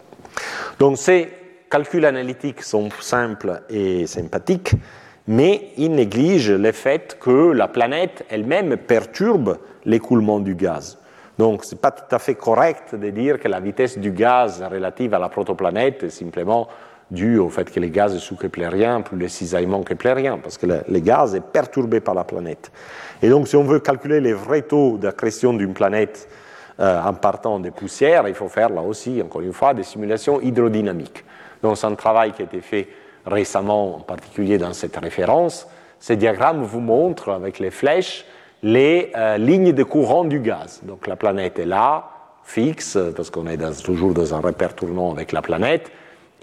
Donc 0.79 0.97
c'est 0.97 1.42
calculs 1.73 2.05
analytiques 2.05 2.61
sont 2.61 2.89
simples 2.99 3.63
et 3.67 4.05
sympathiques, 4.05 4.75
mais 5.27 5.69
ils 5.77 5.91
négligent 5.91 6.51
le 6.51 6.71
fait 6.71 7.17
que 7.19 7.51
la 7.51 7.67
planète 7.67 8.23
elle-même 8.29 8.77
perturbe 8.77 9.57
l'écoulement 9.83 10.39
du 10.39 10.53
gaz. 10.53 10.99
Donc, 11.39 11.65
ce 11.65 11.73
n'est 11.73 11.81
pas 11.81 11.89
tout 11.89 12.15
à 12.15 12.19
fait 12.19 12.35
correct 12.35 12.93
de 12.93 13.09
dire 13.09 13.39
que 13.39 13.47
la 13.47 13.59
vitesse 13.59 13.97
du 13.97 14.11
gaz 14.11 14.61
relative 14.61 15.15
à 15.15 15.19
la 15.19 15.29
protoplanète 15.29 16.03
est 16.03 16.11
simplement 16.11 16.67
due 17.09 17.39
au 17.39 17.49
fait 17.49 17.71
que 17.71 17.79
les 17.79 17.89
gaz 17.89 18.15
sont 18.19 18.35
keplériens 18.35 19.01
plus 19.01 19.17
les 19.17 19.27
cisaillements 19.27 19.81
keplériens, 19.81 20.37
parce 20.37 20.59
que 20.59 20.67
le, 20.67 20.99
gaz 20.99 21.33
est 21.33 21.41
perturbé 21.41 22.01
par 22.01 22.13
la 22.13 22.23
planète. 22.23 22.71
Et 23.23 23.29
donc, 23.29 23.47
si 23.47 23.55
on 23.55 23.63
veut 23.63 23.79
calculer 23.79 24.21
les 24.21 24.33
vrais 24.33 24.61
taux 24.61 24.99
d'accrétion 24.99 25.53
d'une 25.53 25.73
planète 25.73 26.29
euh, 26.79 27.01
en 27.01 27.15
partant 27.15 27.59
des 27.59 27.71
poussières, 27.71 28.27
il 28.27 28.35
faut 28.35 28.47
faire 28.47 28.69
là 28.69 28.83
aussi, 28.83 29.23
encore 29.23 29.41
une 29.41 29.53
fois, 29.53 29.73
des 29.73 29.81
simulations 29.81 30.39
hydrodynamiques. 30.39 31.25
C'est 31.75 31.85
un 31.85 31.95
travail 31.95 32.33
qui 32.33 32.41
a 32.41 32.45
été 32.45 32.61
fait 32.61 32.87
récemment, 33.25 33.95
en 33.95 33.99
particulier 33.99 34.57
dans 34.57 34.73
cette 34.73 34.97
référence. 34.97 35.67
Ce 35.99 36.13
diagramme 36.13 36.63
vous 36.63 36.81
montre 36.81 37.29
avec 37.29 37.59
les 37.59 37.71
flèches 37.71 38.25
les 38.63 39.11
euh, 39.15 39.37
lignes 39.37 39.73
de 39.73 39.83
courant 39.83 40.23
du 40.23 40.39
gaz. 40.39 40.79
Donc 40.83 41.05
la 41.05 41.17
planète 41.17 41.59
est 41.59 41.65
là, 41.65 42.09
fixe, 42.43 42.97
parce 43.15 43.29
qu'on 43.29 43.45
est 43.47 43.57
toujours 43.83 44.13
dans 44.13 44.33
un 44.33 44.39
repère 44.39 44.73
tournant 44.73 45.11
avec 45.11 45.33
la 45.33 45.41
planète, 45.41 45.91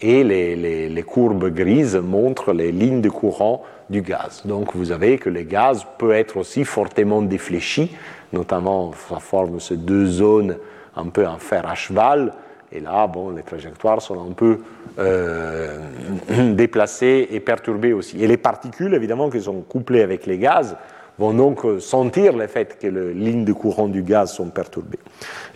et 0.02 0.22
les, 0.24 0.88
les, 0.88 1.02
courbes 1.02 1.50
grises 1.50 1.96
montrent 1.96 2.52
les 2.52 2.72
lignes 2.72 3.02
de 3.02 3.10
courant 3.10 3.64
du 3.90 4.00
gaz. 4.00 4.42
Donc 4.46 4.74
vous 4.74 4.92
avez 4.92 5.18
que 5.18 5.28
le 5.28 5.42
gaz 5.42 5.86
peut 5.98 6.12
être 6.12 6.38
aussi 6.38 6.64
fortement 6.64 7.20
défléchi, 7.20 7.94
notamment 8.32 8.92
ça 9.08 9.18
forme 9.18 9.60
ces 9.60 9.76
deux 9.76 10.06
zones 10.06 10.56
un 10.96 11.06
peu 11.06 11.26
en 11.26 11.38
fer 11.38 11.68
à 11.68 11.74
cheval, 11.74 12.32
et 12.72 12.80
là, 12.80 13.06
bon, 13.06 13.30
les 13.30 13.42
trajectoires 13.42 14.00
sont 14.00 14.20
un 14.20 14.32
peu 14.32 14.58
euh, 14.98 15.78
déplacées 16.54 17.28
et 17.30 17.40
perturbées 17.40 17.92
aussi. 17.92 18.22
Et 18.22 18.28
les 18.28 18.36
particules, 18.36 18.94
évidemment, 18.94 19.28
qui 19.28 19.40
sont 19.40 19.60
couplées 19.62 20.02
avec 20.02 20.26
les 20.26 20.38
gaz, 20.38 20.76
vont 21.18 21.34
donc 21.34 21.60
sentir 21.80 22.36
le 22.36 22.46
fait 22.46 22.78
que 22.80 22.86
les 22.86 23.12
lignes 23.12 23.44
de 23.44 23.52
courant 23.52 23.88
du 23.88 24.02
gaz 24.02 24.32
sont 24.32 24.50
perturbées. 24.50 25.00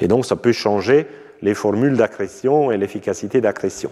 Et 0.00 0.08
donc, 0.08 0.26
ça 0.26 0.36
peut 0.36 0.52
changer 0.52 1.06
les 1.40 1.54
formules 1.54 1.96
d'accrétion 1.96 2.72
et 2.72 2.76
l'efficacité 2.76 3.40
d'accrétion. 3.40 3.90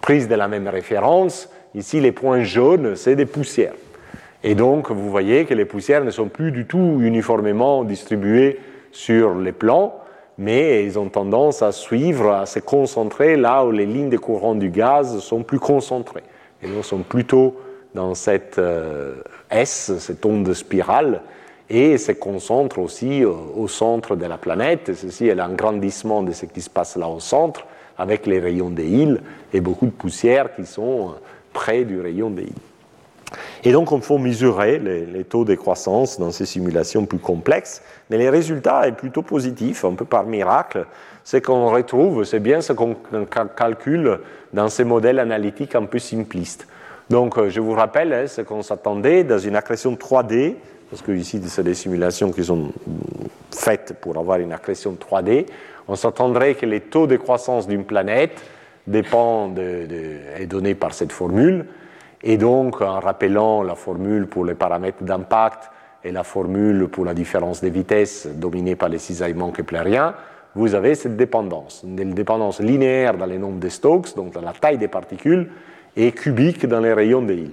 Prise 0.00 0.28
de 0.28 0.34
la 0.34 0.48
même 0.48 0.66
référence, 0.66 1.48
ici, 1.74 2.00
les 2.00 2.12
points 2.12 2.42
jaunes, 2.42 2.96
c'est 2.96 3.16
des 3.16 3.26
poussières. 3.26 3.74
Et 4.42 4.54
donc, 4.54 4.90
vous 4.90 5.10
voyez 5.10 5.44
que 5.44 5.54
les 5.54 5.66
poussières 5.66 6.04
ne 6.04 6.10
sont 6.10 6.28
plus 6.28 6.50
du 6.50 6.66
tout 6.66 6.98
uniformément 7.00 7.84
distribuées 7.84 8.58
sur 8.90 9.34
les 9.34 9.52
plans, 9.52 9.99
mais 10.40 10.86
ils 10.86 10.98
ont 10.98 11.10
tendance 11.10 11.60
à 11.60 11.70
suivre, 11.70 12.32
à 12.32 12.46
se 12.46 12.60
concentrer 12.60 13.36
là 13.36 13.62
où 13.62 13.70
les 13.70 13.84
lignes 13.84 14.08
de 14.08 14.16
courant 14.16 14.54
du 14.54 14.70
gaz 14.70 15.18
sont 15.18 15.42
plus 15.42 15.58
concentrées. 15.58 16.22
Et 16.62 16.66
nous 16.66 16.82
sommes 16.82 17.04
plutôt 17.04 17.60
dans 17.94 18.14
cette 18.14 18.58
euh, 18.58 19.16
S, 19.50 19.92
cette 19.98 20.24
onde 20.24 20.54
spirale, 20.54 21.20
et 21.68 21.98
se 21.98 22.12
concentrent 22.12 22.78
aussi 22.78 23.22
au, 23.22 23.68
centre 23.68 24.16
de 24.16 24.24
la 24.24 24.38
planète. 24.38 24.92
Ceci 24.94 25.26
est 25.26 25.38
un 25.38 25.52
grandissement 25.52 26.22
de 26.22 26.32
ce 26.32 26.46
qui 26.46 26.62
se 26.62 26.70
passe 26.70 26.96
là 26.96 27.06
au 27.06 27.20
centre, 27.20 27.66
avec 27.98 28.26
les 28.26 28.40
rayons 28.40 28.70
des 28.70 28.88
îles 28.88 29.20
et 29.52 29.60
beaucoup 29.60 29.86
de 29.86 29.90
poussières 29.90 30.54
qui 30.56 30.64
sont 30.64 31.16
près 31.52 31.84
du 31.84 32.00
rayon 32.00 32.30
des 32.30 32.44
îles. 32.44 32.69
Et 33.64 33.72
donc, 33.72 33.92
on 33.92 34.00
faut 34.00 34.18
mesurer 34.18 34.78
les, 34.78 35.24
taux 35.24 35.44
de 35.44 35.54
croissance 35.54 36.18
dans 36.18 36.30
ces 36.30 36.46
simulations 36.46 37.06
plus 37.06 37.18
complexes, 37.18 37.82
mais 38.08 38.18
les 38.18 38.30
résultats 38.30 38.82
sont 38.84 38.94
plutôt 38.94 39.22
positifs, 39.22 39.84
un 39.84 39.94
peu 39.94 40.04
par 40.04 40.24
miracle. 40.24 40.86
Ce 41.24 41.36
qu'on 41.36 41.70
retrouve, 41.70 42.24
c'est 42.24 42.40
bien 42.40 42.60
ce 42.60 42.72
qu'on 42.72 42.96
calcule 43.56 44.20
dans 44.52 44.68
ces 44.68 44.84
modèles 44.84 45.18
analytiques 45.18 45.74
un 45.74 45.84
peu 45.84 45.98
simplistes. 45.98 46.66
Donc, 47.08 47.38
euh, 47.38 47.50
je 47.50 47.60
vous 47.60 47.72
rappelle 47.72 48.12
hein, 48.12 48.26
ce 48.26 48.40
qu'on 48.40 48.62
s'attendait 48.62 49.24
dans 49.24 49.38
une 49.38 49.56
accrétion 49.56 49.94
3D, 49.94 50.54
parce 50.90 51.02
que 51.02 51.12
ici, 51.12 51.40
c'est 51.46 51.62
des 51.62 51.74
simulations 51.74 52.32
qui 52.32 52.44
sont 52.44 52.72
faites 53.52 53.94
pour 54.00 54.16
avoir 54.16 54.38
une 54.38 54.52
accrétion 54.52 54.96
3D. 54.96 55.46
On 55.88 55.96
s'attendrait 55.96 56.54
que 56.54 56.66
les 56.66 56.80
taux 56.80 57.06
de 57.06 57.16
croissance 57.16 57.66
d'une 57.66 57.84
planète 57.84 58.40
dépendent 58.86 59.54
de, 59.54 59.86
est 60.38 60.46
donné 60.46 60.74
par 60.74 60.94
cette 60.94 61.12
formule 61.12 61.66
et 62.22 62.36
donc, 62.36 62.80
en 62.80 63.00
rappelant 63.00 63.62
la 63.62 63.74
formule 63.74 64.26
pour 64.26 64.44
les 64.44 64.54
paramètres 64.54 65.02
d'impact 65.02 65.70
et 66.04 66.12
la 66.12 66.24
formule 66.24 66.88
pour 66.88 67.04
la 67.04 67.14
différence 67.14 67.62
de 67.62 67.68
vitesse 67.68 68.26
dominée 68.26 68.76
par 68.76 68.88
les 68.88 68.98
cisaillements 68.98 69.50
keplériens, 69.50 70.14
vous 70.54 70.74
avez 70.74 70.94
cette 70.94 71.16
dépendance. 71.16 71.84
Une 71.84 72.12
dépendance 72.12 72.60
linéaire 72.60 73.16
dans 73.16 73.26
les 73.26 73.38
nombres 73.38 73.60
de 73.60 73.68
Stokes, 73.68 74.14
donc 74.16 74.32
dans 74.32 74.40
la 74.40 74.52
taille 74.52 74.78
des 74.78 74.88
particules, 74.88 75.50
et 75.96 76.12
cubique 76.12 76.66
dans 76.66 76.80
les 76.80 76.92
rayons 76.92 77.22
de 77.22 77.32
Hill. 77.32 77.52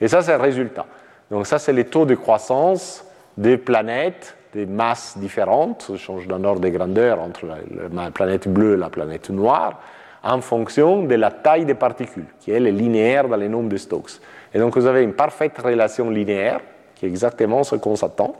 Et 0.00 0.08
ça, 0.08 0.22
c'est 0.22 0.36
le 0.36 0.42
résultat. 0.42 0.86
Donc 1.30 1.46
ça, 1.46 1.58
c'est 1.58 1.72
les 1.72 1.84
taux 1.84 2.06
de 2.06 2.14
croissance 2.14 3.04
des 3.36 3.56
planètes, 3.56 4.36
des 4.54 4.66
masses 4.66 5.18
différentes, 5.18 5.82
ça 5.82 5.96
change 5.96 6.26
d'un 6.26 6.42
ordre 6.44 6.60
de 6.60 6.68
grandeur 6.68 7.20
entre 7.20 7.46
la, 7.92 8.10
planète 8.10 8.48
bleue 8.48 8.74
et 8.74 8.76
la 8.78 8.88
planète 8.88 9.28
noire, 9.28 9.80
en 10.26 10.40
fonction 10.40 11.04
de 11.04 11.14
la 11.14 11.30
taille 11.30 11.64
des 11.64 11.74
particules, 11.74 12.26
qui 12.40 12.50
est 12.50 12.60
linéaire 12.60 13.28
dans 13.28 13.36
les 13.36 13.48
nombres 13.48 13.68
de 13.68 13.76
Stokes. 13.76 14.20
Et 14.52 14.58
donc 14.58 14.76
vous 14.76 14.86
avez 14.86 15.02
une 15.02 15.12
parfaite 15.12 15.56
relation 15.58 16.10
linéaire, 16.10 16.60
qui 16.94 17.06
est 17.06 17.08
exactement 17.08 17.62
ce 17.62 17.76
qu'on 17.76 17.96
s'attend. 17.96 18.34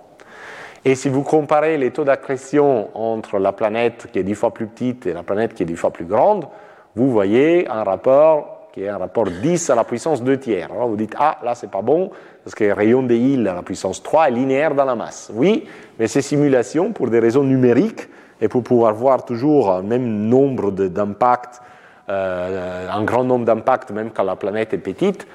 Et 0.84 0.94
si 0.94 1.08
vous 1.08 1.22
comparez 1.22 1.78
les 1.78 1.90
taux 1.90 2.04
d'accrétion 2.04 2.90
entre 2.94 3.38
la 3.38 3.52
planète 3.52 4.08
qui 4.12 4.18
est 4.18 4.22
dix 4.22 4.34
fois 4.34 4.52
plus 4.52 4.66
petite 4.66 5.06
et 5.06 5.12
la 5.12 5.22
planète 5.22 5.54
qui 5.54 5.62
est 5.62 5.66
dix 5.66 5.76
fois 5.76 5.90
plus 5.92 6.04
grande, 6.04 6.46
vous 6.94 7.10
voyez 7.10 7.68
un 7.68 7.84
rapport 7.84 8.68
qui 8.72 8.82
est 8.82 8.88
un 8.88 8.98
rapport 8.98 9.24
10 9.24 9.70
à 9.70 9.74
la 9.74 9.84
puissance 9.84 10.22
2 10.22 10.38
tiers. 10.38 10.70
Alors 10.70 10.88
vous 10.88 10.96
dites, 10.96 11.14
ah, 11.18 11.38
là, 11.42 11.54
c'est 11.54 11.70
pas 11.70 11.80
bon, 11.80 12.10
parce 12.44 12.54
que 12.54 12.64
le 12.64 12.74
rayon 12.74 13.02
de 13.02 13.14
Hill 13.14 13.48
à 13.48 13.54
la 13.54 13.62
puissance 13.62 14.02
3 14.02 14.28
est 14.28 14.32
linéaire 14.32 14.74
dans 14.74 14.84
la 14.84 14.94
masse. 14.94 15.30
Oui, 15.32 15.64
mais 15.98 16.08
ces 16.08 16.20
simulations, 16.20 16.92
pour 16.92 17.08
des 17.08 17.18
raisons 17.18 17.42
numériques, 17.42 18.06
et 18.40 18.48
pour 18.48 18.62
pouvoir 18.62 18.94
voir 18.94 19.24
toujours 19.24 19.76
le 19.78 19.82
même 19.82 20.28
nombre 20.28 20.70
d'impacts, 20.70 21.60
un 22.08 23.04
grand 23.04 23.24
nombre 23.24 23.44
d'impacts, 23.44 23.90
même 23.90 24.10
quand 24.10 24.24
la 24.24 24.36
planète 24.36 24.72
est 24.74 24.78
petite, 24.78 25.26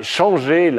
changer 0.00 0.70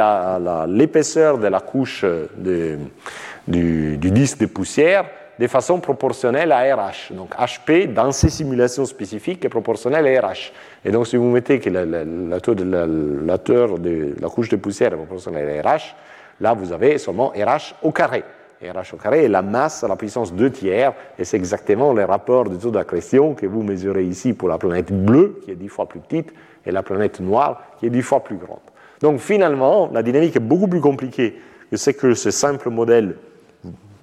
l'épaisseur 0.68 1.38
de 1.38 1.48
la 1.48 1.60
couche 1.60 2.06
du, 2.38 3.98
du 3.98 4.12
disque 4.12 4.40
de 4.40 4.46
poussière 4.46 5.06
de 5.42 5.48
façon 5.48 5.80
proportionnelle 5.80 6.52
à 6.52 6.76
RH. 6.76 7.12
Donc 7.12 7.36
HP, 7.36 7.92
dans 7.92 8.12
ces 8.12 8.30
simulations 8.30 8.86
spécifiques, 8.86 9.44
est 9.44 9.50
proportionnel 9.50 10.06
à 10.06 10.28
RH. 10.28 10.52
Et 10.86 10.92
donc 10.92 11.08
si 11.08 11.18
vous 11.18 11.30
mettez 11.32 11.60
que 11.60 11.70
la, 11.72 11.84
la, 11.84 12.06
de 12.40 14.16
la 14.22 14.30
couche 14.30 14.50
de 14.50 14.58
poussière 14.58 14.94
est 14.94 14.98
proportionnelle 14.98 15.60
à 15.66 15.68
RH, 15.68 15.96
là 16.40 16.54
vous 16.54 16.72
avez 16.72 17.00
seulement 17.00 17.30
RH 17.30 17.74
au 17.82 17.92
carré. 17.92 18.24
RH 18.70 18.94
au 18.94 18.98
carré 18.98 19.24
est 19.24 19.30
la 19.30 19.42
masse 19.42 19.84
à 19.84 19.88
la 19.88 19.96
puissance 19.96 20.34
2 20.34 20.52
tiers, 20.52 20.94
et 21.18 21.26
c'est 21.26 21.38
exactement 21.38 21.94
le 21.94 22.06
rapport 22.06 22.50
de 22.50 22.56
taux 22.56 22.72
d'accrétion 22.72 23.34
que 23.34 23.46
vous 23.46 23.64
mesurez 23.64 24.04
ici 24.04 24.34
pour 24.34 24.50
la 24.50 24.58
planète 24.58 24.92
bleue, 24.92 25.40
qui 25.44 25.52
est 25.52 25.56
10 25.56 25.68
fois 25.68 25.88
plus 25.88 26.00
petite, 26.00 26.34
et 26.66 26.72
la 26.72 26.84
planète 26.84 27.20
noire, 27.20 27.62
qui 27.80 27.88
est 27.88 27.90
10 27.90 28.02
fois 28.02 28.24
plus 28.24 28.38
grande. 28.38 28.60
Donc 29.02 29.20
finalement, 29.20 29.90
la 29.92 30.04
dynamique 30.04 30.36
est 30.36 30.40
beaucoup 30.40 30.68
plus 30.68 30.82
compliquée 30.82 31.40
que 31.70 31.78
ce 31.78 31.90
que 31.90 32.14
ce 32.14 32.30
simple 32.30 32.70
modèle 32.70 33.16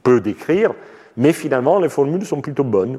peut 0.02 0.20
décrire, 0.20 0.74
mais 1.16 1.32
finalement, 1.32 1.78
les 1.78 1.88
formules 1.88 2.24
sont 2.24 2.40
plutôt 2.40 2.64
bonnes. 2.64 2.98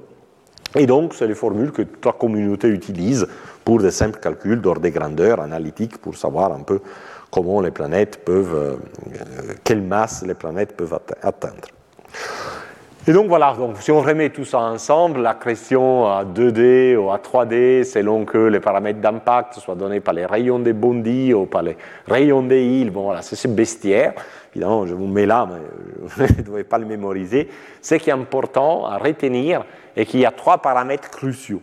Et 0.75 0.85
donc, 0.85 1.15
c'est 1.15 1.25
les 1.25 1.35
formules 1.35 1.71
que 1.71 1.81
toute 1.81 2.05
la 2.05 2.11
communauté 2.11 2.67
utilise 2.67 3.27
pour 3.65 3.79
des 3.79 3.91
simples 3.91 4.19
calculs 4.19 4.61
d'ordre 4.61 4.81
des 4.81 4.91
grandeurs 4.91 5.39
analytiques 5.39 5.97
pour 5.97 6.15
savoir 6.15 6.53
un 6.53 6.61
peu 6.61 6.79
comment 7.31 7.61
les 7.61 7.71
planètes 7.71 8.23
peuvent, 8.23 8.55
euh, 8.55 9.53
quelle 9.63 9.81
masse 9.81 10.23
les 10.25 10.33
planètes 10.33 10.75
peuvent 10.75 10.99
atteindre. 11.21 11.67
Et 13.07 13.13
donc 13.13 13.27
voilà, 13.27 13.55
donc 13.57 13.77
si 13.79 13.91
on 13.91 14.01
remet 14.01 14.29
tout 14.29 14.45
ça 14.45 14.59
ensemble, 14.59 15.21
la 15.21 15.33
question 15.33 16.05
à 16.05 16.23
2D 16.25 16.95
ou 16.95 17.09
à 17.09 17.17
3D, 17.17 17.83
selon 17.83 18.25
que 18.25 18.37
les 18.37 18.59
paramètres 18.59 18.99
d'impact 18.99 19.55
soient 19.55 19.75
donnés 19.75 19.99
par 19.99 20.13
les 20.13 20.25
rayons 20.25 20.59
des 20.59 20.73
bondis 20.73 21.33
ou 21.33 21.45
par 21.45 21.63
les 21.63 21.77
rayons 22.07 22.43
des 22.43 22.61
îles, 22.61 22.91
bon 22.91 23.03
voilà, 23.03 23.21
c'est 23.21 23.35
ce 23.35 23.47
bestiaire. 23.47 24.13
Évidemment, 24.51 24.85
je 24.85 24.93
vous 24.93 25.07
mets 25.07 25.25
là, 25.25 25.47
mais 25.49 25.59
vous 26.01 26.23
ne 26.37 26.41
devez 26.43 26.63
pas 26.63 26.77
le 26.77 26.85
mémoriser. 26.85 27.49
Ce 27.81 27.95
qui 27.95 28.09
est 28.09 28.13
important 28.13 28.85
à 28.85 28.97
retenir 28.97 29.63
est 29.95 30.05
qu'il 30.05 30.19
y 30.19 30.25
a 30.25 30.31
trois 30.31 30.59
paramètres 30.59 31.09
cruciaux 31.09 31.61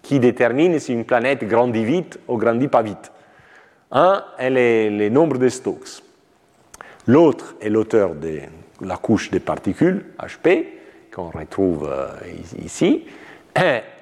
qui 0.00 0.20
déterminent 0.20 0.78
si 0.78 0.92
une 0.92 1.04
planète 1.04 1.44
grandit 1.44 1.84
vite 1.84 2.18
ou 2.28 2.38
grandit 2.38 2.68
pas 2.68 2.82
vite. 2.82 3.12
Un 3.90 4.22
est 4.38 4.90
le 4.90 5.08
nombre 5.08 5.38
de 5.38 5.48
Stokes. 5.48 6.02
L'autre 7.06 7.54
est 7.60 7.70
l'auteur 7.70 8.14
de 8.14 8.40
la 8.82 8.96
couche 8.96 9.30
des 9.30 9.40
particules, 9.40 10.04
HP, 10.18 10.66
qu'on 11.14 11.30
retrouve 11.30 11.88
euh, 11.90 12.08
ici. 12.62 13.04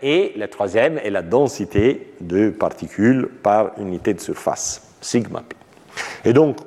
Et 0.03 0.35
le 0.37 0.47
troisième 0.49 0.99
est 0.99 1.11
la 1.11 1.23
densité 1.23 2.15
de 2.21 2.51
particules 2.51 3.29
par 3.43 3.73
unité 3.79 4.13
de 4.13 4.21
surface, 4.21 4.83
sigma 5.01 5.43
p. 5.49 5.57
Et 6.29 6.33
donc, 6.33 6.59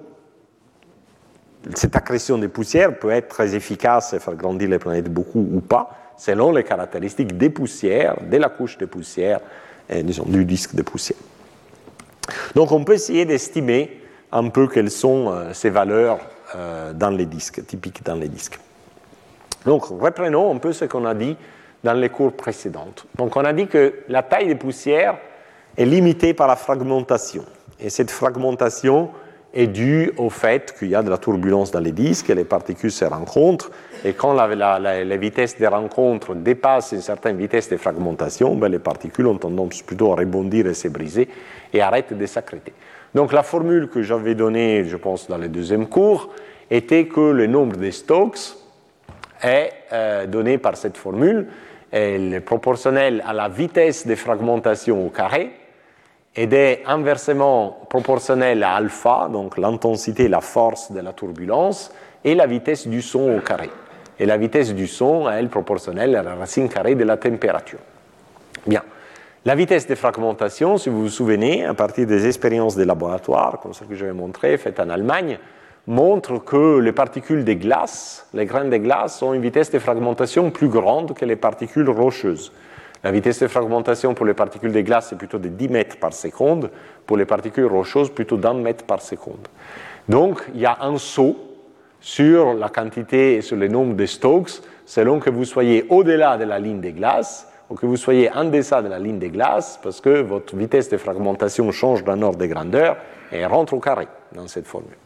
cette 1.75 1.95
accrétion 1.95 2.37
des 2.37 2.47
poussières 2.47 2.97
peut 2.97 3.11
être 3.11 3.27
très 3.27 3.53
efficace 3.53 4.13
et 4.13 4.19
faire 4.19 4.35
grandir 4.35 4.69
les 4.69 4.79
planètes 4.79 5.13
beaucoup 5.13 5.45
ou 5.53 5.59
pas, 5.59 6.13
selon 6.17 6.51
les 6.51 6.63
caractéristiques 6.63 7.37
des 7.37 7.49
poussières, 7.49 8.15
de 8.23 8.37
la 8.37 8.49
couche 8.49 8.77
de 8.77 8.85
poussière 8.85 9.41
disons, 10.03 10.25
du 10.25 10.45
disque 10.45 10.73
de 10.73 10.81
poussière. 10.81 11.17
Donc 12.55 12.71
on 12.71 12.83
peut 12.83 12.93
essayer 12.93 13.25
d'estimer 13.25 14.01
un 14.31 14.49
peu 14.49 14.67
quelles 14.67 14.91
sont 14.91 15.31
euh, 15.31 15.53
ces 15.53 15.69
valeurs 15.69 16.19
euh, 16.55 16.93
dans 16.93 17.09
les 17.09 17.25
disques, 17.25 17.65
typiques 17.65 18.03
dans 18.03 18.15
les 18.15 18.27
disques. 18.27 18.59
Donc 19.65 19.85
reprenons 19.85 20.55
un 20.55 20.57
peu 20.57 20.73
ce 20.73 20.85
qu'on 20.85 21.05
a 21.05 21.13
dit 21.13 21.35
dans 21.83 21.93
les 21.93 22.09
cours 22.09 22.33
précédentes. 22.33 23.05
Donc 23.17 23.35
on 23.35 23.43
a 23.43 23.53
dit 23.53 23.67
que 23.67 23.95
la 24.07 24.23
taille 24.23 24.47
des 24.47 24.55
poussières 24.55 25.17
est 25.77 25.85
limitée 25.85 26.33
par 26.33 26.47
la 26.47 26.55
fragmentation. 26.55 27.45
Et 27.79 27.89
cette 27.89 28.11
fragmentation 28.11 29.09
est 29.53 29.67
due 29.67 30.11
au 30.17 30.29
fait 30.29 30.75
qu'il 30.77 30.89
y 30.89 30.95
a 30.95 31.01
de 31.01 31.09
la 31.09 31.17
turbulence 31.17 31.71
dans 31.71 31.79
les 31.79 31.91
disques 31.91 32.27
les 32.29 32.43
particules 32.43 32.91
se 32.91 33.05
rencontrent. 33.05 33.71
Et 34.05 34.13
quand 34.13 34.33
la, 34.33 35.17
vitesse 35.17 35.57
des 35.57 35.67
rencontres 35.67 36.35
dépasse 36.35 36.91
une 36.91 37.01
certaine 37.01 37.37
vitesse 37.37 37.69
de 37.69 37.77
fragmentation, 37.77 38.55
ben 38.55 38.69
les 38.69 38.79
particules 38.79 39.27
ont 39.27 39.37
tendance 39.37 39.81
plutôt 39.81 40.13
à 40.13 40.15
rebondir 40.15 40.67
et 40.67 40.73
se 40.73 40.87
briser 40.87 41.27
et 41.73 41.81
arrêtent 41.81 42.17
de 42.17 42.25
s'accréter. 42.25 42.73
Donc 43.15 43.33
la 43.33 43.43
formule 43.43 43.89
que 43.89 44.03
j'avais 44.03 44.35
donnée, 44.35 44.85
je 44.85 44.95
pense, 44.95 45.27
dans 45.27 45.37
le 45.37 45.49
deuxième 45.49 45.87
cours, 45.87 46.29
était 46.69 47.05
que 47.05 47.31
le 47.31 47.47
nombre 47.47 47.77
de 47.77 47.89
Stokes 47.89 48.55
est 49.41 49.71
euh, 49.91 50.27
donné 50.27 50.59
par 50.59 50.77
cette 50.77 50.97
formule, 50.97 51.47
elle 51.91 52.33
est 52.35 52.39
proportionnel 52.39 53.23
à 53.25 53.33
la 53.33 53.49
vitesse 53.49 54.05
de 54.05 54.13
fragmentation 54.13 55.05
au 55.05 55.09
carré, 55.09 55.51
et 56.35 56.43
est 56.43 56.83
inversement 56.85 57.79
proportionnel 57.89 58.63
à 58.63 58.75
alpha, 58.75 59.29
donc 59.31 59.57
l'intensité, 59.57 60.27
la 60.27 60.41
force 60.41 60.91
de 60.91 60.99
la 60.99 61.13
turbulence, 61.13 61.91
et 62.23 62.35
la 62.35 62.47
vitesse 62.47 62.87
du 62.87 63.01
son 63.01 63.37
au 63.37 63.39
carré. 63.39 63.69
Et 64.19 64.25
la 64.25 64.37
vitesse 64.37 64.73
du 64.73 64.87
son, 64.87 65.29
elle, 65.29 65.49
proportionnelle 65.49 66.15
à 66.15 66.23
la 66.23 66.35
racine 66.35 66.69
carrée 66.69 66.95
de 66.95 67.03
la 67.03 67.17
température. 67.17 67.79
Bien. 68.67 68.83
La 69.45 69.55
vitesse 69.55 69.87
de 69.87 69.95
fragmentation, 69.95 70.77
si 70.77 70.89
vous 70.89 71.03
vous 71.03 71.09
souvenez, 71.09 71.65
à 71.65 71.73
partir 71.73 72.05
des 72.05 72.27
expériences 72.27 72.75
de 72.75 72.83
laboratoire, 72.83 73.59
comme 73.61 73.73
ce 73.73 73.85
que 73.85 73.95
je 73.95 74.05
vais 74.05 74.13
montrer, 74.13 74.57
faites 74.57 74.81
en 74.81 74.89
Allemagne, 74.89 75.39
montre 75.87 76.37
que 76.39 76.79
les 76.79 76.91
particules 76.91 77.45
des 77.45 77.55
glaces, 77.55 78.27
les 78.33 78.45
graines 78.45 78.69
des 78.69 78.79
glaces, 78.79 79.21
ont 79.21 79.33
une 79.33 79.41
vitesse 79.41 79.71
de 79.71 79.79
fragmentation 79.79 80.51
plus 80.51 80.67
grande 80.67 81.13
que 81.13 81.25
les 81.25 81.37
particules 81.37 81.89
rocheuses. 81.89 82.51
La 83.03 83.11
vitesse 83.11 83.39
de 83.39 83.47
fragmentation 83.47 84.13
pour 84.13 84.25
les 84.25 84.33
particules 84.33 84.73
de 84.73 84.81
glace 84.81 85.13
est 85.13 85.15
plutôt 85.15 85.39
de 85.39 85.47
10 85.47 85.69
mètres 85.69 85.97
par 85.97 86.13
seconde, 86.13 86.69
pour 87.05 87.15
les 87.15 87.25
particules 87.25 87.65
rocheuses 87.65 88.09
plutôt 88.09 88.37
d'un 88.37 88.55
mètre 88.55 88.85
par 88.85 89.01
seconde. 89.01 89.47
Donc 90.09 90.43
il 90.53 90.59
y 90.59 90.65
a 90.65 90.79
un 90.81 90.97
saut 90.97 91.37
sur 92.01 92.53
la 92.53 92.69
quantité 92.69 93.35
et 93.35 93.41
sur 93.41 93.55
le 93.55 93.67
nombre 93.67 93.95
de 93.95 94.05
Stokes 94.05 94.61
selon 94.85 95.19
que 95.19 95.29
vous 95.29 95.45
soyez 95.45 95.85
au-delà 95.89 96.37
de 96.37 96.43
la 96.43 96.59
ligne 96.59 96.81
des 96.81 96.91
glaces 96.91 97.47
ou 97.69 97.75
que 97.75 97.85
vous 97.85 97.97
soyez 97.97 98.31
en 98.31 98.45
deçà 98.45 98.81
de 98.81 98.87
la 98.87 98.99
ligne 98.99 99.19
des 99.19 99.29
glaces 99.29 99.79
parce 99.81 100.01
que 100.01 100.21
votre 100.21 100.55
vitesse 100.55 100.89
de 100.89 100.97
fragmentation 100.97 101.71
change 101.71 102.03
d'un 102.03 102.21
ordre 102.21 102.39
de 102.39 102.47
grandeur 102.47 102.97
et 103.31 103.45
rentre 103.45 103.73
au 103.73 103.79
carré 103.79 104.07
dans 104.33 104.47
cette 104.47 104.67
formule. 104.67 104.97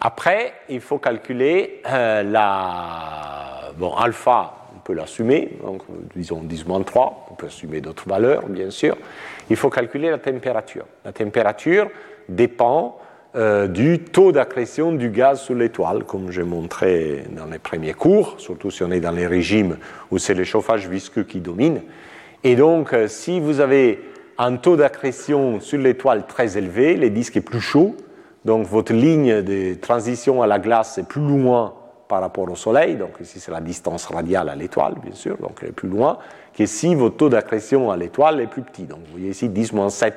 Après, 0.00 0.52
il 0.68 0.80
faut 0.80 0.98
calculer 0.98 1.80
euh, 1.86 2.24
la 2.24 3.70
bon, 3.78 3.94
alpha 3.94 4.61
peut 4.84 4.92
l'assumer, 4.92 5.58
donc 5.64 5.82
disons 6.14 6.42
10 6.42 6.64
3, 6.86 7.26
on 7.30 7.34
peut 7.34 7.46
assumer 7.46 7.80
d'autres 7.80 8.08
valeurs, 8.08 8.48
bien 8.48 8.70
sûr. 8.70 8.96
Il 9.50 9.56
faut 9.56 9.70
calculer 9.70 10.10
la 10.10 10.18
température. 10.18 10.84
La 11.04 11.12
température 11.12 11.88
dépend 12.28 12.98
euh, 13.34 13.66
du 13.66 14.00
taux 14.00 14.30
d'accrétion 14.30 14.92
du 14.92 15.08
gaz 15.08 15.40
sur 15.40 15.54
l'étoile, 15.54 16.04
comme 16.04 16.30
j'ai 16.30 16.42
montré 16.42 17.24
dans 17.30 17.46
les 17.46 17.58
premiers 17.58 17.94
cours, 17.94 18.34
surtout 18.38 18.70
si 18.70 18.82
on 18.82 18.90
est 18.90 19.00
dans 19.00 19.12
les 19.12 19.26
régimes 19.26 19.78
où 20.10 20.18
c'est 20.18 20.34
le 20.34 20.44
chauffage 20.44 20.88
visqueux 20.88 21.22
qui 21.22 21.40
domine. 21.40 21.80
Et 22.44 22.56
donc, 22.56 22.92
euh, 22.92 23.08
si 23.08 23.40
vous 23.40 23.60
avez 23.60 24.00
un 24.36 24.56
taux 24.56 24.76
d'accrétion 24.76 25.60
sur 25.60 25.78
l'étoile 25.78 26.26
très 26.26 26.58
élevé, 26.58 26.94
le 26.96 27.08
disque 27.08 27.36
est 27.36 27.40
plus 27.40 27.60
chaud, 27.60 27.96
donc 28.44 28.66
votre 28.66 28.92
ligne 28.92 29.42
de 29.42 29.74
transition 29.74 30.42
à 30.42 30.46
la 30.46 30.58
glace 30.58 30.98
est 30.98 31.06
plus 31.06 31.22
loin 31.22 31.74
par 32.12 32.20
rapport 32.20 32.50
au 32.50 32.56
Soleil, 32.56 32.96
donc 32.96 33.12
ici 33.22 33.40
c'est 33.40 33.50
la 33.50 33.62
distance 33.62 34.04
radiale 34.04 34.50
à 34.50 34.54
l'étoile, 34.54 34.96
bien 35.02 35.14
sûr, 35.14 35.38
donc 35.38 35.60
elle 35.62 35.70
est 35.70 35.72
plus 35.72 35.88
loin, 35.88 36.18
que 36.54 36.66
si 36.66 36.94
votre 36.94 37.16
taux 37.16 37.30
d'accrétion 37.30 37.90
à 37.90 37.96
l'étoile 37.96 38.42
est 38.42 38.48
plus 38.48 38.60
petit. 38.60 38.82
Donc 38.82 38.98
vous 39.06 39.12
voyez 39.12 39.30
ici 39.30 39.48
10-7, 39.48 40.12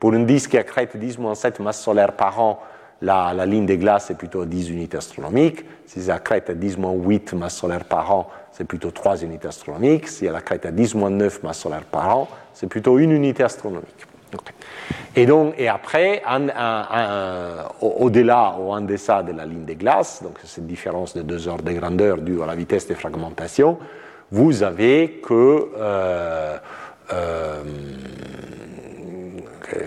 pour 0.00 0.14
une 0.14 0.26
disque 0.26 0.50
qui 0.50 0.58
accrète 0.58 0.96
10-7 0.96 1.62
masses 1.62 1.80
solaires 1.80 2.14
par 2.14 2.40
an 2.40 2.58
la, 3.02 3.46
ligne 3.46 3.66
des 3.66 3.78
glaces 3.78 4.10
est 4.10 4.16
plutôt 4.16 4.44
10 4.44 4.70
unités 4.70 4.96
astronomiques. 4.96 5.64
Si 5.86 6.00
la 6.00 6.18
crête 6.18 6.50
à 6.50 6.54
10-8 6.54 7.36
masses 7.36 7.54
solaires 7.54 7.84
par 7.84 8.10
an, 8.12 8.28
c'est 8.50 8.64
plutôt 8.64 8.90
3 8.90 9.22
unités 9.22 9.46
astronomiques. 9.46 10.08
Si 10.08 10.24
la 10.24 10.40
crête 10.40 10.66
à 10.66 10.72
10-9 10.72 11.44
masses 11.44 11.60
solaires 11.60 11.84
par 11.84 12.18
an, 12.18 12.28
c'est 12.52 12.66
plutôt 12.66 12.98
une 12.98 13.12
unité 13.12 13.44
astronomique. 13.44 14.08
Et, 15.16 15.26
donc, 15.26 15.54
et 15.58 15.68
après, 15.68 16.22
au-delà 17.80 18.56
ou 18.58 18.72
en 18.72 18.80
deçà 18.80 19.22
de 19.22 19.32
la 19.32 19.44
ligne 19.44 19.64
des 19.64 19.76
glaces, 19.76 20.22
donc 20.22 20.38
cette 20.44 20.66
différence 20.66 21.14
de 21.14 21.22
deux 21.22 21.48
ordres 21.48 21.64
de 21.64 21.72
grandeur 21.72 22.18
due 22.18 22.42
à 22.42 22.46
la 22.46 22.54
vitesse 22.54 22.86
de 22.86 22.94
fragmentation, 22.94 23.78
vous 24.30 24.62
avez 24.62 25.20
que 25.22 25.70
euh, 25.78 26.58
euh, 27.12 27.62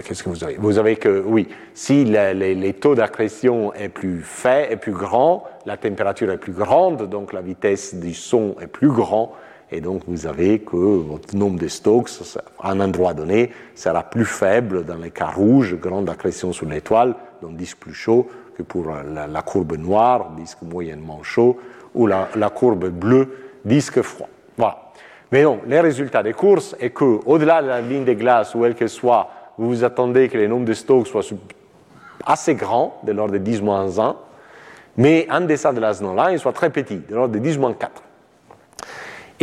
qu'est-ce 0.04 0.24
que 0.24 0.30
vous 0.30 0.44
avez? 0.44 0.56
Vous 0.58 0.78
avez 0.80 0.96
que, 0.96 1.24
oui, 1.26 1.48
si 1.74 2.06
les, 2.06 2.74
taux 2.74 2.96
d'accrétion 2.96 3.74
est 3.74 3.90
plus 3.90 4.22
fait, 4.22 4.72
est 4.72 4.78
plus 4.78 4.94
grand, 4.94 5.44
la 5.66 5.78
température 5.78 6.32
est 6.32 6.38
plus 6.38 6.54
grande, 6.54 7.08
donc 7.10 7.34
la 7.34 7.42
vitesse 7.42 7.96
du 7.96 8.14
son 8.14 8.56
est 8.62 8.68
plus 8.68 8.92
grand, 8.92 9.34
et 9.72 9.80
donc 9.80 10.04
vous 10.08 10.28
avez 10.28 10.60
que 10.60 10.76
votre 10.76 11.36
nombre 11.36 11.60
de 11.60 11.68
Stokes, 11.68 12.10
à 12.60 12.72
un 12.72 12.80
endroit 12.82 13.14
donné, 13.14 13.52
sera 13.74 14.04
plus 14.04 14.26
faible 14.26 14.86
dans 14.86 14.98
les 14.98 15.12
cas 15.12 15.30
rouges, 15.30 15.76
grande 15.76 16.10
accrétion 16.10 16.52
sur 16.52 16.68
l'étoile, 16.68 17.16
donc 17.42 17.56
disque 17.56 17.78
plus 17.78 17.94
chaud 17.94 18.28
que 18.58 18.64
pour 18.64 18.88
la, 18.88 19.42
courbe 19.42 19.78
noire, 19.78 20.32
disque 20.32 20.62
moyennement 20.62 21.24
chaud, 21.24 21.58
ou 21.96 22.06
la, 22.08 22.28
courbe 22.54 22.90
bleue, 22.90 23.30
disque 23.64 24.02
froid. 24.02 24.30
Voilà. 24.58 24.92
Mais 25.32 25.44
non, 25.44 25.62
les 25.66 25.80
résultats 25.80 26.24
des 26.24 26.34
courses 26.34 26.76
est 26.82 26.90
que, 26.90 27.20
au-delà 27.26 27.62
de 27.62 27.68
la 27.68 27.80
ligne 27.80 28.04
des 28.04 28.18
glaces, 28.18 28.54
où 28.54 28.66
elle 28.66 28.76
que 28.76 28.88
soit, 28.88 29.30
vous 29.58 29.70
vous 29.70 29.84
attendez 29.86 30.28
que 30.28 30.38
les 30.38 30.50
nombres 30.50 30.66
de 30.66 30.74
Stokes 30.74 31.08
soient 31.08 31.24
assez 32.26 32.56
grands, 32.56 33.00
de 33.04 33.14
l'ordre 33.14 33.34
de 33.34 33.38
10 33.38 33.62
1, 33.98 34.16
mais 34.98 35.26
en 35.32 35.42
deçà 35.42 35.72
de 35.72 35.80
la 35.80 35.94
Snow-Line, 35.94 36.38
soit 36.38 36.52
très 36.52 36.70
petit, 36.70 36.98
de 36.98 37.16
l'ordre 37.16 37.34
de 37.34 37.40
10 37.40 37.58
4. 37.80 38.04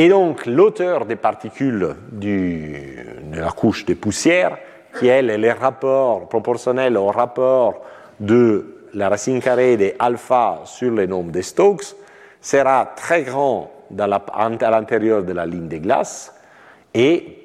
Et 0.00 0.08
donc, 0.08 0.46
l'auteur 0.46 1.06
des 1.06 1.16
particules 1.16 1.96
de 2.12 3.36
la 3.36 3.50
couche 3.50 3.84
de 3.84 3.94
poussière, 3.94 4.56
qui 4.96 5.08
elle 5.08 5.28
est 5.28 5.38
le 5.38 5.50
rapport 5.50 6.28
proportionnel 6.28 6.96
au 6.96 7.08
rapport 7.08 7.82
de 8.20 8.76
la 8.94 9.08
racine 9.08 9.40
carrée 9.40 9.76
de 9.76 9.92
alpha 9.98 10.60
sur 10.66 10.92
le 10.92 11.06
nombre 11.06 11.32
de 11.32 11.40
Stokes, 11.40 11.96
sera 12.40 12.92
très 12.94 13.24
grand 13.24 13.72
à 13.98 14.70
l'intérieur 14.70 15.24
de 15.24 15.32
la 15.32 15.46
ligne 15.46 15.66
des 15.66 15.80
glaces 15.80 16.32
et 16.94 17.36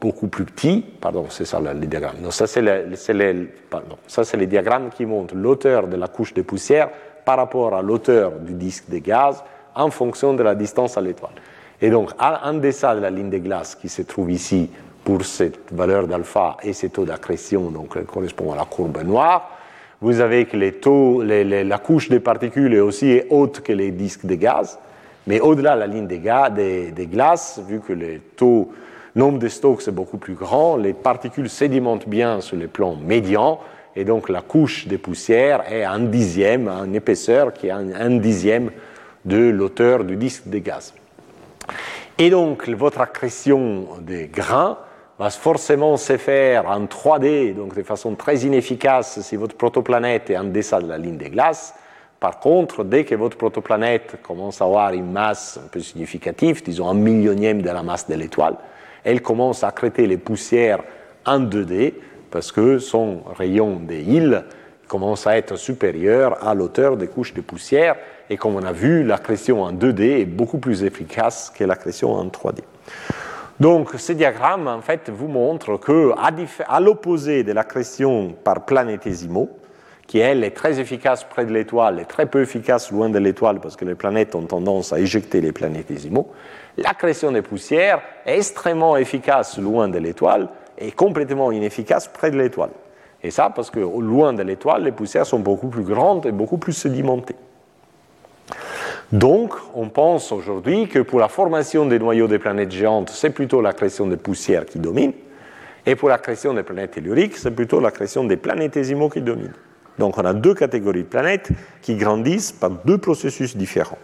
beaucoup 0.00 0.26
plus 0.26 0.46
petit, 0.46 0.84
pardon, 1.00 1.26
c'est 1.28 1.44
ça 1.44 1.60
le, 1.60 1.74
diagramme. 1.86 2.16
Non, 2.22 2.32
ça 2.32 2.48
c'est 2.48 2.62
le, 2.62 3.48
ça 4.08 4.24
c'est 4.24 4.36
les 4.36 4.46
diagrammes 4.48 4.90
qui 4.90 5.06
montrent 5.06 5.36
l'auteur 5.36 5.86
de 5.86 5.96
la 5.96 6.08
couche 6.08 6.34
de 6.34 6.42
poussière 6.42 6.88
par 7.24 7.36
rapport 7.36 7.72
à 7.72 7.82
l'auteur 7.82 8.32
du 8.32 8.54
disque 8.54 8.90
de 8.90 8.98
gaz 8.98 9.44
en 9.76 9.90
fonction 9.90 10.34
de 10.34 10.42
la 10.42 10.56
distance 10.56 10.98
à 10.98 11.00
l'étoile. 11.00 11.34
Et 11.82 11.90
donc, 11.90 12.10
en 12.18 12.54
deçà 12.54 12.94
de 12.94 13.00
la 13.00 13.10
ligne 13.10 13.30
de 13.30 13.38
glace 13.38 13.74
qui 13.74 13.88
se 13.88 14.02
trouve 14.02 14.30
ici 14.30 14.68
pour 15.04 15.24
cette 15.24 15.72
valeur 15.72 16.06
d'alpha 16.06 16.56
et 16.62 16.72
ces 16.72 16.90
taux 16.90 17.04
d'accrétion, 17.04 17.70
donc 17.70 17.94
elle 17.96 18.04
correspond 18.04 18.52
à 18.52 18.56
la 18.56 18.64
courbe 18.64 19.02
noire, 19.02 19.50
vous 20.02 20.20
avez 20.20 20.46
que 20.46 20.56
la 20.56 21.78
couche 21.78 22.08
des 22.08 22.20
particules 22.20 22.74
est 22.74 22.80
aussi 22.80 23.20
haute 23.28 23.60
que 23.60 23.72
les 23.72 23.90
disques 23.90 24.24
de 24.24 24.34
gaz, 24.34 24.78
mais 25.26 25.40
au-delà 25.40 25.74
de 25.74 25.80
la 25.80 25.86
ligne 25.86 26.06
des, 26.06 27.06
glaces, 27.06 27.60
vu 27.68 27.80
que 27.80 27.92
le 27.92 28.20
taux 28.36 28.72
nombre 29.14 29.38
de 29.38 29.48
Stokes 29.48 29.88
est 29.88 29.92
beaucoup 29.92 30.16
plus 30.16 30.34
grand, 30.34 30.76
les 30.76 30.92
particules 30.92 31.50
sédimentent 31.50 32.08
bien 32.08 32.40
sur 32.40 32.56
les 32.56 32.66
plans 32.66 32.96
médians, 32.96 33.60
et 33.96 34.04
donc 34.04 34.28
la 34.28 34.40
couche 34.40 34.86
des 34.86 34.98
poussières 34.98 35.70
est 35.70 35.84
un 35.84 35.98
dixième, 36.00 36.68
en 36.68 36.92
épaisseur 36.92 37.52
qui 37.52 37.66
est 37.66 37.70
un, 37.70 38.16
dixième 38.16 38.70
de 39.24 39.50
l'auteur 39.50 40.04
du 40.04 40.16
disque 40.16 40.48
de 40.48 40.58
gaz. 40.58 40.94
Et 42.18 42.30
donc 42.30 42.68
votre 42.68 43.00
accrétion 43.00 43.88
des 44.00 44.28
grains 44.28 44.78
va 45.18 45.30
forcément 45.30 45.96
se 45.96 46.16
faire 46.16 46.66
en 46.66 46.84
3D, 46.86 47.54
donc 47.54 47.74
de 47.74 47.82
façon 47.82 48.14
très 48.14 48.38
inefficace 48.38 49.20
si 49.20 49.36
votre 49.36 49.56
protoplanète 49.56 50.30
est 50.30 50.36
en 50.36 50.44
deçà 50.44 50.80
de 50.80 50.88
la 50.88 50.98
ligne 50.98 51.18
des 51.18 51.30
glaces. 51.30 51.74
Par 52.20 52.38
contre, 52.38 52.84
dès 52.84 53.04
que 53.04 53.14
votre 53.14 53.36
protoplanète 53.36 54.16
commence 54.22 54.60
à 54.60 54.64
avoir 54.66 54.92
une 54.92 55.10
masse 55.10 55.58
un 55.62 55.68
peu 55.68 55.80
significative, 55.80 56.62
disons 56.62 56.88
un 56.88 56.94
millionième 56.94 57.62
de 57.62 57.70
la 57.70 57.82
masse 57.82 58.08
de 58.08 58.14
l'étoile, 58.14 58.56
elle 59.04 59.22
commence 59.22 59.64
à 59.64 59.72
crêter 59.72 60.06
les 60.06 60.18
poussières 60.18 60.82
en 61.26 61.40
2D 61.40 61.94
parce 62.30 62.52
que 62.52 62.78
son 62.78 63.22
rayon 63.36 63.76
des 63.76 64.02
îles 64.02 64.44
commence 64.86 65.26
à 65.26 65.36
être 65.36 65.56
supérieur 65.56 66.46
à 66.46 66.54
l'auteur 66.54 66.96
des 66.96 67.08
couches 67.08 67.34
de 67.34 67.40
poussière. 67.40 67.96
Et 68.32 68.36
comme 68.36 68.54
on 68.54 68.62
a 68.62 68.72
vu, 68.72 69.02
l'accrétion 69.02 69.64
en 69.64 69.72
2D 69.72 70.20
est 70.20 70.24
beaucoup 70.24 70.58
plus 70.58 70.84
efficace 70.84 71.52
que 71.54 71.64
l'accrétion 71.64 72.12
en 72.12 72.26
3D. 72.26 72.60
Donc, 73.58 73.90
ce 73.98 74.12
diagramme, 74.12 74.68
en 74.68 74.80
fait, 74.80 75.10
vous 75.10 75.26
montre 75.26 75.76
que, 75.76 76.12
à 76.16 76.80
l'opposé 76.80 77.42
de 77.42 77.52
l'accrétion 77.52 78.32
par 78.44 78.64
planétésimaux, 78.64 79.50
qui 80.06 80.18
elle 80.18 80.44
est 80.44 80.52
très 80.52 80.80
efficace 80.80 81.24
près 81.24 81.44
de 81.44 81.52
l'étoile 81.52 82.00
et 82.00 82.04
très 82.04 82.26
peu 82.26 82.40
efficace 82.42 82.90
loin 82.90 83.10
de 83.10 83.18
l'étoile 83.18 83.60
parce 83.60 83.76
que 83.76 83.84
les 83.84 83.94
planètes 83.94 84.34
ont 84.34 84.42
tendance 84.42 84.92
à 84.92 84.98
éjecter 84.98 85.40
les 85.40 85.52
planétésimaux, 85.52 86.32
l'accrétion 86.78 87.30
des 87.30 87.42
poussières 87.42 88.00
est 88.26 88.36
extrêmement 88.36 88.96
efficace 88.96 89.58
loin 89.58 89.86
de 89.86 89.98
l'étoile 89.98 90.48
et 90.78 90.90
complètement 90.90 91.52
inefficace 91.52 92.08
près 92.08 92.32
de 92.32 92.38
l'étoile. 92.38 92.70
Et 93.22 93.30
ça 93.30 93.50
parce 93.54 93.70
que 93.70 93.78
loin 93.78 94.32
de 94.32 94.42
l'étoile, 94.42 94.82
les 94.82 94.92
poussières 94.92 95.26
sont 95.26 95.38
beaucoup 95.38 95.68
plus 95.68 95.84
grandes 95.84 96.26
et 96.26 96.32
beaucoup 96.32 96.58
plus 96.58 96.72
sédimentées. 96.72 97.36
Donc, 99.12 99.54
on 99.74 99.88
pense 99.88 100.30
aujourd'hui 100.30 100.86
que 100.86 101.00
pour 101.00 101.18
la 101.18 101.28
formation 101.28 101.84
des 101.84 101.98
noyaux 101.98 102.28
des 102.28 102.38
planètes 102.38 102.70
géantes, 102.70 103.10
c'est 103.10 103.30
plutôt 103.30 103.60
l'accrétion 103.60 104.06
des 104.06 104.16
poussières 104.16 104.64
qui 104.64 104.78
domine, 104.78 105.12
et 105.84 105.96
pour 105.96 106.08
l'accrétion 106.08 106.54
des 106.54 106.62
planètes 106.62 106.92
telluriques, 106.92 107.36
c'est 107.36 107.50
plutôt 107.50 107.80
l'accrétion 107.80 108.22
des 108.24 108.36
planétésimaux 108.36 109.08
qui 109.08 109.20
domine. 109.20 109.52
Donc 109.98 110.16
on 110.18 110.24
a 110.24 110.32
deux 110.32 110.54
catégories 110.54 111.02
de 111.02 111.08
planètes 111.08 111.48
qui 111.82 111.96
grandissent 111.96 112.52
par 112.52 112.70
deux 112.70 112.98
processus 112.98 113.56
différents. 113.56 113.98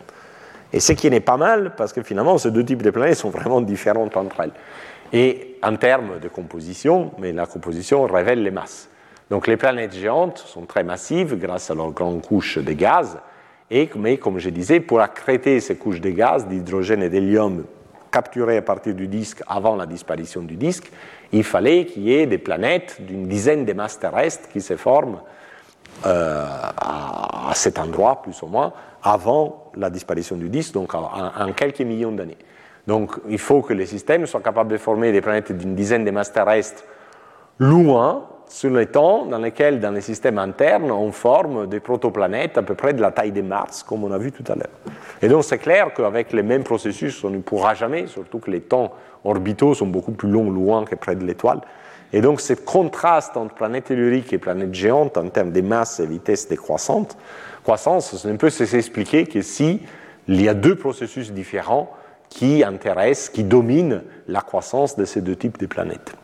Et 0.72 0.80
ce 0.80 0.92
qui 0.92 1.08
n'est 1.08 1.20
pas 1.20 1.36
mal, 1.36 1.74
parce 1.76 1.92
que 1.92 2.02
finalement, 2.02 2.36
ces 2.38 2.50
deux 2.50 2.64
types 2.64 2.82
de 2.82 2.90
planètes 2.90 3.16
sont 3.16 3.30
vraiment 3.30 3.60
différentes 3.60 4.16
entre 4.16 4.40
elles. 4.40 4.52
Et 5.12 5.56
en 5.62 5.76
termes 5.76 6.18
de 6.20 6.28
composition, 6.28 7.12
mais 7.18 7.32
la 7.32 7.46
composition 7.46 8.04
révèle 8.06 8.42
les 8.42 8.50
masses. 8.50 8.88
Donc 9.30 9.46
les 9.46 9.56
planètes 9.56 9.94
géantes 9.94 10.38
sont 10.38 10.66
très 10.66 10.82
massives 10.82 11.38
grâce 11.38 11.70
à 11.70 11.74
leurs 11.74 11.92
grandes 11.92 12.22
couches 12.22 12.58
de 12.58 12.72
gaz, 12.72 13.18
mais 13.70 14.16
comme 14.18 14.38
je 14.38 14.50
disais, 14.50 14.80
pour 14.80 15.00
accréter 15.00 15.60
ces 15.60 15.76
couches 15.76 16.00
de 16.00 16.10
gaz, 16.10 16.46
d'hydrogène 16.46 17.02
et 17.02 17.08
d'hélium 17.08 17.64
capturées 18.12 18.56
à 18.56 18.62
partir 18.62 18.94
du 18.94 19.08
disque 19.08 19.42
avant 19.46 19.76
la 19.76 19.86
disparition 19.86 20.42
du 20.42 20.56
disque, 20.56 20.90
il 21.32 21.44
fallait 21.44 21.84
qu'il 21.84 22.04
y 22.04 22.14
ait 22.14 22.26
des 22.26 22.38
planètes 22.38 22.96
d'une 23.00 23.26
dizaine 23.26 23.64
de 23.64 23.72
masses 23.72 23.98
terrestres 23.98 24.48
qui 24.48 24.60
se 24.60 24.76
forment 24.76 25.20
euh, 26.06 26.46
à, 26.46 27.52
cet 27.54 27.78
endroit, 27.78 28.22
plus 28.22 28.40
ou 28.42 28.46
moins, 28.46 28.72
avant 29.02 29.70
la 29.76 29.90
disparition 29.90 30.36
du 30.36 30.48
disque, 30.48 30.74
donc 30.74 30.94
en, 30.94 31.52
quelques 31.54 31.80
millions 31.80 32.12
d'années. 32.12 32.38
Donc 32.86 33.18
il 33.28 33.38
faut 33.38 33.62
que 33.62 33.72
les 33.72 33.86
systèmes 33.86 34.26
soient 34.26 34.40
capables 34.40 34.70
de 34.70 34.78
former 34.78 35.10
des 35.10 35.20
planètes 35.20 35.52
d'une 35.52 35.74
dizaine 35.74 36.04
de 36.04 36.10
masses 36.10 36.32
terrestres 36.32 36.84
loin, 37.58 38.28
sur 38.48 38.70
les 38.70 38.86
temps 38.86 39.26
dans 39.26 39.38
lesquels, 39.38 39.80
dans 39.80 39.90
les 39.90 40.00
systèmes 40.00 40.38
internes, 40.38 40.90
on 40.90 41.12
forme 41.12 41.66
des 41.66 41.80
protoplanètes 41.80 42.58
à 42.58 42.62
peu 42.62 42.74
près 42.74 42.92
de 42.92 43.00
la 43.00 43.10
taille 43.10 43.32
de 43.32 43.42
Mars, 43.42 43.82
comme 43.82 44.04
on 44.04 44.12
a 44.12 44.18
vu 44.18 44.32
tout 44.32 44.44
à 44.50 44.54
l'heure. 44.54 44.94
Et 45.22 45.28
donc 45.28 45.44
c'est 45.44 45.58
clair 45.58 45.92
qu'avec 45.94 46.32
les 46.32 46.42
mêmes 46.42 46.64
processus, 46.64 47.22
on 47.24 47.30
ne 47.30 47.38
pourra 47.38 47.74
jamais, 47.74 48.06
surtout 48.06 48.38
que 48.38 48.50
les 48.50 48.60
temps 48.60 48.92
orbitaux 49.24 49.74
sont 49.74 49.86
beaucoup 49.86 50.12
plus 50.12 50.28
longs 50.28 50.50
loin 50.50 50.84
que 50.84 50.94
près 50.94 51.16
de 51.16 51.24
l'étoile, 51.24 51.60
et 52.12 52.20
donc, 52.20 52.40
ce 52.40 52.52
contraste 52.52 53.36
entre 53.36 53.54
planète 53.54 53.84
tellurique 53.84 54.32
et 54.32 54.38
planète 54.38 54.72
géante 54.72 55.16
en 55.16 55.28
termes 55.28 55.52
de 55.52 55.60
masse 55.60 56.00
et 56.00 56.06
vitesse 56.06 56.48
décroissante, 56.48 57.16
croissance, 57.64 58.16
c'est 58.16 58.30
un 58.30 58.36
peu 58.36 58.50
s'expliquer 58.50 59.26
que 59.26 59.42
si 59.42 59.80
il 60.28 60.40
y 60.40 60.48
a 60.48 60.54
deux 60.54 60.76
processus 60.76 61.32
différents 61.32 61.90
qui 62.28 62.64
intéressent, 62.64 63.30
qui 63.30 63.44
dominent 63.44 64.02
la 64.28 64.40
croissance 64.40 64.96
de 64.96 65.04
ces 65.04 65.20
deux 65.20 65.36
types 65.36 65.58
de 65.58 65.66
planètes. 65.66 66.14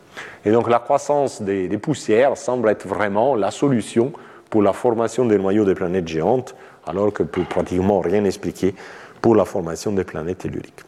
Et 0.45 0.51
donc, 0.51 0.69
la 0.69 0.79
croissance 0.79 1.43
des, 1.43 1.69
poussières 1.79 2.37
semble 2.37 2.69
être 2.69 2.87
vraiment 2.87 3.35
la 3.35 3.51
solution 3.51 4.13
pour 4.51 4.63
la 4.63 4.73
formation 4.73 5.25
des 5.25 5.39
noyaux 5.39 5.65
des 5.65 5.75
planètes 5.75 6.09
géantes, 6.09 6.55
alors 6.87 7.13
que 7.13 7.23
peut 7.23 7.45
pratiquement 7.49 8.01
rien 8.01 8.25
expliquer 8.25 8.75
pour 9.21 9.35
la 9.35 9.45
formation 9.45 9.93
des 9.93 10.05
planètes 10.05 10.39
telluriques. 10.39 10.83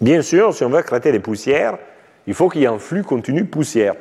Bien 0.00 0.22
sûr, 0.22 0.54
si 0.54 0.64
on 0.64 0.70
veut 0.70 0.78
accréter 0.78 1.12
des 1.12 1.20
poussières, 1.20 1.78
il 2.26 2.34
faut 2.34 2.48
qu'il 2.48 2.62
y 2.62 2.64
ait 2.64 2.68
un 2.68 2.78
flux 2.78 3.04
continu 3.04 3.42
de 3.42 3.46
poussière. 3.46 3.94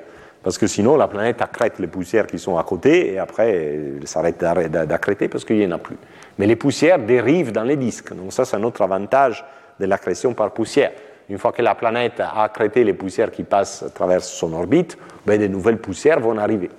Parce 0.43 0.57
que 0.57 0.65
sinon, 0.65 0.97
la 0.97 1.07
planète 1.07 1.41
accrète 1.41 1.77
les 1.77 1.87
poussières 1.87 2.25
qui 2.25 2.39
sont 2.39 2.57
à 2.57 2.63
côté 2.63 3.13
et 3.13 3.19
après, 3.19 3.51
elle 3.99 4.07
s'arrête 4.07 4.39
d'accréter 4.39 5.27
parce 5.27 5.45
qu'il 5.45 5.57
n'y 5.57 5.67
en 5.67 5.71
a 5.71 5.77
plus. 5.77 5.97
Mais 6.39 6.47
les 6.47 6.55
poussières 6.55 6.97
dérivent 6.97 7.51
dans 7.51 7.63
les 7.63 7.75
disques. 7.75 8.13
Donc, 8.15 8.33
ça, 8.33 8.45
c'est 8.45 8.55
un 8.55 8.63
autre 8.63 8.81
avantage 8.81 9.45
de 9.79 9.85
l'accrétion 9.85 10.33
par 10.33 10.51
poussière. 10.51 10.91
Une 11.29 11.37
fois 11.37 11.51
que 11.51 11.61
la 11.61 11.75
planète 11.75 12.19
a 12.19 12.43
accrété 12.43 12.83
les 12.83 12.93
poussières 12.93 13.31
qui 13.31 13.43
passent 13.43 13.83
à 13.83 13.89
travers 13.89 14.21
son 14.21 14.53
orbite, 14.53 14.97
ben, 15.25 15.39
de 15.39 15.47
nouvelles 15.47 15.77
poussières 15.77 16.19
vont 16.19 16.37
arriver. 16.37 16.69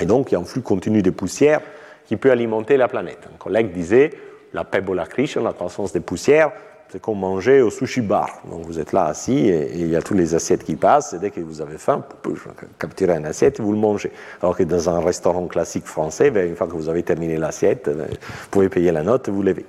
Et 0.00 0.06
donc, 0.06 0.30
il 0.30 0.34
y 0.34 0.36
a 0.36 0.40
un 0.40 0.44
flux 0.44 0.62
continu 0.62 1.02
de 1.02 1.10
poussières 1.10 1.60
qui 2.06 2.16
peut 2.16 2.30
alimenter 2.30 2.76
la 2.76 2.88
planète. 2.88 3.20
Un 3.32 3.38
collègue 3.38 3.72
disait, 3.72 4.10
la 4.52 4.64
pebble 4.64 4.98
accretion, 4.98 5.42
la 5.42 5.52
croissance 5.52 5.92
des 5.92 6.00
poussières, 6.00 6.52
c'est 6.94 7.00
comme 7.00 7.18
manger 7.18 7.60
au 7.60 7.70
sushi 7.70 8.02
bar. 8.02 8.30
Donc 8.48 8.66
vous 8.66 8.78
êtes 8.78 8.92
là 8.92 9.06
assis 9.06 9.48
et, 9.48 9.72
il 9.74 9.88
y 9.88 9.96
a 9.96 10.00
toutes 10.00 10.16
les 10.16 10.32
assiettes 10.36 10.62
qui 10.62 10.76
passent 10.76 11.12
et 11.12 11.18
dès 11.18 11.30
que 11.30 11.40
vous 11.40 11.60
avez 11.60 11.76
faim, 11.76 12.04
vous 12.22 12.36
capturez 12.78 13.16
une 13.16 13.26
assiette 13.26 13.58
et 13.58 13.64
vous 13.64 13.72
le 13.72 13.78
mangez. 13.78 14.12
Alors 14.40 14.56
que 14.56 14.62
dans 14.62 14.88
un 14.88 15.00
restaurant 15.00 15.48
classique 15.48 15.86
français, 15.86 16.30
ben, 16.30 16.48
une 16.48 16.54
fois 16.54 16.68
que 16.68 16.74
vous 16.74 16.88
avez 16.88 17.02
terminé 17.02 17.36
l'assiette, 17.36 17.90
ben, 17.92 18.06
vous 18.06 18.48
pouvez 18.48 18.68
payer 18.68 18.92
la 18.92 19.02
note 19.02 19.26
et 19.26 19.32
vous 19.32 19.42
levez. 19.42 19.66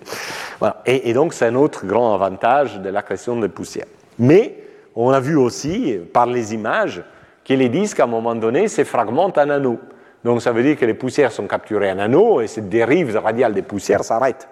Voilà. 0.59 0.83
Et, 0.85 1.13
donc 1.13 1.33
c'est 1.33 1.47
un 1.47 1.55
autre 1.55 1.87
grand 1.87 2.13
avantage 2.13 2.79
de 2.79 2.89
l'accrétion 2.89 3.35
de 3.37 3.47
poussière. 3.47 3.87
Mais 4.19 4.59
on 4.95 5.09
a 5.09 5.19
vu 5.19 5.35
aussi 5.35 5.97
par 6.13 6.27
les 6.27 6.53
images 6.53 7.01
que 7.43 7.55
les 7.55 7.69
disques 7.69 8.01
à 8.01 8.03
un 8.03 8.07
moment 8.07 8.35
donné 8.35 8.67
se 8.67 8.83
fragmentent 8.83 9.39
en 9.39 9.49
anneaux. 9.49 9.79
Donc 10.23 10.43
ça 10.43 10.51
veut 10.51 10.61
dire 10.61 10.77
que 10.77 10.85
les 10.85 10.93
poussières 10.93 11.31
sont 11.31 11.47
capturées 11.47 11.91
en 11.91 11.97
anneaux 11.97 12.41
et 12.41 12.45
cette 12.45 12.69
dérive 12.69 13.17
radiale 13.17 13.55
des 13.55 13.63
poussières 13.63 14.03
s'arrête. 14.03 14.47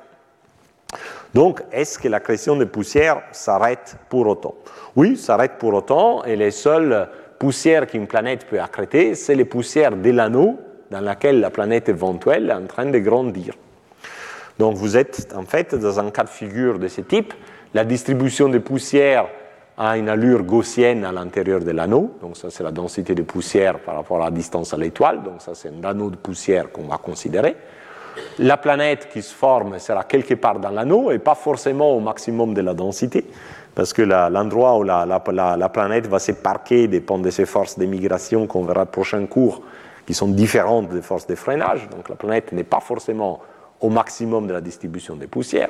Donc, 1.33 1.61
est-ce 1.71 1.97
que 1.97 2.07
l'accrétion 2.07 2.55
de 2.55 2.65
poussière 2.65 3.21
s'arrête 3.31 3.97
pour 4.09 4.27
autant? 4.27 4.55
Oui, 4.95 5.17
s'arrête 5.17 5.53
pour 5.57 5.73
autant, 5.73 6.23
et 6.23 6.35
les 6.35 6.51
seules 6.51 7.07
poussières 7.39 7.87
qu'une 7.87 8.07
planète 8.07 8.45
peut 8.45 8.59
accréter, 8.59 9.15
c'est 9.15 9.35
les 9.35 9.45
poussières 9.45 9.95
de 9.95 10.09
l'anneau 10.11 10.59
dans 10.91 11.01
laquelle 11.01 11.39
la 11.39 11.49
planète 11.49 11.89
éventuelle 11.89 12.49
est 12.49 12.53
en 12.53 12.67
train 12.67 12.85
de 12.85 12.99
grandir. 12.99 13.55
Donc, 14.59 14.75
vous 14.75 14.95
êtes 14.95 15.33
en 15.35 15.43
fait 15.43 15.73
dans 15.73 15.99
un 15.99 16.11
cas 16.11 16.23
de 16.23 16.29
figure 16.29 16.77
de 16.77 16.87
ce 16.87 17.01
type. 17.01 17.33
La 17.73 17.83
distribution 17.83 18.49
de 18.49 18.59
poussière 18.59 19.27
a 19.75 19.97
une 19.97 20.09
allure 20.09 20.43
gaussienne 20.43 21.03
à 21.03 21.11
l'intérieur 21.11 21.61
de 21.61 21.71
l'anneau, 21.71 22.15
donc 22.21 22.37
ça 22.37 22.51
c'est 22.51 22.63
la 22.63 22.71
densité 22.71 23.15
de 23.15 23.23
poussière 23.23 23.79
par 23.79 23.95
rapport 23.95 24.21
à 24.21 24.25
la 24.25 24.31
distance 24.31 24.71
à 24.71 24.77
l'étoile, 24.77 25.23
donc 25.23 25.41
ça 25.41 25.55
c'est 25.55 25.69
un 25.69 25.83
anneau 25.83 26.11
de 26.11 26.15
poussière 26.15 26.71
qu'on 26.71 26.83
va 26.83 26.97
considérer. 26.97 27.55
La 28.39 28.57
planète 28.57 29.09
qui 29.11 29.21
se 29.21 29.33
forme 29.33 29.79
sera 29.79 30.03
quelque 30.03 30.33
part 30.35 30.59
dans 30.59 30.69
l'anneau 30.69 31.11
et 31.11 31.19
pas 31.19 31.35
forcément 31.35 31.91
au 31.91 31.99
maximum 31.99 32.53
de 32.53 32.61
la 32.61 32.73
densité, 32.73 33.25
parce 33.75 33.93
que 33.93 34.01
l'endroit 34.01 34.77
où 34.77 34.83
la, 34.83 35.69
planète 35.69 36.07
va 36.07 36.19
se 36.19 36.31
parquer 36.31 36.87
dépend 36.87 37.17
de 37.19 37.29
ses 37.29 37.45
forces 37.45 37.77
d'émigration 37.77 38.47
qu'on 38.47 38.63
verra 38.63 38.83
au 38.83 38.85
prochain 38.85 39.25
cours, 39.25 39.61
qui 40.05 40.13
sont 40.13 40.27
différentes 40.27 40.89
des 40.89 41.01
forces 41.01 41.27
de 41.27 41.35
freinage. 41.35 41.87
Donc 41.89 42.09
la 42.09 42.15
planète 42.15 42.51
n'est 42.51 42.63
pas 42.63 42.79
forcément 42.79 43.41
au 43.79 43.89
maximum 43.89 44.47
de 44.47 44.53
la 44.53 44.61
distribution 44.61 45.15
des 45.15 45.27
poussières. 45.27 45.69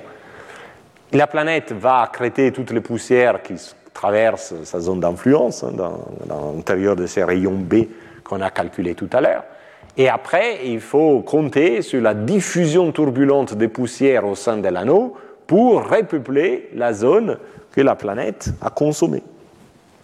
La 1.12 1.28
planète 1.28 1.72
va 1.72 2.02
accréter 2.02 2.52
toutes 2.52 2.72
les 2.72 2.82
poussières 2.82 3.42
qui 3.44 3.56
traversent 3.94 4.56
sa 4.64 4.80
zone 4.80 5.00
d'influence, 5.00 5.64
hein, 5.64 5.72
dans, 5.74 6.00
dans 6.26 6.54
l'intérieur 6.56 6.96
de 6.96 7.06
ces 7.06 7.24
rayons 7.24 7.58
B 7.58 7.86
qu'on 8.24 8.42
a 8.42 8.50
calculés 8.50 8.96
tout 8.96 9.10
à 9.14 9.22
l'heure. 9.22 9.44
Et 9.98 10.10
après, 10.10 10.66
il 10.66 10.80
faut 10.80 11.22
compter 11.22 11.82
sur 11.82 12.02
la 12.02 12.14
diffusion 12.14 12.92
turbulente 12.92 13.54
des 13.54 13.68
poussières 13.68 14.26
au 14.26 14.36
sein 14.36 14.58
de 14.58 14.68
l'anneau 14.68 15.16
pour 15.46 15.88
repeupler 15.88 16.70
la 16.74 16.94
zone 16.94 17.38
que 17.72 17.82
la 17.82 17.96
planète 17.96 18.52
a 18.62 18.70
consommée. 18.70 19.24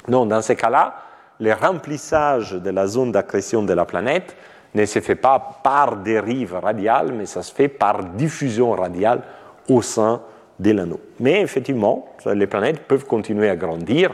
Donc, 0.08 0.30
dans 0.30 0.42
ces 0.42 0.56
cas-là, 0.56 0.96
le 1.40 1.54
remplissage 1.54 2.52
de 2.52 2.70
la 2.70 2.86
zone 2.88 3.12
d'accrétion 3.12 3.64
de 3.64 3.74
la 3.74 3.86
planète 3.86 4.36
ne 4.76 4.86
se 4.86 5.00
fait 5.00 5.16
pas 5.16 5.60
par 5.64 5.98
dérive 5.98 6.54
radiale, 6.54 7.12
mais 7.14 7.26
ça 7.26 7.42
se 7.42 7.54
fait 7.54 7.68
par 7.68 8.04
diffusion 8.04 8.72
radiale 8.72 9.22
au 9.68 9.82
sein 9.82 10.22
de 10.60 10.72
l'anneau. 10.72 11.00
Mais 11.20 11.42
effectivement, 11.42 12.10
les 12.26 12.48
planètes 12.48 12.82
peuvent 12.82 13.06
continuer 13.06 13.50
à 13.50 13.56
grandir 13.56 14.14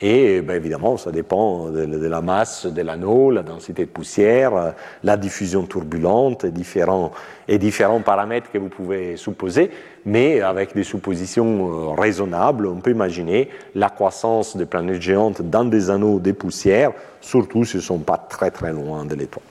et 0.00 0.42
ben, 0.42 0.54
évidemment, 0.54 0.98
ça 0.98 1.10
dépend 1.10 1.70
de, 1.70 2.06
la 2.06 2.20
masse 2.20 2.66
de 2.66 2.82
l'anneau, 2.82 3.30
la 3.30 3.42
densité 3.42 3.86
de 3.86 3.90
poussière, 3.90 4.74
la 5.02 5.16
diffusion 5.16 5.64
turbulente 5.64 6.44
et 6.44 6.50
différents, 6.50 7.12
et 7.48 7.58
différents 7.58 8.02
paramètres 8.02 8.50
que 8.52 8.58
vous 8.58 8.68
pouvez 8.68 9.16
supposer. 9.16 9.70
Mais 10.04 10.42
avec 10.42 10.74
des 10.74 10.84
suppositions 10.84 11.70
euh, 11.70 11.94
raisonnables, 11.94 12.66
on 12.66 12.80
peut 12.80 12.90
imaginer 12.90 13.48
la 13.74 13.88
croissance 13.88 14.56
des 14.56 14.66
planètes 14.66 15.00
géantes 15.00 15.40
dans 15.40 15.64
des 15.64 15.88
anneaux 15.88 16.18
de 16.18 16.32
poussière, 16.32 16.92
surtout 17.22 17.64
si 17.64 17.76
elles 17.76 17.80
ne 17.80 17.86
sont 17.86 17.98
pas 17.98 18.18
très 18.18 18.50
très 18.50 18.72
loin 18.72 19.06
de 19.06 19.14
l'étoile. 19.14 19.44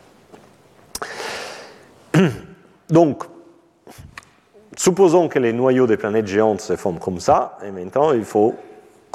Donc, 2.89 3.23
supposons 4.77 5.27
que 5.27 5.39
les 5.39 5.53
noyaux 5.53 5.87
des 5.87 5.97
planètes 5.97 6.27
géantes 6.27 6.61
se 6.61 6.75
forment 6.75 6.99
comme 6.99 7.19
ça, 7.19 7.57
et 7.65 7.71
maintenant 7.71 8.13
il 8.13 8.23
faut 8.23 8.53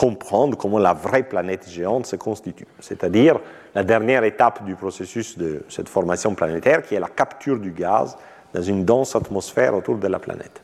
comprendre 0.01 0.57
comment 0.57 0.79
la 0.79 0.95
vraie 0.95 1.25
planète 1.25 1.69
géante 1.69 2.07
se 2.07 2.17
constitue, 2.17 2.67
c'est-à-dire 2.79 3.39
la 3.75 3.85
dernière 3.85 4.25
étape 4.25 4.65
du 4.65 4.75
processus 4.75 5.37
de 5.37 5.63
cette 5.69 5.91
formation 5.91 6.35
planétaire 6.35 6.81
qui 6.81 6.95
est 6.95 7.01
la 7.01 7.09
capture 7.09 7.59
du 7.59 7.71
gaz 7.71 8.17
dans 8.55 8.63
une 8.63 8.87
dense 8.87 9.15
atmosphère 9.15 9.75
autour 9.75 9.97
de 9.97 10.09
la 10.09 10.19
planète. 10.19 10.63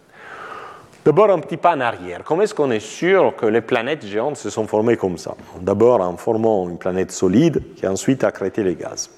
D'abord 1.05 1.31
un 1.31 1.41
petit 1.41 1.59
pas 1.59 1.77
en 1.77 1.81
arrière. 1.81 2.23
Comment 2.25 2.43
est-ce 2.43 2.55
qu'on 2.55 2.71
est 2.71 2.81
sûr 2.81 3.37
que 3.37 3.45
les 3.45 3.61
planètes 3.61 4.07
géantes 4.07 4.39
se 4.39 4.49
sont 4.49 4.67
formées 4.67 4.97
comme 4.97 5.19
ça? 5.19 5.35
D'abord 5.61 6.01
en 6.01 6.17
formant 6.17 6.67
une 6.71 6.79
planète 6.79 7.13
solide 7.13 7.63
qui 7.77 7.87
ensuite 7.87 8.25
a 8.25 8.33
créé 8.33 8.51
les 8.57 8.75
gaz. 8.75 9.11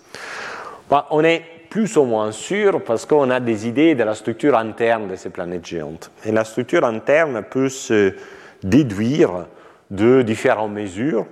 Bah, 0.90 1.06
on 1.12 1.22
est 1.22 1.44
plus 1.70 1.96
ou 1.96 2.02
moins 2.02 2.32
sûr 2.32 2.82
parce 2.82 3.06
qu'on 3.06 3.30
a 3.30 3.38
des 3.38 3.68
idées 3.68 3.94
de 3.94 4.02
la 4.02 4.16
structure 4.16 4.58
interne 4.58 5.06
de 5.06 5.14
ces 5.14 5.30
planètes 5.30 5.64
géantes. 5.64 6.10
Et 6.24 6.32
la 6.32 6.44
structure 6.44 6.84
interne 6.84 7.44
peut 7.48 7.68
se 7.68 8.14
déduire 8.64 9.46
de 9.90 10.22
différentes 10.22 10.72
mesures, 10.72 11.26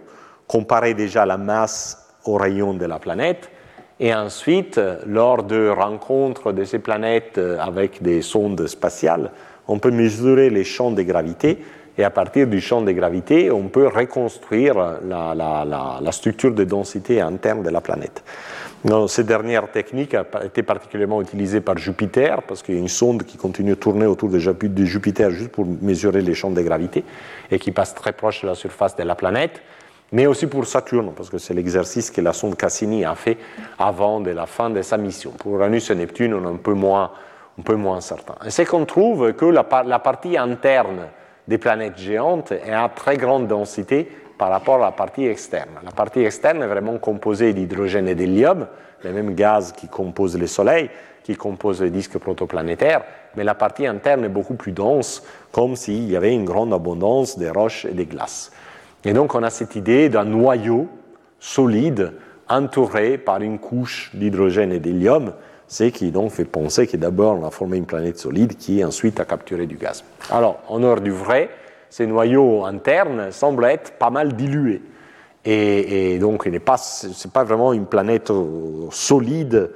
comparer 0.47 0.95
déjà 0.95 1.27
la 1.27 1.37
masse 1.37 2.09
au 2.24 2.37
rayon 2.37 2.74
de 2.74 2.87
la 2.87 2.99
planète, 2.99 3.51
et 3.99 4.15
ensuite, 4.15 4.81
lors 5.07 5.43
de 5.43 5.69
rencontres 5.69 6.53
de 6.53 6.65
ces 6.65 6.78
planètes 6.78 7.39
avec 7.39 8.03
des 8.03 8.20
sondes 8.20 8.66
spatiales, 8.66 9.31
on 9.69 9.78
peut 9.78 9.91
mesurer 9.91 10.51
les 10.51 10.65
champs 10.65 10.91
de 10.91 11.03
gravité, 11.03 11.65
et 11.99 12.05
à 12.05 12.11
partir 12.11 12.47
du 12.47 12.61
champ 12.61 12.83
de 12.83 12.93
gravité, 12.93 13.51
on 13.51 13.69
peut 13.69 13.89
reconstruire 13.89 14.74
la, 15.03 15.35
la 16.01 16.12
structure 16.12 16.53
de 16.53 16.65
densité 16.65 17.23
interne 17.23 17.62
de 17.62 17.70
la 17.70 17.81
planète. 17.81 18.23
Non, 18.87 19.09
cette 19.09 19.27
dernière 19.27 19.69
technique 19.69 20.15
a 20.15 20.25
été 20.45 20.63
particulièrement 20.63 21.21
utilisée 21.21 21.61
par 21.61 21.77
Jupiter, 21.77 22.41
parce 22.45 22.63
qu'il 22.63 22.77
y 22.77 22.79
a 22.79 22.81
une 22.81 22.87
sonde 22.87 23.25
qui 23.25 23.37
continue 23.37 23.71
de 23.71 23.75
tourner 23.75 24.07
autour 24.07 24.29
de 24.29 24.39
Jupiter 24.39 25.31
juste 25.33 25.51
pour 25.51 25.67
mesurer 25.67 26.21
les 26.21 26.35
champs 26.35 26.53
de 26.53 26.63
gravité 26.63 27.03
et 27.51 27.59
qui 27.59 27.73
passe 27.73 27.97
très 27.97 28.13
proche 28.13 28.43
de 28.43 28.47
la 28.47 28.55
surface 28.55 28.95
de 28.95 29.03
la 29.03 29.17
planète, 29.17 29.61
mais 30.13 30.27
aussi 30.27 30.47
pour 30.47 30.67
Saturne, 30.67 31.11
parce 31.17 31.31
que 31.31 31.39
c'est 31.39 31.53
l'exercice 31.53 32.13
que 32.13 32.21
la 32.21 32.33
sonde 32.33 32.57
Cassini 32.57 33.05
a 33.05 33.17
fait 33.17 33.39
avant 33.77 34.21
de 34.21 34.31
la 34.31 34.47
fin 34.47 34.71
de 34.71 34.81
sa 34.83 34.99
mission. 34.99 35.33
Pour 35.33 35.57
Uranus 35.57 35.91
et 35.91 35.97
Neptune, 35.97 36.35
on 36.35 36.45
est 36.45 36.55
un 36.55 36.57
peu 36.57 36.75
moins, 36.75 37.11
un 37.59 37.63
peu 37.63 37.75
moins 37.75 38.01
certain. 38.01 38.37
Et 38.47 38.51
c'est 38.51 38.67
qu'on 38.67 38.85
trouve 38.85 39.33
que 39.33 39.47
la, 39.47 39.67
la 39.85 39.99
partie 39.99 40.39
interne 40.39 41.09
des 41.49 41.59
planètes 41.59 41.99
géantes 41.99 42.53
est 42.53 42.71
à 42.71 42.89
très 42.89 43.17
grande 43.17 43.49
densité 43.49 44.09
par 44.39 44.51
rapport 44.51 44.77
à 44.77 44.87
la 44.87 44.93
partie 44.93 45.27
externe. 45.27 45.71
La 45.85 45.93
partie 45.93 46.21
externe 46.21 46.63
est 46.63 46.67
vraiment 46.67 46.99
composée 46.99 47.53
d'hydrogène 47.53 48.09
et 48.09 48.15
d'hélium, 48.15 48.67
les 49.05 49.13
mêmes 49.13 49.35
gaz 49.35 49.73
qui 49.73 49.89
composent 49.89 50.39
le 50.39 50.47
Soleil, 50.47 50.91
qui 51.23 51.37
composent 51.37 51.83
les 51.83 51.91
disques 51.91 52.19
protoplanétaires, 52.19 53.03
mais 53.37 53.45
la 53.45 53.55
partie 53.55 53.87
interne 53.87 54.25
est 54.25 54.31
beaucoup 54.31 54.55
plus 54.55 54.73
dense, 54.73 55.23
comme 55.53 55.75
s'il 55.75 56.09
y 56.11 56.17
avait 56.17 56.33
une 56.33 56.45
grande 56.45 56.73
abondance 56.73 57.39
de 57.39 57.49
roches 57.49 57.85
et 57.85 57.95
de 57.95 58.05
glaces. 58.05 58.53
Et 59.05 59.13
donc 59.13 59.35
on 59.35 59.43
a 59.43 59.51
cette 59.51 59.77
idée 59.77 60.09
d'un 60.09 60.25
noyau 60.25 60.89
solide 61.41 62.13
entouré 62.49 63.19
par 63.19 63.41
une 63.41 63.59
couche 63.59 64.11
d'hydrogène 64.15 64.73
et 64.73 64.79
d'hélium, 64.79 65.33
ce 65.69 65.85
qui 65.85 66.13
donc 66.13 66.31
fait 66.31 66.45
penser 66.45 66.87
que 66.87 66.97
d'abord 66.97 67.41
on 67.41 67.47
a 67.47 67.51
formé 67.51 67.77
une 67.77 67.87
planète 67.87 68.19
solide 68.19 68.57
qui 68.57 68.85
ensuite 68.85 69.19
a 69.19 69.25
capturé 69.25 69.67
du 69.67 69.77
gaz. 69.77 70.05
Alors, 70.31 70.61
en 70.69 70.83
heure 70.83 71.01
du 71.01 71.11
vrai, 71.11 71.51
ces 71.97 72.06
noyaux 72.06 72.66
internes 72.66 73.31
semblent 73.31 73.64
être 73.64 73.93
pas 73.93 74.10
mal 74.10 74.35
dilués. 74.35 74.82
Et, 75.47 76.18
donc, 76.18 76.44
ce 76.44 76.51
n'est 76.51 76.59
pas, 76.59 77.44
vraiment 77.44 77.73
une 77.73 77.86
planète 77.86 78.31
euh, 78.31 78.89
solide 78.90 79.70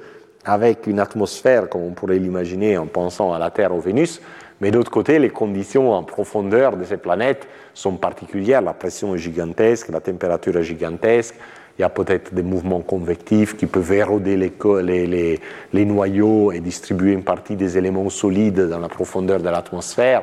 avec 0.45 0.85
une 0.85 0.99
atmosphère 0.99 1.67
comme 1.67 1.81
on 1.81 1.93
pourrait 1.93 2.19
l'imaginer 2.19 2.77
en 2.77 2.85
pensant 2.85 3.33
à 3.33 3.39
la 3.39 3.49
Terre 3.49 3.73
ou 3.73 3.79
Vénus, 3.79 4.21
mais 4.59 4.69
d'autre 4.69 4.91
côté, 4.91 5.17
les 5.17 5.31
conditions 5.31 5.93
en 5.93 6.03
profondeur 6.03 6.77
de 6.77 6.83
ces 6.83 6.97
planètes 6.97 7.47
sont 7.73 7.93
particulières. 7.93 8.61
La 8.61 8.73
pression 8.73 9.15
est 9.15 9.17
gigantesque, 9.17 9.89
la 9.89 9.99
température 9.99 10.55
est 10.57 10.63
gigantesque, 10.63 11.33
il 11.79 11.81
y 11.81 11.85
a 11.85 11.89
peut-être 11.89 12.35
des 12.35 12.43
mouvements 12.43 12.81
convectifs 12.81 13.57
qui 13.57 13.65
peuvent 13.65 13.93
éroder 13.93 14.37
les, 14.37 15.39
les, 15.73 15.85
noyaux 15.85 16.51
et 16.51 16.59
distribuer 16.59 17.13
une 17.13 17.23
partie 17.23 17.55
des 17.55 17.79
éléments 17.79 18.11
solides 18.11 18.67
dans 18.69 18.79
la 18.79 18.89
profondeur 18.89 19.39
de 19.39 19.49
l'atmosphère. 19.49 20.21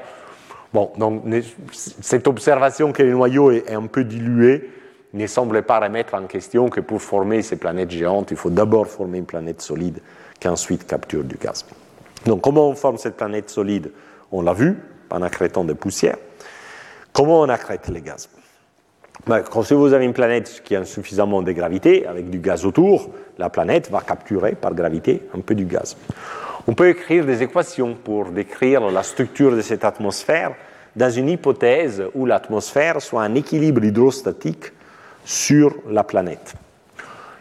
Bon, 0.72 0.90
donc 0.98 1.22
cette 1.72 2.28
observation 2.28 2.92
que 2.92 3.02
le 3.02 3.12
noyau 3.12 3.50
est 3.50 3.72
un 3.72 3.86
peu 3.86 4.04
dilué 4.04 4.70
ne 5.14 5.26
semble 5.26 5.62
pas 5.62 5.80
remettre 5.80 6.14
en 6.14 6.26
question 6.26 6.68
que 6.68 6.80
pour 6.80 7.00
former 7.00 7.40
ces 7.42 7.56
planètes 7.56 7.90
géantes, 7.90 8.30
il 8.30 8.36
faut 8.36 8.50
d'abord 8.50 8.86
former 8.86 9.18
une 9.18 9.26
planète 9.26 9.62
solide 9.62 10.00
qui 10.38 10.48
ensuite 10.48 10.86
capture 10.86 11.24
du 11.24 11.36
gaz. 11.36 11.64
Donc 12.26 12.42
comment 12.42 12.68
on 12.68 12.74
forme 12.74 12.98
cette 12.98 13.16
planète 13.16 13.48
solide? 13.48 13.90
On 14.30 14.42
l'a 14.42 14.52
vu 14.52 14.76
en 15.10 15.22
accrétant 15.22 15.64
des 15.64 15.74
poussières. 15.74 16.18
Comment 17.12 17.40
on 17.40 17.48
accrète 17.48 17.88
les 17.88 18.02
gaz? 18.02 18.28
Ben, 19.26 19.42
quand 19.42 19.72
vous 19.72 19.92
avez 19.92 20.04
une 20.04 20.12
planète 20.12 20.62
qui 20.64 20.76
a 20.76 20.84
suffisamment 20.84 21.42
de 21.42 21.52
gravité, 21.52 22.06
avec 22.06 22.30
du 22.30 22.38
gaz 22.38 22.64
autour, 22.64 23.10
la 23.38 23.50
planète 23.50 23.90
va 23.90 24.00
capturer 24.00 24.54
par 24.54 24.74
gravité 24.74 25.22
un 25.34 25.40
peu 25.40 25.54
du 25.54 25.64
gaz. 25.64 25.96
On 26.70 26.74
peut 26.74 26.90
écrire 26.90 27.24
des 27.24 27.42
équations 27.42 27.94
pour 27.94 28.26
décrire 28.26 28.90
la 28.90 29.02
structure 29.02 29.56
de 29.56 29.62
cette 29.62 29.86
atmosphère 29.86 30.52
dans 30.94 31.08
une 31.08 31.30
hypothèse 31.30 32.04
où 32.14 32.26
l'atmosphère 32.26 33.00
soit 33.00 33.22
un 33.22 33.34
équilibre 33.34 33.82
hydrostatique 33.82 34.72
sur 35.24 35.74
la 35.88 36.04
planète. 36.04 36.52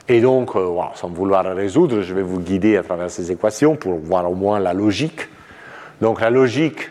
Et 0.08 0.22
donc, 0.22 0.56
euh, 0.56 0.70
sans 0.96 1.10
vouloir 1.10 1.44
résoudre, 1.44 2.04
je 2.04 2.14
vais 2.14 2.22
vous 2.22 2.40
guider 2.40 2.78
à 2.78 2.84
travers 2.84 3.12
ces 3.12 3.30
équations 3.30 3.76
pour 3.76 3.96
voir 3.96 4.32
au 4.32 4.34
moins 4.34 4.62
la 4.62 4.74
logique. 4.74 5.28
Donc, 6.00 6.22
la 6.22 6.30
logique 6.30 6.90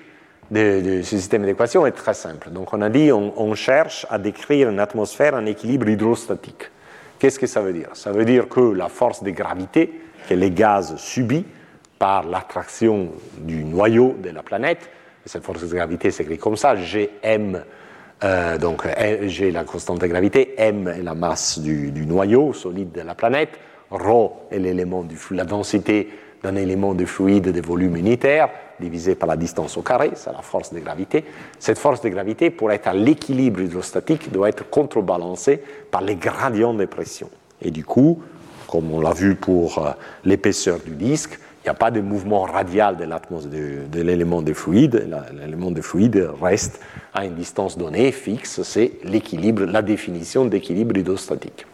de, 0.51 1.01
ce 1.03 1.17
système 1.17 1.47
d'équations 1.47 1.87
est 1.87 1.93
très 1.93 2.13
simple. 2.13 2.51
Donc, 2.51 2.75
on 2.75 2.83
a 2.83 2.91
dit 2.91 3.13
on, 3.13 3.33
on 3.41 3.55
cherche 3.55 4.07
à 4.11 4.19
décrire 4.19 4.69
une 4.69 4.81
atmosphère 4.81 5.33
en 5.33 5.47
équilibre 5.47 5.89
hydrostatique. 5.89 6.71
Qu'est-ce 7.19 7.39
que 7.39 7.47
ça 7.47 7.63
veut 7.63 7.73
dire? 7.73 7.89
Ça 7.95 8.13
veut 8.13 8.27
dire 8.27 8.47
que 8.47 8.61
la 8.61 8.91
force 8.91 9.23
de 9.23 9.31
gravité 9.31 10.03
que 10.29 10.35
les 10.35 10.51
gaz 10.51 10.97
subissent 10.99 11.45
par 11.99 12.25
l'attraction 12.25 13.09
du 13.39 13.65
noyau 13.65 14.17
de 14.23 14.31
la 14.31 14.43
planète, 14.43 14.89
cette 15.25 15.45
force 15.45 15.63
de 15.63 15.75
gravité 15.75 16.11
s'écrit 16.11 16.39
comme 16.39 16.57
ça, 16.57 16.75
Gm, 16.77 17.63
euh, 18.25 18.59
donc 18.59 18.87
G 19.27 19.51
la 19.51 19.65
constante 19.65 20.01
de 20.01 20.07
gravité, 20.07 20.55
M 20.57 20.89
est 20.89 21.03
la 21.03 21.15
masse 21.15 21.59
du, 21.59 21.91
noyau 22.07 22.53
solide 22.53 22.93
de 22.93 23.01
la 23.01 23.15
planète, 23.15 23.59
ρ 23.91 24.31
est 24.51 24.59
l'élément 24.59 25.03
du 25.03 25.17
la 25.33 25.45
densité 25.45 26.09
d'un 26.43 26.57
élément 26.57 26.95
de 26.95 27.05
fluide 27.05 27.51
de 27.51 27.61
volume 27.61 27.97
unitaire 27.97 28.49
divisé 28.79 29.15
par 29.15 29.29
la 29.29 29.37
distance 29.37 29.77
au 29.77 29.83
carré, 29.83 30.11
c'est 30.15 30.33
la 30.33 30.43
force 30.43 30.73
de 30.73 30.81
gravité. 30.81 31.25
Cette 31.59 31.79
force 31.79 32.03
de 32.03 32.09
gravité, 32.09 32.51
pour 32.51 32.71
être 32.73 32.89
à 32.89 32.95
l'équilibre 32.95 33.61
hydrostatique, 33.61 34.31
doit 34.31 34.49
être 34.49 34.69
contrebalancée 34.69 35.63
par 35.91 36.03
les 36.03 36.17
gradients 36.17 36.75
de 36.75 36.85
pression. 36.85 37.31
Et 37.63 37.71
du 37.71 37.85
coup, 37.85 38.21
comme 38.69 38.93
on 38.93 39.01
l'a 39.01 39.13
vu 39.13 39.35
pour 39.35 39.79
euh, 39.79 39.91
l'épaisseur 40.25 40.79
du 40.81 40.95
disque, 40.95 41.39
n'y 41.67 41.71
a 41.71 41.75
pas 41.75 41.91
de 41.91 42.01
mouvement 42.01 42.43
radial 42.43 42.97
de 42.97 44.01
l'élément 44.01 44.43
de, 44.43 44.53
fluide. 44.53 45.09
L'élément 45.33 45.71
de 45.71 45.81
fluide 45.81 46.31
reste 46.41 46.81
à 47.13 47.25
une 47.25 47.35
distance 47.35 47.77
donnée, 47.77 48.13
fixe. 48.13 48.63
C'est 48.63 48.93
l'équilibre, 49.03 49.65
la 49.65 49.83
définition 49.83 50.45
d'équilibre 50.45 50.97
hydrostatique. 50.97 51.67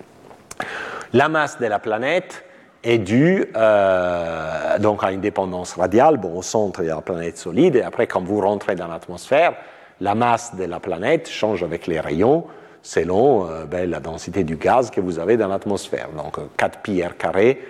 La 1.12 1.28
masse 1.28 1.58
de 1.58 1.66
la 1.66 1.78
planète 1.78 2.44
est 2.82 2.98
due 2.98 3.44
euh, 3.54 4.78
donc 4.78 5.04
à 5.04 5.12
une 5.12 5.20
dépendance 5.20 5.74
radiale. 5.74 6.16
Bon, 6.16 6.38
au 6.38 6.42
centre, 6.42 6.80
il 6.82 6.86
y 6.86 6.90
a 6.90 6.96
la 6.96 7.02
planète 7.02 7.36
solide. 7.36 7.76
Et 7.76 7.82
après, 7.82 8.06
quand 8.06 8.24
vous 8.24 8.40
rentrez 8.40 8.74
dans 8.74 8.88
l'atmosphère, 8.88 9.52
la 10.00 10.14
masse 10.14 10.54
de 10.56 10.64
la 10.64 10.80
planète 10.80 11.28
change 11.28 11.62
avec 11.62 11.86
les 11.86 12.00
rayons 12.00 12.44
selon 12.82 13.46
euh, 13.48 13.66
ben, 13.66 13.88
la 13.88 14.00
densité 14.00 14.42
du 14.42 14.56
gaz 14.56 14.90
que 14.90 15.00
vous 15.00 15.18
avez 15.18 15.36
dans 15.36 15.48
l'atmosphère. 15.48 16.08
Donc 16.16 16.38
4 16.56 16.78
pi 16.80 17.02
r 17.02 17.16
carré 17.16 17.60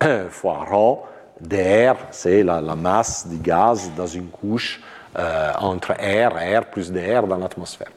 fois 0.30 0.64
ρ 0.64 1.06
dr, 1.40 1.96
c'est 2.10 2.42
la, 2.42 2.60
masse 2.74 3.26
du 3.26 3.36
gaz 3.36 3.90
dans 3.96 4.06
une 4.06 4.28
couche 4.28 4.80
euh, 5.18 5.52
entre 5.60 5.92
R, 5.92 6.60
R 6.60 6.66
plus 6.66 6.92
dr 6.92 7.26
dans 7.26 7.38
l'atmosphère. 7.38 7.90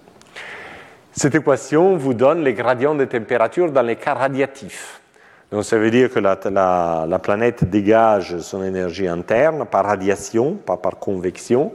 Cette 1.12 1.36
équation 1.36 1.98
vous 1.98 2.14
donne 2.14 2.44
les 2.44 2.54
gradients 2.54 2.96
de 2.96 3.06
température 3.06 3.72
dans 3.72 3.82
les 3.82 3.96
cas 3.96 4.14
radiatifs. 4.14 5.02
Donc 5.52 5.66
ça 5.66 5.78
veut 5.78 5.90
dire 5.90 6.12
que 6.12 6.20
la, 6.20 7.06
la 7.08 7.20
planète 7.20 7.64
dégage 7.64 8.38
son 8.40 8.64
énergie 8.64 9.08
interne 9.08 9.66
par 9.66 9.86
radiation, 9.86 10.54
pas 10.54 10.78
par 10.78 10.98
convection. 10.98 11.74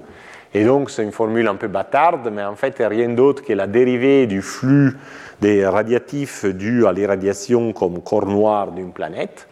Et 0.56 0.64
donc, 0.64 0.88
c'est 0.88 1.02
une 1.02 1.10
formule 1.10 1.48
un 1.48 1.56
peu 1.56 1.66
bâtarde, 1.66 2.30
mais 2.32 2.44
en 2.44 2.54
fait, 2.54 2.76
rien 2.78 3.08
d'autre 3.08 3.42
que 3.42 3.52
la 3.52 3.66
dérivée 3.66 4.28
du 4.28 4.40
flux 4.40 4.96
des 5.40 5.66
radiatifs 5.66 6.44
dû 6.44 6.86
à 6.86 6.92
l'irradiation 6.92 7.72
comme 7.72 8.00
corps 8.00 8.26
noir 8.26 8.70
d'une 8.70 8.92
planète. 8.92 9.48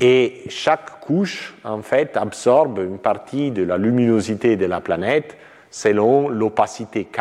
Et 0.00 0.42
chaque 0.48 1.00
couche, 1.00 1.54
en 1.64 1.80
fait, 1.80 2.16
absorbe 2.16 2.78
une 2.78 2.98
partie 2.98 3.50
de 3.50 3.62
la 3.62 3.78
luminosité 3.78 4.56
de 4.56 4.66
la 4.66 4.80
planète 4.80 5.36
selon 5.70 6.28
l'opacité 6.28 7.04
K 7.04 7.20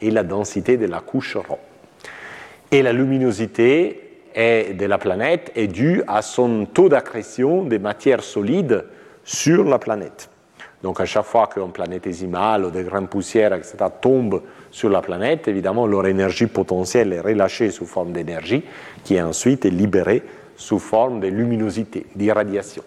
et 0.00 0.10
la 0.10 0.22
densité 0.22 0.76
de 0.76 0.86
la 0.86 1.00
couche 1.00 1.36
ρ. 1.36 1.56
Et 2.70 2.82
la 2.82 2.92
luminosité 2.92 4.20
de 4.36 4.86
la 4.86 4.98
planète 4.98 5.50
est 5.56 5.66
due 5.66 6.02
à 6.06 6.22
son 6.22 6.66
taux 6.66 6.88
d'accrétion 6.88 7.64
des 7.64 7.78
matières 7.78 8.22
solides 8.22 8.84
sur 9.24 9.64
la 9.64 9.78
planète. 9.78 10.30
Donc 10.82 11.00
à 11.00 11.04
chaque 11.04 11.24
fois 11.24 11.48
qu'un 11.52 11.68
planétésimal 11.68 12.64
ou 12.64 12.70
des 12.70 12.84
grandes 12.84 13.08
poussières, 13.08 13.52
etc., 13.52 13.76
tombent 14.00 14.42
sur 14.70 14.88
la 14.88 15.02
planète, 15.02 15.48
évidemment, 15.48 15.86
leur 15.86 16.06
énergie 16.06 16.46
potentielle 16.46 17.12
est 17.12 17.20
relâchée 17.20 17.70
sous 17.70 17.86
forme 17.86 18.12
d'énergie 18.12 18.62
qui 19.04 19.20
ensuite 19.20 19.66
est 19.66 19.70
libérée 19.70 20.22
sous 20.60 20.78
forme 20.78 21.20
de 21.20 21.26
luminosité, 21.28 22.04
d'irradiation. 22.14 22.82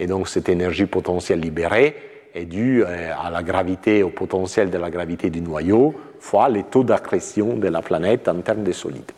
Et 0.00 0.06
donc 0.06 0.28
cette 0.28 0.48
énergie 0.48 0.86
potentielle 0.86 1.40
libérée 1.40 1.94
est 2.34 2.46
due 2.46 2.82
euh, 2.82 3.12
à 3.22 3.30
la 3.30 3.42
gravité, 3.42 4.02
au 4.02 4.08
potentiel 4.08 4.70
de 4.70 4.78
la 4.78 4.88
gravité 4.88 5.28
du 5.28 5.42
noyau, 5.42 5.94
fois 6.20 6.48
les 6.48 6.62
taux 6.62 6.84
d'accrétion 6.84 7.56
de 7.56 7.68
la 7.68 7.82
planète 7.82 8.28
en 8.28 8.36
termes 8.36 8.62
de 8.62 8.72
solide. 8.72 9.12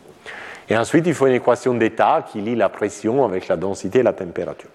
Et 0.69 0.77
ensuite, 0.77 1.07
il 1.07 1.13
faut 1.13 1.27
une 1.27 1.35
équation 1.35 1.73
d'état 1.73 2.25
qui 2.29 2.41
lie 2.41 2.55
la 2.55 2.67
pression 2.67 3.23
avec 3.23 3.47
la 3.47 3.55
densité 3.55 3.99
et 3.99 4.03
la 4.03 4.13
température. 4.13 4.69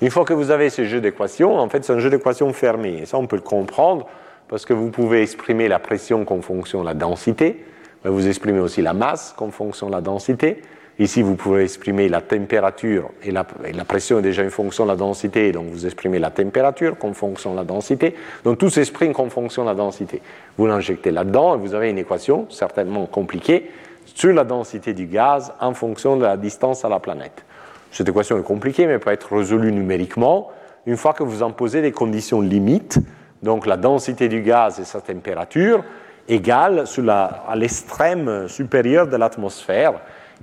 Une 0.00 0.10
fois 0.10 0.24
que 0.24 0.34
vous 0.34 0.50
avez 0.50 0.68
ce 0.68 0.84
jeu 0.84 1.00
d'équations, 1.00 1.58
en 1.58 1.68
fait, 1.68 1.84
c'est 1.84 1.92
un 1.92 2.00
jeu 2.00 2.10
d'équations 2.10 2.52
fermé. 2.52 3.02
Et 3.02 3.06
ça, 3.06 3.18
on 3.18 3.28
peut 3.28 3.36
le 3.36 3.42
comprendre 3.42 4.08
parce 4.48 4.66
que 4.66 4.72
vous 4.72 4.90
pouvez 4.90 5.22
exprimer 5.22 5.68
la 5.68 5.78
pression 5.78 6.24
comme 6.24 6.42
fonction 6.42 6.80
de 6.80 6.86
la 6.86 6.94
densité, 6.94 7.64
mais 8.04 8.10
vous 8.10 8.26
exprimez 8.26 8.58
aussi 8.58 8.82
la 8.82 8.94
masse 8.94 9.32
comme 9.36 9.52
fonction 9.52 9.86
de 9.86 9.92
la 9.92 10.00
densité. 10.00 10.60
Ici, 10.98 11.22
vous 11.22 11.36
pouvez 11.36 11.64
exprimer 11.64 12.08
la 12.08 12.20
température, 12.20 13.10
et 13.22 13.30
la, 13.30 13.44
pression 13.44 14.18
est 14.18 14.22
déjà 14.22 14.42
une 14.42 14.50
fonction 14.50 14.84
de 14.84 14.90
la 14.90 14.96
densité, 14.96 15.50
donc 15.50 15.66
vous 15.68 15.86
exprimez 15.86 16.18
la 16.18 16.30
température 16.30 16.98
comme 16.98 17.14
fonction 17.14 17.52
de 17.52 17.56
la 17.56 17.64
densité. 17.64 18.14
Donc 18.44 18.58
tout 18.58 18.68
s'exprime 18.68 19.14
comme 19.14 19.30
fonction 19.30 19.62
de 19.62 19.68
la 19.68 19.74
densité. 19.74 20.20
Vous 20.58 20.66
l'injectez 20.66 21.10
là-dedans 21.10 21.54
et 21.54 21.58
vous 21.58 21.74
avez 21.74 21.88
une 21.88 21.98
équation 21.98 22.46
certainement 22.50 23.06
compliquée 23.06 23.70
sur 24.04 24.34
la 24.34 24.44
densité 24.44 24.92
du 24.92 25.06
gaz 25.06 25.54
en 25.60 25.72
fonction 25.72 26.16
de 26.16 26.24
la 26.24 26.36
distance 26.36 26.84
à 26.84 26.90
la 26.90 27.00
planète. 27.00 27.44
Cette 27.90 28.08
équation 28.08 28.38
est 28.38 28.42
compliquée, 28.42 28.86
mais 28.86 28.98
peut 28.98 29.12
être 29.12 29.34
résolue 29.34 29.72
numériquement 29.72 30.50
une 30.84 30.96
fois 30.96 31.14
que 31.14 31.22
vous 31.22 31.42
en 31.42 31.52
posez 31.52 31.80
des 31.80 31.92
conditions 31.92 32.40
limites, 32.40 32.98
donc 33.42 33.66
la 33.66 33.76
densité 33.76 34.28
du 34.28 34.42
gaz 34.42 34.78
et 34.78 34.84
sa 34.84 35.00
température, 35.00 35.84
égales 36.28 36.84
à 37.08 37.56
l'extrême 37.56 38.48
supérieur 38.48 39.06
de 39.06 39.16
l'atmosphère, 39.16 39.94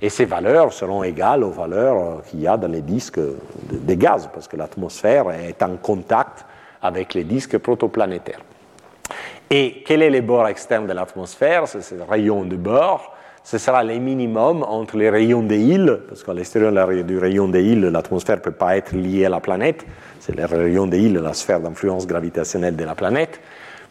et 0.02 0.08
ces 0.08 0.24
valeurs 0.24 0.72
seront 0.72 1.02
égales 1.02 1.44
aux 1.44 1.50
valeurs 1.50 2.22
qu'il 2.22 2.40
y 2.40 2.46
a 2.46 2.56
dans 2.56 2.68
les 2.68 2.82
disques 2.82 3.20
des 3.70 3.96
gaz, 3.96 4.28
parce 4.32 4.48
que 4.48 4.56
l'atmosphère 4.56 5.30
est 5.30 5.62
en 5.62 5.76
contact 5.76 6.44
avec 6.82 7.14
les 7.14 7.24
disques 7.24 7.58
protoplanétaires. 7.58 8.40
Et 9.50 9.82
quel 9.84 10.02
est 10.02 10.10
le 10.10 10.20
bord 10.20 10.46
externe 10.46 10.86
de 10.86 10.92
l'atmosphère? 10.92 11.66
C'est 11.66 11.82
ce 11.82 11.94
rayon 12.08 12.44
de 12.44 12.56
bord. 12.56 13.14
Ce 13.42 13.58
sera 13.58 13.82
les 13.82 13.98
minimums 13.98 14.62
entre 14.62 14.96
les 14.96 15.10
rayons 15.10 15.42
des 15.42 15.58
îles, 15.58 16.00
parce 16.08 16.22
qu'à 16.22 16.34
l'extérieur 16.34 16.88
du 17.04 17.18
rayon 17.18 17.48
des 17.48 17.62
îles, 17.62 17.86
l'atmosphère 17.86 18.36
ne 18.36 18.42
peut 18.42 18.50
pas 18.52 18.76
être 18.76 18.94
liée 18.94 19.24
à 19.24 19.30
la 19.30 19.40
planète, 19.40 19.86
c'est 20.20 20.36
le 20.36 20.44
rayon 20.44 20.86
des 20.86 21.00
îles, 21.00 21.14
la 21.14 21.32
sphère 21.32 21.60
d'influence 21.60 22.06
gravitationnelle 22.06 22.76
de 22.76 22.84
la 22.84 22.94
planète, 22.94 23.40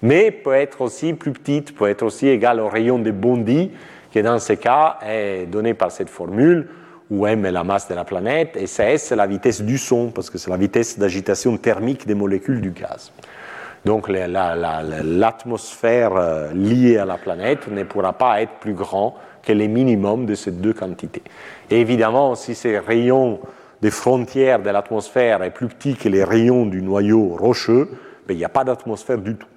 mais 0.04 0.32
peut 0.32 0.54
être 0.54 0.82
aussi 0.82 1.14
plus 1.14 1.32
petite, 1.32 1.76
peut 1.76 1.90
être 1.90 2.04
aussi 2.04 2.28
égale 2.28 2.60
au 2.60 2.70
rayon 2.70 3.00
des 3.00 3.12
Bondi, 3.12 3.72
qui 4.12 4.22
dans 4.22 4.40
ce 4.40 4.54
cas 4.54 4.98
est 5.06 5.46
donné 5.46 5.74
par 5.74 5.92
cette 5.92 6.10
formule, 6.10 6.68
où 7.10 7.26
m 7.26 7.46
est 7.46 7.52
la 7.52 7.64
masse 7.64 7.88
de 7.88 7.96
la 7.96 8.04
planète, 8.04 8.56
et 8.56 8.68
Cs 8.68 9.02
c'est 9.02 9.16
la 9.16 9.28
vitesse 9.28 9.62
du 9.62 9.78
son, 9.78 10.12
parce 10.12 10.30
que 10.30 10.38
c'est 10.38 10.50
la 10.50 10.58
vitesse 10.58 11.00
d'agitation 11.00 11.58
thermique 11.58 12.06
des 12.06 12.16
molécules 12.16 12.62
du 12.62 12.72
gaz. 12.72 13.12
Donc 13.86 14.10
l'atmosphère 14.10 16.12
euh, 16.16 16.52
liée 16.54 16.98
à 16.98 17.06
la 17.06 17.18
planète 17.18 17.68
ne 17.70 17.84
pourra 17.84 18.14
pas 18.14 18.42
être 18.42 18.54
plus 18.60 18.74
grand 18.74 19.16
que 19.42 19.54
les 19.54 19.68
minimums 19.68 20.26
de 20.26 20.36
ces 20.36 20.52
deux 20.52 20.74
quantités. 20.74 21.24
Évidemment, 21.70 22.36
si 22.36 22.56
ces 22.56 22.78
rayons 22.78 23.40
des 23.82 23.92
frontières 23.92 24.60
de 24.60 24.70
l'atmosphère 24.70 25.42
est 25.44 25.52
plus 25.52 25.68
petit 25.68 25.96
que 25.96 26.10
les 26.10 26.24
rayons 26.24 26.66
du 26.66 26.82
noyau 26.82 27.36
rocheux, 27.40 27.90
ben, 28.28 28.34
il 28.34 28.38
n'y 28.38 28.46
a 28.46 28.50
pas 28.50 28.66
d'atmosphère 28.66 29.18
du 29.18 29.36
tout. 29.36 29.48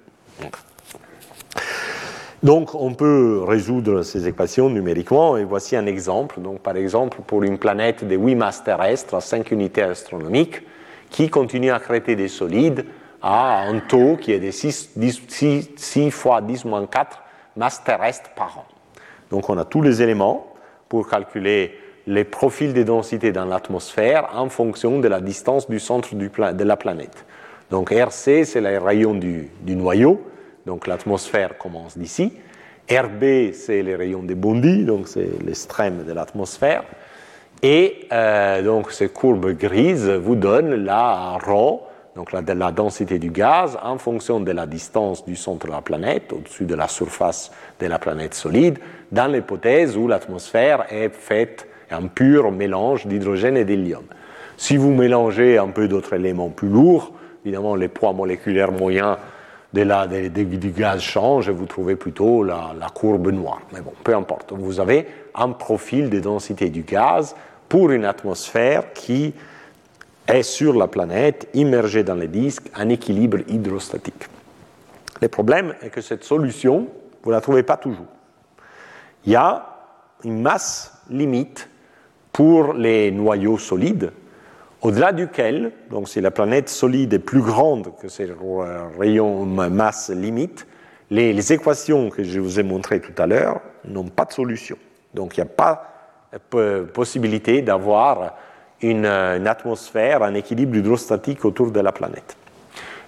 Donc 2.43 2.75
on 2.75 2.93
peut 2.93 3.41
résoudre 3.47 4.01
ces 4.01 4.27
équations 4.27 4.69
numériquement 4.69 5.37
et 5.37 5.45
voici 5.45 5.77
un 5.77 5.85
exemple. 5.85 6.41
Donc 6.41 6.59
par 6.59 6.75
exemple 6.75 7.19
pour 7.25 7.43
une 7.43 7.57
planète 7.57 8.05
de 8.05 8.15
8 8.15 8.35
masses 8.35 8.63
terrestres 8.63 9.15
à 9.15 9.21
5 9.21 9.49
unités 9.51 9.81
astronomiques 9.81 10.61
qui 11.09 11.29
continue 11.29 11.71
à 11.71 11.79
créer 11.79 12.15
des 12.15 12.27
solides 12.27 12.85
à 13.21 13.61
un 13.61 13.79
taux 13.79 14.17
qui 14.17 14.33
est 14.33 14.39
de 14.39 14.51
6, 14.51 14.97
6 15.77 16.11
fois 16.11 16.41
10 16.41 16.65
4 16.91 17.23
masses 17.55 17.83
terrestres 17.83 18.31
par 18.35 18.57
an. 18.57 18.65
Donc 19.31 19.49
on 19.49 19.57
a 19.57 19.63
tous 19.63 19.81
les 19.81 20.01
éléments 20.01 20.53
pour 20.89 21.07
calculer 21.07 21.71
les 22.05 22.25
profils 22.25 22.73
de 22.73 22.83
densité 22.83 23.31
dans 23.31 23.45
l'atmosphère 23.45 24.27
en 24.35 24.49
fonction 24.49 24.99
de 24.99 25.07
la 25.07 25.21
distance 25.21 25.69
du 25.69 25.79
centre 25.79 26.13
de 26.13 26.63
la 26.63 26.75
planète. 26.75 27.25
Donc 27.71 27.91
RC, 27.91 28.43
c'est 28.43 28.61
le 28.61 28.77
rayon 28.77 29.13
du, 29.13 29.49
noyau, 29.65 30.21
donc 30.65 30.87
l'atmosphère 30.87 31.57
commence 31.57 31.97
d'ici. 31.97 32.33
RB, 32.89 33.53
c'est 33.53 33.81
les 33.81 33.95
rayons 33.95 34.23
des 34.23 34.35
Bondi, 34.35 34.83
donc 34.83 35.07
c'est 35.07 35.29
l'extrême 35.45 36.03
de 36.05 36.13
l'atmosphère. 36.13 36.83
Et 37.61 38.07
euh, 38.11 38.61
donc 38.61 38.91
ces 38.91 39.09
courbes 39.09 39.51
grises 39.51 40.09
vous 40.09 40.35
donnent 40.35 40.75
la 40.75 41.37
ρ 41.37 41.81
donc 42.15 42.31
la, 42.31 42.41
la, 42.41 42.71
densité 42.71 43.17
du 43.17 43.31
gaz, 43.31 43.77
en 43.81 43.97
fonction 43.97 44.39
de 44.39 44.51
la 44.51 44.67
distance 44.67 45.25
du 45.25 45.35
centre 45.35 45.65
de 45.65 45.71
la 45.71 45.81
planète, 45.81 46.31
au-dessus 46.31 46.65
de 46.65 46.75
la 46.75 46.87
surface 46.87 47.51
de 47.79 47.87
la 47.87 47.97
planète 47.97 48.35
solide, 48.35 48.77
dans 49.11 49.25
l'hypothèse 49.25 49.97
où 49.97 50.07
l'atmosphère 50.07 50.85
est 50.91 51.09
faite 51.09 51.67
un 51.89 52.07
pur 52.07 52.51
mélange 52.51 53.07
d'hydrogène 53.07 53.57
et 53.57 53.65
d'hélium. 53.65 54.03
Si 54.57 54.77
vous 54.77 54.91
mélangez 54.91 55.57
un 55.57 55.69
peu 55.69 55.87
d'autres 55.87 56.13
éléments 56.13 56.49
plus 56.49 56.69
lourds, 56.69 57.13
évidemment 57.45 57.75
les 57.75 57.87
poids 57.87 58.13
moléculaires 58.13 58.71
moyens 58.71 59.17
de 59.73 59.81
la, 59.81 60.07
du 60.07 60.71
gaz 60.71 61.01
changent 61.01 61.49
et 61.49 61.51
vous 61.51 61.65
trouvez 61.65 61.95
plutôt 61.95 62.43
la, 62.43 62.73
la, 62.79 62.89
courbe 62.89 63.29
noire. 63.31 63.61
Mais 63.73 63.81
bon, 63.81 63.93
peu 64.03 64.15
importe. 64.15 64.53
Vous 64.53 64.79
avez 64.79 65.07
un 65.33 65.49
profil 65.49 66.09
de 66.09 66.19
densité 66.19 66.69
du 66.69 66.83
gaz 66.83 67.35
pour 67.69 67.91
une 67.91 68.05
atmosphère 68.05 68.93
qui 68.93 69.33
est 70.27 70.43
sur 70.43 70.73
la 70.73 70.87
planète, 70.87 71.49
immergée 71.53 72.03
dans 72.03 72.15
les 72.15 72.27
disques, 72.27 72.69
un 72.75 72.89
équilibre 72.89 73.39
hydrostatique. 73.47 74.27
Le 75.21 75.27
problème 75.27 75.73
est 75.81 75.89
que 75.89 76.01
cette 76.01 76.23
solution, 76.23 76.87
vous 77.23 77.31
ne 77.31 77.35
la 77.35 77.41
trouvez 77.41 77.63
pas 77.63 77.77
toujours. 77.77 78.05
Il 79.25 79.31
y 79.31 79.35
a 79.35 79.65
une 80.23 80.41
masse 80.41 80.93
limite 81.09 81.69
pour 82.31 82.73
les 82.73 83.11
noyaux 83.11 83.57
solides, 83.57 84.11
au-delà 84.83 85.13
duquel, 85.13 85.71
donc 85.89 86.09
si 86.09 86.19
la 86.19 86.29
planète 86.29 86.67
solide 86.67 87.13
est 87.13 87.19
plus 87.19 87.41
grande 87.41 87.93
que 88.01 88.09
ces 88.09 88.27
rayons 88.99 89.45
masse 89.45 90.09
limite, 90.09 90.67
les, 91.09 91.53
équations 91.53 92.09
que 92.09 92.23
je 92.23 92.39
vous 92.39 92.59
ai 92.59 92.63
montrées 92.63 92.99
tout 92.99 93.13
à 93.17 93.25
l'heure 93.25 93.61
n'ont 93.85 94.09
pas 94.09 94.25
de 94.25 94.33
solution. 94.33 94.77
Donc 95.13 95.37
il 95.37 95.41
n'y 95.41 95.49
a 95.49 95.53
pas 95.53 95.89
possibilité 96.93 97.61
d'avoir 97.61 98.35
une, 98.81 99.05
atmosphère, 99.05 100.21
un 100.21 100.33
équilibre 100.33 100.75
hydrostatique 100.75 101.45
autour 101.45 101.71
de 101.71 101.79
la 101.79 101.91
planète. 101.91 102.35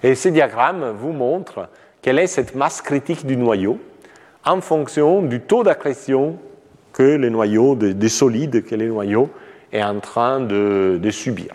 Et 0.02 0.14
ce 0.14 0.28
diagramme 0.28 0.94
vous 0.98 1.12
montre 1.12 1.68
quelle 2.00 2.18
est 2.18 2.28
cette 2.28 2.54
masse 2.54 2.80
critique 2.80 3.26
du 3.26 3.36
noyau 3.36 3.78
en 4.44 4.60
fonction 4.60 5.22
du 5.22 5.40
taux 5.40 5.64
d'accrétion 5.64 6.38
que 6.92 7.02
les 7.02 7.30
noyaux, 7.30 7.74
des 7.74 7.92
de 7.92 8.08
solides 8.08 8.64
que 8.64 8.74
les 8.74 8.86
noyaux 8.86 9.28
est 9.72 9.82
en 9.82 9.98
train 10.00 10.40
de 10.40 11.10
subir. 11.10 11.52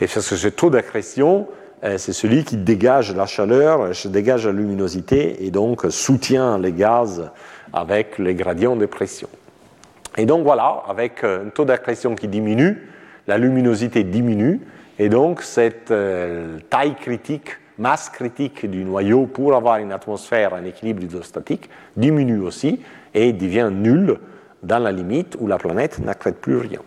Et 0.00 0.06
parce 0.06 0.28
que 0.28 0.36
ce 0.36 0.48
taux 0.48 0.70
d'accrétion, 0.70 1.48
euh, 1.84 1.98
c'est 1.98 2.12
celui 2.12 2.44
qui 2.44 2.56
dégage 2.56 3.14
la 3.14 3.26
chaleur, 3.26 3.90
dégage 4.06 4.46
la 4.46 4.52
luminosité 4.52 5.44
et 5.44 5.50
donc 5.50 5.86
soutient 5.90 6.58
les 6.58 6.72
gaz 6.72 7.30
avec 7.72 8.18
les 8.18 8.34
gradients 8.34 8.76
de 8.76 8.86
pression. 8.86 9.28
Et 10.16 10.26
donc 10.26 10.44
voilà, 10.44 10.82
avec 10.88 11.24
un 11.24 11.50
taux 11.54 11.64
d'accrétion 11.64 12.14
qui 12.14 12.28
diminue, 12.28 12.88
la 13.26 13.38
luminosité 13.38 14.04
diminue, 14.04 14.60
et 14.98 15.08
donc 15.08 15.42
cette 15.42 15.90
euh, 15.90 16.58
taille 16.70 16.94
critique, 16.94 17.50
masse 17.78 18.08
critique 18.08 18.68
du 18.68 18.84
noyau 18.84 19.26
pour 19.26 19.54
avoir 19.54 19.76
une 19.76 19.92
atmosphère, 19.92 20.54
un 20.54 20.64
équilibre 20.64 21.02
hydrostatique, 21.02 21.68
diminue 21.96 22.40
aussi 22.40 22.80
et 23.12 23.32
devient 23.32 23.70
nulle 23.70 24.18
dans 24.62 24.78
la 24.78 24.92
limite 24.92 25.36
où 25.38 25.46
la 25.46 25.58
planète 25.58 25.98
n'accrète 25.98 26.40
plus 26.40 26.56
rien. 26.56 26.80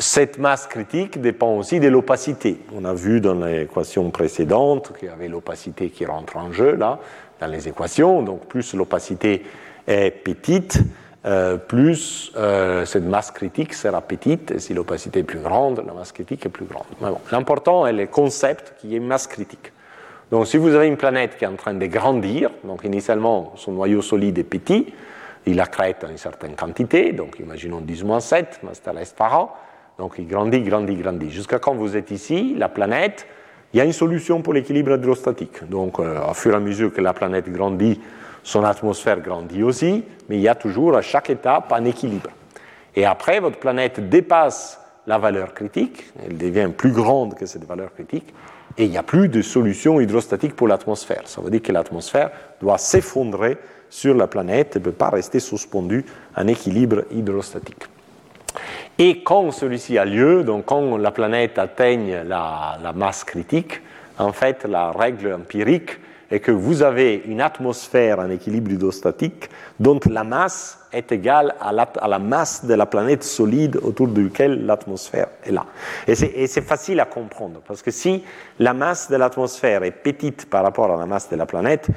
Cette 0.00 0.38
masse 0.38 0.68
critique 0.68 1.20
dépend 1.20 1.56
aussi 1.56 1.80
de 1.80 1.88
l'opacité. 1.88 2.60
On 2.72 2.84
a 2.84 2.94
vu 2.94 3.20
dans 3.20 3.34
l'équation 3.34 4.08
précédente 4.10 4.92
qu'il 4.96 5.08
y 5.08 5.10
avait 5.10 5.26
l'opacité 5.26 5.90
qui 5.90 6.06
rentre 6.06 6.36
en 6.36 6.52
jeu 6.52 6.76
là, 6.76 7.00
dans 7.40 7.48
les 7.48 7.66
équations. 7.66 8.22
Donc 8.22 8.46
plus 8.46 8.74
l'opacité 8.74 9.42
est 9.88 10.12
petite, 10.12 10.78
euh, 11.26 11.56
plus 11.56 12.30
euh, 12.36 12.84
cette 12.84 13.02
masse 13.02 13.32
critique 13.32 13.74
sera 13.74 14.00
petite. 14.00 14.52
Et 14.52 14.60
si 14.60 14.72
l'opacité 14.72 15.18
est 15.18 15.24
plus 15.24 15.40
grande, 15.40 15.82
la 15.84 15.92
masse 15.92 16.12
critique 16.12 16.46
est 16.46 16.50
plus 16.50 16.66
grande. 16.66 16.86
Bon, 17.00 17.18
L'important 17.32 17.84
est 17.84 17.92
le 17.92 18.06
concept 18.06 18.74
qui 18.78 18.94
est 18.94 19.00
masse 19.00 19.26
critique. 19.26 19.72
Donc 20.30 20.46
si 20.46 20.58
vous 20.58 20.76
avez 20.76 20.86
une 20.86 20.96
planète 20.96 21.36
qui 21.36 21.44
est 21.44 21.48
en 21.48 21.56
train 21.56 21.74
de 21.74 21.86
grandir, 21.86 22.50
donc 22.62 22.84
initialement 22.84 23.52
son 23.56 23.72
noyau 23.72 24.00
solide 24.00 24.38
est 24.38 24.44
petit, 24.44 24.94
il 25.46 25.58
accrète 25.60 26.06
une 26.08 26.18
certaine 26.18 26.54
quantité, 26.54 27.12
donc 27.12 27.40
imaginons 27.40 27.80
10-7 27.80 28.44
masse 28.62 28.80
terrestre 28.80 29.16
par 29.16 29.36
an, 29.40 29.56
donc 29.98 30.14
il 30.18 30.28
grandit, 30.28 30.60
grandit, 30.60 30.94
grandit. 30.94 31.30
Jusqu'à 31.30 31.58
quand 31.58 31.74
vous 31.74 31.96
êtes 31.96 32.12
ici, 32.12 32.54
la 32.56 32.68
planète, 32.68 33.26
il 33.72 33.78
y 33.78 33.80
a 33.80 33.84
une 33.84 33.92
solution 33.92 34.40
pour 34.42 34.54
l'équilibre 34.54 34.94
hydrostatique. 34.94 35.68
Donc 35.68 35.98
euh, 35.98 36.20
au 36.30 36.34
fur 36.34 36.52
et 36.52 36.56
à 36.56 36.60
mesure 36.60 36.92
que 36.92 37.00
la 37.00 37.12
planète 37.12 37.50
grandit, 37.50 38.00
son 38.44 38.64
atmosphère 38.64 39.20
grandit 39.20 39.62
aussi, 39.62 40.04
mais 40.28 40.36
il 40.36 40.40
y 40.40 40.48
a 40.48 40.54
toujours 40.54 40.96
à 40.96 41.02
chaque 41.02 41.30
étape 41.30 41.72
un 41.72 41.84
équilibre. 41.84 42.30
Et 42.94 43.04
après, 43.04 43.40
votre 43.40 43.58
planète 43.58 44.08
dépasse 44.08 44.80
la 45.06 45.18
valeur 45.18 45.52
critique, 45.52 46.04
elle 46.24 46.38
devient 46.38 46.70
plus 46.76 46.92
grande 46.92 47.34
que 47.34 47.46
cette 47.46 47.64
valeur 47.64 47.92
critique, 47.92 48.32
et 48.76 48.84
il 48.84 48.90
n'y 48.90 48.98
a 48.98 49.02
plus 49.02 49.28
de 49.28 49.42
solution 49.42 50.00
hydrostatique 50.00 50.54
pour 50.54 50.68
l'atmosphère. 50.68 51.22
Ça 51.26 51.40
veut 51.40 51.50
dire 51.50 51.62
que 51.62 51.72
l'atmosphère 51.72 52.30
doit 52.60 52.78
s'effondrer 52.78 53.58
sur 53.90 54.14
la 54.14 54.26
planète 54.26 54.76
ne 54.76 54.80
peut 54.80 54.92
pas 54.92 55.10
rester 55.10 55.40
suspendu 55.40 56.04
à 56.34 56.42
un 56.42 56.46
équilibre 56.46 57.04
hydrostatique. 57.10 57.84
Et 59.00 59.22
quand 59.22 59.52
celui-ci 59.52 59.96
a 59.96 60.04
lieu, 60.04 60.42
donc 60.42 60.66
quand 60.66 60.96
la 60.96 61.12
planète 61.12 61.56
atteigne 61.58 62.22
la, 62.26 62.92
masse 62.96 63.22
critique, 63.22 63.80
en 64.18 64.32
fait, 64.32 64.64
la 64.64 64.90
règle 64.90 65.32
empirique 65.34 66.00
est 66.32 66.40
que 66.40 66.50
vous 66.50 66.82
avez 66.82 67.22
une 67.26 67.40
atmosphère 67.40 68.18
en 68.18 68.28
équilibre 68.28 68.72
hydrostatique 68.72 69.48
dont 69.78 70.00
la 70.10 70.24
masse 70.24 70.80
est 70.92 71.12
égale 71.12 71.54
à 71.60 71.72
la, 71.72 72.18
masse 72.18 72.64
de 72.64 72.74
la 72.74 72.86
planète 72.86 73.22
solide 73.22 73.78
autour 73.82 74.08
de 74.08 74.22
laquelle 74.22 74.66
l'atmosphère 74.66 75.28
est 75.44 75.52
là. 75.52 75.64
Et 76.08 76.16
c'est 76.16 76.62
facile 76.62 76.98
à 76.98 77.04
comprendre, 77.04 77.60
parce 77.66 77.82
que 77.82 77.92
si 77.92 78.24
la 78.58 78.74
masse 78.74 79.10
de 79.10 79.16
l'atmosphère 79.16 79.84
est 79.84 79.92
petite 79.92 80.50
par 80.50 80.64
rapport 80.64 80.92
à 80.92 80.98
la 80.98 81.06
masse 81.06 81.30
de 81.30 81.36
la 81.36 81.46
planète, 81.46 81.88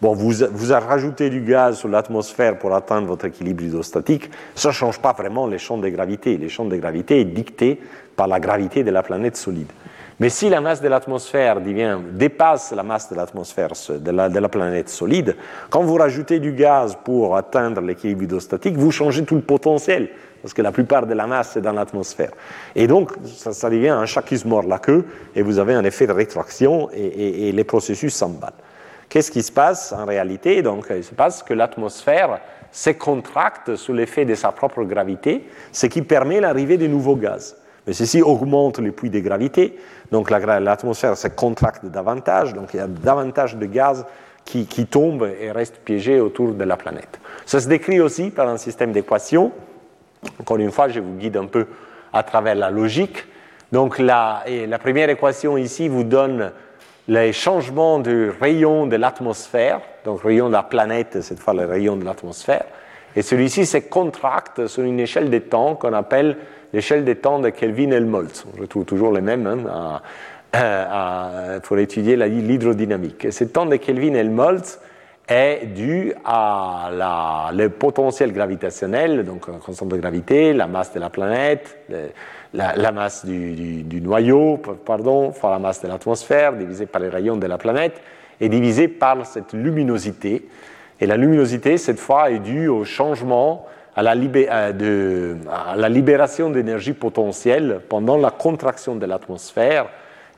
Bon, 0.00 0.14
vous, 0.14 0.32
vous 0.52 0.72
rajoutez 0.72 1.28
du 1.28 1.42
gaz 1.42 1.78
sur 1.78 1.88
l'atmosphère 1.88 2.58
pour 2.58 2.74
atteindre 2.74 3.06
votre 3.06 3.26
équilibre 3.26 3.62
hydrostatique, 3.62 4.30
ça 4.54 4.68
ne 4.68 4.72
change 4.72 4.98
pas 4.98 5.12
vraiment 5.12 5.46
les 5.46 5.58
champs 5.58 5.76
de 5.76 5.88
gravité. 5.90 6.38
Les 6.38 6.48
champs 6.48 6.64
de 6.64 6.76
gravité 6.76 7.20
est 7.20 7.26
dicté 7.26 7.78
par 8.16 8.26
la 8.26 8.40
gravité 8.40 8.82
de 8.82 8.90
la 8.90 9.02
planète 9.02 9.36
solide. 9.36 9.70
Mais 10.18 10.30
si 10.30 10.48
la 10.48 10.62
masse 10.62 10.80
de 10.80 10.88
l'atmosphère 10.88 11.60
dépasse 11.60 12.72
la 12.72 12.82
masse 12.82 13.10
de 13.10 13.16
l'atmosphère 13.16 13.72
de 13.90 14.10
la, 14.10 14.48
planète 14.48 14.88
solide, 14.88 15.36
quand 15.68 15.82
vous 15.82 15.94
rajoutez 15.94 16.38
du 16.38 16.52
gaz 16.52 16.96
pour 17.04 17.36
atteindre 17.36 17.82
l'équilibre 17.82 18.22
hydrostatique, 18.22 18.76
vous 18.76 18.90
changez 18.90 19.24
tout 19.24 19.34
le 19.34 19.42
potentiel, 19.42 20.08
parce 20.40 20.54
que 20.54 20.62
la 20.62 20.72
plupart 20.72 21.06
de 21.06 21.14
la 21.14 21.26
masse 21.26 21.58
est 21.58 21.62
dans 21.62 21.72
l'atmosphère. 21.72 22.32
Et 22.74 22.86
donc, 22.86 23.12
ça, 23.26 23.68
devient 23.68 23.88
un 23.88 24.06
chat 24.06 24.22
qui 24.22 24.38
se 24.38 24.48
mord 24.48 24.62
la 24.62 24.78
queue, 24.78 25.04
et 25.34 25.42
vous 25.42 25.58
avez 25.58 25.74
un 25.74 25.84
effet 25.84 26.06
de 26.06 26.12
rétraction, 26.12 26.90
et, 26.92 27.48
et 27.48 27.52
les 27.52 27.64
processus 27.64 28.14
s'emballent. 28.14 28.52
Qu'est-ce 29.10 29.30
qui 29.32 29.42
se 29.42 29.52
passe 29.52 29.92
en 29.92 30.06
réalité? 30.06 30.62
Donc, 30.62 30.86
il 30.88 31.04
se 31.04 31.14
passe 31.14 31.42
que 31.42 31.52
l'atmosphère 31.52 32.40
se 32.70 32.90
contracte 32.90 33.74
sous 33.74 33.92
l'effet 33.92 34.24
de 34.24 34.36
sa 34.36 34.52
propre 34.52 34.84
gravité, 34.84 35.48
ce 35.72 35.86
qui 35.86 36.02
permet 36.02 36.40
l'arrivée 36.40 36.78
de 36.78 36.86
nouveaux 36.86 37.16
gaz. 37.16 37.56
Mais 37.86 37.92
ceci 37.92 38.22
augmente 38.22 38.78
le 38.78 38.92
puits 38.92 39.10
de 39.10 39.18
gravité, 39.18 39.76
donc 40.12 40.30
l'atmosphère 40.30 41.16
se 41.16 41.26
contracte 41.26 41.86
davantage, 41.86 42.54
donc 42.54 42.72
il 42.72 42.76
y 42.76 42.80
a 42.80 42.86
davantage 42.86 43.56
de 43.56 43.66
gaz 43.66 44.06
qui, 44.44 44.66
qui 44.66 44.86
tombent 44.86 45.28
et 45.40 45.50
restent 45.50 45.80
piégés 45.84 46.20
autour 46.20 46.52
de 46.52 46.62
la 46.62 46.76
planète. 46.76 47.18
Ça 47.46 47.58
se 47.58 47.68
décrit 47.68 48.00
aussi 48.00 48.30
par 48.30 48.48
un 48.48 48.58
système 48.58 48.92
d'équations. 48.92 49.50
Encore 50.38 50.58
une 50.58 50.70
fois, 50.70 50.88
je 50.88 51.00
vous 51.00 51.14
guide 51.14 51.36
un 51.36 51.46
peu 51.46 51.66
à 52.12 52.22
travers 52.22 52.54
la 52.54 52.70
logique. 52.70 53.24
Donc 53.72 53.98
la 53.98 54.44
première 54.80 55.10
équation 55.10 55.56
ici 55.56 55.88
vous 55.88 56.04
donne 56.04 56.52
les 57.10 57.32
changements 57.32 57.98
du 57.98 58.30
rayon 58.30 58.86
de 58.86 58.94
l'atmosphère, 58.94 59.80
donc 60.04 60.22
rayon 60.22 60.46
de 60.46 60.52
la 60.52 60.62
planète, 60.62 61.22
cette 61.22 61.40
fois 61.40 61.54
le 61.54 61.64
rayon 61.64 61.96
de 61.96 62.04
l'atmosphère, 62.04 62.62
et 63.16 63.22
celui-ci 63.22 63.66
se 63.66 63.78
contracte 63.78 64.68
sur 64.68 64.84
une 64.84 65.00
échelle 65.00 65.28
de 65.28 65.38
temps 65.38 65.74
qu'on 65.74 65.92
appelle 65.92 66.36
l'échelle 66.72 67.04
de 67.04 67.12
temps 67.14 67.40
de 67.40 67.48
Kelvin-Helmholtz. 67.48 68.44
Je 68.56 68.64
trouve 68.64 68.84
toujours 68.84 69.12
les 69.12 69.22
mêmes 69.22 69.44
hein, 69.68 70.00
pour 71.64 71.78
étudier 71.80 72.14
l'hydrodynamique. 72.14 73.24
Et 73.24 73.32
ce 73.32 73.42
temps 73.42 73.66
de 73.66 73.74
Kelvin-Helmholtz 73.74 74.78
est 75.26 75.66
dû 75.66 76.14
à 76.24 77.50
le 77.52 77.68
potentiel 77.70 78.32
gravitationnel, 78.32 79.24
donc 79.24 79.48
la 79.48 79.54
constante 79.54 79.88
de 79.88 79.96
gravité, 79.96 80.52
la 80.52 80.68
masse 80.68 80.94
de 80.94 81.00
la 81.00 81.10
planète, 81.10 81.76
la, 82.54 82.92
masse 82.92 83.24
du, 83.24 84.00
noyau, 84.00 84.60
pardon, 84.84 85.32
fois 85.32 85.50
la 85.50 85.58
masse 85.58 85.82
de 85.82 85.88
l'atmosphère, 85.88 86.54
divisé 86.54 86.86
par 86.86 87.00
les 87.00 87.08
rayons 87.08 87.36
de 87.36 87.46
la 87.46 87.58
planète, 87.58 88.00
et 88.40 88.48
divisé 88.48 88.88
par 88.88 89.24
cette 89.26 89.52
luminosité. 89.52 90.48
Et 91.00 91.06
la 91.06 91.16
luminosité, 91.16 91.78
cette 91.78 92.00
fois, 92.00 92.30
est 92.30 92.38
due 92.38 92.68
au 92.68 92.84
changement, 92.84 93.66
à 93.96 94.02
la, 94.02 94.14
libé 94.14 94.48
de, 94.78 95.36
à 95.50 95.76
la 95.76 95.88
libération 95.88 96.50
d'énergie 96.50 96.92
potentielle 96.92 97.80
pendant 97.88 98.16
la 98.16 98.30
contraction 98.30 98.94
de 98.94 99.04
l'atmosphère 99.04 99.88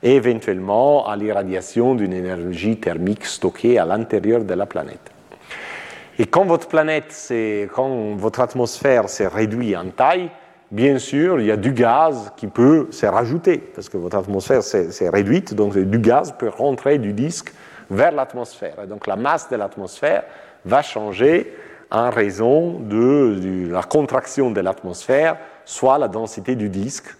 et 0.01 0.15
éventuellement 0.15 1.07
à 1.07 1.15
l'irradiation 1.15 1.95
d'une 1.95 2.13
énergie 2.13 2.77
thermique 2.77 3.25
stockée 3.25 3.77
à 3.77 3.85
l'intérieur 3.85 4.43
de 4.43 4.53
la 4.53 4.65
planète. 4.65 5.11
Et 6.19 6.25
quand 6.25 6.45
votre 6.45 6.67
planète, 6.67 7.31
quand 7.73 8.15
votre 8.15 8.41
atmosphère 8.41 9.07
s'est 9.07 9.27
réduite 9.27 9.77
en 9.77 9.89
taille, 9.89 10.29
bien 10.73 10.97
sûr, 10.97 11.39
il 11.39 11.45
y 11.45 11.51
a 11.51 11.57
du 11.57 11.71
gaz 11.71 12.33
qui 12.35 12.47
peut 12.47 12.87
se 12.89 13.05
rajouter, 13.05 13.59
parce 13.59 13.89
que 13.89 13.97
votre 13.97 14.17
atmosphère 14.17 14.63
s'est 14.63 15.09
réduite, 15.09 15.53
donc 15.53 15.77
du 15.77 15.99
gaz 15.99 16.33
peut 16.37 16.49
rentrer 16.49 16.97
du 16.97 17.13
disque 17.13 17.53
vers 17.91 18.11
l'atmosphère. 18.11 18.75
Et 18.83 18.87
donc 18.87 19.05
la 19.05 19.15
masse 19.15 19.49
de 19.49 19.55
l'atmosphère 19.55 20.23
va 20.65 20.81
changer 20.81 21.55
en 21.91 22.09
raison 22.09 22.79
de, 22.79 23.69
la 23.71 23.83
contraction 23.83 24.49
de 24.49 24.61
l'atmosphère, 24.61 25.37
soit 25.63 25.99
la 25.99 26.07
densité 26.07 26.55
du 26.55 26.69
disque 26.69 27.15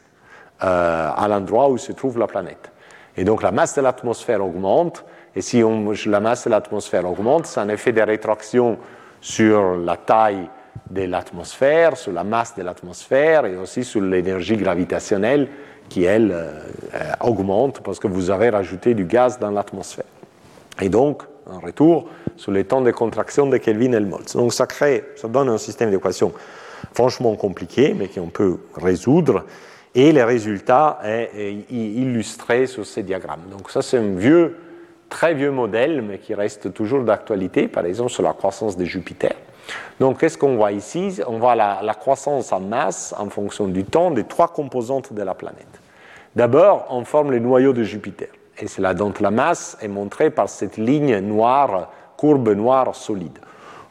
euh, 0.64 1.10
à 1.16 1.28
l'endroit 1.28 1.70
où 1.70 1.78
se 1.78 1.92
trouve 1.92 2.18
la 2.18 2.26
planète. 2.26 2.72
Et 3.16 3.24
donc 3.24 3.44
la 3.44 3.52
masse 3.52 3.76
de 3.76 3.82
l'atmosphère 3.82 4.44
augmente, 4.44 5.06
et 5.36 5.42
si 5.42 5.64
la 6.08 6.20
masse 6.20 6.46
de 6.46 6.50
l'atmosphère 6.50 7.08
augmente, 7.08 7.46
c'est 7.46 7.60
un 7.60 7.70
effet 7.70 7.92
de 7.92 8.02
rétraction 8.02 8.80
sur 9.22 9.76
la 9.78 9.96
taille 9.96 10.50
de 10.90 11.04
l'atmosphère, 11.04 11.98
sur 11.98 12.12
la 12.12 12.24
masse 12.24 12.56
de 12.56 12.64
l'atmosphère 12.64 13.46
et 13.46 13.58
aussi 13.58 13.84
sur 13.84 14.02
l'énergie 14.02 14.58
gravitationnelle 14.58 15.48
qui, 15.90 16.04
elle, 16.04 16.32
euh, 16.32 16.62
augmente 17.22 17.82
parce 17.82 18.00
que 18.00 18.08
vous 18.08 18.30
avez 18.30 18.50
rajouté 18.50 18.94
du 18.94 19.06
gaz 19.06 19.40
dans 19.40 19.52
l'atmosphère. 19.52 20.06
Et 20.82 20.90
donc, 20.90 21.24
en 21.50 21.60
retour, 21.60 22.08
sur 22.36 22.52
les 22.52 22.64
temps 22.64 22.82
de 22.82 22.92
contraction 22.92 23.48
de 23.48 23.58
Kelvin-Helmholtz. 23.58 24.36
Donc 24.36 24.54
ça 24.54 24.66
crée, 24.66 25.04
ça 25.16 25.28
donne 25.28 25.50
un 25.50 25.58
système 25.58 25.92
d'équations 25.92 26.34
franchement 26.94 27.36
compliqué, 27.36 27.96
mais 27.98 28.08
qu'on 28.08 28.28
peut 28.28 28.58
résoudre. 28.76 29.46
Et 29.96 30.12
le 30.12 30.24
résultat 30.24 31.00
est, 31.04 31.56
illustré 31.70 32.66
sur 32.68 32.86
ces 32.86 33.04
diagrammes. 33.04 33.44
Donc 33.52 33.70
ça, 33.70 33.82
c'est 33.82 33.98
un 33.98 34.16
vieux, 34.16 34.58
très 35.10 35.34
vieux 35.34 35.52
modèle, 35.52 36.02
mais 36.02 36.18
qui 36.18 36.34
reste 36.34 36.74
toujours 36.74 37.04
d'actualité, 37.04 37.68
par 37.68 37.86
exemple 37.86 38.12
sur 38.12 38.24
la 38.24 38.34
croissance 38.34 38.76
de 38.76 38.86
Jupiter. 38.86 39.36
Donc, 40.00 40.20
qu'est-ce 40.20 40.38
qu'on 40.38 40.56
voit 40.56 40.72
ici? 40.72 41.20
On 41.28 41.38
voit 41.40 41.56
la, 41.56 41.80
la, 41.84 41.94
croissance 41.94 42.52
en 42.52 42.60
masse 42.60 43.14
en 43.18 43.30
fonction 43.30 43.68
du 43.68 43.86
temps 43.86 44.12
des 44.12 44.24
trois 44.24 44.48
composantes 44.50 45.14
de 45.14 45.22
la 45.22 45.34
planète. 45.34 45.68
D'abord, 46.36 46.88
on 46.90 47.06
forme 47.06 47.32
le 47.32 47.40
noyau 47.40 47.74
de 47.74 47.84
Jupiter. 47.84 48.30
Et 48.60 48.68
c'est 48.68 48.82
là 48.82 48.94
dont 48.94 49.14
la 49.20 49.32
masse 49.32 49.78
est 49.82 49.88
montrée 49.88 50.30
par 50.30 50.50
cette 50.50 50.78
ligne 50.78 51.20
noire, 51.20 51.92
courbe 52.18 52.50
noire 52.50 52.96
solide. 52.96 53.40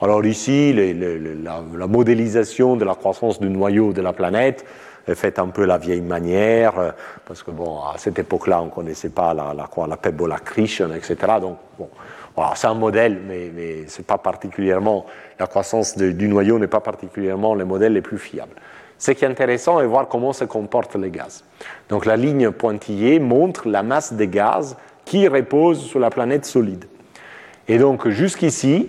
Alors 0.00 0.24
ici, 0.24 0.72
la, 0.72 1.86
modélisation 1.86 2.76
de 2.76 2.84
la 2.84 2.94
croissance 2.94 3.38
du 3.38 3.48
noyau 3.48 3.92
de 3.92 4.02
la 4.02 4.12
planète 4.12 4.64
est 5.06 5.14
faite 5.14 5.38
un 5.38 5.48
peu 5.48 5.64
la 5.64 5.78
vieille 5.78 6.00
manière, 6.00 6.94
parce 7.24 7.42
que 7.42 7.52
bon, 7.52 7.80
à 7.82 7.98
cette 7.98 8.18
époque-là, 8.18 8.62
on 8.62 8.66
ne 8.66 8.70
connaissait 8.70 9.10
pas 9.10 9.34
la, 9.34 9.54
la, 9.54 9.68
la 9.86 9.96
Pebble 9.96 10.32
accretion, 10.32 10.92
etc. 10.92 11.16
Donc, 11.40 11.58
bon, 11.78 11.88
c'est 12.54 12.66
un 12.66 12.74
modèle, 12.74 13.18
mais, 13.26 13.84
c'est 13.86 14.06
pas 14.06 14.18
particulièrement, 14.18 15.06
la 15.38 15.46
croissance 15.46 15.96
du 15.96 16.28
noyau 16.28 16.58
n'est 16.58 16.66
pas 16.66 16.80
particulièrement 16.80 17.54
le 17.54 17.64
modèle 17.64 17.92
le 17.92 18.02
plus 18.02 18.18
fiable. 18.18 18.52
Ce 18.98 19.10
qui 19.10 19.24
est 19.24 19.28
intéressant 19.28 19.80
est 19.80 19.86
voir 19.86 20.08
comment 20.08 20.32
se 20.32 20.44
comportent 20.44 20.94
les 20.96 21.10
gaz. 21.10 21.44
Donc 21.88 22.06
la 22.06 22.16
ligne 22.16 22.50
pointillée 22.50 23.18
montre 23.18 23.68
la 23.68 23.82
masse 23.82 24.12
des 24.12 24.28
gaz 24.28 24.76
qui 25.04 25.26
reposent 25.26 25.82
sur 25.82 25.98
la 25.98 26.10
planète 26.10 26.44
solide. 26.44 26.84
Et 27.68 27.78
donc 27.78 28.08
jusqu'ici, 28.08 28.88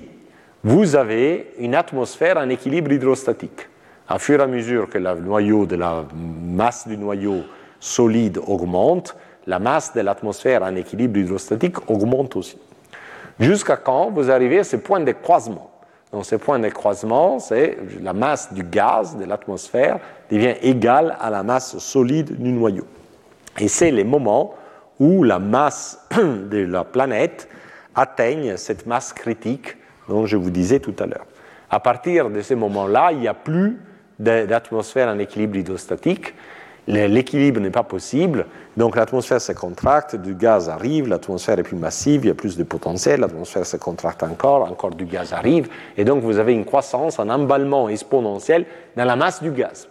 vous 0.64 0.96
avez 0.96 1.52
une 1.58 1.76
atmosphère 1.76 2.38
en 2.38 2.48
équilibre 2.50 2.92
hydrostatique. 2.92 3.68
À 4.08 4.20
fur 4.20 4.40
et 4.40 4.44
à 4.44 4.48
mesure 4.48 4.90
que 4.90 5.00
la 5.00 5.16
masse 6.46 6.88
du 6.88 6.98
noyau 6.98 7.42
solide 7.80 8.40
augmente, 8.46 9.16
la 9.48 9.60
masse 9.60 9.94
de 9.94 10.02
l'atmosphère 10.02 10.64
en 10.64 10.76
équilibre 10.76 11.18
hydrostatique 11.18 11.90
augmente 11.90 12.36
aussi. 12.36 12.58
Jusqu'à 13.40 13.78
quand 13.78 14.12
vous 14.12 14.30
arrivez 14.30 14.60
à 14.60 14.64
ce 14.64 14.76
point 14.76 15.00
de 15.00 15.12
croisement? 15.12 15.72
Donc 16.12 16.26
ce 16.26 16.36
point 16.36 16.60
de 16.60 16.70
croisement, 16.70 17.40
c'est 17.40 17.78
la 18.02 18.14
masse 18.14 18.54
du 18.54 18.64
gaz 18.64 19.18
de 19.18 19.26
l'atmosphère 19.26 20.00
devient 20.30 20.56
égale 20.62 21.18
à 21.20 21.30
la 21.32 21.42
masse 21.42 21.78
solide 21.80 22.38
du 22.40 22.52
noyau. 22.52 22.86
Et 23.60 23.68
c'est 23.68 23.92
les 23.92 24.04
moments 24.04 24.54
où 25.00 25.24
la 25.24 25.40
masse 25.40 26.08
de 26.16 26.60
la 26.60 26.84
planète 26.84 27.50
atteigne 27.96 28.58
cette 28.58 28.86
masse 28.86 29.12
critique 29.14 29.76
dont 30.08 30.26
je 30.26 30.38
vous 30.38 30.52
disais 30.52 30.80
tout 30.80 30.96
à 31.00 31.08
l'heure. 31.08 31.26
À 31.70 31.80
partir 31.80 32.30
de 32.30 32.42
ce 32.42 32.54
moment-là, 32.54 33.12
il 33.12 33.20
n'y 33.20 33.28
a 33.28 33.34
plus 33.34 33.80
d'atmosphère 34.20 35.08
en 35.08 35.18
équilibre 35.18 35.58
hydrostatique, 35.58 36.36
l'équilibre 36.88 37.60
n'est 37.60 37.70
pas 37.70 37.84
possible, 37.84 38.46
donc 38.76 38.96
l'atmosphère 38.96 39.42
se 39.42 39.52
contracte, 39.52 40.16
du 40.16 40.36
gaz 40.36 40.70
arrive, 40.70 41.08
l'atmosphère 41.08 41.60
est 41.60 41.64
plus 41.64 41.78
massive, 41.78 42.26
il 42.26 42.28
y 42.28 42.32
a 42.32 42.36
plus 42.36 42.58
de 42.58 42.64
potentiel, 42.64 43.22
l'atmosphère 43.22 43.66
se 43.66 43.78
contracte 43.78 44.24
encore, 44.24 44.70
encore 44.70 44.92
du 44.92 45.06
gaz 45.06 45.34
arrive, 45.34 45.70
et 45.98 46.04
donc 46.04 46.24
vous 46.24 46.38
avez 46.40 46.54
une 46.54 46.66
croissance, 46.66 47.20
un 47.20 47.30
emballement 47.30 47.90
exponentiel 47.90 48.66
dans 48.96 49.06
la 49.06 49.16
masse 49.16 49.42
du 49.42 49.52
gaz. 49.52 49.88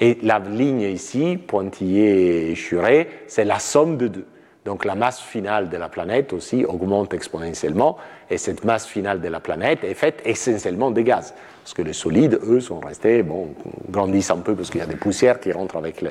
Et 0.00 0.18
la 0.22 0.38
ligne 0.38 0.82
ici, 0.82 1.36
pointillée 1.36 2.48
et 2.48 2.50
échurée, 2.50 3.08
c'est 3.28 3.44
la 3.44 3.58
somme 3.58 3.96
de 3.96 4.08
deux. 4.08 4.26
Donc 4.64 4.84
la 4.84 4.96
masse 4.96 5.20
finale 5.20 5.68
de 5.68 5.76
la 5.76 5.88
planète 5.88 6.32
aussi 6.32 6.64
augmente 6.64 7.14
exponentiellement, 7.14 7.96
et 8.28 8.36
cette 8.36 8.64
masse 8.64 8.86
finale 8.86 9.20
de 9.20 9.28
la 9.28 9.40
planète 9.40 9.84
est 9.84 9.94
faite 9.94 10.20
essentiellement 10.24 10.90
de 10.90 11.00
gaz. 11.02 11.34
Parce 11.66 11.74
que 11.74 11.82
les 11.82 11.94
solides, 11.94 12.38
eux, 12.44 12.60
sont 12.60 12.78
restés, 12.78 13.24
bon, 13.24 13.48
grandissent 13.90 14.30
un 14.30 14.36
peu 14.36 14.54
parce 14.54 14.70
qu'il 14.70 14.78
y 14.78 14.84
a 14.84 14.86
des 14.86 14.94
poussières 14.94 15.40
qui 15.40 15.50
rentrent 15.50 15.76
avec, 15.76 16.04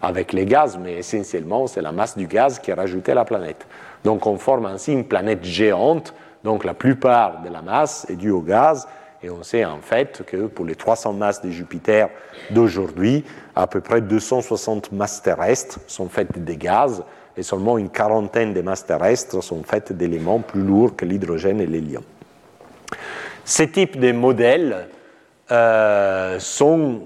avec 0.00 0.32
les 0.32 0.46
gaz, 0.46 0.78
mais 0.82 0.94
essentiellement, 0.94 1.66
c'est 1.66 1.82
la 1.82 1.92
masse 1.92 2.16
du 2.16 2.26
gaz 2.26 2.58
qui 2.58 2.70
est 2.70 2.74
rajoutée 2.74 3.12
à 3.12 3.16
la 3.16 3.26
planète. 3.26 3.66
Donc 4.04 4.26
on 4.26 4.38
forme 4.38 4.64
ainsi 4.64 4.90
une 4.90 5.04
planète 5.04 5.44
géante, 5.44 6.14
donc 6.44 6.64
la 6.64 6.72
plupart 6.72 7.42
de 7.42 7.50
la 7.50 7.60
masse 7.60 8.06
est 8.08 8.16
due 8.16 8.30
au 8.30 8.40
gaz, 8.40 8.88
et 9.22 9.28
on 9.28 9.42
sait 9.42 9.66
en 9.66 9.82
fait 9.82 10.22
que 10.26 10.46
pour 10.46 10.64
les 10.64 10.76
300 10.76 11.12
masses 11.12 11.42
de 11.42 11.50
Jupiter 11.50 12.08
d'aujourd'hui, 12.48 13.22
à 13.54 13.66
peu 13.66 13.82
près 13.82 14.00
260 14.00 14.92
masses 14.92 15.20
terrestres 15.20 15.78
sont 15.88 16.08
faites 16.08 16.42
de 16.42 16.54
gaz, 16.54 17.04
et 17.36 17.42
seulement 17.42 17.76
une 17.76 17.90
quarantaine 17.90 18.54
de 18.54 18.62
masses 18.62 18.86
terrestres 18.86 19.42
sont 19.42 19.62
faites 19.62 19.92
d'éléments 19.92 20.40
plus 20.40 20.62
lourds 20.62 20.96
que 20.96 21.04
l'hydrogène 21.04 21.60
et 21.60 21.66
l'hélium. 21.66 22.02
Ces 23.44 23.70
types 23.70 24.00
de 24.00 24.12
modèles 24.12 24.88
euh, 25.52 26.38
sont 26.38 27.02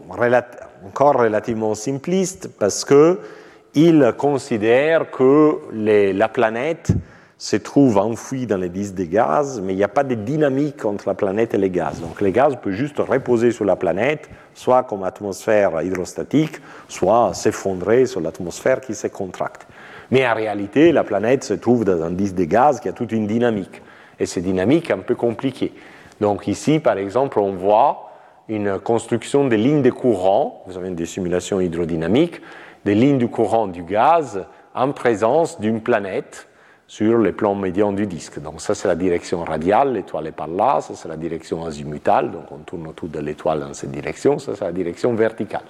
encore 0.86 1.16
relativement 1.16 1.74
simplistes 1.74 2.48
parce 2.60 2.84
qu'ils 2.84 4.14
considèrent 4.16 5.10
que 5.10 5.58
la 5.72 6.28
planète 6.28 6.92
se 7.38 7.56
trouve 7.56 7.98
enfouie 7.98 8.46
dans 8.46 8.56
les 8.56 8.68
disques 8.68 8.94
de 8.94 9.04
gaz, 9.04 9.60
mais 9.60 9.72
il 9.72 9.76
n'y 9.76 9.82
a 9.82 9.88
pas 9.88 10.04
de 10.04 10.14
dynamique 10.14 10.84
entre 10.84 11.08
la 11.08 11.14
planète 11.14 11.54
et 11.54 11.58
les 11.58 11.70
gaz. 11.70 12.00
Donc 12.00 12.20
les 12.20 12.30
gaz 12.30 12.56
peuvent 12.62 12.72
juste 12.72 12.98
reposer 12.98 13.50
sur 13.50 13.64
la 13.64 13.74
planète, 13.74 14.30
soit 14.54 14.84
comme 14.84 15.02
atmosphère 15.02 15.82
hydrostatique, 15.82 16.60
soit 16.88 17.34
s'effondrer 17.34 18.06
sur 18.06 18.20
l'atmosphère 18.20 18.80
qui 18.80 18.94
se 18.94 19.08
contracte. 19.08 19.66
Mais 20.12 20.24
en 20.24 20.34
réalité, 20.34 20.92
la 20.92 21.02
planète 21.02 21.42
se 21.42 21.54
trouve 21.54 21.84
dans 21.84 22.00
un 22.00 22.12
disque 22.12 22.36
de 22.36 22.44
gaz 22.44 22.78
qui 22.78 22.88
a 22.88 22.92
toute 22.92 23.10
une 23.10 23.26
dynamique. 23.26 23.82
Et 24.20 24.24
cette 24.24 24.44
dynamique 24.44 24.88
est 24.88 24.94
un 24.94 25.00
peu 25.00 25.16
compliquée. 25.16 25.72
Donc 26.20 26.46
ici, 26.46 26.78
par 26.78 26.96
exemple, 26.96 27.40
on 27.40 27.52
voit 27.52 28.05
une 28.48 28.78
construction 28.78 29.48
des 29.48 29.56
lignes 29.56 29.82
de 29.82 29.90
courant, 29.90 30.62
vous 30.66 30.76
avez 30.76 30.90
des 30.90 31.06
simulations 31.06 31.60
hydrodynamiques, 31.60 32.40
des 32.84 32.94
lignes 32.94 33.18
de 33.18 33.26
courant 33.26 33.66
du 33.66 33.82
gaz 33.82 34.44
en 34.74 34.92
présence 34.92 35.60
d'une 35.60 35.80
planète 35.80 36.48
sur 36.86 37.18
le 37.18 37.32
plan 37.32 37.56
médian 37.56 37.92
du 37.92 38.06
disque. 38.06 38.40
Donc 38.40 38.60
ça 38.60 38.74
c'est 38.74 38.86
la 38.86 38.94
direction 38.94 39.42
radiale, 39.42 39.94
l'étoile 39.94 40.28
est 40.28 40.32
par 40.32 40.46
là, 40.46 40.80
ça 40.80 40.94
c'est 40.94 41.08
la 41.08 41.16
direction 41.16 41.64
azimutale, 41.64 42.30
donc 42.30 42.44
on 42.52 42.58
tourne 42.58 42.86
autour 42.86 43.08
de 43.08 43.18
l'étoile 43.18 43.60
dans 43.60 43.74
cette 43.74 43.90
direction, 43.90 44.38
ça 44.38 44.54
c'est 44.54 44.64
la 44.64 44.72
direction 44.72 45.12
verticale. 45.14 45.64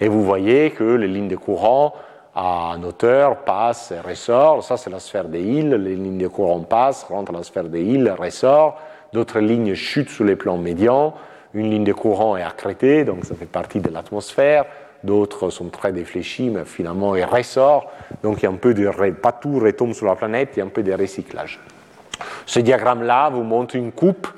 Et 0.00 0.08
vous 0.08 0.24
voyez 0.24 0.70
que 0.70 0.84
les 0.84 1.08
lignes 1.08 1.28
de 1.28 1.36
courant 1.36 1.92
en 2.34 2.82
hauteur 2.82 3.44
passent 3.44 3.92
et 3.92 4.00
ressortent, 4.00 4.62
ça 4.62 4.78
c'est 4.78 4.90
la 4.90 5.00
sphère 5.00 5.26
des 5.26 5.42
îles, 5.42 5.74
les 5.74 5.96
lignes 5.96 6.18
de 6.18 6.28
courant 6.28 6.60
passent, 6.60 7.04
rentrent 7.04 7.32
dans 7.32 7.38
la 7.38 7.44
sphère 7.44 7.64
des 7.64 7.82
îles, 7.82 8.10
ressortent, 8.18 8.78
d'autres 9.12 9.40
lignes 9.40 9.74
chutent 9.74 10.08
sur 10.08 10.24
les 10.24 10.34
plans 10.34 10.56
médians, 10.56 11.12
une 11.54 11.70
ligne 11.70 11.84
de 11.84 11.92
courant 11.92 12.36
est 12.36 12.42
accrétée, 12.42 13.04
donc 13.04 13.24
ça 13.24 13.34
fait 13.34 13.46
partie 13.46 13.80
de 13.80 13.88
l'atmosphère. 13.88 14.64
D'autres 15.02 15.50
sont 15.50 15.68
très 15.68 15.92
défléchis, 15.92 16.50
mais 16.50 16.64
finalement 16.64 17.14
ils 17.14 17.24
ressortent. 17.24 17.88
Donc 18.22 18.38
il 18.38 18.44
y 18.44 18.46
a 18.46 18.50
un 18.50 18.56
peu 18.56 18.74
de. 18.74 18.88
Pas 19.12 19.32
tout 19.32 19.58
retombe 19.58 19.92
sur 19.92 20.06
la 20.06 20.16
planète, 20.16 20.50
il 20.54 20.58
y 20.58 20.62
a 20.62 20.64
un 20.64 20.68
peu 20.68 20.82
de 20.82 20.92
recyclage. 20.92 21.60
Ce 22.46 22.60
diagramme-là 22.60 23.30
vous 23.30 23.42
montre 23.42 23.76
une 23.76 23.92
coupe 23.92 24.28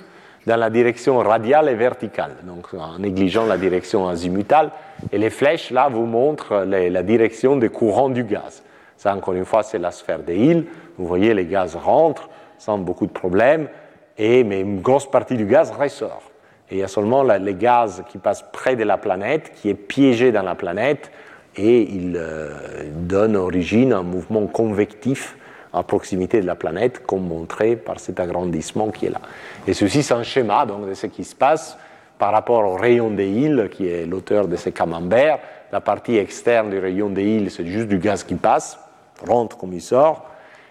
dans 0.46 0.56
la 0.56 0.70
direction 0.70 1.18
radiale 1.18 1.68
et 1.68 1.74
verticale, 1.74 2.36
donc 2.44 2.72
en 2.74 2.98
négligeant 2.98 3.46
la 3.46 3.58
direction 3.58 4.08
azimutale. 4.08 4.70
Et 5.12 5.18
les 5.18 5.30
flèches 5.30 5.70
là 5.70 5.88
vous 5.88 6.06
montrent 6.06 6.64
la 6.64 7.02
direction 7.02 7.56
des 7.56 7.68
courants 7.68 8.08
du 8.08 8.24
gaz. 8.24 8.62
Ça, 8.96 9.14
encore 9.14 9.34
une 9.34 9.44
fois, 9.44 9.62
c'est 9.62 9.78
la 9.78 9.90
sphère 9.90 10.20
des 10.20 10.36
îles. 10.36 10.66
Vous 10.96 11.06
voyez, 11.06 11.34
les 11.34 11.46
gaz 11.46 11.76
rentrent 11.76 12.28
sans 12.58 12.78
beaucoup 12.78 13.06
de 13.06 13.12
problèmes, 13.12 13.68
et, 14.16 14.42
mais 14.44 14.60
une 14.60 14.80
grosse 14.80 15.10
partie 15.10 15.36
du 15.36 15.44
gaz 15.44 15.70
ressort. 15.70 16.22
Et 16.70 16.76
il 16.76 16.78
y 16.78 16.82
a 16.82 16.88
seulement 16.88 17.22
les 17.22 17.54
gaz 17.54 18.02
qui 18.08 18.18
passent 18.18 18.44
près 18.52 18.76
de 18.76 18.84
la 18.84 18.98
planète, 18.98 19.52
qui 19.54 19.68
est 19.68 19.74
piégé 19.74 20.32
dans 20.32 20.42
la 20.42 20.54
planète, 20.54 21.10
et 21.56 21.82
il 21.82 22.16
euh, 22.16 22.50
donne 22.92 23.36
origine 23.36 23.92
à 23.92 23.98
un 23.98 24.02
mouvement 24.02 24.46
convectif 24.46 25.36
à 25.72 25.82
proximité 25.82 26.40
de 26.40 26.46
la 26.46 26.54
planète, 26.54 27.04
comme 27.06 27.26
montré 27.26 27.76
par 27.76 28.00
cet 28.00 28.18
agrandissement 28.18 28.90
qui 28.90 29.06
est 29.06 29.10
là. 29.10 29.20
Et 29.66 29.74
ceci, 29.74 30.02
c'est 30.02 30.14
un 30.14 30.22
schéma 30.22 30.64
donc, 30.64 30.88
de 30.88 30.94
ce 30.94 31.06
qui 31.06 31.22
se 31.22 31.34
passe 31.34 31.76
par 32.18 32.32
rapport 32.32 32.64
au 32.64 32.76
rayon 32.76 33.10
des 33.10 33.28
îles, 33.28 33.68
qui 33.70 33.86
est 33.88 34.06
l'auteur 34.06 34.48
de 34.48 34.56
ces 34.56 34.72
camemberts. 34.72 35.38
La 35.72 35.80
partie 35.80 36.16
externe 36.16 36.70
du 36.70 36.78
rayon 36.78 37.10
des 37.10 37.24
îles, 37.24 37.50
c'est 37.50 37.66
juste 37.66 37.88
du 37.88 37.98
gaz 37.98 38.24
qui 38.24 38.36
passe, 38.36 38.78
rentre 39.26 39.58
comme 39.58 39.74
il 39.74 39.82
sort. 39.82 40.24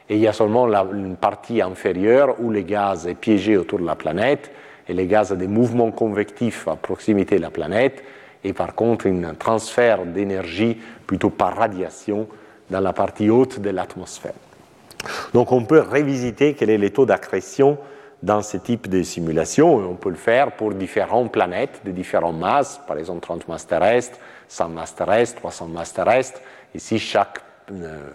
Et 0.09 0.15
il 0.15 0.21
y 0.21 0.27
a 0.27 0.33
seulement 0.33 0.65
la, 0.65 0.85
une 0.91 1.15
partie 1.15 1.61
inférieure 1.61 2.35
où 2.39 2.49
le 2.49 2.61
gaz 2.61 3.07
est 3.07 3.15
piégé 3.15 3.57
autour 3.57 3.79
de 3.79 3.85
la 3.85 3.95
planète, 3.95 4.51
et 4.87 4.93
le 4.93 5.05
gaz 5.05 5.31
a 5.31 5.35
des 5.35 5.47
mouvements 5.47 5.91
convectifs 5.91 6.67
à 6.67 6.75
proximité 6.75 7.37
de 7.37 7.41
la 7.41 7.49
planète, 7.49 8.03
et 8.43 8.53
par 8.53 8.75
contre 8.75 9.07
un 9.07 9.33
transfert 9.33 10.05
d'énergie 10.05 10.77
plutôt 11.07 11.29
par 11.29 11.55
radiation 11.55 12.27
dans 12.69 12.79
la 12.79 12.93
partie 12.93 13.29
haute 13.29 13.59
de 13.59 13.69
l'atmosphère. 13.69 14.33
Donc 15.33 15.51
on 15.51 15.65
peut 15.65 15.81
revisiter 15.81 16.53
quel 16.53 16.69
est 16.69 16.77
le 16.77 16.89
taux 16.91 17.05
d'accrétion 17.05 17.77
dans 18.23 18.41
ce 18.41 18.57
type 18.57 18.87
de 18.87 19.03
simulation, 19.03 19.81
et 19.81 19.85
on 19.85 19.95
peut 19.95 20.09
le 20.09 20.15
faire 20.15 20.51
pour 20.53 20.73
différentes 20.73 21.31
planètes 21.31 21.81
de 21.85 21.91
différentes 21.91 22.39
masses, 22.39 22.81
par 22.87 22.97
exemple 22.97 23.21
30 23.21 23.47
masses 23.47 23.67
terrestres, 23.67 24.17
100 24.47 24.69
masses 24.69 24.95
terrestres, 24.95 25.41
300 25.41 25.67
masses 25.67 25.93
terrestres. 25.93 26.39
Ici, 26.73 26.97
chaque, 26.97 27.39
euh, 27.71 28.09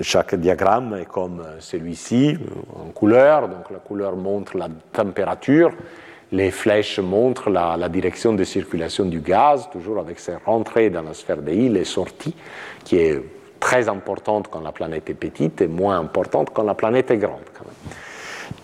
chaque 0.00 0.34
diagramme 0.34 0.98
est 1.00 1.06
comme 1.06 1.44
celui-ci, 1.58 2.38
en 2.74 2.90
couleur, 2.90 3.48
donc 3.48 3.70
la 3.70 3.78
couleur 3.78 4.16
montre 4.16 4.56
la 4.56 4.68
température, 4.92 5.72
les 6.32 6.50
flèches 6.50 6.98
montrent 6.98 7.50
la, 7.50 7.88
direction 7.88 8.34
de 8.34 8.44
circulation 8.44 9.06
du 9.06 9.20
gaz, 9.20 9.68
toujours 9.70 9.98
avec 9.98 10.18
ses 10.18 10.36
rentrées 10.36 10.90
dans 10.90 11.02
la 11.02 11.14
sphère 11.14 11.38
des 11.38 11.54
îles 11.54 11.76
et 11.76 11.84
sorties, 11.84 12.34
qui 12.84 12.96
est 12.96 13.22
très 13.60 13.88
importante 13.88 14.48
quand 14.48 14.60
la 14.60 14.72
planète 14.72 15.08
est 15.10 15.14
petite 15.14 15.60
et 15.62 15.68
moins 15.68 15.98
importante 15.98 16.50
quand 16.52 16.62
la 16.62 16.74
planète 16.74 17.10
est 17.10 17.16
grande. 17.16 17.40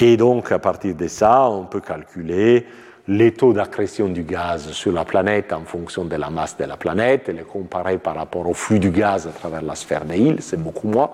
Et 0.01 0.17
donc, 0.17 0.53
à 0.53 0.59
partir 0.59 0.95
de 0.95 1.09
ça, 1.09 1.49
on 1.49 1.65
peut 1.65 1.81
calculer 1.81 2.67
les 3.07 3.33
taux 3.33 3.53
d'accrétion 3.53 4.09
du 4.09 4.23
gaz 4.23 4.71
sur 4.73 4.93
la 4.93 5.05
planète 5.05 5.53
en 5.53 5.65
fonction 5.65 6.05
de 6.05 6.17
la 6.17 6.31
masse 6.31 6.57
de 6.57 6.65
la 6.65 6.77
planète 6.77 7.29
et 7.29 7.33
les 7.33 7.43
comparer 7.43 7.99
par 7.99 8.15
rapport 8.15 8.49
au 8.49 8.55
flux 8.55 8.79
du 8.79 8.91
gaz 8.91 9.27
à 9.27 9.31
travers 9.31 9.63
la 9.63 9.75
sphère 9.75 10.05
des 10.05 10.19
îles, 10.19 10.41
c'est 10.41 10.63
beaucoup 10.63 10.89
moins. 10.89 11.11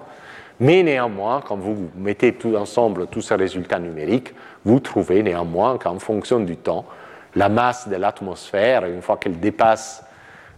Mais 0.60 0.82
néanmoins, 0.82 1.42
quand 1.46 1.56
vous 1.56 1.88
mettez 1.96 2.34
tout 2.34 2.54
ensemble 2.54 3.06
tous 3.06 3.22
ces 3.22 3.34
résultats 3.34 3.78
numériques, 3.78 4.34
vous 4.64 4.80
trouvez 4.80 5.22
néanmoins 5.22 5.78
qu'en 5.78 5.98
fonction 5.98 6.40
du 6.40 6.56
temps, 6.56 6.84
la 7.34 7.48
masse 7.48 7.88
de 7.88 7.96
l'atmosphère, 7.96 8.84
une 8.84 9.02
fois 9.02 9.16
qu'elle 9.16 9.38
dépasse 9.38 10.02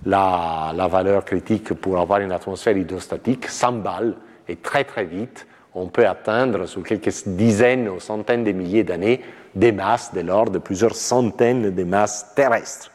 la, 0.05 0.73
valeur 0.91 1.25
critique 1.25 1.73
pour 1.75 1.99
avoir 1.99 2.21
une 2.21 2.33
atmosphère 2.33 2.77
hydrostatique, 2.77 3.47
s'emballe 3.47 4.15
et 4.49 4.57
très 4.57 4.85
très 4.85 5.05
vite, 5.05 5.47
on 5.75 5.87
peut 5.87 6.07
atteindre 6.07 6.67
sur 6.67 6.83
quelques 6.83 7.27
dizaines 7.27 7.89
ou 7.89 8.01
centaines 8.01 8.45
de 8.45 8.53
milliers 8.53 8.85
d'années 8.85 9.21
des 9.55 9.73
masses 9.73 10.13
de 10.13 10.21
l'ordre 10.21 10.53
de 10.53 10.59
plusieurs 10.59 10.95
centaines 10.95 11.75
de 11.75 11.85
masses 11.85 12.27
terrestres. 12.35 12.91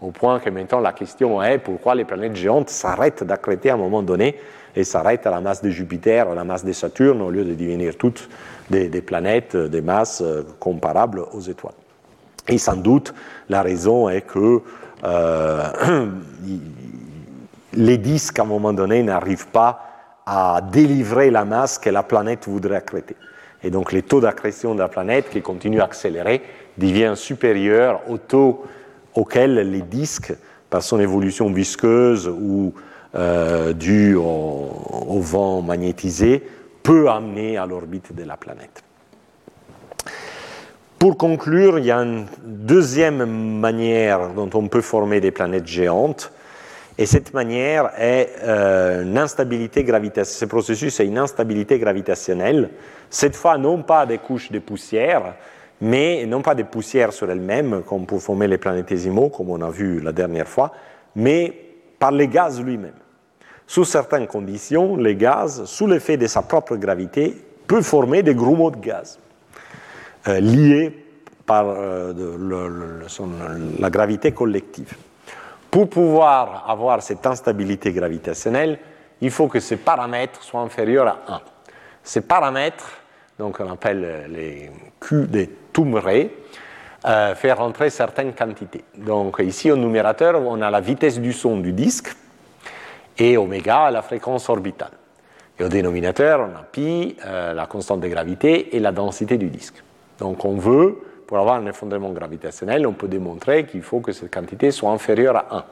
Au 0.00 0.10
point 0.10 0.40
que 0.40 0.50
maintenant 0.50 0.80
la 0.80 0.92
question 0.92 1.42
est 1.42 1.58
pourquoi 1.58 1.94
les 1.94 2.04
planètes 2.04 2.36
géantes 2.36 2.70
s'arrêtent 2.70 3.24
d'accréter 3.24 3.70
à 3.70 3.74
un 3.74 3.78
moment 3.78 4.02
donné 4.02 4.36
et 4.74 4.84
s'arrêtent 4.84 5.26
à 5.26 5.30
la 5.30 5.40
masse 5.40 5.62
de 5.62 5.70
Jupiter, 5.70 6.28
à 6.28 6.34
la 6.34 6.44
masse 6.44 6.64
de 6.64 6.72
Saturne, 6.72 7.20
au 7.20 7.30
lieu 7.30 7.44
de 7.44 7.54
devenir 7.54 7.96
toutes 7.96 8.28
des, 8.70 9.02
planètes, 9.02 9.56
des 9.56 9.82
masses 9.82 10.22
comparables 10.58 11.24
aux 11.32 11.40
étoiles. 11.40 11.74
Et 12.48 12.58
sans 12.58 12.76
doute, 12.76 13.14
la 13.48 13.62
raison 13.62 14.08
est 14.08 14.22
que 14.22 14.60
euh, 15.04 15.62
les 17.74 17.98
disques, 17.98 18.38
à 18.38 18.42
un 18.42 18.46
moment 18.46 18.72
donné, 18.72 19.02
n'arrivent 19.02 19.48
pas 19.48 19.88
à 20.26 20.60
délivrer 20.72 21.30
la 21.30 21.44
masse 21.44 21.78
que 21.78 21.90
la 21.90 22.02
planète 22.02 22.46
voudrait 22.46 22.76
accréter. 22.76 23.16
Et 23.64 23.70
donc, 23.70 23.92
les 23.92 24.02
taux 24.02 24.20
d'accrétion 24.20 24.74
de 24.74 24.80
la 24.80 24.88
planète, 24.88 25.30
qui 25.30 25.40
continue 25.40 25.80
à 25.80 25.84
accélérer, 25.84 26.42
devient 26.78 27.12
supérieur 27.14 28.00
au 28.08 28.18
taux 28.18 28.64
auquel 29.14 29.54
les 29.70 29.82
disques, 29.82 30.34
par 30.70 30.82
son 30.82 30.98
évolution 30.98 31.52
visqueuse 31.52 32.28
ou 32.28 32.72
euh, 33.14 33.74
due 33.74 34.14
au, 34.14 35.20
vent 35.20 35.60
magnétisé, 35.60 36.42
peut 36.82 37.08
amener 37.08 37.56
à 37.56 37.66
l'orbite 37.66 38.14
de 38.14 38.24
la 38.24 38.36
planète. 38.36 38.82
Pour 40.98 41.16
conclure, 41.16 41.78
il 41.78 41.86
y 41.86 41.90
a 41.90 41.98
une 41.98 42.26
deuxième 42.44 43.26
manière 43.26 44.28
dont 44.30 44.50
on 44.54 44.68
peut 44.68 44.80
former 44.80 45.20
des 45.20 45.32
planètes 45.32 45.66
géantes, 45.66 46.32
et 46.98 47.06
cette 47.06 47.34
manière 47.34 47.90
est 47.98 48.28
euh, 48.42 49.02
une 49.02 49.18
instabilité 49.18 49.82
gravitationnelle. 49.82 50.38
Ce 50.38 50.44
processus 50.44 51.00
est 51.00 51.06
une 51.06 51.18
instabilité 51.18 51.78
gravitationnelle, 51.78 52.70
cette 53.10 53.34
fois 53.34 53.58
non 53.58 53.82
pas 53.82 54.06
des 54.06 54.18
couches 54.18 54.52
de 54.52 54.58
poussière, 54.58 55.34
mais 55.80 56.24
non 56.26 56.42
pas 56.42 56.54
des 56.54 56.64
poussières 56.64 57.12
sur 57.12 57.28
elles-mêmes, 57.28 57.82
comme 57.82 58.06
pour 58.06 58.22
former 58.22 58.46
les 58.46 58.58
planétésimaux, 58.58 59.30
comme 59.30 59.50
on 59.50 59.60
a 59.60 59.70
vu 59.70 60.00
la 60.00 60.12
dernière 60.12 60.46
fois, 60.46 60.70
mais 61.16 61.52
par 61.98 62.12
les 62.12 62.28
gaz 62.28 62.62
lui-même. 62.62 63.01
Sous 63.66 63.84
certaines 63.84 64.26
conditions, 64.26 64.96
les 64.96 65.16
gaz, 65.16 65.64
sous 65.64 65.86
l'effet 65.86 66.16
de 66.16 66.26
sa 66.26 66.42
propre 66.42 66.76
gravité, 66.76 67.36
peut 67.66 67.82
former 67.82 68.22
des 68.22 68.34
grumeaux 68.34 68.70
de 68.70 68.76
gaz 68.76 69.18
euh, 70.28 70.40
liés 70.40 71.04
par 71.46 71.66
euh, 71.68 72.12
le, 72.12 72.68
le, 72.68 73.80
la 73.80 73.90
gravité 73.90 74.32
collective. 74.32 74.94
Pour 75.70 75.88
pouvoir 75.88 76.68
avoir 76.68 77.02
cette 77.02 77.26
instabilité 77.26 77.92
gravitationnelle, 77.92 78.78
il 79.20 79.30
faut 79.30 79.48
que 79.48 79.60
ces 79.60 79.76
paramètres 79.76 80.42
soient 80.42 80.60
inférieurs 80.60 81.08
à 81.08 81.34
1. 81.34 81.40
Ces 82.02 82.20
paramètres, 82.20 82.90
donc 83.38 83.58
on 83.60 83.70
appelle 83.70 84.26
les 84.28 84.70
Q 85.00 85.26
des 85.28 85.48
Toumré, 85.72 86.36
euh, 87.04 87.34
fait 87.34 87.52
rentrer 87.52 87.90
certaines 87.90 88.32
quantités. 88.32 88.84
Donc 88.96 89.38
ici 89.40 89.70
au 89.70 89.76
numérateur, 89.76 90.40
on 90.40 90.60
a 90.60 90.70
la 90.70 90.80
vitesse 90.80 91.18
du 91.18 91.32
son 91.32 91.56
du 91.56 91.72
disque 91.72 92.14
et 93.22 93.36
oméga, 93.36 93.90
la 93.90 94.02
fréquence 94.02 94.48
orbitale. 94.48 94.90
Et 95.58 95.64
au 95.64 95.68
dénominateur, 95.68 96.40
on 96.40 96.56
a 96.58 96.62
pi, 96.62 97.16
la 97.24 97.66
constante 97.66 98.00
de 98.00 98.08
gravité 98.08 98.74
et 98.74 98.80
la 98.80 98.90
densité 98.90 99.36
du 99.38 99.48
disque. 99.48 99.82
Donc 100.18 100.44
on 100.44 100.56
veut, 100.56 100.98
pour 101.26 101.38
avoir 101.38 101.56
un 101.56 101.66
effondrement 101.66 102.10
gravitationnel, 102.10 102.84
on 102.86 102.94
peut 102.94 103.06
démontrer 103.06 103.64
qu'il 103.66 103.82
faut 103.82 104.00
que 104.00 104.10
cette 104.12 104.32
quantité 104.32 104.72
soit 104.72 104.90
inférieure 104.90 105.36
à 105.36 105.56
1. 105.58 105.64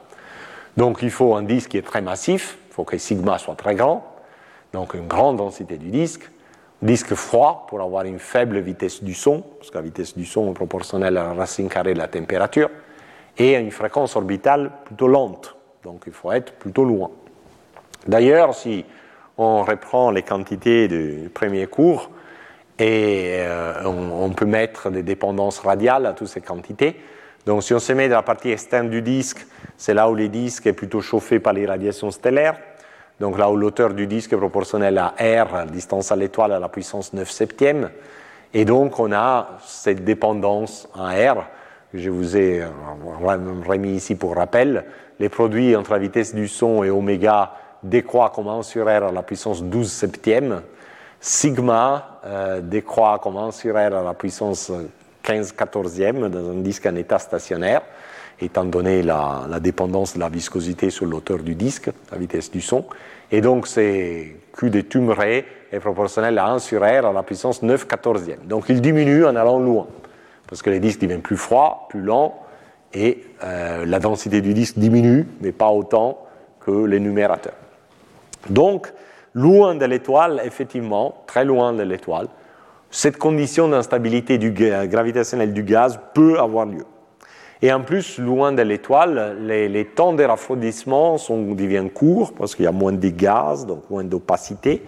Donc 0.77 1.01
il 1.03 1.11
faut 1.11 1.35
un 1.35 1.43
disque 1.43 1.71
qui 1.71 1.79
est 1.79 1.83
très 1.83 2.03
massif, 2.03 2.59
il 2.69 2.75
faut 2.75 2.85
que 2.85 2.97
sigma 2.99 3.39
soit 3.39 3.57
très 3.57 3.75
grand, 3.75 4.05
donc 4.73 4.95
une 4.95 5.09
grande 5.09 5.39
densité 5.39 5.77
du 5.77 5.91
disque. 5.91 6.31
Disque 6.83 7.15
froid 7.15 7.67
pour 7.69 7.83
avoir 7.83 8.05
une 8.05 8.19
faible 8.19 8.59
vitesse 8.61 9.03
du 9.03 9.13
son, 9.13 9.43
parce 9.59 9.71
que 9.71 9.77
la 9.77 9.83
vitesse 9.83 10.17
du 10.17 10.25
son 10.25 10.51
est 10.51 10.55
proportionnelle 10.55 11.19
à 11.19 11.25
la 11.25 11.33
racine 11.35 11.69
carrée 11.69 11.93
de 11.95 11.99
la 11.99 12.09
température, 12.09 12.71
et 13.37 13.55
une 13.55 13.71
fréquence 13.71 14.17
orbitale 14.17 14.71
plutôt 14.85 15.09
lente, 15.09 15.57
donc 15.83 16.05
il 16.07 16.13
faut 16.13 16.33
être 16.33 16.55
plutôt 16.55 16.85
loin. 16.85 17.11
D'ailleurs, 18.07 18.55
si 18.55 18.85
on 19.39 19.63
reprend 19.63 20.11
les 20.11 20.23
quantités 20.23 20.89
du 20.89 21.31
premier 21.33 21.67
cours, 21.67 22.11
et 22.81 23.37
euh, 23.41 23.85
on, 23.85 24.31
peut 24.31 24.47
mettre 24.47 24.91
des 24.91 25.03
dépendances 25.03 25.59
radiales 25.59 26.07
à 26.07 26.15
toutes 26.15 26.29
ces 26.29 26.41
quantités. 26.41 26.97
Donc 27.45 27.63
si 27.63 27.75
on 27.75 27.79
se 27.79 27.93
met 27.93 28.09
dans 28.09 28.17
la 28.17 28.23
partie 28.23 28.51
externe 28.51 28.89
du 28.89 29.03
disque, 29.03 29.47
c'est 29.77 29.93
là 29.93 30.09
où 30.09 30.15
le 30.15 30.29
disque 30.29 30.67
est 30.67 30.73
plutôt 30.73 31.03
chauffé 31.03 31.41
par 31.41 31.53
les 31.53 31.67
radiations 31.67 32.11
stellaires. 32.11 32.59
Donc 33.21 33.37
là 33.37 33.51
où 33.51 33.57
l'auteur 33.57 33.93
du 33.93 34.07
disque 34.07 34.33
est 34.33 34.37
proportionnel 34.39 34.97
à 34.97 35.15
R, 35.21 35.67
distance 35.67 36.11
à 36.11 36.17
l'étoile 36.17 36.53
à 36.53 36.59
la 36.59 36.71
puissance 36.71 37.13
9 37.13 37.31
septième. 37.31 37.91
Et 38.55 38.65
donc 38.65 38.99
on 38.99 39.13
a 39.13 39.59
cette 39.67 40.03
dépendance 40.03 40.89
en 40.95 41.09
R, 41.09 41.45
je 41.93 42.09
vous 42.09 42.37
ai 42.37 42.63
remis 43.67 43.93
ici 43.93 44.15
pour 44.15 44.37
rappel. 44.37 44.87
Les 45.19 45.29
produits 45.29 45.77
entre 45.77 45.93
la 45.93 45.99
vitesse 45.99 46.35
du 46.35 46.49
son 46.49 46.83
et 46.83 46.89
oméga 46.89 47.53
décroît 47.83 48.31
comme 48.35 48.49
1 48.49 48.63
sur 48.63 48.87
R 48.87 49.05
à 49.05 49.13
la 49.13 49.23
puissance 49.23 49.63
12 49.63 49.91
septième, 49.91 50.63
sigma 51.21 52.21
euh, 52.25 52.61
décroît 52.61 53.19
comme 53.19 53.37
1 53.37 53.51
sur 53.51 53.75
R 53.75 53.95
à 53.95 54.03
la 54.03 54.15
puissance 54.15 54.73
15 55.23 55.53
quatorzième 55.53 56.29
dans 56.29 56.51
un 56.51 56.61
disque 56.61 56.87
en 56.87 56.97
état 56.97 57.19
stationnaire, 57.19 57.83
étant 58.41 58.65
donné 58.65 59.03
la, 59.03 59.47
dépendance 59.61 60.15
de 60.15 60.21
la 60.21 60.29
viscosité 60.29 60.91
sur 60.91 61.07
l'auteur 61.07 61.39
du 61.39 61.55
disque, 61.55 61.91
la 62.11 62.19
vitesse 62.19 62.51
du 62.51 62.61
son. 62.61 62.85
Et 63.31 63.41
donc, 63.41 63.67
c'est 63.67 64.37
Q 64.53 64.71
de 64.71 64.81
Tumré 64.81 65.47
est 65.71 65.81
proportionnel 65.81 66.39
à 66.39 66.49
1 66.53 66.59
sur 66.59 66.81
R 66.81 67.07
à 67.07 67.13
la 67.13 67.23
puissance 67.23 67.63
9 67.63 67.87
quatorzième. 67.87 68.41
Donc, 68.45 68.65
il 68.69 68.81
diminue 68.81 69.25
en 69.25 69.37
allant 69.37 69.59
loin, 69.59 69.87
parce 70.49 70.63
que 70.63 70.71
les 70.71 70.81
disques 70.81 71.01
deviennent 71.01 71.23
plus 71.23 71.37
froids, 71.37 71.87
plus 71.91 72.01
lents, 72.01 72.43
et 72.93 73.25
euh, 73.45 73.87
la 73.87 74.01
densité 74.01 74.41
du 74.41 74.53
disque 74.53 74.79
diminue, 74.79 75.27
mais 75.41 75.53
pas 75.53 75.69
autant 75.69 76.27
que 76.59 76.87
les 76.87 76.99
numérateurs. 76.99 77.55
Donc, 78.49 78.93
loin 79.35 79.75
de 79.75 79.85
l'étoile, 79.85 80.41
effectivement, 80.45 81.23
très 81.27 81.45
loin 81.45 81.73
de 81.73 81.83
l'étoile, 81.83 82.29
cette 82.91 83.19
condition 83.19 83.69
d'instabilité 83.69 84.39
gravitationnelle 84.39 85.53
du 85.53 85.63
gaz 85.63 86.01
peut 86.15 86.41
avoir 86.41 86.67
lieu. 86.67 86.85
Et 87.63 87.73
en 87.73 87.83
plus, 87.83 88.19
loin 88.19 88.53
de 88.53 88.63
l'étoile, 88.63 89.37
les, 89.47 89.85
temps 89.85 90.15
de 90.15 90.25
refroidissement 90.25 91.19
sont, 91.19 91.53
deviennent 91.53 91.91
courts 91.91 92.33
parce 92.33 92.55
qu'il 92.55 92.65
y 92.65 92.69
a 92.69 92.73
moins 92.73 92.93
de 92.93 93.09
gaz, 93.09 93.67
donc 93.67 93.83
moins 93.91 94.03
d'opacité. 94.03 94.83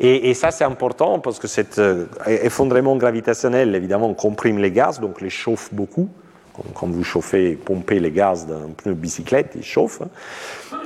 Et, 0.00 0.30
et, 0.30 0.34
ça, 0.34 0.50
c'est 0.50 0.64
important 0.64 1.18
parce 1.18 1.38
que 1.38 1.48
cet 1.48 1.78
euh, 1.78 2.06
effondrement 2.26 2.96
gravitationnel, 2.96 3.74
évidemment, 3.74 4.14
comprime 4.14 4.58
les 4.58 4.70
gaz, 4.70 5.00
donc 5.00 5.20
les 5.20 5.28
chauffe 5.28 5.74
beaucoup, 5.74 6.08
Quand 6.74 6.86
vous 6.86 7.04
chauffez, 7.04 7.56
pompez 7.56 8.00
les 8.00 8.12
gaz 8.12 8.46
d'un 8.46 8.70
pneu 8.76 8.94
de 8.94 8.98
bicyclette, 8.98 9.52
ils 9.56 9.64
chauffent. 9.64 10.02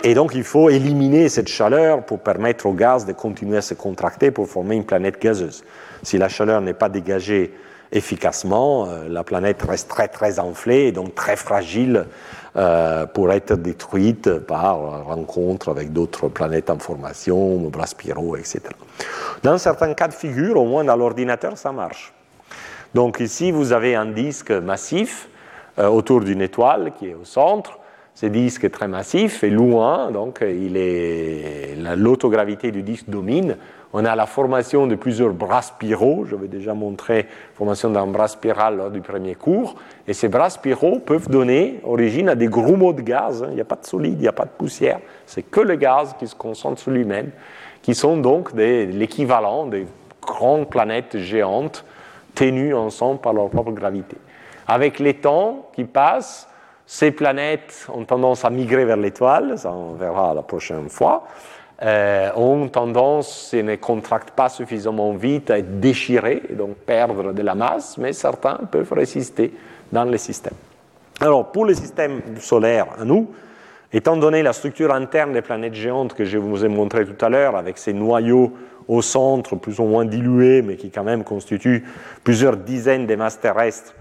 Et 0.04 0.14
donc 0.14 0.34
il 0.34 0.42
faut 0.42 0.68
éliminer 0.68 1.28
cette 1.28 1.48
chaleur 1.48 2.04
pour 2.04 2.20
permettre 2.20 2.66
au 2.66 2.72
gaz 2.72 3.06
de 3.06 3.12
continuer 3.12 3.58
à 3.58 3.62
se 3.62 3.74
contracter 3.74 4.32
pour 4.32 4.48
former 4.48 4.74
une 4.74 4.84
planète 4.84 5.20
gazeuse. 5.22 5.62
Si 6.02 6.18
la 6.18 6.28
chaleur 6.28 6.60
n'est 6.60 6.74
pas 6.74 6.88
dégagée 6.88 7.54
efficacement, 7.92 8.88
euh, 8.88 9.08
la 9.08 9.22
planète 9.22 9.62
reste 9.62 9.88
très 9.88 10.08
très 10.08 10.40
enflée 10.40 10.86
et 10.86 10.92
donc 10.92 11.14
très 11.14 11.36
fragile 11.36 12.06
euh, 12.56 13.06
pour 13.06 13.30
être 13.32 13.54
détruite 13.54 14.38
par 14.40 15.04
rencontre 15.04 15.70
avec 15.70 15.92
d'autres 15.92 16.28
planètes 16.28 16.70
en 16.70 16.78
formation, 16.78 17.58
Braspiro, 17.68 18.36
etc. 18.36 18.60
Dans 19.42 19.58
certains 19.58 19.94
cas 19.94 20.08
de 20.08 20.14
figure, 20.14 20.56
au 20.60 20.64
moins 20.64 20.84
dans 20.84 20.96
l'ordinateur, 20.96 21.56
ça 21.56 21.70
marche. 21.70 22.12
Donc 22.94 23.20
ici, 23.20 23.52
vous 23.52 23.72
avez 23.72 23.94
un 23.94 24.06
disque 24.06 24.50
massif 24.50 25.28
euh, 25.78 25.86
autour 25.86 26.20
d'une 26.20 26.42
étoile 26.42 26.92
qui 26.98 27.08
est 27.08 27.14
au 27.14 27.24
centre. 27.24 27.78
Ce 28.22 28.28
disque 28.28 28.62
est 28.62 28.70
très 28.70 28.86
massif 28.86 29.42
et 29.42 29.50
loin, 29.50 30.12
donc 30.12 30.44
l'autogravité 31.96 32.70
du 32.70 32.84
disque 32.84 33.08
domine. 33.08 33.56
On 33.92 34.04
a 34.04 34.14
la 34.14 34.26
formation 34.26 34.86
de 34.86 34.94
plusieurs 34.94 35.32
bras 35.32 35.60
spiraux. 35.60 36.24
J'avais 36.30 36.46
déjà 36.46 36.72
montré 36.72 37.16
la 37.16 37.56
formation 37.56 37.90
d'un 37.90 38.06
bras 38.06 38.28
spiral 38.28 38.76
lors 38.76 38.92
du 38.92 39.00
premier 39.00 39.34
cours. 39.34 39.74
Et 40.06 40.12
ces 40.12 40.28
bras 40.28 40.50
spiraux 40.50 41.00
peuvent 41.00 41.28
donner 41.28 41.80
origine 41.82 42.28
à 42.28 42.36
des 42.36 42.46
grumeaux 42.46 42.92
de 42.92 43.00
gaz. 43.00 43.44
Il 43.48 43.56
n'y 43.56 43.60
a 43.60 43.64
pas 43.64 43.74
de 43.74 43.86
solide, 43.86 44.14
il 44.18 44.22
n'y 44.22 44.28
a 44.28 44.32
pas 44.32 44.44
de 44.44 44.50
poussière. 44.56 45.00
C'est 45.26 45.42
que 45.42 45.58
le 45.58 45.74
gaz 45.74 46.14
qui 46.16 46.28
se 46.28 46.36
concentre 46.36 46.80
sur 46.80 46.92
lui-même, 46.92 47.30
qui 47.82 47.96
sont 47.96 48.16
donc 48.16 48.52
l'équivalent 48.52 49.66
des 49.66 49.84
grandes 50.24 50.70
planètes 50.70 51.18
géantes 51.18 51.84
tenues 52.36 52.72
ensemble 52.72 53.18
par 53.18 53.32
leur 53.32 53.50
propre 53.50 53.72
gravité. 53.72 54.16
Avec 54.68 55.00
les 55.00 55.14
temps 55.14 55.70
qui 55.74 55.82
passent, 55.82 56.48
ces 56.92 57.10
planètes 57.10 57.86
ont 57.90 58.04
tendance 58.04 58.44
à 58.44 58.50
migrer 58.50 58.84
vers 58.84 58.98
l'étoile, 58.98 59.56
ça 59.56 59.72
on 59.72 59.94
verra 59.94 60.34
la 60.34 60.42
prochaine 60.42 60.90
fois, 60.90 61.24
euh, 61.82 62.28
ont 62.36 62.68
tendance, 62.68 63.48
si 63.48 63.62
ne 63.62 63.76
contractent 63.76 64.32
pas 64.32 64.50
suffisamment 64.50 65.14
vite, 65.14 65.50
à 65.50 65.58
être 65.58 65.80
déchirées 65.80 66.42
et 66.50 66.52
donc 66.52 66.76
perdre 66.76 67.32
de 67.32 67.40
la 67.42 67.54
masse, 67.54 67.96
mais 67.96 68.12
certains 68.12 68.60
peuvent 68.70 68.92
résister 68.92 69.54
dans 69.90 70.04
les 70.04 70.18
systèmes. 70.18 70.52
Alors 71.18 71.50
pour 71.50 71.64
les 71.64 71.76
systèmes 71.76 72.20
solaires 72.38 72.88
à 73.00 73.06
nous, 73.06 73.30
étant 73.90 74.18
donné 74.18 74.42
la 74.42 74.52
structure 74.52 74.92
interne 74.92 75.32
des 75.32 75.40
planètes 75.40 75.74
géantes 75.74 76.12
que 76.12 76.26
je 76.26 76.36
vous 76.36 76.62
ai 76.62 76.68
montré 76.68 77.06
tout 77.06 77.24
à 77.24 77.30
l'heure, 77.30 77.56
avec 77.56 77.78
ces 77.78 77.94
noyaux 77.94 78.52
au 78.86 79.00
centre 79.00 79.56
plus 79.56 79.78
ou 79.78 79.84
moins 79.84 80.04
dilués, 80.04 80.60
mais 80.60 80.76
qui 80.76 80.90
quand 80.90 81.04
même 81.04 81.24
constituent 81.24 81.86
plusieurs 82.22 82.58
dizaines 82.58 83.06
de 83.06 83.14
masses 83.14 83.40
terrestres 83.40 83.94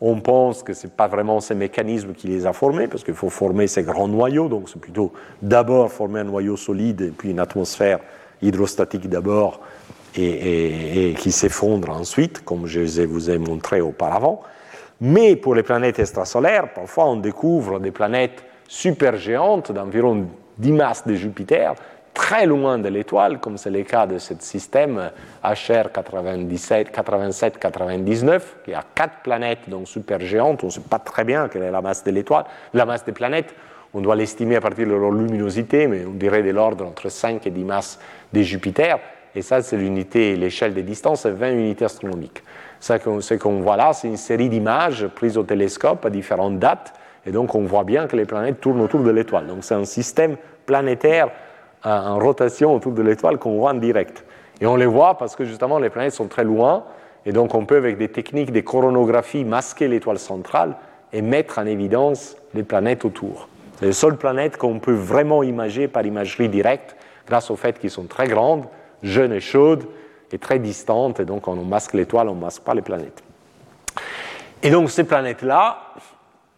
on 0.00 0.20
pense 0.20 0.62
que 0.62 0.74
ce 0.74 0.86
n'est 0.86 0.92
pas 0.92 1.08
vraiment 1.08 1.40
ces 1.40 1.54
mécanismes 1.54 2.12
qui 2.12 2.28
les 2.28 2.46
a 2.46 2.52
formés, 2.52 2.86
parce 2.86 3.02
qu'il 3.02 3.14
faut 3.14 3.30
former 3.30 3.66
ces 3.66 3.82
grands 3.82 4.08
noyaux, 4.08 4.48
donc 4.48 4.68
c'est 4.68 4.80
plutôt 4.80 5.12
d'abord 5.42 5.90
former 5.90 6.20
un 6.20 6.24
noyau 6.24 6.56
solide, 6.56 7.00
et 7.00 7.10
puis 7.10 7.30
une 7.30 7.40
atmosphère 7.40 7.98
hydrostatique 8.40 9.08
d'abord, 9.08 9.60
et, 10.16 11.14
qui 11.18 11.32
s'effondre 11.32 11.90
ensuite, 11.90 12.44
comme 12.44 12.66
je 12.66 13.02
vous 13.04 13.30
ai 13.30 13.38
montré 13.38 13.80
auparavant. 13.80 14.42
Mais 15.00 15.36
pour 15.36 15.54
les 15.54 15.62
planètes 15.62 15.98
extrasolaires, 15.98 16.72
parfois 16.72 17.06
on 17.06 17.16
découvre 17.16 17.78
des 17.78 17.92
planètes 17.92 18.44
supergéantes 18.66 19.70
d'environ 19.70 20.26
10 20.58 20.72
masses 20.72 21.06
de 21.06 21.14
Jupiter, 21.14 21.74
très 22.18 22.44
loin 22.46 22.78
de 22.78 22.88
l'étoile, 22.88 23.38
comme 23.38 23.56
c'est 23.56 23.70
le 23.70 23.84
cas 23.84 24.04
de 24.04 24.18
ce 24.18 24.34
système 24.40 25.12
HR 25.44 25.90
87-99, 25.94 28.40
qui 28.64 28.74
a 28.74 28.82
quatre 28.92 29.20
planètes 29.22 29.68
donc 29.68 29.86
supergéantes. 29.86 30.64
On 30.64 30.66
ne 30.66 30.72
sait 30.72 30.80
pas 30.80 30.98
très 30.98 31.22
bien 31.22 31.48
quelle 31.48 31.62
est 31.62 31.70
la 31.70 31.80
masse 31.80 32.02
de 32.02 32.10
l'étoile, 32.10 32.44
la 32.74 32.84
masse 32.84 33.04
des 33.04 33.12
planètes. 33.12 33.54
On 33.94 34.00
doit 34.00 34.16
l'estimer 34.16 34.56
à 34.56 34.60
partir 34.60 34.88
de 34.88 34.94
leur 34.94 35.12
luminosité, 35.12 35.86
mais 35.86 36.04
on 36.04 36.10
dirait 36.10 36.42
de 36.42 36.50
l'ordre 36.50 36.84
entre 36.84 37.08
5 37.08 37.46
et 37.46 37.50
10 37.50 37.64
masses 37.64 38.00
de 38.32 38.42
Jupiter. 38.42 38.98
Et 39.36 39.42
ça, 39.42 39.62
c'est 39.62 39.76
l'unité, 39.76 40.34
l'échelle 40.34 40.74
des 40.74 40.82
distances, 40.82 41.20
c'est 41.20 41.30
20 41.30 41.52
unités 41.52 41.84
astronomiques. 41.84 42.42
Ce 42.80 43.34
qu'on 43.34 43.60
voit 43.60 43.76
là, 43.76 43.92
c'est 43.92 44.08
une 44.08 44.16
série 44.16 44.48
d'images 44.48 45.06
prises 45.06 45.38
au 45.38 45.44
télescope 45.44 46.04
à 46.04 46.10
différentes 46.10 46.58
dates. 46.58 46.94
Et 47.24 47.30
donc, 47.30 47.54
on 47.54 47.62
voit 47.62 47.84
bien 47.84 48.08
que 48.08 48.16
les 48.16 48.24
planètes 48.24 48.60
tournent 48.60 48.80
autour 48.80 49.04
de 49.04 49.12
l'étoile. 49.12 49.46
Donc, 49.46 49.62
c'est 49.62 49.74
un 49.74 49.84
système 49.84 50.34
planétaire 50.66 51.30
en 51.88 52.18
rotation 52.18 52.74
autour 52.74 52.92
de 52.92 53.02
l'étoile 53.02 53.38
qu'on 53.38 53.56
voit 53.58 53.70
en 53.70 53.74
direct. 53.74 54.24
Et 54.60 54.66
on 54.66 54.76
les 54.76 54.86
voit 54.86 55.16
parce 55.16 55.36
que 55.36 55.44
justement 55.44 55.78
les 55.78 55.90
planètes 55.90 56.14
sont 56.14 56.28
très 56.28 56.44
loin, 56.44 56.84
et 57.26 57.32
donc 57.32 57.54
on 57.54 57.64
peut 57.64 57.76
avec 57.76 57.98
des 57.98 58.08
techniques 58.08 58.52
de 58.52 58.60
coronographie 58.60 59.44
masquer 59.44 59.88
l'étoile 59.88 60.18
centrale 60.18 60.76
et 61.12 61.22
mettre 61.22 61.58
en 61.58 61.66
évidence 61.66 62.36
les 62.54 62.62
planètes 62.62 63.04
autour. 63.04 63.48
C'est 63.78 63.86
les 63.86 63.92
seules 63.92 64.16
planètes 64.16 64.56
qu'on 64.56 64.80
peut 64.80 64.94
vraiment 64.94 65.42
imager 65.42 65.88
par 65.88 66.04
imagerie 66.04 66.48
directe 66.48 66.96
grâce 67.26 67.50
au 67.50 67.56
fait 67.56 67.78
qu'elles 67.78 67.90
sont 67.90 68.04
très 68.04 68.26
grandes, 68.26 68.64
jeunes 69.02 69.32
et 69.32 69.40
chaudes 69.40 69.84
et 70.32 70.38
très 70.38 70.58
distantes, 70.58 71.20
et 71.20 71.24
donc 71.24 71.48
on 71.48 71.54
masque 71.56 71.94
l'étoile, 71.94 72.28
on 72.28 72.34
ne 72.34 72.40
masque 72.40 72.62
pas 72.62 72.74
les 72.74 72.82
planètes. 72.82 73.22
Et 74.62 74.70
donc 74.70 74.90
ces 74.90 75.04
planètes-là, 75.04 75.78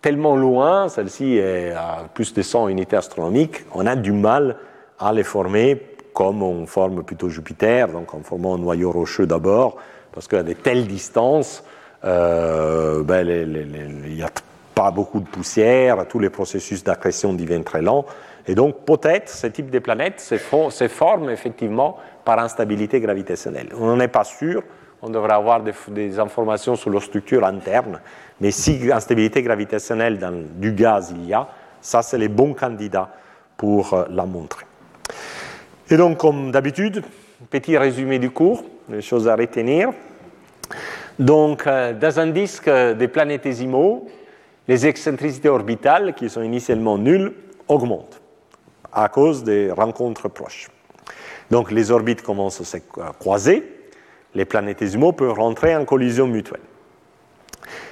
tellement 0.01 0.35
loin, 0.35 0.89
celle-ci 0.89 1.37
est 1.37 1.73
à 1.73 2.07
plus 2.15 2.33
de 2.33 2.43
100 2.43 2.69
unités 2.69 2.97
astronomiques, 2.97 3.67
on 3.75 3.87
a 3.87 3.97
du 3.97 4.13
mal 4.13 4.57
à 5.01 5.13
les 5.13 5.25
former 5.25 5.81
comme 6.13 6.43
on 6.43 6.67
forme 6.67 7.03
plutôt 7.03 7.29
Jupiter, 7.29 7.89
donc 7.89 8.15
en 8.15 8.21
formant 8.21 8.55
un 8.55 8.59
noyau 8.59 8.93
rocheux 8.93 9.27
d'abord, 9.27 9.77
parce 10.13 10.29
qu'à 10.29 10.43
de 10.43 10.53
telles 10.53 10.87
distances, 10.87 11.65
euh, 12.05 13.03
ben, 13.03 13.27
il 13.27 14.15
n'y 14.15 14.23
a 14.23 14.31
pas 14.75 14.91
beaucoup 14.91 15.21
de 15.21 15.27
poussière, 15.27 16.07
tous 16.09 16.19
les 16.19 16.31
processus 16.31 16.83
d'accrétion 16.85 17.33
deviennent 17.33 17.65
très 17.65 17.83
lents, 17.83 18.05
et 18.47 18.55
donc 18.55 18.85
peut-être 18.85 19.29
ce 19.29 19.47
type 19.47 19.71
de 19.71 19.79
planète 19.79 20.21
se, 20.21 20.37
forme 20.89 21.31
effectivement 21.31 21.97
par 22.25 22.39
instabilité 22.39 23.01
gravitationnelle. 23.01 23.69
On 23.79 23.87
n'en 23.87 24.01
est 24.01 24.09
pas 24.09 24.25
sûr, 24.25 24.63
on 25.03 25.11
devrait 25.11 25.33
avoir 25.33 25.63
des, 25.89 26.19
informations 26.19 26.77
sur 26.77 26.91
leur 26.91 27.03
structure 27.03 27.45
interne, 27.45 28.01
mais 28.41 28.51
si 28.51 28.91
instabilité 28.93 29.43
gravitationnelle 29.43 30.19
dans 30.19 30.43
du 30.57 30.73
gaz 30.73 31.13
il 31.15 31.27
y 31.27 31.35
a, 31.35 31.47
ça 31.81 32.03
c'est 32.03 32.19
les 32.19 32.29
bons 32.29 32.55
candidats 32.55 33.11
pour 33.57 33.95
euh, 33.95 34.05
la 34.11 34.27
montrer. 34.27 34.67
Et 35.93 35.97
donc, 35.97 36.19
comme 36.19 36.53
d'habitude, 36.53 37.03
petit 37.51 37.77
résumé 37.77 38.21
du 38.21 38.31
cours, 38.31 38.65
les 38.89 39.03
choses 39.03 39.27
à 39.27 39.35
retenir. 39.35 39.91
Donc, 41.19 41.67
euh, 41.67 41.93
dans 41.93 42.21
un 42.21 42.29
disque 42.29 42.71
des 42.71 43.09
planétésimaux, 43.09 44.07
les 44.69 44.87
excentricités 44.87 45.49
orbitales, 45.49 46.15
qui 46.15 46.31
sont 46.31 46.43
initialement 46.43 46.97
nulles, 46.97 47.33
augmentent 47.67 48.21
à 48.93 49.09
cause 49.09 49.43
des 49.43 49.73
rencontres 49.73 50.29
proches. 50.29 50.71
Donc, 51.51 51.73
les 51.73 51.91
orbites 51.91 52.23
commencent 52.23 52.61
à 52.61 52.65
se 52.65 52.77
croiser, 53.19 53.65
les 54.37 54.45
planétésimaux 54.45 55.11
peuvent 55.11 55.33
rentrer 55.33 55.75
en 55.75 55.85
collision 55.85 56.29
mutuelle. 56.29 56.61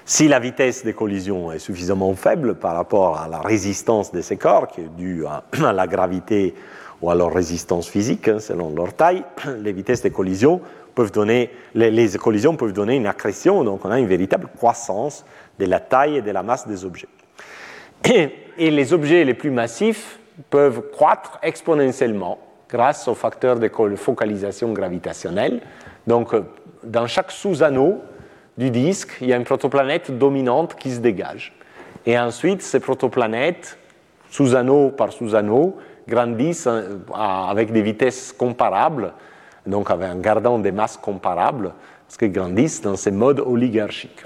Si 0.05 0.29
la 0.29 0.39
vitesse 0.39 0.85
des 0.85 0.95
collisions 0.95 1.51
est 1.51 1.59
suffisamment 1.59 2.15
faible 2.15 2.55
par 2.55 2.75
rapport 2.75 3.19
à 3.19 3.27
la 3.27 3.41
résistance 3.41 4.13
de 4.13 4.21
ces 4.21 4.37
corps, 4.37 4.69
qui 4.69 4.83
est 4.83 4.97
due 4.97 5.27
à 5.27 5.43
la 5.73 5.87
gravité 5.89 6.55
ou 7.01 7.11
à 7.11 7.15
leur 7.15 7.33
résistance 7.33 7.89
physique, 7.89 8.29
hein, 8.29 8.39
selon 8.39 8.75
leur 8.75 8.95
taille, 8.95 9.25
les 9.61 9.73
vitesses 9.73 10.03
des 10.03 10.11
collisions 10.11 10.61
peuvent 10.95 11.13
donner, 11.13 11.51
les, 11.75 12.09
collisions 12.19 12.57
peuvent 12.57 12.73
donner 12.73 12.97
une 12.97 13.07
accrétion, 13.07 13.63
donc 13.63 13.85
on 13.85 13.91
a 13.91 13.99
une 13.99 14.07
véritable 14.07 14.49
croissance 14.57 15.25
de 15.59 15.67
la 15.67 15.81
taille 15.81 16.17
et 16.17 16.23
de 16.23 16.31
la 16.31 16.43
masse 16.43 16.67
des 16.67 16.85
objets. 16.85 17.09
Et, 18.05 18.31
et 18.59 18.71
les 18.71 18.93
objets 18.93 19.25
les 19.25 19.35
plus 19.35 19.51
massifs 19.51 20.19
peuvent 20.51 20.91
croître 20.91 21.39
exponentiellement 21.43 22.39
grâce 22.69 23.09
au 23.09 23.15
facteur 23.15 23.59
de 23.59 23.69
focalisation 23.97 24.73
gravitationnelle. 24.73 25.61
Donc, 26.07 26.35
euh, 26.35 26.43
dans 26.85 27.07
chaque 27.07 27.31
sous-anneau 27.31 28.01
du 28.57 28.71
disque, 28.71 29.19
il 29.21 29.29
y 29.29 29.33
a 29.33 29.37
une 29.37 29.45
protoplanète 29.45 30.17
dominante 30.17 30.75
qui 30.75 30.91
se 30.91 31.01
dégage. 31.01 31.55
Et 32.07 32.19
ensuite, 32.19 32.63
ces 32.63 32.81
protoplanètes, 32.81 33.79
sous-anneau 34.31 34.91
par 34.91 35.13
sous-anneau, 35.13 35.77
grandissent 36.09 36.67
euh, 36.67 36.99
avec 37.15 37.73
des 37.73 37.83
vitesses 37.83 38.33
comparables, 38.33 39.13
donc 39.67 39.91
en 39.91 40.17
gardant 40.17 40.59
des 40.59 40.73
masses 40.73 40.97
comparables, 40.97 41.73
parce 42.07 42.17
qu'elles 42.17 42.33
grandissent 42.33 42.81
dans 42.81 42.97
ces 42.97 43.11
modes 43.11 43.41
oligarchiques. 43.41 44.25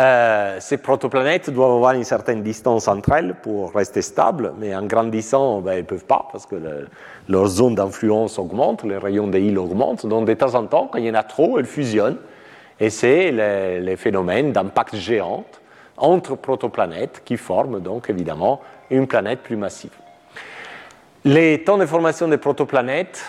Euh, 0.00 0.56
ces 0.58 0.78
protoplanètes 0.78 1.50
doivent 1.50 1.76
avoir 1.76 1.92
une 1.92 2.02
certaine 2.02 2.42
distance 2.42 2.88
entre 2.88 3.12
elles 3.12 3.34
pour 3.42 3.72
rester 3.72 4.02
stables, 4.02 4.52
mais 4.58 4.74
en 4.74 4.84
grandissant, 4.86 5.60
ben, 5.60 5.72
elles 5.72 5.78
ne 5.78 5.82
peuvent 5.82 6.04
pas 6.04 6.28
parce 6.32 6.46
que 6.46 6.56
leur 7.28 7.46
zone 7.46 7.76
d'influence 7.76 8.38
augmente, 8.40 8.82
les 8.82 8.98
rayons 8.98 9.28
des 9.28 9.40
îles 9.40 9.58
augmentent. 9.58 10.04
Donc 10.06 10.26
de 10.26 10.34
temps 10.34 10.54
en 10.56 10.66
temps, 10.66 10.88
quand 10.90 10.98
il 10.98 11.04
y 11.04 11.10
en 11.10 11.14
a 11.14 11.22
trop, 11.22 11.58
elles 11.58 11.66
fusionnent. 11.66 12.18
Et 12.80 12.90
c'est 12.90 13.30
les, 13.30 13.80
les, 13.80 13.96
phénomènes 13.96 14.50
d'impact 14.50 14.96
géant 14.96 15.44
entre 15.96 16.34
protoplanètes 16.34 17.22
qui 17.24 17.36
forment 17.36 17.78
donc 17.78 18.10
évidemment 18.10 18.60
une 18.90 19.06
planète 19.06 19.42
plus 19.44 19.56
massive. 19.56 19.92
Les 21.26 21.64
temps 21.64 21.78
de 21.78 21.86
formation 21.86 22.28
des 22.28 22.36
protoplanètes 22.36 23.24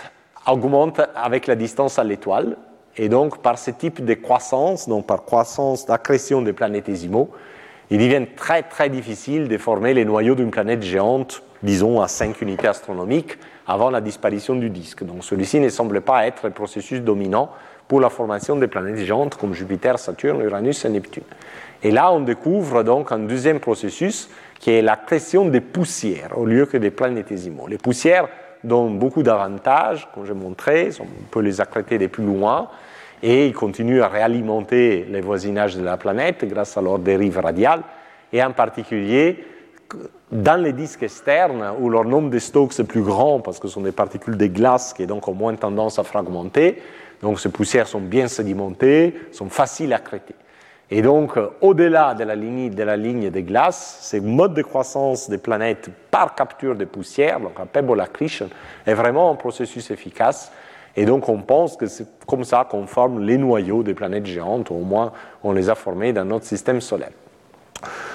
augmentent 0.46 1.00
avec 1.16 1.48
la 1.48 1.56
distance 1.56 1.98
à 1.98 2.04
l'étoile, 2.04 2.58
et 2.98 3.08
donc 3.08 3.42
par 3.42 3.58
ce 3.58 3.72
type 3.72 4.04
de 4.04 4.16
croissance, 4.16 4.90
donc 4.90 5.08
par 5.08 5.24
croissance 5.24 5.86
d'accrétion 5.86 6.42
des 6.42 6.52
planétésimaux, 6.52 7.30
il 7.90 8.00
devient 8.00 8.26
très 8.36 8.64
très 8.64 8.90
difficile 8.90 9.48
de 9.48 9.58
former 9.58 9.94
les 9.94 10.04
noyaux 10.04 10.36
d'une 10.36 10.52
planète 10.52 10.84
géante, 10.84 11.42
disons 11.64 12.02
à 12.02 12.10
5 12.10 12.42
unités 12.42 12.68
astronomiques, 12.68 13.38
avant 13.66 13.90
la 13.90 14.02
disparition 14.02 14.56
du 14.56 14.70
disque. 14.70 15.06
Donc 15.06 15.24
celui-ci 15.24 15.62
ne 15.62 15.70
semble 15.70 16.02
pas 16.02 16.28
être 16.28 16.48
le 16.48 16.52
processus 16.52 17.00
dominant 17.00 17.50
pour 17.88 18.02
la 18.02 18.10
formation 18.10 18.58
des 18.58 18.68
planètes 18.68 19.06
géantes 19.06 19.36
comme 19.36 19.54
Jupiter, 19.54 20.00
Saturne, 20.00 20.42
Uranus 20.42 20.84
et 20.84 20.90
Neptune. 20.90 21.24
Et 21.82 21.92
là, 21.92 22.12
on 22.12 22.20
découvre 22.20 22.84
donc 22.84 23.14
un 23.14 23.20
deuxième 23.20 23.62
processus 23.62 24.30
qui 24.60 24.72
est 24.72 24.82
l'accrétion 24.82 25.45
des 25.45 25.61
poussières 25.61 26.38
au 26.38 26.45
lieu 26.45 26.65
que 26.65 26.77
des 26.77 26.91
planétésimaux. 26.91 27.68
Les 27.68 27.77
poussières 27.77 28.27
donnent 28.64 28.98
beaucoup 28.98 29.23
d'avantages, 29.23 30.07
comme 30.14 30.26
j'ai 30.26 30.34
montré, 30.34 30.90
on 30.99 31.06
peut 31.30 31.41
les 31.41 31.61
accréter 31.61 31.98
de 31.98 32.07
plus 32.07 32.26
loin, 32.26 32.69
et 33.22 33.48
ils 33.48 33.53
continuent 33.53 34.02
à 34.02 34.07
réalimenter 34.07 35.06
les 35.10 35.22
voisinages 35.22 35.76
de 35.76 35.84
la 35.84 35.98
planète 35.98 36.45
grâce 36.45 36.77
à 36.77 36.82
leur 36.82 36.99
dérive 36.99 37.40
radiale, 37.40 37.82
et 38.34 38.44
en 38.44 38.52
particulier 38.52 39.45
dans 40.32 40.61
les 40.61 40.73
disques 40.73 41.03
externes 41.03 41.64
où 41.80 41.90
leur 41.90 42.06
nombre 42.06 42.30
de 42.30 42.40
Stokes 42.40 42.80
est 42.80 42.84
plus 42.84 43.02
grand 43.02 43.40
parce 43.40 43.60
que 43.60 43.68
ce 43.68 43.76
sont 43.76 43.82
des 43.82 43.91
particules 43.91 44.36
de 44.36 44.48
glace 44.48 44.94
qui 44.94 45.06
donc 45.06 45.27
ont 45.27 45.34
moins 45.34 45.56
tendance 45.56 45.99
à 45.99 46.03
fragmenter, 46.03 46.82
donc 47.22 47.40
ces 47.40 47.49
poussières 47.49 47.88
sont 47.88 48.02
bien 48.02 48.27
sédimentées, 48.27 49.14
sont 49.32 49.49
faciles 49.49 49.94
à 49.94 49.99
crêter. 49.99 50.36
Et 50.91 51.02
donc, 51.02 51.40
au-delà 51.62 52.14
de 52.14 52.24
la 52.24 52.36
ligne, 52.36 52.70
de 52.70 52.84
la 52.84 52.95
ligne 52.95 53.32
de 53.32 53.40
glace, 53.40 53.99
ce 54.02 54.18
mode 54.18 54.53
de 54.53 54.62
croissance 54.62 55.30
des 55.30 55.40
planètes 55.40 55.90
par 56.12 56.36
capture 56.36 56.76
de 56.76 56.86
poussière, 56.86 57.40
donc 57.40 57.60
un 57.60 57.66
pebble 57.66 57.99
accretion, 57.99 58.49
est 58.86 58.94
vraiment 58.94 59.32
un 59.32 59.36
processus 59.36 59.90
efficace. 59.90 60.52
Et 60.95 61.06
donc, 61.06 61.28
on 61.28 61.41
pense 61.41 61.76
que 61.76 61.88
c'est 61.88 62.07
comme 62.28 62.44
ça 62.44 62.68
qu'on 62.70 62.86
forme 62.86 63.20
les 63.22 63.38
noyaux 63.38 63.82
des 63.82 63.95
planètes 63.95 64.28
géantes, 64.28 64.70
ou 64.70 64.76
au 64.76 64.84
moins 64.84 65.12
on 65.44 65.53
les 65.53 65.70
a 65.72 65.76
formés 65.76 66.14
dans 66.14 66.24
notre 66.24 66.45
système 66.45 66.82
solaire. 66.82 67.12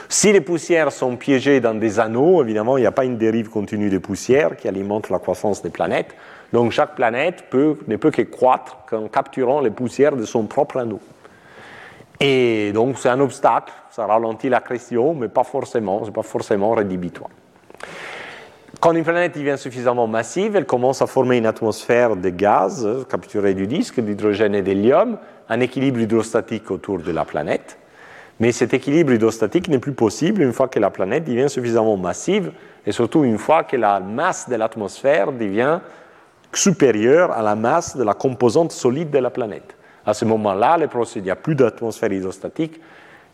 Si 0.09 0.33
les 0.33 0.41
poussières 0.41 0.93
sont 0.93 1.17
piégées 1.17 1.61
dans 1.61 1.75
des 1.75 1.99
anneaux, 1.99 2.43
évidemment, 2.43 2.79
il 2.79 2.83
n'y 2.83 2.87
a 2.87 2.93
pas 2.93 3.05
une 3.05 3.19
dérive 3.19 3.49
continue 3.49 3.91
des 3.91 4.01
poussières 4.01 4.57
qui 4.57 4.69
alimente 4.69 5.11
la 5.11 5.19
croissance 5.19 5.61
des 5.61 5.71
planètes. 5.71 6.15
Donc, 6.53 6.71
chaque 6.71 6.95
planète 6.95 7.45
ne 7.53 7.97
peut 7.97 8.11
que 8.11 8.23
croître 8.23 8.77
en 8.93 9.09
capturant 9.09 9.61
les 9.61 9.71
poussières 9.71 10.17
de 10.17 10.25
son 10.25 10.45
propre 10.45 10.79
anneau. 10.79 11.01
Et 12.21 12.73
donc, 12.73 12.99
c'est 12.99 13.09
un 13.09 13.21
obstacle, 13.21 13.73
ça 13.91 14.05
ralentit 14.07 14.51
l'accrétion, 14.51 15.15
mais 15.15 15.29
pas 15.29 15.45
forcément, 15.45 16.03
c'est 16.05 16.13
pas 16.13 16.23
forcément 16.23 16.73
rédhibitoire. 16.73 17.31
Quand 18.79 18.93
une 18.93 19.05
planète 19.05 19.35
devient 19.35 19.57
suffisamment 19.59 20.07
massive, 20.07 20.55
elle 20.55 20.67
commence 20.67 21.03
à 21.03 21.07
former 21.07 21.39
une 21.39 21.47
atmosphère 21.47 22.17
de 22.17 22.29
gaz 22.29 22.87
capturé 23.09 23.55
du 23.55 23.67
disque, 23.67 24.01
d'hydrogène 24.01 24.55
et 24.55 24.63
d'hélium, 24.63 25.19
un 25.49 25.61
équilibre 25.61 26.01
hydrostatique 26.01 26.71
autour 26.71 26.99
de 26.99 27.11
la 27.11 27.25
planète. 27.25 27.79
Mais 28.39 28.53
cet 28.53 28.73
équilibre 28.73 29.13
hydrostatique 29.13 29.69
n'est 29.69 29.79
plus 29.79 29.93
possible 29.93 30.41
une 30.41 30.53
fois 30.53 30.69
que 30.69 30.79
la 30.79 30.91
planète 30.91 31.25
devient 31.25 31.51
suffisamment 31.51 31.97
massive 31.97 32.53
et 32.87 32.93
surtout 32.93 33.25
une 33.25 33.37
fois 33.37 33.65
que 33.65 33.77
la 33.77 34.01
masse 34.01 34.49
de 34.49 34.57
l'atmosphère 34.57 35.33
devient 35.33 35.81
supérieure 36.53 37.33
à 37.33 37.43
la 37.43 37.55
masse 37.55 37.97
de 37.97 38.03
la 38.03 38.15
composante 38.15 38.73
solide 38.73 39.11
de 39.11 39.19
la 39.19 39.31
planète. 39.31 39.77
À 40.11 40.15
ce 40.15 40.25
moment-là, 40.25 40.77
il 41.15 41.23
n'y 41.23 41.31
a 41.31 41.37
plus 41.37 41.55
d'atmosphère 41.55 42.13
hydrostatique, 42.13 42.81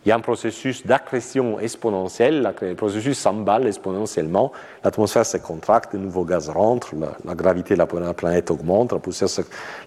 il 0.04 0.10
y 0.10 0.12
a 0.12 0.14
un 0.14 0.20
processus 0.20 0.86
d'accrétion 0.86 1.58
exponentielle, 1.58 2.52
le 2.60 2.74
processus 2.74 3.18
s'emballe 3.18 3.66
exponentiellement, 3.66 4.52
l'atmosphère 4.84 5.24
se 5.24 5.38
contracte, 5.38 5.94
de 5.94 5.98
nouveaux 5.98 6.26
gaz 6.26 6.50
rentrent, 6.50 6.94
la, 7.24 7.34
gravité 7.34 7.72
de 7.72 7.78
la 7.78 7.86
planète 7.86 8.50
augmente, 8.50 8.92